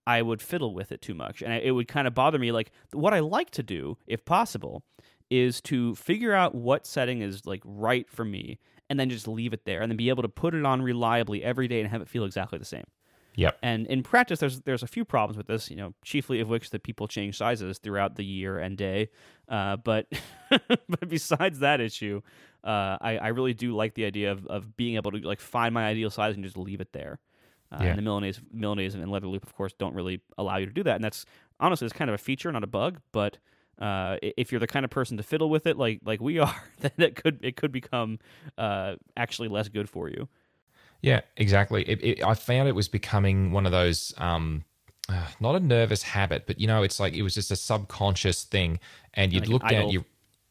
I 0.07 0.23
would 0.23 0.41
fiddle 0.41 0.73
with 0.73 0.91
it 0.91 1.03
too 1.03 1.13
much, 1.13 1.43
and 1.43 1.53
it 1.53 1.71
would 1.71 1.87
kind 1.87 2.07
of 2.07 2.15
bother 2.15 2.39
me. 2.39 2.51
Like 2.51 2.71
what 2.91 3.13
I 3.13 3.19
like 3.19 3.51
to 3.51 3.63
do, 3.63 3.97
if 4.07 4.25
possible, 4.25 4.83
is 5.29 5.61
to 5.61 5.93
figure 5.93 6.33
out 6.33 6.55
what 6.55 6.87
setting 6.87 7.21
is 7.21 7.45
like 7.45 7.61
right 7.63 8.09
for 8.09 8.25
me, 8.25 8.59
and 8.93 8.99
then 8.99 9.09
just 9.09 9.27
leave 9.27 9.53
it 9.53 9.65
there, 9.65 9.81
and 9.81 9.89
then 9.89 9.97
be 9.97 10.09
able 10.09 10.21
to 10.21 10.29
put 10.29 10.53
it 10.53 10.63
on 10.63 10.83
reliably 10.83 11.43
every 11.43 11.67
day 11.67 11.79
and 11.79 11.89
have 11.89 11.99
it 11.99 12.07
feel 12.07 12.25
exactly 12.25 12.59
the 12.59 12.65
same. 12.65 12.83
Yep. 13.35 13.57
And 13.63 13.87
in 13.87 14.03
practice, 14.03 14.39
there's 14.39 14.61
there's 14.61 14.83
a 14.83 14.87
few 14.87 15.03
problems 15.03 15.35
with 15.35 15.47
this. 15.47 15.71
You 15.71 15.77
know, 15.77 15.95
chiefly 16.05 16.39
of 16.41 16.47
which 16.47 16.69
that 16.69 16.83
people 16.83 17.07
change 17.07 17.35
sizes 17.39 17.79
throughout 17.79 18.17
the 18.17 18.23
year 18.23 18.59
and 18.59 18.77
day. 18.77 19.09
Uh, 19.49 19.77
but 19.77 20.05
but 20.69 21.09
besides 21.09 21.57
that 21.59 21.81
issue, 21.81 22.21
uh, 22.63 22.97
I 23.01 23.17
I 23.19 23.27
really 23.29 23.55
do 23.55 23.75
like 23.75 23.95
the 23.95 24.05
idea 24.05 24.31
of 24.31 24.45
of 24.45 24.77
being 24.77 24.95
able 24.95 25.09
to 25.09 25.17
like 25.17 25.39
find 25.39 25.73
my 25.73 25.87
ideal 25.87 26.11
size 26.11 26.35
and 26.35 26.43
just 26.43 26.55
leave 26.55 26.79
it 26.81 26.93
there. 26.93 27.19
Uh, 27.71 27.79
Yeah. 27.81 27.87
And 27.87 27.97
the 27.97 28.03
Milanese 28.03 28.39
Milanese 28.53 28.93
and 28.93 29.11
leather 29.11 29.25
loop, 29.27 29.43
of 29.43 29.55
course, 29.55 29.73
don't 29.73 29.95
really 29.95 30.21
allow 30.37 30.57
you 30.57 30.67
to 30.67 30.71
do 30.71 30.83
that. 30.83 30.93
And 30.93 31.03
that's 31.03 31.25
honestly 31.59 31.87
it's 31.87 31.97
kind 31.97 32.11
of 32.11 32.13
a 32.13 32.19
feature, 32.19 32.51
not 32.51 32.63
a 32.63 32.67
bug. 32.67 33.01
But 33.11 33.39
uh, 33.79 34.17
if 34.21 34.51
you're 34.51 34.59
the 34.59 34.67
kind 34.67 34.85
of 34.85 34.91
person 34.91 35.17
to 35.17 35.23
fiddle 35.23 35.49
with 35.49 35.67
it, 35.67 35.77
like 35.77 36.01
like 36.05 36.21
we 36.21 36.39
are, 36.39 36.63
then 36.79 36.91
it 36.97 37.15
could 37.15 37.39
it 37.43 37.55
could 37.55 37.71
become 37.71 38.19
uh, 38.57 38.95
actually 39.17 39.47
less 39.47 39.69
good 39.69 39.89
for 39.89 40.09
you. 40.09 40.27
Yeah, 41.01 41.19
exactly. 41.35 41.83
It, 41.83 42.01
it, 42.01 42.23
I 42.23 42.33
found 42.33 42.69
it 42.69 42.75
was 42.75 42.87
becoming 42.87 43.51
one 43.51 43.65
of 43.65 43.73
those, 43.73 44.13
um, 44.17 44.63
uh, 45.09 45.27
not 45.41 45.53
a 45.53 45.59
nervous 45.59 46.01
habit, 46.01 46.47
but 46.47 46.61
you 46.61 46.65
know, 46.65 46.81
it's 46.81 46.97
like 46.97 47.13
it 47.13 47.23
was 47.23 47.33
just 47.35 47.51
a 47.51 47.57
subconscious 47.57 48.45
thing, 48.45 48.79
and 49.13 49.33
you'd 49.33 49.41
Like 49.41 49.49
look 49.49 49.67
down, 49.67 49.89
you, 49.89 50.05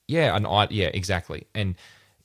yeah, 0.09 0.37
an 0.37 0.45
eye, 0.45 0.69
yeah, 0.71 0.91
exactly, 0.93 1.47
and 1.55 1.75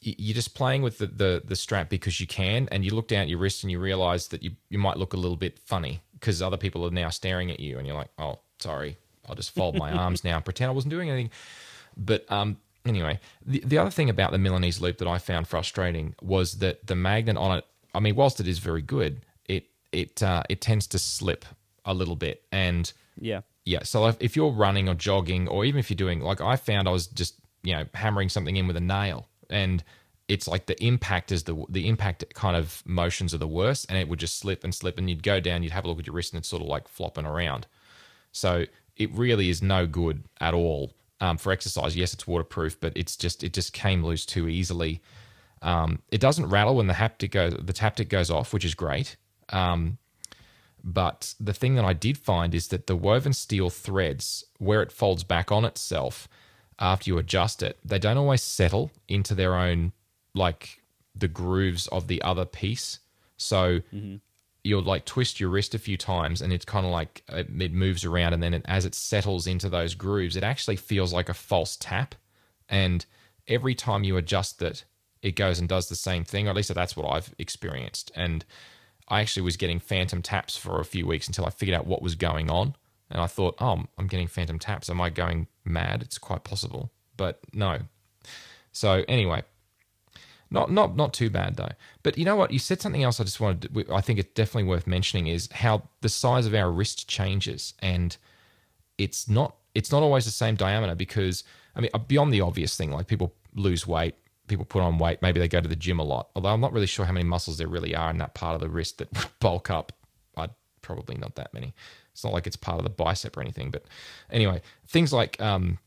you're 0.01 0.35
just 0.35 0.53
playing 0.55 0.81
with 0.81 0.97
the, 0.97 1.07
the 1.07 1.41
the 1.45 1.55
strap 1.55 1.89
because 1.89 2.19
you 2.19 2.27
can, 2.27 2.67
and 2.69 2.83
you 2.83 2.93
look 2.93 3.07
down 3.07 3.21
at 3.21 3.29
your 3.29 3.39
wrist 3.39 3.63
and 3.63 3.71
you 3.71 3.79
realize 3.79 4.27
that 4.27 4.43
you 4.43 4.51
you 4.69 4.77
might 4.77 4.97
look 4.97 5.13
a 5.13 5.17
little 5.17 5.37
bit 5.37 5.57
funny 5.59 6.01
because 6.19 6.41
other 6.41 6.57
people 6.57 6.85
are 6.85 6.91
now 6.91 7.09
staring 7.09 7.49
at 7.49 7.61
you, 7.61 7.77
and 7.77 7.87
you're 7.87 7.95
like, 7.95 8.11
oh, 8.19 8.39
sorry, 8.59 8.97
I'll 9.27 9.35
just 9.35 9.51
fold 9.51 9.77
my 9.77 9.91
arms 9.91 10.23
now 10.23 10.35
and 10.35 10.45
pretend 10.45 10.69
I 10.69 10.73
wasn't 10.73 10.91
doing 10.91 11.09
anything. 11.09 11.31
But 11.95 12.29
um, 12.31 12.57
anyway, 12.85 13.19
the, 13.45 13.61
the 13.65 13.77
other 13.77 13.89
thing 13.89 14.09
about 14.09 14.31
the 14.31 14.37
Milanese 14.37 14.81
loop 14.81 14.97
that 14.99 15.07
I 15.07 15.17
found 15.17 15.47
frustrating 15.47 16.15
was 16.21 16.59
that 16.59 16.85
the 16.87 16.95
magnet 16.95 17.37
on 17.37 17.57
it, 17.57 17.65
I 17.93 17.99
mean, 17.99 18.15
whilst 18.15 18.39
it 18.39 18.47
is 18.47 18.59
very 18.59 18.81
good, 18.81 19.21
it 19.45 19.65
it 19.91 20.21
uh, 20.21 20.43
it 20.49 20.61
tends 20.61 20.87
to 20.87 20.99
slip 20.99 21.45
a 21.85 21.93
little 21.93 22.15
bit. 22.15 22.43
And 22.51 22.91
Yeah. 23.19 23.41
yeah, 23.65 23.83
so 23.83 24.07
if, 24.07 24.17
if 24.19 24.35
you're 24.35 24.51
running 24.51 24.89
or 24.89 24.93
jogging, 24.95 25.47
or 25.47 25.65
even 25.65 25.79
if 25.79 25.89
you're 25.89 25.95
doing, 25.95 26.19
like 26.19 26.41
I 26.41 26.55
found 26.55 26.87
I 26.87 26.91
was 26.91 27.07
just, 27.07 27.35
you 27.63 27.73
know, 27.73 27.85
hammering 27.93 28.29
something 28.29 28.55
in 28.55 28.67
with 28.67 28.77
a 28.77 28.81
nail 28.81 29.27
and 29.49 29.83
it's 30.27 30.47
like 30.47 30.65
the 30.65 30.81
impact 30.83 31.31
is 31.31 31.43
the 31.43 31.65
the 31.69 31.87
impact 31.87 32.33
kind 32.33 32.57
of 32.57 32.83
motions 32.85 33.33
are 33.33 33.37
the 33.37 33.47
worst, 33.47 33.85
and 33.89 33.97
it 33.97 34.09
would 34.09 34.19
just 34.19 34.37
slip 34.39 34.63
and 34.63 34.75
slip, 34.75 34.97
and 34.97 35.09
you'd 35.09 35.23
go 35.23 35.39
down, 35.39 35.63
you'd 35.63 35.71
have 35.71 35.85
a 35.85 35.87
look 35.87 35.99
at 35.99 36.05
your 36.05 36.15
wrist, 36.15 36.33
and 36.33 36.39
it's 36.39 36.49
sort 36.49 36.61
of 36.61 36.67
like 36.67 36.87
flopping 36.87 37.25
around. 37.25 37.65
So 38.33 38.65
it 38.97 39.11
really 39.13 39.49
is 39.49 39.61
no 39.61 39.85
good 39.85 40.23
at 40.39 40.53
all 40.53 40.93
um, 41.21 41.37
for 41.37 41.51
exercise. 41.51 41.95
Yes, 41.95 42.13
it's 42.13 42.27
waterproof, 42.27 42.79
but 42.79 42.93
it's 42.95 43.15
just 43.15 43.43
it 43.43 43.53
just 43.53 43.73
came 43.73 44.03
loose 44.03 44.25
too 44.25 44.47
easily. 44.47 45.01
Um, 45.61 45.99
it 46.11 46.21
doesn't 46.21 46.47
rattle 46.49 46.75
when 46.75 46.87
the 46.87 46.93
haptic 46.93 47.31
goes 47.31 47.53
the 47.53 47.73
taptic 47.73 48.09
goes 48.09 48.29
off, 48.29 48.53
which 48.53 48.65
is 48.65 48.75
great. 48.75 49.15
Um, 49.49 49.97
but 50.83 51.33
the 51.39 51.53
thing 51.53 51.75
that 51.75 51.85
I 51.85 51.93
did 51.93 52.17
find 52.17 52.53
is 52.53 52.67
that 52.69 52.87
the 52.87 52.95
woven 52.95 53.33
steel 53.33 53.69
threads, 53.69 54.45
where 54.57 54.81
it 54.81 54.91
folds 54.91 55.23
back 55.23 55.51
on 55.51 55.65
itself 55.65 56.27
after 56.79 57.09
you 57.09 57.17
adjust 57.17 57.63
it, 57.63 57.77
they 57.83 57.99
don't 57.99 58.17
always 58.17 58.43
settle 58.43 58.91
into 59.07 59.33
their 59.33 59.55
own 59.55 59.91
like 60.33 60.81
the 61.15 61.27
grooves 61.27 61.87
of 61.87 62.07
the 62.07 62.21
other 62.21 62.45
piece. 62.45 62.99
So 63.37 63.79
Mm-hmm. 63.93 64.15
You'll 64.67 64.83
like 64.83 65.05
twist 65.05 65.39
your 65.39 65.49
wrist 65.49 65.73
a 65.73 65.79
few 65.79 65.97
times 65.97 66.41
and 66.41 66.51
it's 66.51 66.65
kind 66.65 66.85
of 66.85 66.91
like 66.91 67.23
uh, 67.31 67.37
it, 67.37 67.47
it 67.59 67.73
moves 67.73 68.03
around 68.03 68.33
and 68.33 68.43
then 68.43 68.53
it, 68.53 68.61
as 68.65 68.85
it 68.85 68.93
settles 68.93 69.47
into 69.47 69.69
those 69.69 69.95
grooves 69.95 70.35
it 70.35 70.43
actually 70.43 70.75
feels 70.75 71.13
like 71.13 71.29
a 71.29 71.33
false 71.33 71.77
tap. 71.77 72.15
And 72.69 73.05
every 73.47 73.73
time 73.73 74.03
you 74.03 74.17
adjust 74.17 74.61
it 74.61 74.83
it 75.21 75.35
goes 75.35 75.57
and 75.59 75.67
does 75.67 75.89
the 75.89 75.95
same 75.95 76.23
thing. 76.23 76.47
Or 76.47 76.51
at 76.51 76.55
least 76.55 76.73
that's 76.73 76.95
what 76.95 77.09
i've 77.09 77.33
experienced. 77.39 78.11
And 78.15 78.45
i 79.07 79.21
actually 79.21 79.43
was 79.43 79.57
getting 79.57 79.79
phantom 79.79 80.21
taps 80.21 80.57
for 80.57 80.79
a 80.79 80.85
few 80.85 81.07
weeks 81.07 81.27
until 81.27 81.45
i 81.45 81.49
figured 81.49 81.77
out 81.77 81.87
what 81.87 82.01
was 82.01 82.15
going 82.15 82.51
on. 82.51 82.75
And 83.09 83.21
i 83.21 83.27
thought 83.27 83.55
oh 83.59 83.85
i'm 83.97 84.07
getting 84.07 84.27
phantom 84.27 84.59
taps. 84.59 84.89
Am 84.89 84.99
i 85.01 85.09
going 85.09 85.47
mad? 85.63 86.01
It's 86.01 86.17
quite 86.17 86.43
possible. 86.43 86.91
But 87.15 87.39
no. 87.53 87.79
So 88.73 89.03
anyway 89.07 89.43
not 90.49 90.71
not 90.71 90.95
not 90.95 91.13
too 91.13 91.29
bad 91.29 91.55
though. 91.55 91.71
But 92.03 92.17
you 92.17 92.25
know 92.25 92.35
what? 92.35 92.51
You 92.51 92.59
said 92.59 92.81
something 92.81 93.03
else. 93.03 93.19
I 93.19 93.23
just 93.23 93.39
wanted. 93.39 93.73
To, 93.73 93.93
I 93.93 94.01
think 94.01 94.19
it's 94.19 94.33
definitely 94.33 94.69
worth 94.69 94.87
mentioning 94.87 95.27
is 95.27 95.49
how 95.51 95.83
the 96.01 96.09
size 96.09 96.45
of 96.45 96.53
our 96.53 96.71
wrist 96.71 97.07
changes, 97.07 97.73
and 97.79 98.15
it's 98.97 99.27
not 99.29 99.55
it's 99.75 99.91
not 99.91 100.03
always 100.03 100.25
the 100.25 100.31
same 100.31 100.55
diameter 100.55 100.95
because 100.95 101.43
I 101.75 101.81
mean 101.81 101.91
beyond 102.07 102.33
the 102.33 102.41
obvious 102.41 102.75
thing 102.75 102.91
like 102.91 103.07
people 103.07 103.33
lose 103.53 103.85
weight, 103.85 104.15
people 104.47 104.65
put 104.65 104.81
on 104.81 104.97
weight, 104.97 105.21
maybe 105.21 105.39
they 105.39 105.47
go 105.47 105.61
to 105.61 105.67
the 105.67 105.75
gym 105.75 105.99
a 105.99 106.03
lot. 106.03 106.29
Although 106.35 106.49
I'm 106.49 106.61
not 106.61 106.73
really 106.73 106.87
sure 106.87 107.05
how 107.05 107.13
many 107.13 107.25
muscles 107.25 107.57
there 107.57 107.67
really 107.67 107.93
are 107.95 108.09
in 108.09 108.17
that 108.19 108.33
part 108.33 108.55
of 108.55 108.61
the 108.61 108.69
wrist 108.69 108.97
that 108.99 109.09
bulk 109.39 109.69
up. 109.69 109.91
I'd 110.35 110.51
probably 110.81 111.15
not 111.15 111.35
that 111.35 111.53
many. 111.53 111.73
It's 112.11 112.23
not 112.23 112.33
like 112.33 112.47
it's 112.47 112.55
part 112.55 112.79
of 112.79 112.83
the 112.83 112.89
bicep 112.89 113.37
or 113.37 113.41
anything. 113.41 113.69
But 113.69 113.85
anyway, 114.31 114.61
things 114.87 115.13
like 115.13 115.39
um, 115.41 115.77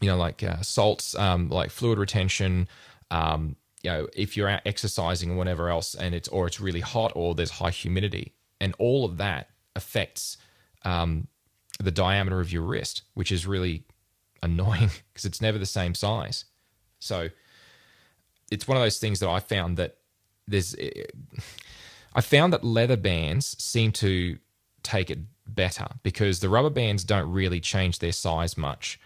you 0.00 0.08
know 0.08 0.16
like 0.16 0.42
uh, 0.42 0.60
salts, 0.62 1.14
um, 1.16 1.48
like 1.48 1.70
fluid 1.70 1.98
retention. 1.98 2.68
Um, 3.10 3.56
you 3.82 3.90
know, 3.90 4.08
if 4.14 4.36
you're 4.36 4.48
out 4.48 4.62
exercising 4.64 5.32
or 5.32 5.34
whatever 5.34 5.68
else, 5.68 5.94
and 5.94 6.14
it's 6.14 6.28
or 6.28 6.46
it's 6.46 6.60
really 6.60 6.80
hot 6.80 7.12
or 7.14 7.34
there's 7.34 7.50
high 7.50 7.70
humidity, 7.70 8.34
and 8.60 8.74
all 8.78 9.04
of 9.04 9.16
that 9.18 9.50
affects 9.74 10.36
um, 10.84 11.26
the 11.80 11.90
diameter 11.90 12.40
of 12.40 12.52
your 12.52 12.62
wrist, 12.62 13.02
which 13.14 13.32
is 13.32 13.46
really 13.46 13.84
annoying 14.42 14.90
because 15.12 15.24
it's 15.24 15.40
never 15.40 15.58
the 15.58 15.66
same 15.66 15.94
size. 15.94 16.44
So 17.00 17.28
it's 18.50 18.68
one 18.68 18.76
of 18.76 18.82
those 18.82 18.98
things 18.98 19.20
that 19.20 19.28
I 19.28 19.40
found 19.40 19.76
that 19.78 19.96
there's. 20.46 20.76
I 22.14 22.20
found 22.20 22.52
that 22.52 22.62
leather 22.62 22.96
bands 22.96 23.56
seem 23.62 23.90
to 23.92 24.38
take 24.82 25.10
it 25.10 25.18
better 25.46 25.86
because 26.02 26.40
the 26.40 26.48
rubber 26.48 26.70
bands 26.70 27.04
don't 27.04 27.30
really 27.30 27.58
change 27.58 27.98
their 27.98 28.12
size 28.12 28.56
much 28.56 29.00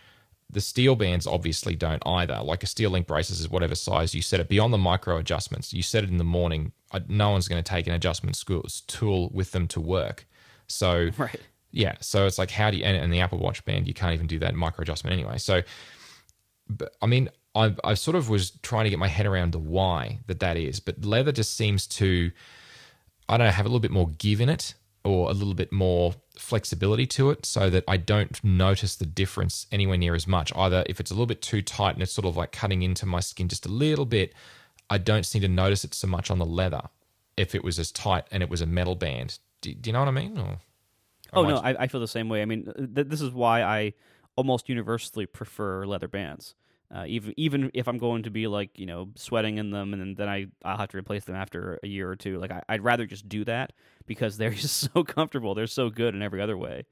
the 0.48 0.60
steel 0.60 0.94
bands 0.94 1.26
obviously 1.26 1.74
don't 1.74 2.02
either. 2.06 2.40
Like 2.42 2.62
a 2.62 2.66
steel 2.66 2.90
link 2.90 3.06
braces 3.06 3.40
is 3.40 3.50
whatever 3.50 3.74
size 3.74 4.14
you 4.14 4.22
set 4.22 4.40
it 4.40 4.48
beyond 4.48 4.72
the 4.72 4.78
micro 4.78 5.16
adjustments. 5.18 5.72
You 5.72 5.82
set 5.82 6.04
it 6.04 6.10
in 6.10 6.18
the 6.18 6.24
morning. 6.24 6.72
Uh, 6.92 7.00
no 7.08 7.30
one's 7.30 7.48
going 7.48 7.62
to 7.62 7.68
take 7.68 7.86
an 7.86 7.94
adjustment 7.94 8.42
tool 8.86 9.30
with 9.32 9.50
them 9.50 9.66
to 9.68 9.80
work. 9.80 10.26
So 10.68 11.10
Right. 11.18 11.40
yeah, 11.72 11.96
so 12.00 12.26
it's 12.26 12.38
like 12.38 12.50
how 12.50 12.70
do 12.70 12.76
you 12.76 12.84
and, 12.84 12.96
and 12.96 13.12
the 13.12 13.20
Apple 13.20 13.38
Watch 13.38 13.64
band 13.64 13.88
you 13.88 13.94
can't 13.94 14.14
even 14.14 14.26
do 14.26 14.38
that 14.38 14.54
micro 14.54 14.82
adjustment 14.82 15.14
anyway. 15.14 15.38
So, 15.38 15.62
but 16.68 16.94
I 17.02 17.06
mean, 17.06 17.28
I 17.54 17.74
I 17.82 17.94
sort 17.94 18.14
of 18.14 18.28
was 18.28 18.52
trying 18.62 18.84
to 18.84 18.90
get 18.90 18.98
my 19.00 19.08
head 19.08 19.26
around 19.26 19.52
the 19.52 19.58
why 19.58 20.20
that 20.26 20.40
that 20.40 20.56
is, 20.56 20.78
but 20.78 21.04
leather 21.04 21.32
just 21.32 21.56
seems 21.56 21.86
to 21.88 22.30
I 23.28 23.36
don't 23.36 23.46
know 23.46 23.52
have 23.52 23.66
a 23.66 23.68
little 23.68 23.80
bit 23.80 23.90
more 23.90 24.08
give 24.18 24.40
in 24.40 24.48
it 24.48 24.74
or 25.06 25.30
a 25.30 25.32
little 25.32 25.54
bit 25.54 25.72
more 25.72 26.14
flexibility 26.36 27.06
to 27.06 27.30
it 27.30 27.46
so 27.46 27.70
that 27.70 27.84
I 27.86 27.96
don't 27.96 28.42
notice 28.44 28.96
the 28.96 29.06
difference 29.06 29.66
anywhere 29.70 29.96
near 29.96 30.14
as 30.14 30.26
much. 30.26 30.52
Either 30.54 30.84
if 30.86 31.00
it's 31.00 31.10
a 31.10 31.14
little 31.14 31.26
bit 31.26 31.40
too 31.40 31.62
tight 31.62 31.94
and 31.94 32.02
it's 32.02 32.12
sort 32.12 32.26
of 32.26 32.36
like 32.36 32.52
cutting 32.52 32.82
into 32.82 33.06
my 33.06 33.20
skin 33.20 33.48
just 33.48 33.64
a 33.66 33.70
little 33.70 34.04
bit, 34.04 34.34
I 34.90 34.98
don't 34.98 35.24
seem 35.24 35.42
to 35.42 35.48
notice 35.48 35.84
it 35.84 35.94
so 35.94 36.06
much 36.06 36.30
on 36.30 36.38
the 36.38 36.46
leather 36.46 36.82
if 37.36 37.54
it 37.54 37.64
was 37.64 37.78
as 37.78 37.92
tight 37.92 38.24
and 38.30 38.42
it 38.42 38.50
was 38.50 38.60
a 38.60 38.66
metal 38.66 38.94
band. 38.94 39.38
Do, 39.60 39.72
do 39.72 39.88
you 39.88 39.92
know 39.92 40.00
what 40.00 40.08
I 40.08 40.12
mean? 40.12 40.38
Or, 40.38 40.58
Oh 41.32 41.42
no, 41.44 41.56
I, 41.56 41.82
I 41.82 41.86
feel 41.88 42.00
the 42.00 42.08
same 42.08 42.28
way. 42.28 42.42
I 42.42 42.44
mean, 42.44 42.72
th- 42.94 43.08
this 43.08 43.20
is 43.20 43.30
why 43.30 43.62
I 43.62 43.94
almost 44.36 44.68
universally 44.68 45.26
prefer 45.26 45.84
leather 45.84 46.08
bands. 46.08 46.54
Uh, 46.94 47.04
even 47.06 47.34
even 47.36 47.70
if 47.74 47.88
I'm 47.88 47.98
going 47.98 48.22
to 48.24 48.30
be 48.30 48.46
like 48.46 48.78
you 48.78 48.86
know 48.86 49.08
sweating 49.16 49.58
in 49.58 49.70
them, 49.70 49.92
and 49.92 50.00
then, 50.00 50.14
then 50.14 50.28
I 50.28 50.46
I'll 50.64 50.78
have 50.78 50.90
to 50.90 50.98
replace 50.98 51.24
them 51.24 51.34
after 51.34 51.80
a 51.82 51.86
year 51.86 52.08
or 52.08 52.16
two. 52.16 52.38
Like 52.38 52.52
I, 52.52 52.62
I'd 52.68 52.84
rather 52.84 53.06
just 53.06 53.28
do 53.28 53.44
that 53.44 53.72
because 54.06 54.36
they're 54.36 54.50
just 54.54 54.90
so 54.92 55.02
comfortable. 55.02 55.54
They're 55.54 55.66
so 55.66 55.90
good 55.90 56.14
in 56.14 56.22
every 56.22 56.40
other 56.40 56.56
way 56.56 56.84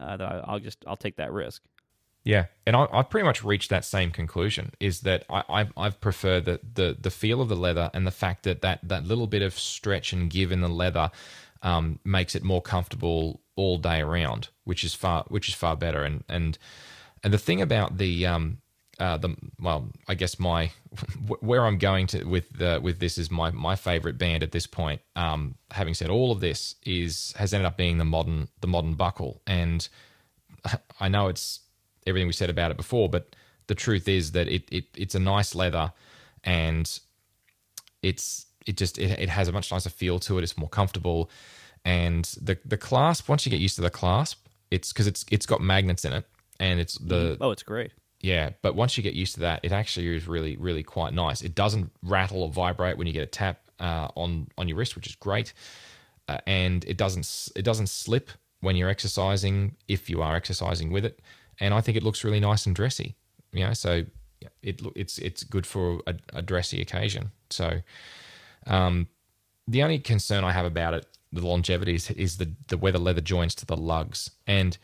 uh, 0.00 0.16
that 0.16 0.26
I, 0.26 0.42
I'll 0.44 0.60
just 0.60 0.84
I'll 0.86 0.96
take 0.96 1.16
that 1.16 1.32
risk. 1.32 1.62
Yeah, 2.24 2.46
and 2.66 2.76
I, 2.76 2.86
I've 2.92 3.10
pretty 3.10 3.26
much 3.26 3.42
reached 3.42 3.70
that 3.70 3.84
same 3.84 4.10
conclusion. 4.10 4.72
Is 4.80 5.00
that 5.00 5.24
I, 5.28 5.42
I 5.48 5.68
I've 5.76 6.00
preferred 6.00 6.44
the, 6.44 6.60
the 6.74 6.96
the 6.98 7.10
feel 7.10 7.40
of 7.40 7.48
the 7.48 7.56
leather 7.56 7.90
and 7.92 8.06
the 8.06 8.12
fact 8.12 8.44
that 8.44 8.62
that 8.62 8.80
that 8.88 9.04
little 9.04 9.26
bit 9.26 9.42
of 9.42 9.58
stretch 9.58 10.12
and 10.12 10.30
give 10.30 10.52
in 10.52 10.60
the 10.60 10.68
leather 10.68 11.10
um, 11.62 11.98
makes 12.04 12.34
it 12.34 12.42
more 12.42 12.62
comfortable 12.62 13.40
all 13.56 13.76
day 13.76 14.00
around, 14.00 14.48
which 14.64 14.84
is 14.84 14.94
far 14.94 15.24
which 15.28 15.48
is 15.48 15.54
far 15.54 15.76
better. 15.76 16.04
And 16.04 16.24
and 16.28 16.58
and 17.24 17.34
the 17.34 17.38
thing 17.38 17.60
about 17.60 17.98
the 17.98 18.24
um 18.26 18.58
uh 18.98 19.16
the 19.16 19.36
well, 19.60 19.88
I 20.08 20.14
guess 20.14 20.38
my 20.38 20.70
where 21.40 21.64
I'm 21.64 21.78
going 21.78 22.06
to 22.08 22.24
with 22.24 22.50
the 22.56 22.80
with 22.82 22.98
this 22.98 23.18
is 23.18 23.30
my 23.30 23.50
my 23.50 23.76
favorite 23.76 24.18
band 24.18 24.42
at 24.42 24.52
this 24.52 24.66
point. 24.66 25.00
Um, 25.16 25.56
having 25.70 25.94
said 25.94 26.10
all 26.10 26.30
of 26.32 26.40
this, 26.40 26.76
is 26.84 27.34
has 27.36 27.52
ended 27.54 27.66
up 27.66 27.76
being 27.76 27.98
the 27.98 28.04
modern 28.04 28.48
the 28.60 28.66
modern 28.66 28.94
buckle, 28.94 29.40
and 29.46 29.88
I 31.00 31.08
know 31.08 31.28
it's 31.28 31.60
everything 32.06 32.26
we 32.26 32.32
said 32.32 32.50
about 32.50 32.70
it 32.70 32.76
before, 32.76 33.08
but 33.08 33.34
the 33.68 33.74
truth 33.74 34.08
is 34.08 34.32
that 34.32 34.48
it, 34.48 34.64
it 34.70 34.84
it's 34.96 35.14
a 35.14 35.20
nice 35.20 35.54
leather 35.54 35.92
and 36.44 37.00
it's 38.02 38.46
it 38.66 38.76
just 38.76 38.98
it, 38.98 39.18
it 39.18 39.28
has 39.28 39.48
a 39.48 39.52
much 39.52 39.72
nicer 39.72 39.90
feel 39.90 40.18
to 40.20 40.38
it. 40.38 40.42
It's 40.42 40.56
more 40.58 40.68
comfortable, 40.68 41.30
and 41.84 42.24
the 42.40 42.58
the 42.64 42.76
clasp 42.76 43.28
once 43.28 43.46
you 43.46 43.50
get 43.50 43.60
used 43.60 43.76
to 43.76 43.82
the 43.82 43.90
clasp, 43.90 44.46
it's 44.70 44.92
because 44.92 45.06
it's 45.06 45.24
it's 45.30 45.46
got 45.46 45.60
magnets 45.60 46.04
in 46.04 46.12
it, 46.12 46.26
and 46.60 46.80
it's 46.80 46.94
the 46.98 47.36
Oh, 47.40 47.50
it's 47.50 47.62
great. 47.62 47.92
Yeah. 48.22 48.50
But 48.62 48.74
once 48.74 48.96
you 48.96 49.02
get 49.02 49.14
used 49.14 49.34
to 49.34 49.40
that, 49.40 49.60
it 49.62 49.72
actually 49.72 50.16
is 50.16 50.26
really 50.26 50.56
really 50.56 50.82
quite 50.82 51.12
nice. 51.12 51.42
It 51.42 51.54
doesn't 51.54 51.90
rattle 52.02 52.42
or 52.42 52.50
vibrate 52.50 52.96
when 52.96 53.06
you 53.06 53.12
get 53.12 53.22
a 53.22 53.26
tap 53.26 53.60
uh, 53.80 54.08
on 54.16 54.48
on 54.56 54.68
your 54.68 54.78
wrist, 54.78 54.96
which 54.96 55.06
is 55.06 55.16
great, 55.16 55.52
uh, 56.28 56.38
and 56.46 56.84
it 56.84 56.96
doesn't 56.96 57.50
it 57.54 57.62
doesn't 57.62 57.88
slip 57.88 58.30
when 58.60 58.76
you're 58.76 58.88
exercising 58.88 59.74
if 59.88 60.08
you 60.08 60.22
are 60.22 60.36
exercising 60.36 60.92
with 60.92 61.04
it, 61.04 61.20
and 61.60 61.74
I 61.74 61.80
think 61.80 61.96
it 61.96 62.02
looks 62.02 62.24
really 62.24 62.40
nice 62.40 62.64
and 62.64 62.74
dressy. 62.74 63.16
You 63.52 63.66
know, 63.66 63.74
so 63.74 64.04
it 64.62 64.80
it's 64.94 65.18
it's 65.18 65.42
good 65.44 65.66
for 65.66 66.00
a, 66.06 66.14
a 66.32 66.42
dressy 66.42 66.80
occasion. 66.80 67.32
So, 67.50 67.82
um, 68.66 69.08
the 69.66 69.82
only 69.82 69.98
concern 69.98 70.44
I 70.44 70.52
have 70.52 70.64
about 70.64 70.94
it, 70.94 71.06
the 71.32 71.46
longevity, 71.46 71.94
is, 71.94 72.10
is 72.12 72.36
the 72.36 72.52
the 72.68 72.78
where 72.78 72.92
the 72.92 73.00
leather 73.00 73.20
joins 73.20 73.54
to 73.56 73.66
the 73.66 73.76
lugs. 73.76 74.30
And 74.46 74.78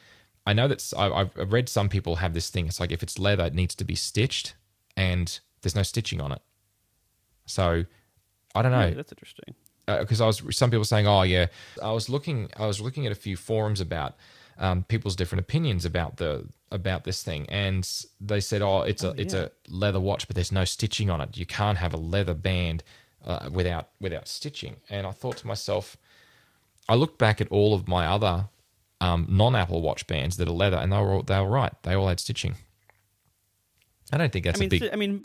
I 0.49 0.55
know 0.55 0.67
that 0.67 0.93
I, 0.97 1.11
I've 1.11 1.53
read 1.53 1.69
some 1.69 1.91
people 1.91 2.17
have 2.17 2.33
this 2.33 2.49
thing. 2.49 2.67
It's 2.69 2.81
like 2.81 2.91
if 2.91 3.03
it's 3.03 3.19
leather, 3.19 3.45
it 3.45 3.55
needs 3.55 3.75
to 3.75 3.85
be 3.85 3.95
stitched, 3.95 4.55
and 4.97 5.39
there's 5.61 5.77
no 5.77 5.83
stitching 5.83 6.23
on 6.23 6.33
it. 6.33 6.41
So 7.45 7.85
I 8.55 8.63
don't 8.63 8.73
know 8.73 8.87
Yeah, 8.89 8.95
that's 8.95 9.13
interesting. 9.13 9.55
because 9.87 10.23
I 10.23 10.27
was 10.27 10.43
some 10.57 10.71
people 10.71 10.87
saying, 10.87 11.07
"Oh 11.07 11.21
yeah," 11.23 11.49
I 11.83 11.93
was 11.93 12.09
looking, 12.09 12.49
I 12.57 12.67
was 12.67 12.81
looking 12.81 13.05
at 13.05 13.13
a 13.13 13.21
few 13.27 13.37
forums 13.37 13.79
about 13.83 14.17
um, 14.59 14.85
people's 14.85 15.17
different 15.17 15.41
opinions 15.41 15.85
about 15.85 16.17
the 16.17 16.47
about 16.71 17.05
this 17.05 17.23
thing, 17.23 17.45
and 17.51 17.87
they 18.19 18.41
said, 18.41 18.63
"Oh, 18.63 18.81
it's 18.83 19.05
a 19.05 19.11
it's 19.19 19.35
a 19.35 19.51
leather 19.69 20.01
watch, 20.01 20.27
but 20.29 20.35
there's 20.35 20.53
no 20.53 20.65
stitching 20.65 21.11
on 21.11 21.21
it. 21.21 21.37
You 21.37 21.45
can't 21.45 21.77
have 21.77 21.93
a 21.93 21.99
leather 21.99 22.35
band 22.35 22.85
uh, 23.23 23.51
without 23.53 23.91
without 24.01 24.27
stitching." 24.27 24.77
And 24.89 25.07
I 25.07 25.11
thought 25.11 25.37
to 25.39 25.47
myself, 25.47 25.99
I 26.89 26.95
looked 26.95 27.19
back 27.19 27.43
at 27.43 27.49
all 27.49 27.75
of 27.75 27.87
my 27.87 28.07
other 28.07 28.49
um, 29.01 29.27
non 29.29 29.55
Apple 29.55 29.83
Watch 29.83 30.07
bands 30.07 30.37
that 30.39 30.49
are 30.49 30.53
leather, 30.53 30.77
and 30.77 30.93
they 30.93 30.97
were 30.99 31.13
all, 31.15 31.23
they 31.23 31.39
were 31.41 31.49
right. 31.49 31.73
They 31.83 31.95
all 31.95 32.09
had 32.09 32.21
stitching. 32.21 32.57
I 34.13 34.17
don't 34.17 34.33
think 34.33 34.45
that's 34.45 34.59
I 34.59 34.61
mean, 34.61 34.69
a 34.69 34.71
big. 34.71 34.91
I 34.93 34.97
mean, 34.97 35.23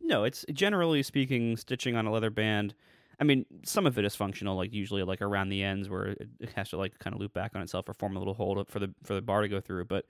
no. 0.00 0.24
It's 0.24 0.44
generally 0.52 1.02
speaking, 1.02 1.56
stitching 1.56 1.96
on 1.96 2.06
a 2.06 2.12
leather 2.12 2.30
band. 2.30 2.74
I 3.18 3.24
mean, 3.24 3.46
some 3.64 3.86
of 3.86 3.98
it 3.98 4.04
is 4.04 4.14
functional, 4.14 4.56
like 4.56 4.72
usually 4.74 5.02
like 5.02 5.22
around 5.22 5.48
the 5.48 5.62
ends 5.62 5.88
where 5.88 6.08
it, 6.08 6.28
has 6.54 6.68
to 6.70 6.76
like 6.76 6.98
kind 6.98 7.14
of 7.14 7.20
loop 7.20 7.32
back 7.32 7.52
on 7.54 7.62
itself 7.62 7.88
or 7.88 7.94
form 7.94 8.14
a 8.14 8.18
little 8.18 8.34
hole 8.34 8.62
for 8.68 8.78
the 8.78 8.92
for 9.04 9.14
the 9.14 9.22
bar 9.22 9.40
to 9.40 9.48
go 9.48 9.60
through. 9.60 9.86
But 9.86 10.04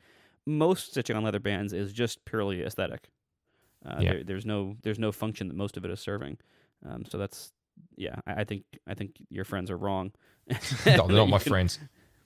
most 0.44 0.90
stitching 0.90 1.16
on 1.16 1.22
leather 1.22 1.38
bands 1.40 1.72
is 1.72 1.92
just 1.92 2.24
purely 2.24 2.62
aesthetic. 2.62 3.08
Uh, 3.84 3.98
Yeah. 4.00 4.12
there, 4.14 4.24
there's 4.24 4.46
no 4.46 4.76
there's 4.82 4.98
no 4.98 5.12
function 5.12 5.46
that 5.48 5.54
most 5.54 5.76
of 5.76 5.84
it 5.84 5.90
is 5.90 6.00
serving. 6.00 6.38
Um, 6.84 7.04
so 7.08 7.16
that's 7.16 7.52
yeah. 7.96 8.16
I, 8.26 8.40
I 8.40 8.44
think 8.44 8.64
I 8.88 8.94
think 8.94 9.16
your 9.30 9.44
friends 9.44 9.70
are 9.70 9.76
wrong. 9.78 10.10
no, 10.50 11.06
they're 11.06 11.16
not 11.16 11.28
my 11.28 11.38
can- 11.38 11.50
friends. 11.50 11.78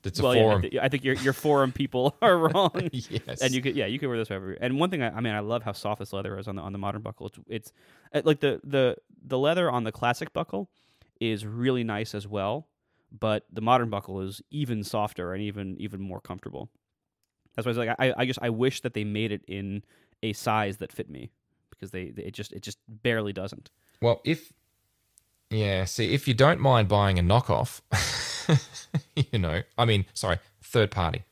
It's 0.04 0.18
a 0.18 0.22
well, 0.22 0.34
forum. 0.34 0.64
I 0.80 0.88
think 0.88 1.04
your 1.04 1.14
your 1.16 1.32
forum 1.32 1.72
people 1.72 2.16
are 2.22 2.38
wrong. 2.38 2.70
yes. 2.92 3.40
and 3.40 3.52
you 3.52 3.60
could 3.60 3.76
yeah 3.76 3.86
you 3.86 3.98
could 3.98 4.08
wear 4.08 4.16
this 4.16 4.30
wherever. 4.30 4.52
And 4.52 4.78
one 4.78 4.90
thing 4.90 5.02
I, 5.02 5.10
I 5.10 5.20
mean 5.20 5.34
I 5.34 5.40
love 5.40 5.62
how 5.62 5.72
soft 5.72 5.98
this 5.98 6.12
leather 6.12 6.38
is 6.38 6.48
on 6.48 6.56
the 6.56 6.62
on 6.62 6.72
the 6.72 6.78
modern 6.78 7.02
buckle. 7.02 7.26
It's, 7.26 7.38
it's 7.48 7.72
uh, 8.14 8.22
like 8.24 8.40
the 8.40 8.60
the 8.64 8.96
the 9.24 9.38
leather 9.38 9.70
on 9.70 9.84
the 9.84 9.92
classic 9.92 10.32
buckle 10.32 10.70
is 11.20 11.44
really 11.44 11.84
nice 11.84 12.14
as 12.14 12.26
well, 12.26 12.68
but 13.12 13.44
the 13.52 13.60
modern 13.60 13.90
buckle 13.90 14.20
is 14.20 14.40
even 14.50 14.82
softer 14.82 15.34
and 15.34 15.42
even 15.42 15.76
even 15.78 16.00
more 16.00 16.20
comfortable. 16.20 16.70
That's 17.54 17.66
why 17.66 17.70
I 17.70 17.76
was 17.76 17.78
like 17.78 17.96
I 17.98 18.14
I 18.16 18.26
just 18.26 18.38
I 18.40 18.50
wish 18.50 18.80
that 18.80 18.94
they 18.94 19.04
made 19.04 19.32
it 19.32 19.42
in 19.46 19.82
a 20.22 20.32
size 20.32 20.78
that 20.78 20.92
fit 20.92 21.10
me 21.10 21.30
because 21.70 21.90
they, 21.90 22.10
they 22.10 22.24
it 22.24 22.34
just 22.34 22.52
it 22.52 22.62
just 22.62 22.78
barely 22.88 23.32
doesn't. 23.32 23.70
Well, 24.00 24.20
if 24.24 24.52
yeah, 25.50 25.84
see, 25.84 26.14
if 26.14 26.28
you 26.28 26.34
don't 26.34 26.60
mind 26.60 26.88
buying 26.88 27.18
a 27.18 27.22
knockoff, 27.22 27.80
you 29.32 29.38
know, 29.38 29.62
I 29.76 29.84
mean, 29.84 30.06
sorry, 30.14 30.38
third 30.62 30.90
party. 30.90 31.24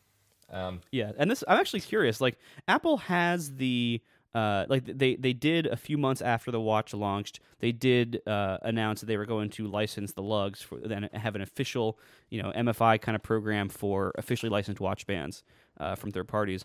Um, 0.51 0.81
Yeah, 0.93 1.13
and 1.19 1.31
this 1.31 1.45
I'm 1.47 1.59
actually 1.59 1.81
curious. 1.81 2.21
Like 2.21 2.39
Apple 2.67 2.99
has 2.99 3.57
the 3.57 4.01
uh, 4.35 4.67
like 4.69 4.85
they 4.85 5.17
they 5.17 5.33
did 5.33 5.67
a 5.67 5.77
few 5.77 5.99
months 5.99 6.23
after 6.23 6.51
the 6.51 6.61
watch 6.61 6.95
launched, 6.95 7.41
they 7.61 7.73
did 7.73 8.21
uh, 8.27 8.59
announce 8.63 9.01
that 9.01 9.07
they 9.07 9.17
were 9.17 9.27
going 9.27 9.51
to 9.51 9.67
license 9.67 10.13
the 10.13 10.23
lugs 10.23 10.63
for 10.63 10.79
then 10.79 11.09
have 11.13 11.35
an 11.35 11.43
official 11.43 11.99
you 12.31 12.43
know 12.43 12.53
MFI 12.53 13.01
kind 13.01 13.17
of 13.17 13.23
program 13.23 13.69
for 13.69 14.13
officially 14.17 14.51
licensed 14.51 14.81
watch 14.81 15.07
bands 15.07 15.43
uh, 15.79 15.95
from 15.95 16.11
third 16.11 16.29
parties. 16.29 16.65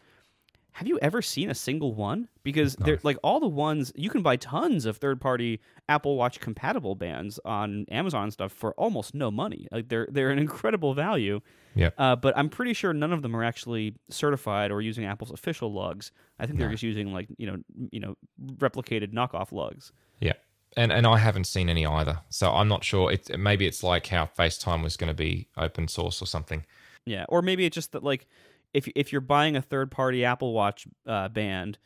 Have 0.73 0.87
you 0.87 0.97
ever 1.01 1.21
seen 1.21 1.49
a 1.49 1.55
single 1.55 1.93
one? 1.93 2.27
Because 2.43 2.75
they're 2.77 2.99
like 3.03 3.17
all 3.23 3.39
the 3.39 3.47
ones 3.47 3.91
you 3.95 4.09
can 4.09 4.21
buy 4.23 4.35
tons 4.37 4.85
of 4.85 4.97
third 4.97 5.21
party 5.21 5.59
Apple 5.87 6.15
Watch 6.17 6.39
compatible 6.39 6.95
bands 6.95 7.39
on 7.45 7.85
Amazon 7.91 8.23
and 8.23 8.33
stuff 8.33 8.51
for 8.51 8.73
almost 8.73 9.13
no 9.13 9.29
money. 9.29 9.67
Like 9.71 9.87
they're 9.89 10.07
they're 10.11 10.31
an 10.31 10.39
incredible 10.39 10.93
value. 10.95 11.41
yeah, 11.75 11.91
Uh, 11.97 12.15
but 12.15 12.35
I'm 12.35 12.49
pretty 12.49 12.73
sure 12.73 12.91
none 12.93 13.13
of 13.13 13.21
them 13.21 13.35
are 13.35 13.43
actually 13.43 13.95
certified 14.09 14.71
or 14.71 14.81
using 14.81 15.05
Apple's 15.05 15.31
official 15.31 15.71
lugs. 15.71 16.11
I 16.39 16.47
think 16.47 16.57
they're 16.59 16.69
just 16.71 16.83
using 16.83 17.13
like 17.13 17.27
you 17.37 17.45
know 17.47 17.57
you 17.91 17.99
know 17.99 18.15
replicated 18.57 19.13
knockoff 19.13 19.51
lugs. 19.51 19.91
yeah, 20.21 20.33
and 20.75 20.91
and 20.91 21.05
I 21.05 21.17
haven't 21.17 21.45
seen 21.45 21.69
any 21.69 21.85
either, 21.85 22.19
so 22.29 22.51
I'm 22.51 22.67
not 22.67 22.83
sure. 22.83 23.11
It 23.11 23.37
maybe 23.37 23.67
it's 23.67 23.83
like 23.83 24.07
how 24.07 24.25
FaceTime 24.37 24.81
was 24.81 24.97
going 24.97 25.09
to 25.09 25.13
be 25.13 25.49
open 25.55 25.87
source 25.87 26.19
or 26.21 26.25
something. 26.25 26.65
Yeah, 27.05 27.25
or 27.29 27.41
maybe 27.41 27.65
it's 27.65 27.75
just 27.75 27.91
that 27.91 28.03
like 28.03 28.27
if 28.73 28.87
if 28.95 29.11
you're 29.11 29.21
buying 29.21 29.55
a 29.55 29.61
third 29.61 29.91
party 29.91 30.25
Apple 30.25 30.53
Watch 30.53 30.87
uh, 31.07 31.29
band, 31.29 31.77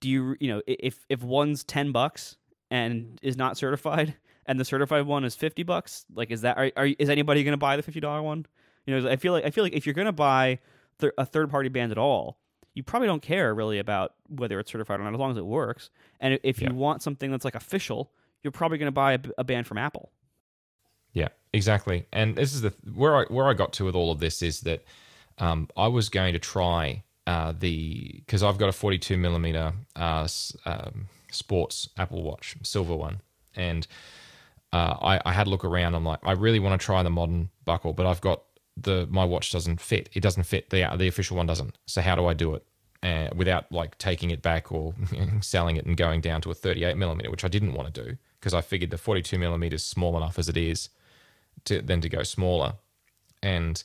do 0.00 0.08
you 0.08 0.36
you 0.40 0.48
know 0.48 0.62
if 0.66 1.04
if 1.08 1.22
one's 1.22 1.64
ten 1.64 1.92
bucks 1.92 2.36
and 2.70 3.18
is 3.22 3.36
not 3.36 3.56
certified 3.56 4.14
and 4.46 4.58
the 4.60 4.64
certified 4.64 5.06
one 5.06 5.24
is 5.24 5.34
fifty 5.34 5.62
bucks, 5.62 6.04
like 6.14 6.30
is 6.30 6.42
that 6.42 6.56
are, 6.56 6.70
are 6.76 6.86
is 6.98 7.08
anybody 7.08 7.42
going 7.44 7.52
to 7.52 7.58
buy 7.58 7.76
the 7.76 7.82
fifty 7.82 8.00
dollar 8.00 8.22
one? 8.22 8.46
You 8.86 8.98
know, 9.00 9.08
I 9.10 9.16
feel 9.16 9.32
like 9.32 9.44
I 9.44 9.50
feel 9.50 9.64
like 9.64 9.74
if 9.74 9.86
you're 9.86 9.94
going 9.94 10.06
to 10.06 10.12
buy 10.12 10.58
th- 10.98 11.12
a 11.18 11.26
third 11.26 11.50
party 11.50 11.68
band 11.68 11.92
at 11.92 11.98
all, 11.98 12.38
you 12.74 12.82
probably 12.82 13.08
don't 13.08 13.22
care 13.22 13.54
really 13.54 13.78
about 13.78 14.14
whether 14.28 14.58
it's 14.58 14.70
certified 14.72 15.00
or 15.00 15.04
not, 15.04 15.12
as 15.12 15.20
long 15.20 15.30
as 15.32 15.36
it 15.36 15.44
works. 15.44 15.90
And 16.20 16.38
if 16.42 16.60
Yeah. 16.60 16.70
you 16.70 16.74
want 16.76 17.02
something 17.02 17.30
that's 17.30 17.44
like 17.44 17.54
official, 17.54 18.12
you're 18.42 18.52
probably 18.52 18.78
going 18.78 18.86
to 18.86 18.92
buy 18.92 19.18
a 19.36 19.44
band 19.44 19.66
from 19.66 19.76
Apple. 19.78 20.12
Yeah, 21.12 21.28
exactly. 21.52 22.06
And 22.12 22.36
this 22.36 22.54
is 22.54 22.62
the 22.62 22.72
where 22.94 23.16
I 23.16 23.24
where 23.24 23.48
I 23.48 23.54
got 23.54 23.72
to 23.74 23.84
with 23.84 23.94
all 23.94 24.10
of 24.12 24.20
this 24.20 24.42
is 24.42 24.60
that 24.62 24.84
um, 25.38 25.68
I 25.76 25.88
was 25.88 26.08
going 26.08 26.32
to 26.32 26.38
try 26.38 27.02
uh, 27.26 27.52
the 27.58 28.22
because 28.24 28.42
I've 28.42 28.58
got 28.58 28.68
a 28.68 28.72
42 28.72 29.16
millimeter 29.16 29.72
uh, 29.96 30.26
um, 30.64 31.08
sports 31.30 31.88
Apple 31.96 32.22
Watch, 32.22 32.56
silver 32.62 32.96
one, 32.96 33.20
and 33.54 33.86
uh, 34.72 34.96
I, 35.00 35.20
I 35.24 35.32
had 35.32 35.46
a 35.46 35.50
look 35.50 35.64
around. 35.64 35.94
I'm 35.94 36.04
like, 36.04 36.20
I 36.22 36.32
really 36.32 36.58
want 36.58 36.80
to 36.80 36.84
try 36.84 37.02
the 37.02 37.10
modern 37.10 37.50
buckle, 37.64 37.92
but 37.92 38.06
I've 38.06 38.20
got 38.20 38.42
the 38.76 39.06
my 39.10 39.24
watch 39.24 39.52
doesn't 39.52 39.80
fit. 39.80 40.08
It 40.12 40.20
doesn't 40.20 40.44
fit. 40.44 40.70
the 40.70 40.88
The 40.96 41.08
official 41.08 41.36
one 41.36 41.46
doesn't. 41.46 41.76
So 41.86 42.00
how 42.00 42.14
do 42.14 42.26
I 42.26 42.34
do 42.34 42.54
it? 42.54 42.64
Uh, 43.02 43.30
without 43.34 43.72
like 43.72 43.96
taking 43.96 44.30
it 44.30 44.42
back 44.42 44.70
or 44.70 44.94
selling 45.40 45.76
it 45.76 45.86
and 45.86 45.96
going 45.96 46.20
down 46.20 46.42
to 46.42 46.50
a 46.50 46.54
38 46.54 46.98
millimeter, 46.98 47.30
which 47.30 47.44
I 47.44 47.48
didn't 47.48 47.72
want 47.72 47.94
to 47.94 48.04
do 48.04 48.16
because 48.38 48.52
I 48.52 48.60
figured 48.60 48.90
the 48.90 48.98
42 48.98 49.38
millimeter 49.38 49.76
is 49.76 49.82
small 49.82 50.18
enough 50.18 50.38
as 50.38 50.50
it 50.50 50.56
is 50.58 50.90
to 51.64 51.80
then 51.80 52.00
to 52.02 52.08
go 52.08 52.22
smaller. 52.22 52.74
And 53.42 53.82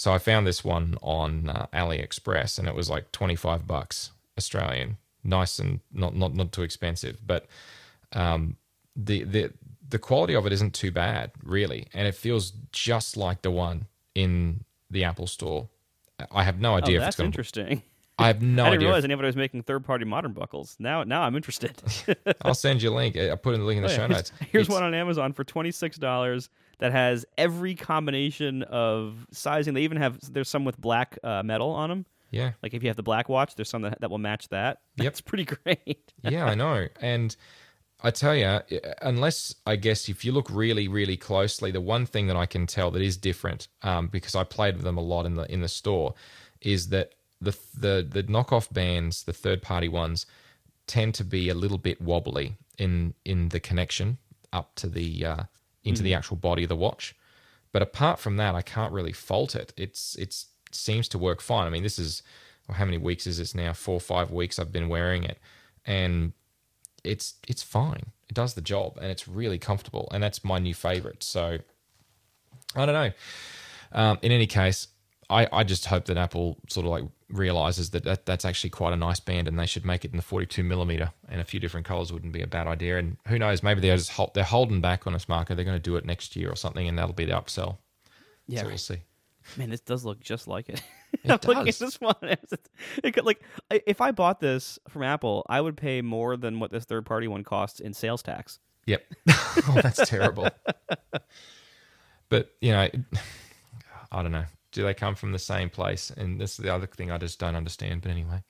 so 0.00 0.12
I 0.14 0.18
found 0.18 0.46
this 0.46 0.64
one 0.64 0.96
on 1.02 1.50
uh, 1.50 1.66
AliExpress, 1.74 2.58
and 2.58 2.66
it 2.66 2.74
was 2.74 2.88
like 2.88 3.12
twenty 3.12 3.36
five 3.36 3.66
bucks 3.66 4.12
Australian, 4.38 4.96
nice 5.22 5.58
and 5.58 5.80
not 5.92 6.16
not 6.16 6.34
not 6.34 6.52
too 6.52 6.62
expensive. 6.62 7.18
But 7.26 7.46
um, 8.12 8.56
the 8.96 9.24
the 9.24 9.52
the 9.86 9.98
quality 9.98 10.34
of 10.34 10.46
it 10.46 10.52
isn't 10.52 10.72
too 10.72 10.90
bad, 10.90 11.32
really, 11.42 11.86
and 11.92 12.08
it 12.08 12.14
feels 12.14 12.52
just 12.72 13.16
like 13.18 13.42
the 13.42 13.50
one 13.50 13.86
in 14.14 14.64
the 14.90 15.04
Apple 15.04 15.26
Store. 15.26 15.68
I 16.32 16.44
have 16.44 16.58
no 16.60 16.72
Oh, 16.72 16.76
idea 16.76 16.96
if 16.98 17.04
that's 17.04 17.20
interesting. 17.20 17.82
I 18.18 18.26
have 18.28 18.40
no 18.40 18.62
I 18.64 18.70
didn't 18.70 18.78
idea. 18.78 18.88
realize 18.88 19.04
anybody 19.04 19.26
was 19.26 19.36
making 19.36 19.62
third 19.64 19.84
party 19.84 20.06
modern 20.06 20.32
buckles. 20.32 20.76
Now 20.78 21.04
now 21.04 21.22
I'm 21.24 21.36
interested. 21.36 21.72
I'll 22.42 22.54
send 22.54 22.80
you 22.82 22.90
a 22.90 22.94
link. 22.94 23.18
I 23.18 23.34
put 23.36 23.52
in 23.54 23.60
the 23.60 23.66
link 23.66 23.76
in 23.76 23.82
the 23.82 23.88
Oh, 23.90 23.92
yeah. 23.92 23.96
show 23.98 24.06
notes. 24.06 24.32
Here's 24.50 24.66
It's- 24.66 24.74
one 24.74 24.82
on 24.82 24.94
Amazon 24.94 25.34
for 25.34 25.44
twenty 25.44 25.70
six 25.72 25.98
dollars 25.98 26.48
that 26.80 26.92
has 26.92 27.24
every 27.38 27.74
combination 27.74 28.62
of 28.64 29.26
sizing. 29.30 29.74
They 29.74 29.82
even 29.82 29.98
have 29.98 30.18
there's 30.32 30.48
some 30.48 30.64
with 30.64 30.78
black 30.78 31.18
uh, 31.22 31.42
metal 31.42 31.70
on 31.70 31.88
them. 31.90 32.06
Yeah, 32.32 32.52
Like 32.62 32.74
if 32.74 32.82
you 32.84 32.88
have 32.88 32.96
the 32.96 33.02
black 33.02 33.28
watch, 33.28 33.56
there's 33.56 33.68
some 33.68 33.82
that, 33.82 34.00
that 34.00 34.10
will 34.10 34.18
match 34.18 34.48
that. 34.50 34.78
Yep. 34.96 35.04
That's 35.04 35.20
pretty 35.20 35.44
great. 35.44 36.12
yeah, 36.22 36.44
I 36.44 36.54
know. 36.54 36.86
And 37.00 37.34
I 38.02 38.10
tell 38.10 38.36
you, 38.36 38.60
unless 39.02 39.54
I 39.66 39.76
guess 39.76 40.08
if 40.08 40.24
you 40.24 40.32
look 40.32 40.48
really, 40.50 40.88
really 40.88 41.16
closely, 41.16 41.70
the 41.70 41.80
one 41.80 42.06
thing 42.06 42.28
that 42.28 42.36
I 42.36 42.46
can 42.46 42.66
tell 42.66 42.90
that 42.92 43.02
is 43.02 43.16
different, 43.16 43.68
um, 43.82 44.06
because 44.08 44.34
I 44.34 44.44
played 44.44 44.76
with 44.76 44.84
them 44.84 44.96
a 44.96 45.02
lot 45.02 45.26
in 45.26 45.34
the 45.34 45.50
in 45.52 45.60
the 45.60 45.68
store, 45.68 46.14
is 46.60 46.88
that 46.88 47.14
the 47.40 47.56
the 47.74 48.06
the 48.08 48.22
knockoff 48.22 48.72
bands, 48.72 49.24
the 49.24 49.32
third 49.32 49.60
party 49.60 49.88
ones, 49.88 50.26
tend 50.86 51.14
to 51.14 51.24
be 51.24 51.48
a 51.48 51.54
little 51.54 51.78
bit 51.78 52.00
wobbly 52.00 52.56
in 52.78 53.14
in 53.24 53.48
the 53.48 53.60
connection 53.60 54.18
up 54.52 54.74
to 54.76 54.88
the 54.88 55.24
uh, 55.24 55.42
into 55.84 56.02
the 56.02 56.14
actual 56.14 56.36
body 56.36 56.62
of 56.62 56.68
the 56.68 56.76
watch. 56.76 57.14
But 57.72 57.82
apart 57.82 58.18
from 58.18 58.36
that, 58.36 58.54
I 58.54 58.62
can't 58.62 58.92
really 58.92 59.12
fault 59.12 59.54
it. 59.54 59.72
It's 59.76 60.16
it's 60.16 60.46
it 60.68 60.74
seems 60.74 61.08
to 61.08 61.18
work 61.18 61.40
fine. 61.40 61.66
I 61.66 61.70
mean, 61.70 61.82
this 61.82 61.98
is 61.98 62.22
well, 62.68 62.76
how 62.76 62.84
many 62.84 62.98
weeks 62.98 63.26
is 63.26 63.38
this 63.38 63.54
now? 63.54 63.72
Four 63.72 63.94
or 63.94 64.00
five 64.00 64.30
weeks 64.30 64.58
I've 64.58 64.72
been 64.72 64.88
wearing 64.88 65.24
it, 65.24 65.38
and 65.86 66.32
it's 67.04 67.34
it's 67.48 67.62
fine. 67.62 68.12
It 68.28 68.34
does 68.34 68.54
the 68.54 68.60
job, 68.60 68.96
and 69.00 69.10
it's 69.10 69.26
really 69.26 69.58
comfortable, 69.58 70.08
and 70.12 70.22
that's 70.22 70.44
my 70.44 70.58
new 70.58 70.74
favorite. 70.74 71.22
So 71.22 71.58
I 72.76 72.86
don't 72.86 72.94
know. 72.94 73.10
Um, 73.92 74.18
in 74.22 74.30
any 74.30 74.46
case, 74.46 74.88
I, 75.30 75.48
I 75.52 75.64
just 75.64 75.86
hope 75.86 76.06
that 76.06 76.16
Apple 76.16 76.58
sort 76.68 76.86
of 76.86 76.90
like 76.90 77.04
realizes 77.28 77.90
that, 77.90 78.04
that 78.04 78.26
that's 78.26 78.44
actually 78.44 78.70
quite 78.70 78.92
a 78.92 78.96
nice 78.96 79.20
band, 79.20 79.48
and 79.48 79.58
they 79.58 79.66
should 79.66 79.84
make 79.84 80.04
it 80.04 80.10
in 80.10 80.16
the 80.16 80.22
42 80.22 80.62
millimeter, 80.64 81.12
and 81.28 81.40
a 81.40 81.44
few 81.44 81.60
different 81.60 81.86
colors 81.86 82.12
wouldn't 82.12 82.32
be 82.32 82.42
a 82.42 82.46
bad 82.46 82.66
idea. 82.66 82.98
And 82.98 83.16
who 83.28 83.38
knows, 83.38 83.62
maybe 83.62 83.80
they're 83.80 83.96
just 83.96 84.10
hold, 84.10 84.34
they're 84.34 84.44
holding 84.44 84.80
back 84.80 85.06
on 85.06 85.12
this 85.12 85.28
market. 85.28 85.54
They're 85.54 85.64
going 85.64 85.76
to 85.76 85.82
do 85.82 85.96
it 85.96 86.04
next 86.04 86.36
year 86.36 86.50
or 86.50 86.56
something, 86.56 86.86
and 86.88 86.98
that'll 86.98 87.14
be 87.14 87.24
the 87.24 87.32
upsell. 87.32 87.78
Yeah, 88.46 88.62
so 88.62 88.66
we'll 88.66 88.78
see. 88.78 88.98
man, 89.56 89.70
this 89.70 89.80
does 89.80 90.04
look 90.04 90.20
just 90.20 90.48
like 90.48 90.68
it. 90.68 90.82
It 91.22 91.30
I'm 91.30 91.38
looking 91.44 91.58
at 91.58 91.64
does. 91.66 91.78
this 91.78 92.00
one. 92.00 92.16
It 92.22 93.12
could, 93.12 93.24
like 93.24 93.40
if 93.70 94.00
I 94.00 94.10
bought 94.10 94.40
this 94.40 94.78
from 94.88 95.02
Apple, 95.04 95.46
I 95.48 95.60
would 95.60 95.76
pay 95.76 96.02
more 96.02 96.36
than 96.36 96.58
what 96.58 96.72
this 96.72 96.84
third 96.84 97.06
party 97.06 97.28
one 97.28 97.44
costs 97.44 97.80
in 97.80 97.94
sales 97.94 98.22
tax. 98.22 98.58
Yep. 98.86 99.04
oh, 99.28 99.78
that's 99.82 100.08
terrible. 100.08 100.48
But 102.28 102.54
you 102.60 102.70
know, 102.70 102.88
I 104.12 104.22
don't 104.22 104.30
know. 104.30 104.44
Do 104.72 104.82
they 104.84 104.94
come 104.94 105.14
from 105.14 105.32
the 105.32 105.38
same 105.38 105.68
place? 105.70 106.10
And 106.16 106.40
this 106.40 106.52
is 106.52 106.56
the 106.58 106.72
other 106.74 106.86
thing 106.86 107.10
I 107.10 107.18
just 107.18 107.38
don't 107.38 107.56
understand. 107.56 108.02
But 108.02 108.10
anyway, 108.10 108.42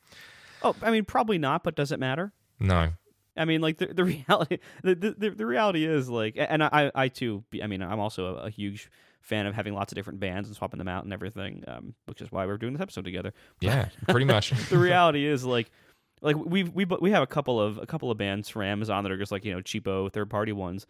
Oh, 0.63 0.75
I 0.83 0.91
mean, 0.91 1.05
probably 1.05 1.39
not, 1.39 1.65
but 1.65 1.75
does 1.75 1.93
it 1.93 2.01
matter? 2.01 2.33
no. 2.59 2.93
I 3.37 3.45
mean, 3.47 3.61
like 3.63 3.79
the, 3.79 3.87
the 3.87 4.05
reality, 4.29 4.59
the, 4.83 4.95
the 4.97 5.31
the 5.31 5.47
reality 5.47 5.87
is 5.87 6.09
like, 6.11 6.35
and 6.37 6.63
I 6.63 6.91
I 6.95 7.09
too, 7.09 7.45
I 7.63 7.69
mean, 7.69 7.81
I'm 7.81 8.01
also 8.01 8.37
a, 8.37 8.47
a 8.47 8.51
huge 8.51 8.91
fan 9.23 9.47
of 9.47 9.55
having 9.55 9.73
lots 9.73 9.93
of 9.93 9.97
different 9.97 10.19
bands 10.21 10.49
and 10.49 10.57
swapping 10.57 10.79
them 10.79 10.89
out 10.89 11.05
and 11.05 11.13
everything, 11.13 11.63
um, 11.69 11.95
which 12.07 12.21
is 12.21 12.31
why 12.33 12.45
we're 12.45 12.59
doing 12.59 12.73
this 12.75 12.83
episode 12.83 13.05
together. 13.05 13.33
Yeah, 13.61 13.89
pretty 14.09 14.27
much. 14.27 14.51
the 14.69 14.79
reality 14.79 15.25
is 15.25 15.45
like 15.45 15.71
like 16.21 16.37
we 16.37 16.65
we 16.65 16.85
we 16.85 17.13
have 17.13 17.23
a 17.23 17.27
couple 17.27 17.61
of 17.61 17.79
a 17.79 17.87
couple 17.87 18.11
of 18.11 18.19
bands 18.19 18.49
from 18.49 18.63
Amazon 18.63 19.05
that 19.05 19.13
are 19.13 19.17
just 19.17 19.33
like 19.33 19.45
you 19.45 19.55
know 19.55 19.61
cheapo 19.61 20.13
third 20.13 20.29
party 20.29 20.53
ones. 20.53 20.87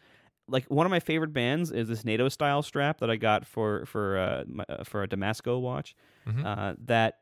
Like 0.49 0.65
one 0.67 0.85
of 0.87 0.91
my 0.91 1.01
favorite 1.01 1.33
bands 1.33 1.71
is 1.71 1.89
this 1.89 2.05
NATO 2.05 2.29
style 2.29 2.63
strap 2.63 2.99
that 3.01 3.11
I 3.11 3.17
got 3.17 3.47
for 3.47 3.87
for 3.87 4.19
uh, 4.19 4.45
my, 4.49 4.65
uh, 4.69 4.85
for 4.85 5.03
a 5.03 5.09
Damasko 5.09 5.61
watch. 5.61 5.95
Mhm. 6.27 6.45
Uh, 6.45 6.75
that 6.87 7.19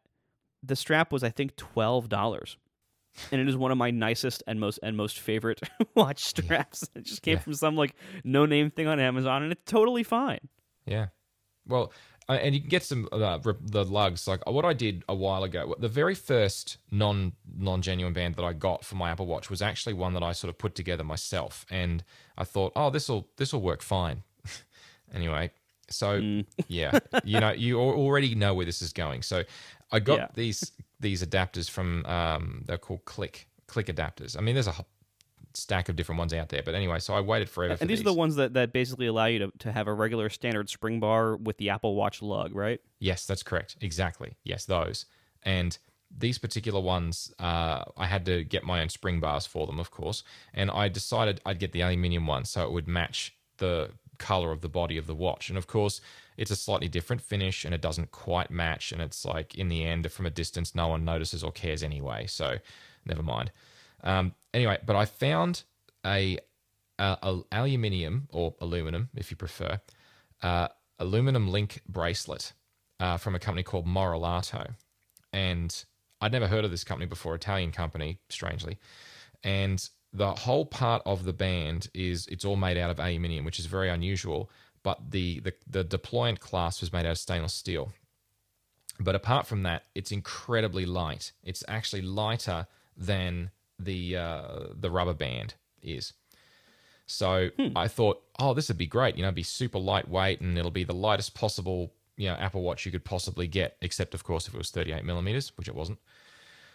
the 0.62 0.74
strap 0.76 1.12
was 1.12 1.22
I 1.22 1.28
think 1.30 1.54
twelve 1.56 2.08
dollars, 2.08 2.56
and 3.30 3.40
it 3.40 3.46
is 3.48 3.56
one 3.56 3.70
of 3.70 3.78
my 3.78 3.90
nicest 3.90 4.42
and 4.46 4.58
most 4.58 4.78
and 4.82 4.96
most 4.96 5.20
favorite 5.20 5.60
watch 5.94 6.24
straps. 6.24 6.88
It 6.94 7.04
just 7.04 7.22
came 7.22 7.34
Yeah. 7.34 7.40
from 7.40 7.54
some 7.54 7.76
like 7.76 7.94
no 8.24 8.46
name 8.46 8.70
thing 8.70 8.86
on 8.86 8.98
Amazon, 8.98 9.42
and 9.42 9.52
it's 9.52 9.62
totally 9.70 10.02
fine. 10.02 10.48
Yeah. 10.86 11.08
Well, 11.66 11.92
and 12.34 12.55
you 12.55 12.60
can 12.60 12.68
get 12.68 12.82
some 12.84 13.09
uh, 13.10 13.38
the 13.60 13.84
lugs. 13.84 14.28
Like 14.28 14.48
what 14.48 14.64
I 14.64 14.72
did 14.74 15.02
a 15.09 15.14
while 15.14 15.44
ago, 15.44 15.74
the 15.78 15.88
very 15.88 16.14
first 16.14 16.78
non 16.90 17.32
non 17.56 17.80
genuine 17.82 18.12
band 18.12 18.34
that 18.36 18.44
I 18.44 18.52
got 18.52 18.84
for 18.84 18.96
my 18.96 19.10
Apple 19.10 19.26
Watch 19.26 19.48
was 19.50 19.62
actually 19.62 19.94
one 19.94 20.12
that 20.14 20.22
I 20.22 20.32
sort 20.32 20.50
of 20.50 20.59
put 20.59 20.74
together 20.74 21.05
myself, 21.05 21.64
and 21.70 22.05
I 22.36 22.44
thought, 22.44 22.72
oh, 22.76 22.90
this 22.90 23.09
will 23.09 23.28
this 23.36 23.52
will 23.52 23.62
work 23.62 23.82
fine. 23.82 24.22
anyway, 25.14 25.50
so 25.90 26.20
Mm. 26.20 26.46
yeah, 26.68 26.98
you 27.24 27.40
know, 27.40 27.50
you 27.52 27.80
already 27.80 28.34
know 28.34 28.55
where 28.55 28.66
this 28.66 28.82
is 28.82 28.92
going. 28.92 29.22
So 29.22 29.44
I 29.90 30.00
got 30.00 30.18
Yeah. 30.18 30.26
these 30.34 30.72
these 31.00 31.24
adapters 31.24 31.70
from 31.70 32.05
um, 32.06 32.62
they're 32.66 32.78
called 32.78 33.05
Click 33.05 33.48
Click 33.66 33.86
adapters. 33.86 34.36
I 34.36 34.40
mean, 34.40 34.55
there's 34.55 34.66
a 34.66 34.74
stack 35.59 35.89
of 35.89 35.97
different 35.97 36.18
ones 36.18 36.32
out 36.32 36.48
there, 36.48 36.62
but 36.64 36.74
anyway, 36.74 36.98
so 36.98 37.14
I 37.14 37.20
waited 37.20 37.48
forever. 37.48 37.76
for 37.76 37.82
And 37.82 37.90
these 37.90 38.01
are 38.01 38.05
the 38.05 38.12
ones 38.12 38.36
that, 38.36 38.55
that 38.55 38.72
basically 38.72 39.06
allow 39.06 39.26
you 39.26 39.39
to, 39.40 39.52
to 39.59 39.72
have 39.72 39.86
a 39.86 39.93
regular 39.93 40.28
standard 40.30 40.68
spring 40.68 41.01
bar 41.01 41.36
with 41.36 41.59
the 41.59 41.70
Apple 41.70 41.94
Watch 41.94 42.22
lug, 42.22 42.55
right? 42.55 42.80
Yes, 42.98 43.26
that's 43.26 43.43
correct. 43.43 43.76
Exactly. 43.80 44.36
Yes, 44.44 44.64
those. 44.64 45.06
And 45.43 45.76
these 46.16 46.39
particular 46.39 46.80
ones, 46.80 47.32
uh, 47.39 47.85
I 47.97 48.06
had 48.06 48.24
to 48.26 48.44
get 48.44 48.64
my 48.64 48.80
own 48.80 48.89
spring 48.89 49.20
bars 49.20 49.47
for 49.47 49.66
them, 49.66 49.78
of 49.78 49.90
course. 49.90 50.22
And 50.55 50.70
I 50.70 50.89
decided 50.89 51.40
I'd 51.44 51.59
get 51.59 51.72
the 51.72 51.82
aluminium 51.82 52.26
one 52.26 52.44
so 52.44 52.62
it 52.64 52.72
would 52.72 52.89
match 52.89 53.35
the 53.59 53.90
color 54.18 54.52
of 54.52 54.60
the 54.60 54.68
body 54.68 54.97
of 54.97 55.06
the 55.06 55.14
watch. 55.14 55.48
And 55.48 55.59
of 55.59 55.66
course, 55.66 56.01
it's 56.36 56.51
a 56.51 56.56
slightly 56.56 56.89
different 56.89 57.22
finish 57.22 57.64
and 57.64 57.74
it 57.74 57.80
doesn't 57.80 58.10
quite 58.10 58.51
match. 58.51 58.93
And 58.93 59.02
it's 59.02 59.24
like, 59.24 59.55
in 59.55 59.68
the 59.68 59.85
end, 59.85 60.10
from 60.10 60.26
a 60.26 60.30
distance, 60.30 60.74
no 60.74 60.89
one 60.89 61.05
notices 61.05 61.44
or 61.44 61.52
cares 61.52 61.82
anyway. 61.82 62.26
So 62.26 62.59
never 63.05 63.22
mind. 63.22 63.51
Um, 64.02 64.35
anyway, 64.54 64.78
but 64.84 64.96
I 64.96 65.04
found 65.04 65.64
a, 66.04 66.38
a, 66.98 67.18
a 67.22 67.40
aluminium 67.52 68.28
or 68.30 68.54
aluminum, 68.60 69.08
if 69.14 69.30
you 69.30 69.36
prefer, 69.36 69.80
uh, 70.42 70.68
aluminum 70.98 71.48
link 71.48 71.82
bracelet 71.88 72.52
uh, 73.00 73.16
from 73.16 73.34
a 73.34 73.38
company 73.38 73.62
called 73.62 73.86
Morellato. 73.86 74.74
And 75.32 75.84
I'd 76.20 76.32
never 76.32 76.46
heard 76.46 76.64
of 76.64 76.70
this 76.70 76.84
company 76.84 77.06
before, 77.06 77.34
Italian 77.34 77.72
company, 77.72 78.18
strangely. 78.28 78.78
And 79.44 79.88
the 80.12 80.34
whole 80.34 80.64
part 80.66 81.02
of 81.04 81.24
the 81.24 81.32
band 81.32 81.88
is 81.94 82.26
it's 82.28 82.44
all 82.44 82.56
made 82.56 82.76
out 82.76 82.90
of 82.90 82.98
aluminium, 82.98 83.44
which 83.44 83.58
is 83.58 83.66
very 83.66 83.90
unusual. 83.90 84.50
But 84.82 85.10
the, 85.10 85.40
the, 85.40 85.52
the 85.68 85.84
deployant 85.84 86.40
clasp 86.40 86.82
is 86.82 86.92
made 86.92 87.04
out 87.04 87.12
of 87.12 87.18
stainless 87.18 87.52
steel. 87.52 87.92
But 89.00 89.14
apart 89.14 89.46
from 89.46 89.62
that, 89.62 89.84
it's 89.94 90.10
incredibly 90.10 90.86
light. 90.86 91.32
It's 91.44 91.62
actually 91.68 92.02
lighter 92.02 92.66
than 92.96 93.50
the 93.78 94.16
uh, 94.16 94.59
the 94.74 94.90
rubber 94.90 95.14
band 95.14 95.55
is. 95.82 96.12
So 97.06 97.48
I 97.74 97.88
thought, 97.88 98.22
oh, 98.38 98.52
this 98.52 98.68
would 98.68 98.76
be 98.76 98.86
great. 98.86 99.16
You 99.16 99.22
know, 99.22 99.28
it'd 99.28 99.34
be 99.34 99.42
super 99.42 99.78
lightweight 99.78 100.42
and 100.42 100.59
it'll 100.59 100.70
be 100.70 100.84
the 100.84 100.92
lightest 100.92 101.34
possible, 101.34 101.90
you 102.18 102.28
know, 102.28 102.34
Apple 102.34 102.60
Watch 102.60 102.84
you 102.84 102.92
could 102.92 103.05
possibly 103.05 103.48
get, 103.48 103.78
except 103.80 104.12
of 104.12 104.24
course 104.24 104.46
if 104.46 104.55
it 104.55 104.59
was 104.59 104.70
38 104.70 105.06
millimeters, 105.06 105.56
which 105.56 105.68
it 105.68 105.74
wasn't. 105.74 105.98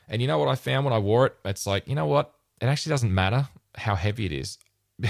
And 0.10 0.24
you 0.24 0.28
know 0.28 0.40
what 0.40 0.48
I 0.48 0.56
found 0.56 0.86
when 0.86 0.94
I 0.94 0.98
wore 0.98 1.28
it? 1.28 1.36
It's 1.46 1.68
like, 1.68 1.88
you 1.88 1.94
know 1.94 2.08
what? 2.08 2.34
It 2.60 2.66
actually 2.66 2.90
doesn't 2.90 3.14
matter 3.14 3.48
how 3.76 3.94
heavy 3.94 4.26
it 4.26 4.32
is. 4.32 4.58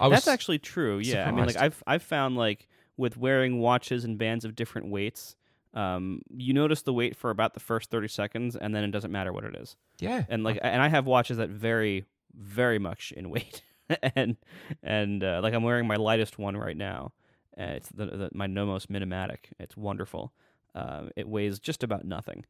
I 0.00 0.08
was 0.08 0.16
That's 0.16 0.28
actually 0.28 0.58
true. 0.58 0.98
Yeah, 0.98 1.28
I 1.28 1.32
mean, 1.32 1.46
like. 1.46 1.56
I've 1.56 1.82
I've 1.86 2.02
found 2.02 2.36
like 2.36 2.68
with 2.96 3.16
wearing 3.16 3.60
watches 3.60 4.04
and 4.04 4.18
bands 4.18 4.44
of 4.44 4.54
different 4.54 4.88
weights, 4.88 5.35
um, 5.76 6.22
you 6.36 6.52
notice 6.52 6.82
the 6.82 6.92
weight 6.92 7.14
for 7.16 7.30
about 7.30 7.54
the 7.54 7.60
first 7.60 7.90
thirty 7.90 8.08
seconds, 8.08 8.56
and 8.56 8.74
then 8.74 8.82
it 8.82 8.90
doesn't 8.90 9.12
matter 9.12 9.32
what 9.32 9.44
it 9.44 9.54
is. 9.54 9.76
yeah, 9.98 10.24
And 10.28 10.42
like, 10.42 10.58
and 10.62 10.82
I 10.82 10.88
have 10.88 11.06
watches 11.06 11.36
that 11.36 11.50
vary 11.50 12.04
very 12.34 12.78
much 12.78 13.12
in 13.16 13.30
weight, 13.30 13.62
and 14.16 14.36
and 14.82 15.22
uh, 15.22 15.40
like 15.42 15.54
I'm 15.54 15.62
wearing 15.62 15.86
my 15.86 15.96
lightest 15.96 16.38
one 16.38 16.56
right 16.56 16.76
now. 16.76 17.12
Uh, 17.58 17.74
it's 17.76 17.88
the, 17.90 18.06
the 18.06 18.30
my 18.34 18.46
Nomos 18.46 18.86
Minimatik. 18.86 19.52
It's 19.58 19.76
wonderful. 19.76 20.32
Um, 20.74 21.10
it 21.16 21.28
weighs 21.28 21.58
just 21.58 21.82
about 21.82 22.04
nothing. 22.04 22.44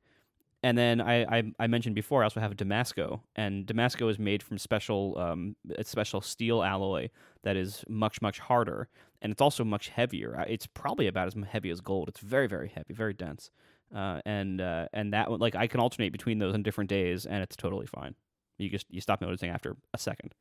And 0.63 0.77
then 0.77 1.01
I, 1.01 1.23
I, 1.39 1.53
I 1.61 1.67
mentioned 1.67 1.95
before, 1.95 2.23
I 2.23 2.25
also 2.25 2.41
have 2.41 2.57
Damasko, 2.57 3.21
and 3.37 3.67
Damasko 3.67 4.11
is 4.11 4.19
made 4.19 4.43
from 4.43 4.59
special 4.59 5.17
um, 5.19 5.55
it's 5.69 5.91
special 5.91 6.21
steel 6.21 6.63
alloy 6.63 7.09
that 7.45 7.57
is 7.57 7.85
much 7.89 8.21
much 8.23 8.39
harder, 8.41 8.89
and 9.23 9.31
it's 9.31 9.41
also 9.43 9.65
much 9.65 9.89
heavier. 9.91 10.39
Uh, 10.41 10.45
It's 10.49 10.67
probably 10.67 11.07
about 11.07 11.29
as 11.29 11.35
heavy 11.51 11.71
as 11.71 11.81
gold. 11.81 12.09
It's 12.09 12.21
very 12.21 12.47
very 12.49 12.69
heavy, 12.69 12.95
very 12.95 13.13
dense, 13.15 13.51
uh, 13.95 14.21
and 14.25 14.61
uh, 14.61 14.89
and 14.93 15.13
that 15.13 15.31
one 15.31 15.41
like 15.41 15.55
I 15.55 15.67
can 15.69 15.79
alternate 15.79 16.11
between 16.11 16.39
those 16.39 16.55
on 16.55 16.63
different 16.63 16.91
days, 16.91 17.27
and 17.27 17.43
it's 17.43 17.55
totally 17.55 17.87
fine. 17.87 18.15
You 18.59 18.69
just 18.71 18.87
you 18.91 19.01
stop 19.01 19.21
noticing 19.21 19.51
after 19.51 19.77
a 19.95 19.99
second. 19.99 20.35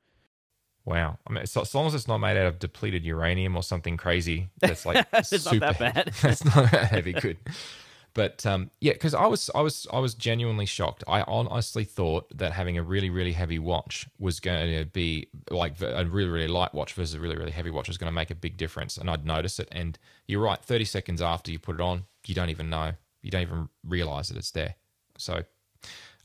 wow. 0.85 1.17
I 1.27 1.33
mean, 1.33 1.45
so, 1.45 1.61
as 1.61 1.75
long 1.75 1.87
as 1.87 1.93
it's 1.93 2.07
not 2.07 2.19
made 2.19 2.37
out 2.37 2.45
of 2.47 2.59
depleted 2.59 3.03
uranium 3.03 3.55
or 3.55 3.63
something 3.63 3.97
crazy, 3.97 4.49
that's 4.61 4.85
like 4.85 5.05
It's 5.13 5.31
not 5.31 5.41
super 5.51 5.59
that 5.59 5.79
bad. 5.79 6.13
that's 6.21 6.45
not 6.45 6.71
that 6.71 6.85
heavy. 6.85 7.13
Good. 7.13 7.37
But 8.15 8.45
um, 8.45 8.71
yeah, 8.79 8.93
because 8.93 9.13
I 9.13 9.25
was, 9.27 9.51
I 9.53 9.59
was, 9.59 9.85
I 9.91 9.99
was 9.99 10.13
genuinely 10.13 10.65
shocked. 10.65 11.03
I 11.05 11.21
honestly 11.23 11.83
thought 11.83 12.25
that 12.37 12.53
having 12.53 12.77
a 12.77 12.81
really, 12.81 13.09
really 13.09 13.33
heavy 13.33 13.59
watch 13.59 14.07
was 14.17 14.39
going 14.39 14.79
to 14.79 14.85
be 14.85 15.27
like 15.51 15.81
a 15.81 16.05
really, 16.05 16.29
really 16.29 16.47
light 16.47 16.73
watch 16.73 16.93
versus 16.93 17.13
a 17.13 17.19
really, 17.19 17.35
really 17.35 17.51
heavy 17.51 17.71
watch 17.71 17.89
was 17.89 17.97
going 17.97 18.07
to 18.07 18.15
make 18.15 18.31
a 18.31 18.35
big 18.35 18.55
difference, 18.55 18.97
and 18.97 19.09
I'd 19.09 19.25
notice 19.25 19.59
it. 19.59 19.67
And 19.69 19.99
you're 20.27 20.41
right, 20.41 20.57
thirty 20.63 20.85
seconds 20.85 21.21
after 21.21 21.51
you 21.51 21.59
put 21.59 21.75
it 21.75 21.81
on, 21.81 22.05
you 22.25 22.33
don't 22.33 22.49
even 22.49 22.69
know, 22.69 22.93
you 23.21 23.31
don't 23.31 23.41
even 23.41 23.67
realize 23.83 24.29
that 24.29 24.37
it's 24.37 24.51
there. 24.51 24.75
So 25.17 25.43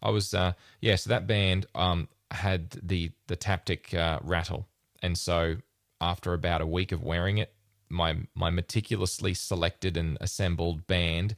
I 0.00 0.10
was, 0.10 0.32
uh, 0.32 0.52
yeah. 0.80 0.94
So 0.94 1.10
that 1.10 1.26
band 1.26 1.66
um, 1.74 2.06
had 2.30 2.70
the 2.70 3.10
the 3.26 3.36
Taptic 3.36 3.92
uh, 3.94 4.20
rattle, 4.22 4.68
and 5.02 5.18
so 5.18 5.56
after 6.00 6.34
about 6.34 6.60
a 6.60 6.66
week 6.66 6.92
of 6.92 7.02
wearing 7.02 7.38
it, 7.38 7.52
my 7.88 8.16
my 8.36 8.50
meticulously 8.50 9.34
selected 9.34 9.96
and 9.96 10.16
assembled 10.20 10.86
band 10.86 11.34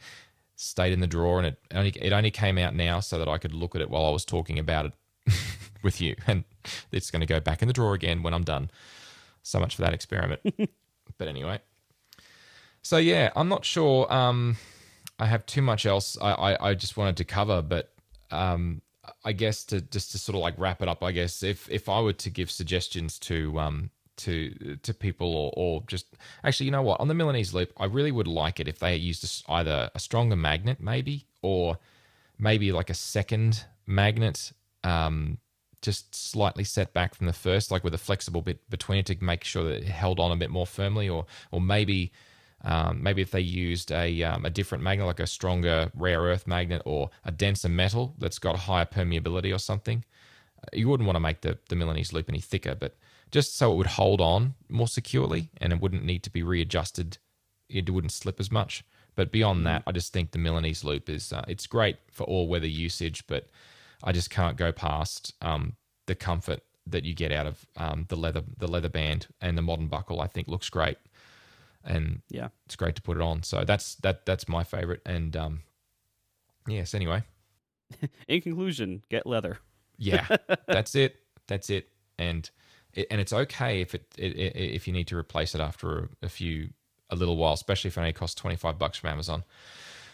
stayed 0.63 0.93
in 0.93 1.01
the 1.01 1.07
drawer, 1.07 1.39
and 1.39 1.47
it 1.49 1.59
only 1.75 1.91
it 1.91 2.13
only 2.13 2.31
came 2.31 2.59
out 2.59 2.75
now 2.75 3.01
so 3.01 3.19
that 3.19 3.29
I 3.29 3.39
could 3.39 3.53
look 3.53 3.75
at 3.75 3.81
it 3.81 3.91
while 3.91 4.07
I 4.07 4.11
was 4.11 4.25
talking 4.25 4.59
about 4.59 4.87
it 4.87 4.93
with 5.83 6.01
you, 6.01 6.15
and 6.27 6.45
it's 6.91 7.11
going 7.11 7.21
to 7.21 7.27
go 7.27 7.41
back 7.41 7.63
in 7.63 7.69
the 7.69 7.75
drawer 7.75 7.95
again 7.95 8.23
when 8.23 8.35
I'm 8.35 8.45
done. 8.45 8.71
So 9.43 9.59
much 9.59 9.75
for 9.77 9.83
that 9.83 9.93
experiment. 9.93 10.41
but 11.19 11.29
anyway, 11.29 11.59
so 12.83 12.97
yeah, 12.97 13.31
I'm 13.35 13.49
not 13.49 13.65
sure. 13.65 14.13
Um, 14.13 14.57
I 15.19 15.27
have 15.27 15.45
too 15.47 15.63
much 15.63 15.85
else 15.85 16.17
I, 16.21 16.33
I, 16.33 16.71
I 16.71 16.75
just 16.75 16.97
wanted 16.97 17.17
to 17.19 17.25
cover, 17.25 17.61
but 17.63 17.93
um, 18.31 18.83
I 19.25 19.33
guess 19.33 19.65
to 19.67 19.81
just 19.81 20.13
to 20.13 20.19
sort 20.19 20.37
of 20.37 20.43
like 20.43 20.55
wrap 20.59 20.81
it 20.81 20.89
up, 20.89 21.03
I 21.03 21.13
guess 21.13 21.43
if 21.43 21.69
if 21.71 21.89
I 21.89 22.01
were 22.01 22.13
to 22.13 22.31
give 22.31 22.51
suggestions 22.51 23.19
to 23.21 23.59
um 23.59 23.91
to 24.17 24.77
to 24.83 24.95
people 24.95 25.35
or, 25.35 25.53
or 25.57 25.83
just 25.87 26.07
actually, 26.45 26.67
you 26.67 26.73
know 26.73 26.83
what, 26.83 27.01
on 27.01 27.09
the 27.09 27.15
Milanese 27.15 27.55
loop, 27.55 27.73
I 27.77 27.87
really 27.87 28.13
would 28.13 28.29
like 28.29 28.61
it 28.61 28.69
if 28.69 28.79
they 28.79 28.95
used 28.97 29.45
either 29.49 29.91
a 29.95 29.99
stronger 29.99 30.37
magnet, 30.37 30.79
maybe, 30.81 31.27
or 31.41 31.79
maybe 32.39 32.73
like 32.73 32.91
a 32.91 32.95
second 32.95 33.65
magnet, 33.87 34.53
um, 34.85 35.39
just 35.81 36.15
slightly 36.15 36.65
set 36.65 36.93
back 36.93 37.15
from 37.15 37.27
the 37.27 37.33
first, 37.33 37.71
like 37.71 37.85
with 37.85 37.95
a 37.95 37.99
flexible 37.99 38.43
bit 38.43 38.59
between 38.71 38.99
it 38.99 39.07
to 39.07 39.17
make 39.21 39.45
sure 39.45 39.65
that 39.65 39.83
it 39.83 39.85
held 39.85 40.21
on 40.21 40.31
a 40.31 40.37
bit 40.37 40.51
more 40.51 40.67
firmly, 40.67 41.09
or 41.09 41.27
or 41.51 41.61
maybe 41.61 42.13
um, 42.65 43.03
maybe 43.03 43.23
if 43.23 43.31
they 43.31 43.41
used 43.41 43.91
a, 43.91 44.23
um, 44.23 44.45
a 44.45 44.51
different 44.51 44.85
magnet, 44.85 45.07
like 45.07 45.21
a 45.21 45.27
stronger 45.27 45.91
rare 45.97 46.21
earth 46.21 46.47
magnet 46.47 46.83
or 46.85 47.11
a 47.25 47.33
denser 47.33 47.69
metal 47.69 48.15
that's 48.19 48.39
got 48.39 48.57
higher 48.57 48.85
permeability 48.85 49.53
or 49.53 49.59
something. 49.59 50.05
Uh, 50.59 50.69
You 50.73 50.89
wouldn't 50.89 51.07
want 51.07 51.17
to 51.17 51.21
make 51.21 51.41
the, 51.41 51.59
the 51.69 51.75
Milanese 51.75 52.13
loop 52.13 52.29
any 52.29 52.41
thicker, 52.41 52.77
but 52.77 52.95
just 53.33 53.57
so 53.57 53.73
it 53.73 53.77
would 53.77 53.87
hold 53.89 54.21
on 54.21 54.55
more 54.69 54.87
securely 54.89 55.51
and 55.61 55.73
it 55.73 55.81
wouldn't 55.81 56.05
need 56.05 56.23
to 56.23 56.31
be 56.31 56.43
readjusted. 56.45 57.19
It 57.69 57.91
wouldn't 57.91 58.13
slip 58.13 58.39
as 58.39 58.53
much. 58.53 58.85
But 59.15 59.33
beyond 59.33 59.67
that, 59.67 59.83
I 59.87 59.93
just 59.93 60.13
think 60.13 60.31
the 60.31 60.39
Milanese 60.39 60.85
loop 60.85 61.11
is 61.11 61.33
uh, 61.33 61.45
it's 61.49 61.67
great 61.67 61.97
for 62.11 62.25
all 62.25 62.47
weather 62.49 62.67
usage, 62.69 63.27
but 63.27 63.49
I 64.05 64.13
just 64.13 64.31
can't 64.31 64.57
go 64.57 64.73
past 64.73 65.35
um, 65.43 65.75
the 66.07 66.15
comfort 66.15 66.61
that 66.87 67.05
you 67.05 67.15
get 67.15 67.31
out 67.33 67.47
of 67.47 67.67
um, 67.77 68.07
the 68.09 68.17
leather 68.17 68.43
the 68.57 68.67
leather 68.69 68.89
band 68.89 69.27
and 69.41 69.57
the 69.59 69.63
modern 69.63 69.89
buckle. 69.89 70.21
I 70.23 70.29
think 70.29 70.49
looks 70.49 70.71
great, 70.71 70.97
and 71.85 72.23
Yeah. 72.31 72.49
it's 72.65 72.75
great 72.77 72.97
to 72.97 73.03
put 73.03 73.19
it 73.19 73.23
on. 73.23 73.43
So 73.43 73.65
that's 73.65 73.97
that 73.97 74.25
that's 74.25 74.49
my 74.49 74.65
favorite. 74.65 75.03
And 75.05 75.37
um, 75.37 75.61
yes, 76.67 76.95
anyway, 76.95 77.23
In 78.29 78.41
conclusion, 78.41 79.03
get 79.11 79.27
leather. 79.27 79.59
yeah, 79.99 80.27
that's 80.67 80.95
it. 80.95 81.17
That's 81.49 81.69
it. 81.69 81.89
And 82.19 82.49
and 83.11 83.21
it's 83.21 83.33
okay 83.33 83.81
if 83.81 83.95
it, 83.95 84.07
if 84.17 84.87
you 84.87 84.93
need 84.93 85.09
to 85.09 85.17
replace 85.17 85.55
it 85.55 85.61
after 85.61 85.99
a, 85.99 86.09
a 86.23 86.29
few 86.29 86.71
a 87.11 87.17
little 87.17 87.37
while, 87.37 87.53
especially 87.53 87.89
if 87.89 87.97
it 87.97 88.01
only 88.01 88.13
costs 88.13 88.35
twenty 88.35 88.57
five 88.57 88.79
bucks 88.79 88.99
from 88.99 89.11
Amazon. 89.11 89.45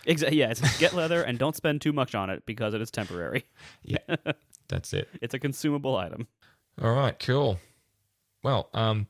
Exactly. 0.07 0.39
Yeah, 0.39 0.51
it's 0.51 0.79
get 0.81 0.95
leather 0.95 1.23
and 1.23 1.39
don't 1.39 1.57
spend 1.57 1.81
too 1.81 1.93
much 1.93 2.15
on 2.15 2.31
it 2.31 2.45
because 2.47 2.75
it 2.75 2.81
is 2.81 2.91
temporary. 2.91 3.45
Yeah, 3.83 3.99
that's 4.69 4.93
it. 4.93 5.09
It's 5.21 5.35
a 5.35 5.39
consumable 5.39 5.97
item. 5.97 6.27
All 6.83 6.93
right, 6.93 7.19
cool. 7.19 7.59
Well, 8.43 8.69
um, 8.73 9.09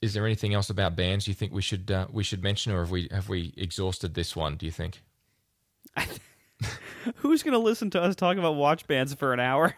is 0.00 0.14
there 0.14 0.24
anything 0.24 0.54
else 0.54 0.70
about 0.70 0.96
bands 0.96 1.28
you 1.28 1.34
think 1.34 1.52
we 1.52 1.62
should 1.62 1.90
uh, 1.90 2.06
we 2.10 2.22
should 2.22 2.42
mention, 2.42 2.72
or 2.72 2.80
have 2.80 2.90
we 2.90 3.08
have 3.10 3.28
we 3.28 3.52
exhausted 3.56 4.14
this 4.14 4.34
one? 4.34 4.56
Do 4.56 4.66
you 4.66 4.72
think? 4.72 5.02
Who's 7.16 7.42
going 7.42 7.52
to 7.52 7.58
listen 7.58 7.90
to 7.90 8.02
us 8.02 8.14
talk 8.14 8.36
about 8.36 8.54
watch 8.54 8.86
bands 8.86 9.14
for 9.14 9.32
an 9.32 9.40
hour? 9.40 9.74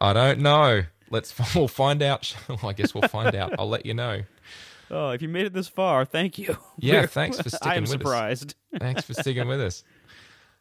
I 0.00 0.12
don't 0.12 0.40
know. 0.40 0.82
Let's 1.14 1.32
we'll 1.54 1.68
find 1.68 2.02
out. 2.02 2.34
Well, 2.48 2.58
I 2.64 2.72
guess 2.72 2.92
we'll 2.92 3.08
find 3.08 3.36
out. 3.36 3.54
I'll 3.58 3.68
let 3.68 3.86
you 3.86 3.94
know. 3.94 4.22
Oh, 4.90 5.10
if 5.10 5.22
you 5.22 5.28
made 5.28 5.46
it 5.46 5.52
this 5.52 5.68
far, 5.68 6.04
thank 6.04 6.38
you. 6.38 6.56
Yeah, 6.78 7.06
thanks 7.06 7.40
for 7.40 7.48
sticking 7.48 7.60
with 7.60 7.62
us. 7.62 7.72
I 7.72 7.76
am 7.76 7.82
with 7.82 7.90
us. 7.90 7.92
surprised. 7.92 8.54
Thanks 8.78 9.04
for 9.04 9.14
sticking 9.14 9.46
with 9.46 9.60
us. 9.60 9.84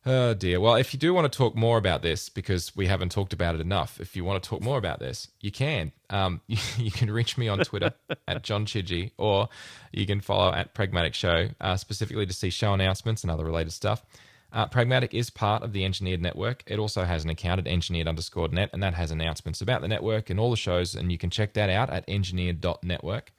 Oh 0.05 0.34
dear. 0.34 0.59
Well, 0.59 0.75
if 0.75 0.93
you 0.93 0.99
do 0.99 1.11
want 1.13 1.31
to 1.31 1.35
talk 1.35 1.55
more 1.55 1.77
about 1.77 2.03
this, 2.03 2.30
because 2.30 2.75
we 2.75 2.85
haven't 2.85 3.11
talked 3.11 3.34
about 3.34 3.55
it 3.55 3.61
enough, 3.61 3.99
if 3.99 4.15
you 4.15 4.23
want 4.23 4.43
to 4.43 4.47
talk 4.47 4.61
more 4.61 4.77
about 4.77 4.99
this, 4.99 5.30
you 5.41 5.51
can. 5.51 5.91
Um, 6.09 6.41
you, 6.47 6.57
you 6.77 6.91
can 6.91 7.09
reach 7.09 7.35
me 7.38 7.47
on 7.47 7.59
Twitter 7.59 7.93
at 8.27 8.43
John 8.43 8.65
Chidgey, 8.65 9.11
or 9.17 9.49
you 9.91 10.05
can 10.05 10.21
follow 10.21 10.53
at 10.53 10.75
Pragmatic 10.75 11.15
Show, 11.15 11.49
uh, 11.59 11.77
specifically 11.77 12.27
to 12.27 12.34
see 12.34 12.51
show 12.51 12.73
announcements 12.73 13.23
and 13.23 13.31
other 13.31 13.45
related 13.45 13.71
stuff. 13.71 14.05
Uh, 14.53 14.67
Pragmatic 14.67 15.15
is 15.15 15.31
part 15.31 15.63
of 15.63 15.73
the 15.73 15.84
Engineered 15.84 16.21
Network. 16.21 16.63
It 16.67 16.77
also 16.77 17.05
has 17.05 17.23
an 17.23 17.31
account 17.31 17.59
at 17.59 17.67
engineered 17.67 18.07
underscore 18.07 18.49
net, 18.49 18.69
and 18.71 18.84
that 18.84 18.93
has 18.93 19.09
announcements 19.09 19.61
about 19.61 19.81
the 19.81 19.88
network 19.88 20.30
and 20.30 20.39
all 20.39 20.51
the 20.51 20.57
shows, 20.57 20.93
and 20.93 21.11
you 21.11 21.17
can 21.17 21.31
check 21.31 21.53
that 21.53 21.71
out 21.71 21.89
at 21.89 22.07
engineered.network. 22.07 23.34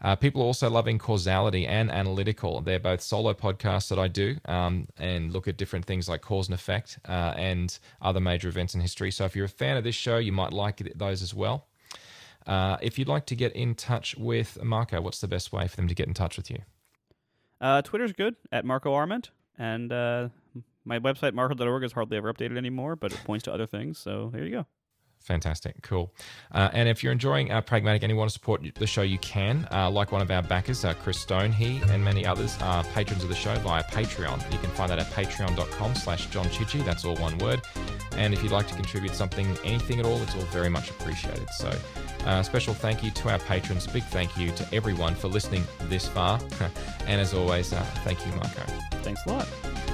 Uh, 0.00 0.16
people 0.16 0.42
are 0.42 0.46
also 0.46 0.68
loving 0.70 0.98
Causality 0.98 1.66
and 1.66 1.90
Analytical. 1.90 2.62
They're 2.62 2.78
both 2.78 3.02
solo 3.02 3.34
podcasts 3.34 3.88
that 3.88 3.98
I 3.98 4.08
do 4.08 4.36
um, 4.46 4.88
and 4.98 5.32
look 5.32 5.46
at 5.46 5.58
different 5.58 5.84
things 5.84 6.08
like 6.08 6.22
cause 6.22 6.48
and 6.48 6.54
effect 6.54 6.98
uh, 7.06 7.34
and 7.36 7.78
other 8.00 8.20
major 8.20 8.48
events 8.48 8.74
in 8.74 8.80
history. 8.80 9.10
So 9.10 9.24
if 9.24 9.36
you're 9.36 9.46
a 9.46 9.50
fan 9.50 9.76
of 9.76 9.84
this 9.84 9.94
show, 9.94 10.18
you 10.18 10.32
might 10.32 10.52
like 10.52 10.78
those 10.96 11.22
as 11.22 11.34
well. 11.34 11.66
Uh, 12.46 12.76
if 12.80 12.98
you'd 12.98 13.08
like 13.08 13.26
to 13.26 13.34
get 13.34 13.52
in 13.52 13.74
touch 13.74 14.16
with 14.16 14.62
Marco, 14.62 15.00
what's 15.00 15.20
the 15.20 15.28
best 15.28 15.52
way 15.52 15.66
for 15.66 15.76
them 15.76 15.88
to 15.88 15.94
get 15.94 16.06
in 16.06 16.14
touch 16.14 16.36
with 16.36 16.50
you? 16.50 16.58
Uh, 17.60 17.82
Twitter's 17.82 18.12
good 18.12 18.36
at 18.52 18.64
Marco 18.64 18.92
Arment, 18.92 19.30
and 19.58 19.90
uh, 19.90 20.28
my 20.86 20.98
website 20.98 21.34
marco.org 21.34 21.84
is 21.84 21.92
hardly 21.92 22.16
ever 22.16 22.32
updated 22.32 22.56
anymore, 22.56 22.96
but 22.96 23.12
it 23.12 23.20
points 23.24 23.44
to 23.44 23.52
other 23.52 23.66
things. 23.66 23.98
So 23.98 24.30
there 24.32 24.44
you 24.44 24.50
go. 24.50 24.66
Fantastic, 25.20 25.82
cool. 25.82 26.14
Uh, 26.52 26.70
and 26.72 26.88
if 26.88 27.02
you're 27.02 27.12
enjoying 27.12 27.50
uh, 27.50 27.60
Pragmatic 27.60 28.04
and 28.04 28.10
you 28.10 28.16
want 28.16 28.30
to 28.30 28.32
support 28.32 28.62
the 28.76 28.86
show, 28.86 29.02
you 29.02 29.18
can. 29.18 29.66
Uh, 29.72 29.90
like 29.90 30.12
one 30.12 30.22
of 30.22 30.30
our 30.30 30.42
backers, 30.42 30.84
uh, 30.84 30.94
Chris 30.94 31.18
Stone, 31.18 31.50
he 31.50 31.80
and 31.88 32.04
many 32.04 32.24
others 32.24 32.56
are 32.62 32.84
patrons 32.84 33.24
of 33.24 33.28
the 33.28 33.34
show 33.34 33.54
via 33.56 33.82
Patreon. 33.84 34.40
You 34.52 34.58
can 34.58 34.70
find 34.70 34.88
that 34.90 35.00
at 35.00 35.06
patreon.com 35.06 35.96
slash 35.96 36.26
John 36.26 36.46
Chidgey. 36.46 36.84
That's 36.84 37.04
all 37.04 37.16
one 37.16 37.36
word. 37.38 37.60
And 38.12 38.34
if 38.34 38.42
you'd 38.44 38.52
like 38.52 38.68
to 38.68 38.74
contribute 38.74 39.14
something, 39.14 39.46
anything 39.64 39.98
at 39.98 40.06
all, 40.06 40.22
it's 40.22 40.34
all 40.36 40.42
very 40.42 40.68
much 40.68 40.90
appreciated. 40.90 41.48
So 41.58 41.72
uh, 42.24 42.44
special 42.44 42.74
thank 42.74 43.02
you 43.02 43.10
to 43.10 43.30
our 43.30 43.40
patrons. 43.40 43.88
Big 43.88 44.04
thank 44.04 44.36
you 44.36 44.52
to 44.52 44.68
everyone 44.72 45.16
for 45.16 45.26
listening 45.26 45.64
this 45.88 46.06
far. 46.06 46.38
and 47.06 47.20
as 47.20 47.34
always, 47.34 47.72
uh, 47.72 47.82
thank 48.04 48.24
you, 48.24 48.32
Marco. 48.32 48.62
Thanks 49.02 49.26
a 49.26 49.32
lot. 49.32 49.85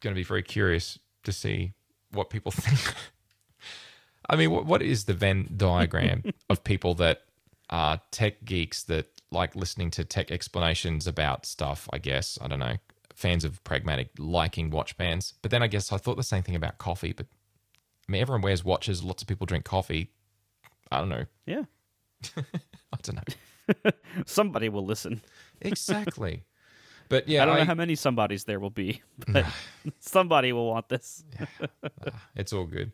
Going 0.00 0.14
to 0.14 0.18
be 0.18 0.24
very 0.24 0.42
curious 0.42 0.98
to 1.24 1.32
see 1.32 1.72
what 2.12 2.30
people 2.30 2.52
think. 2.52 2.94
I 4.28 4.36
mean, 4.36 4.50
what, 4.50 4.66
what 4.66 4.82
is 4.82 5.04
the 5.04 5.14
Venn 5.14 5.48
diagram 5.56 6.22
of 6.50 6.64
people 6.64 6.94
that 6.94 7.22
are 7.70 8.00
tech 8.10 8.44
geeks 8.44 8.82
that 8.84 9.06
like 9.30 9.54
listening 9.54 9.90
to 9.92 10.04
tech 10.04 10.30
explanations 10.30 11.06
about 11.06 11.46
stuff? 11.46 11.88
I 11.92 11.98
guess 11.98 12.38
I 12.40 12.48
don't 12.48 12.60
know. 12.60 12.76
Fans 13.14 13.44
of 13.44 13.62
pragmatic, 13.64 14.10
liking 14.18 14.70
watch 14.70 14.96
bands, 14.96 15.34
but 15.42 15.50
then 15.50 15.62
I 15.62 15.66
guess 15.66 15.90
I 15.92 15.96
thought 15.96 16.16
the 16.16 16.22
same 16.22 16.42
thing 16.44 16.54
about 16.54 16.78
coffee. 16.78 17.12
But 17.12 17.26
I 18.08 18.12
mean, 18.12 18.22
everyone 18.22 18.42
wears 18.42 18.64
watches. 18.64 19.02
Lots 19.02 19.22
of 19.22 19.28
people 19.28 19.44
drink 19.46 19.64
coffee. 19.64 20.12
I 20.92 20.98
don't 21.00 21.08
know. 21.08 21.24
Yeah. 21.44 21.64
I 22.36 22.96
don't 23.02 23.16
know 23.16 23.92
Somebody 24.26 24.68
will 24.68 24.84
listen. 24.84 25.20
exactly. 25.60 26.44
But 27.08 27.28
yeah, 27.28 27.42
I 27.42 27.46
don't 27.46 27.56
I- 27.56 27.58
know 27.60 27.64
how 27.64 27.74
many 27.74 27.94
somebodies 27.94 28.44
there 28.44 28.60
will 28.60 28.70
be, 28.70 29.00
but 29.32 29.44
somebody 30.00 30.52
will 30.52 30.68
want 30.68 30.88
this. 30.88 31.24
it's 32.36 32.52
all 32.52 32.64
good. 32.66 32.86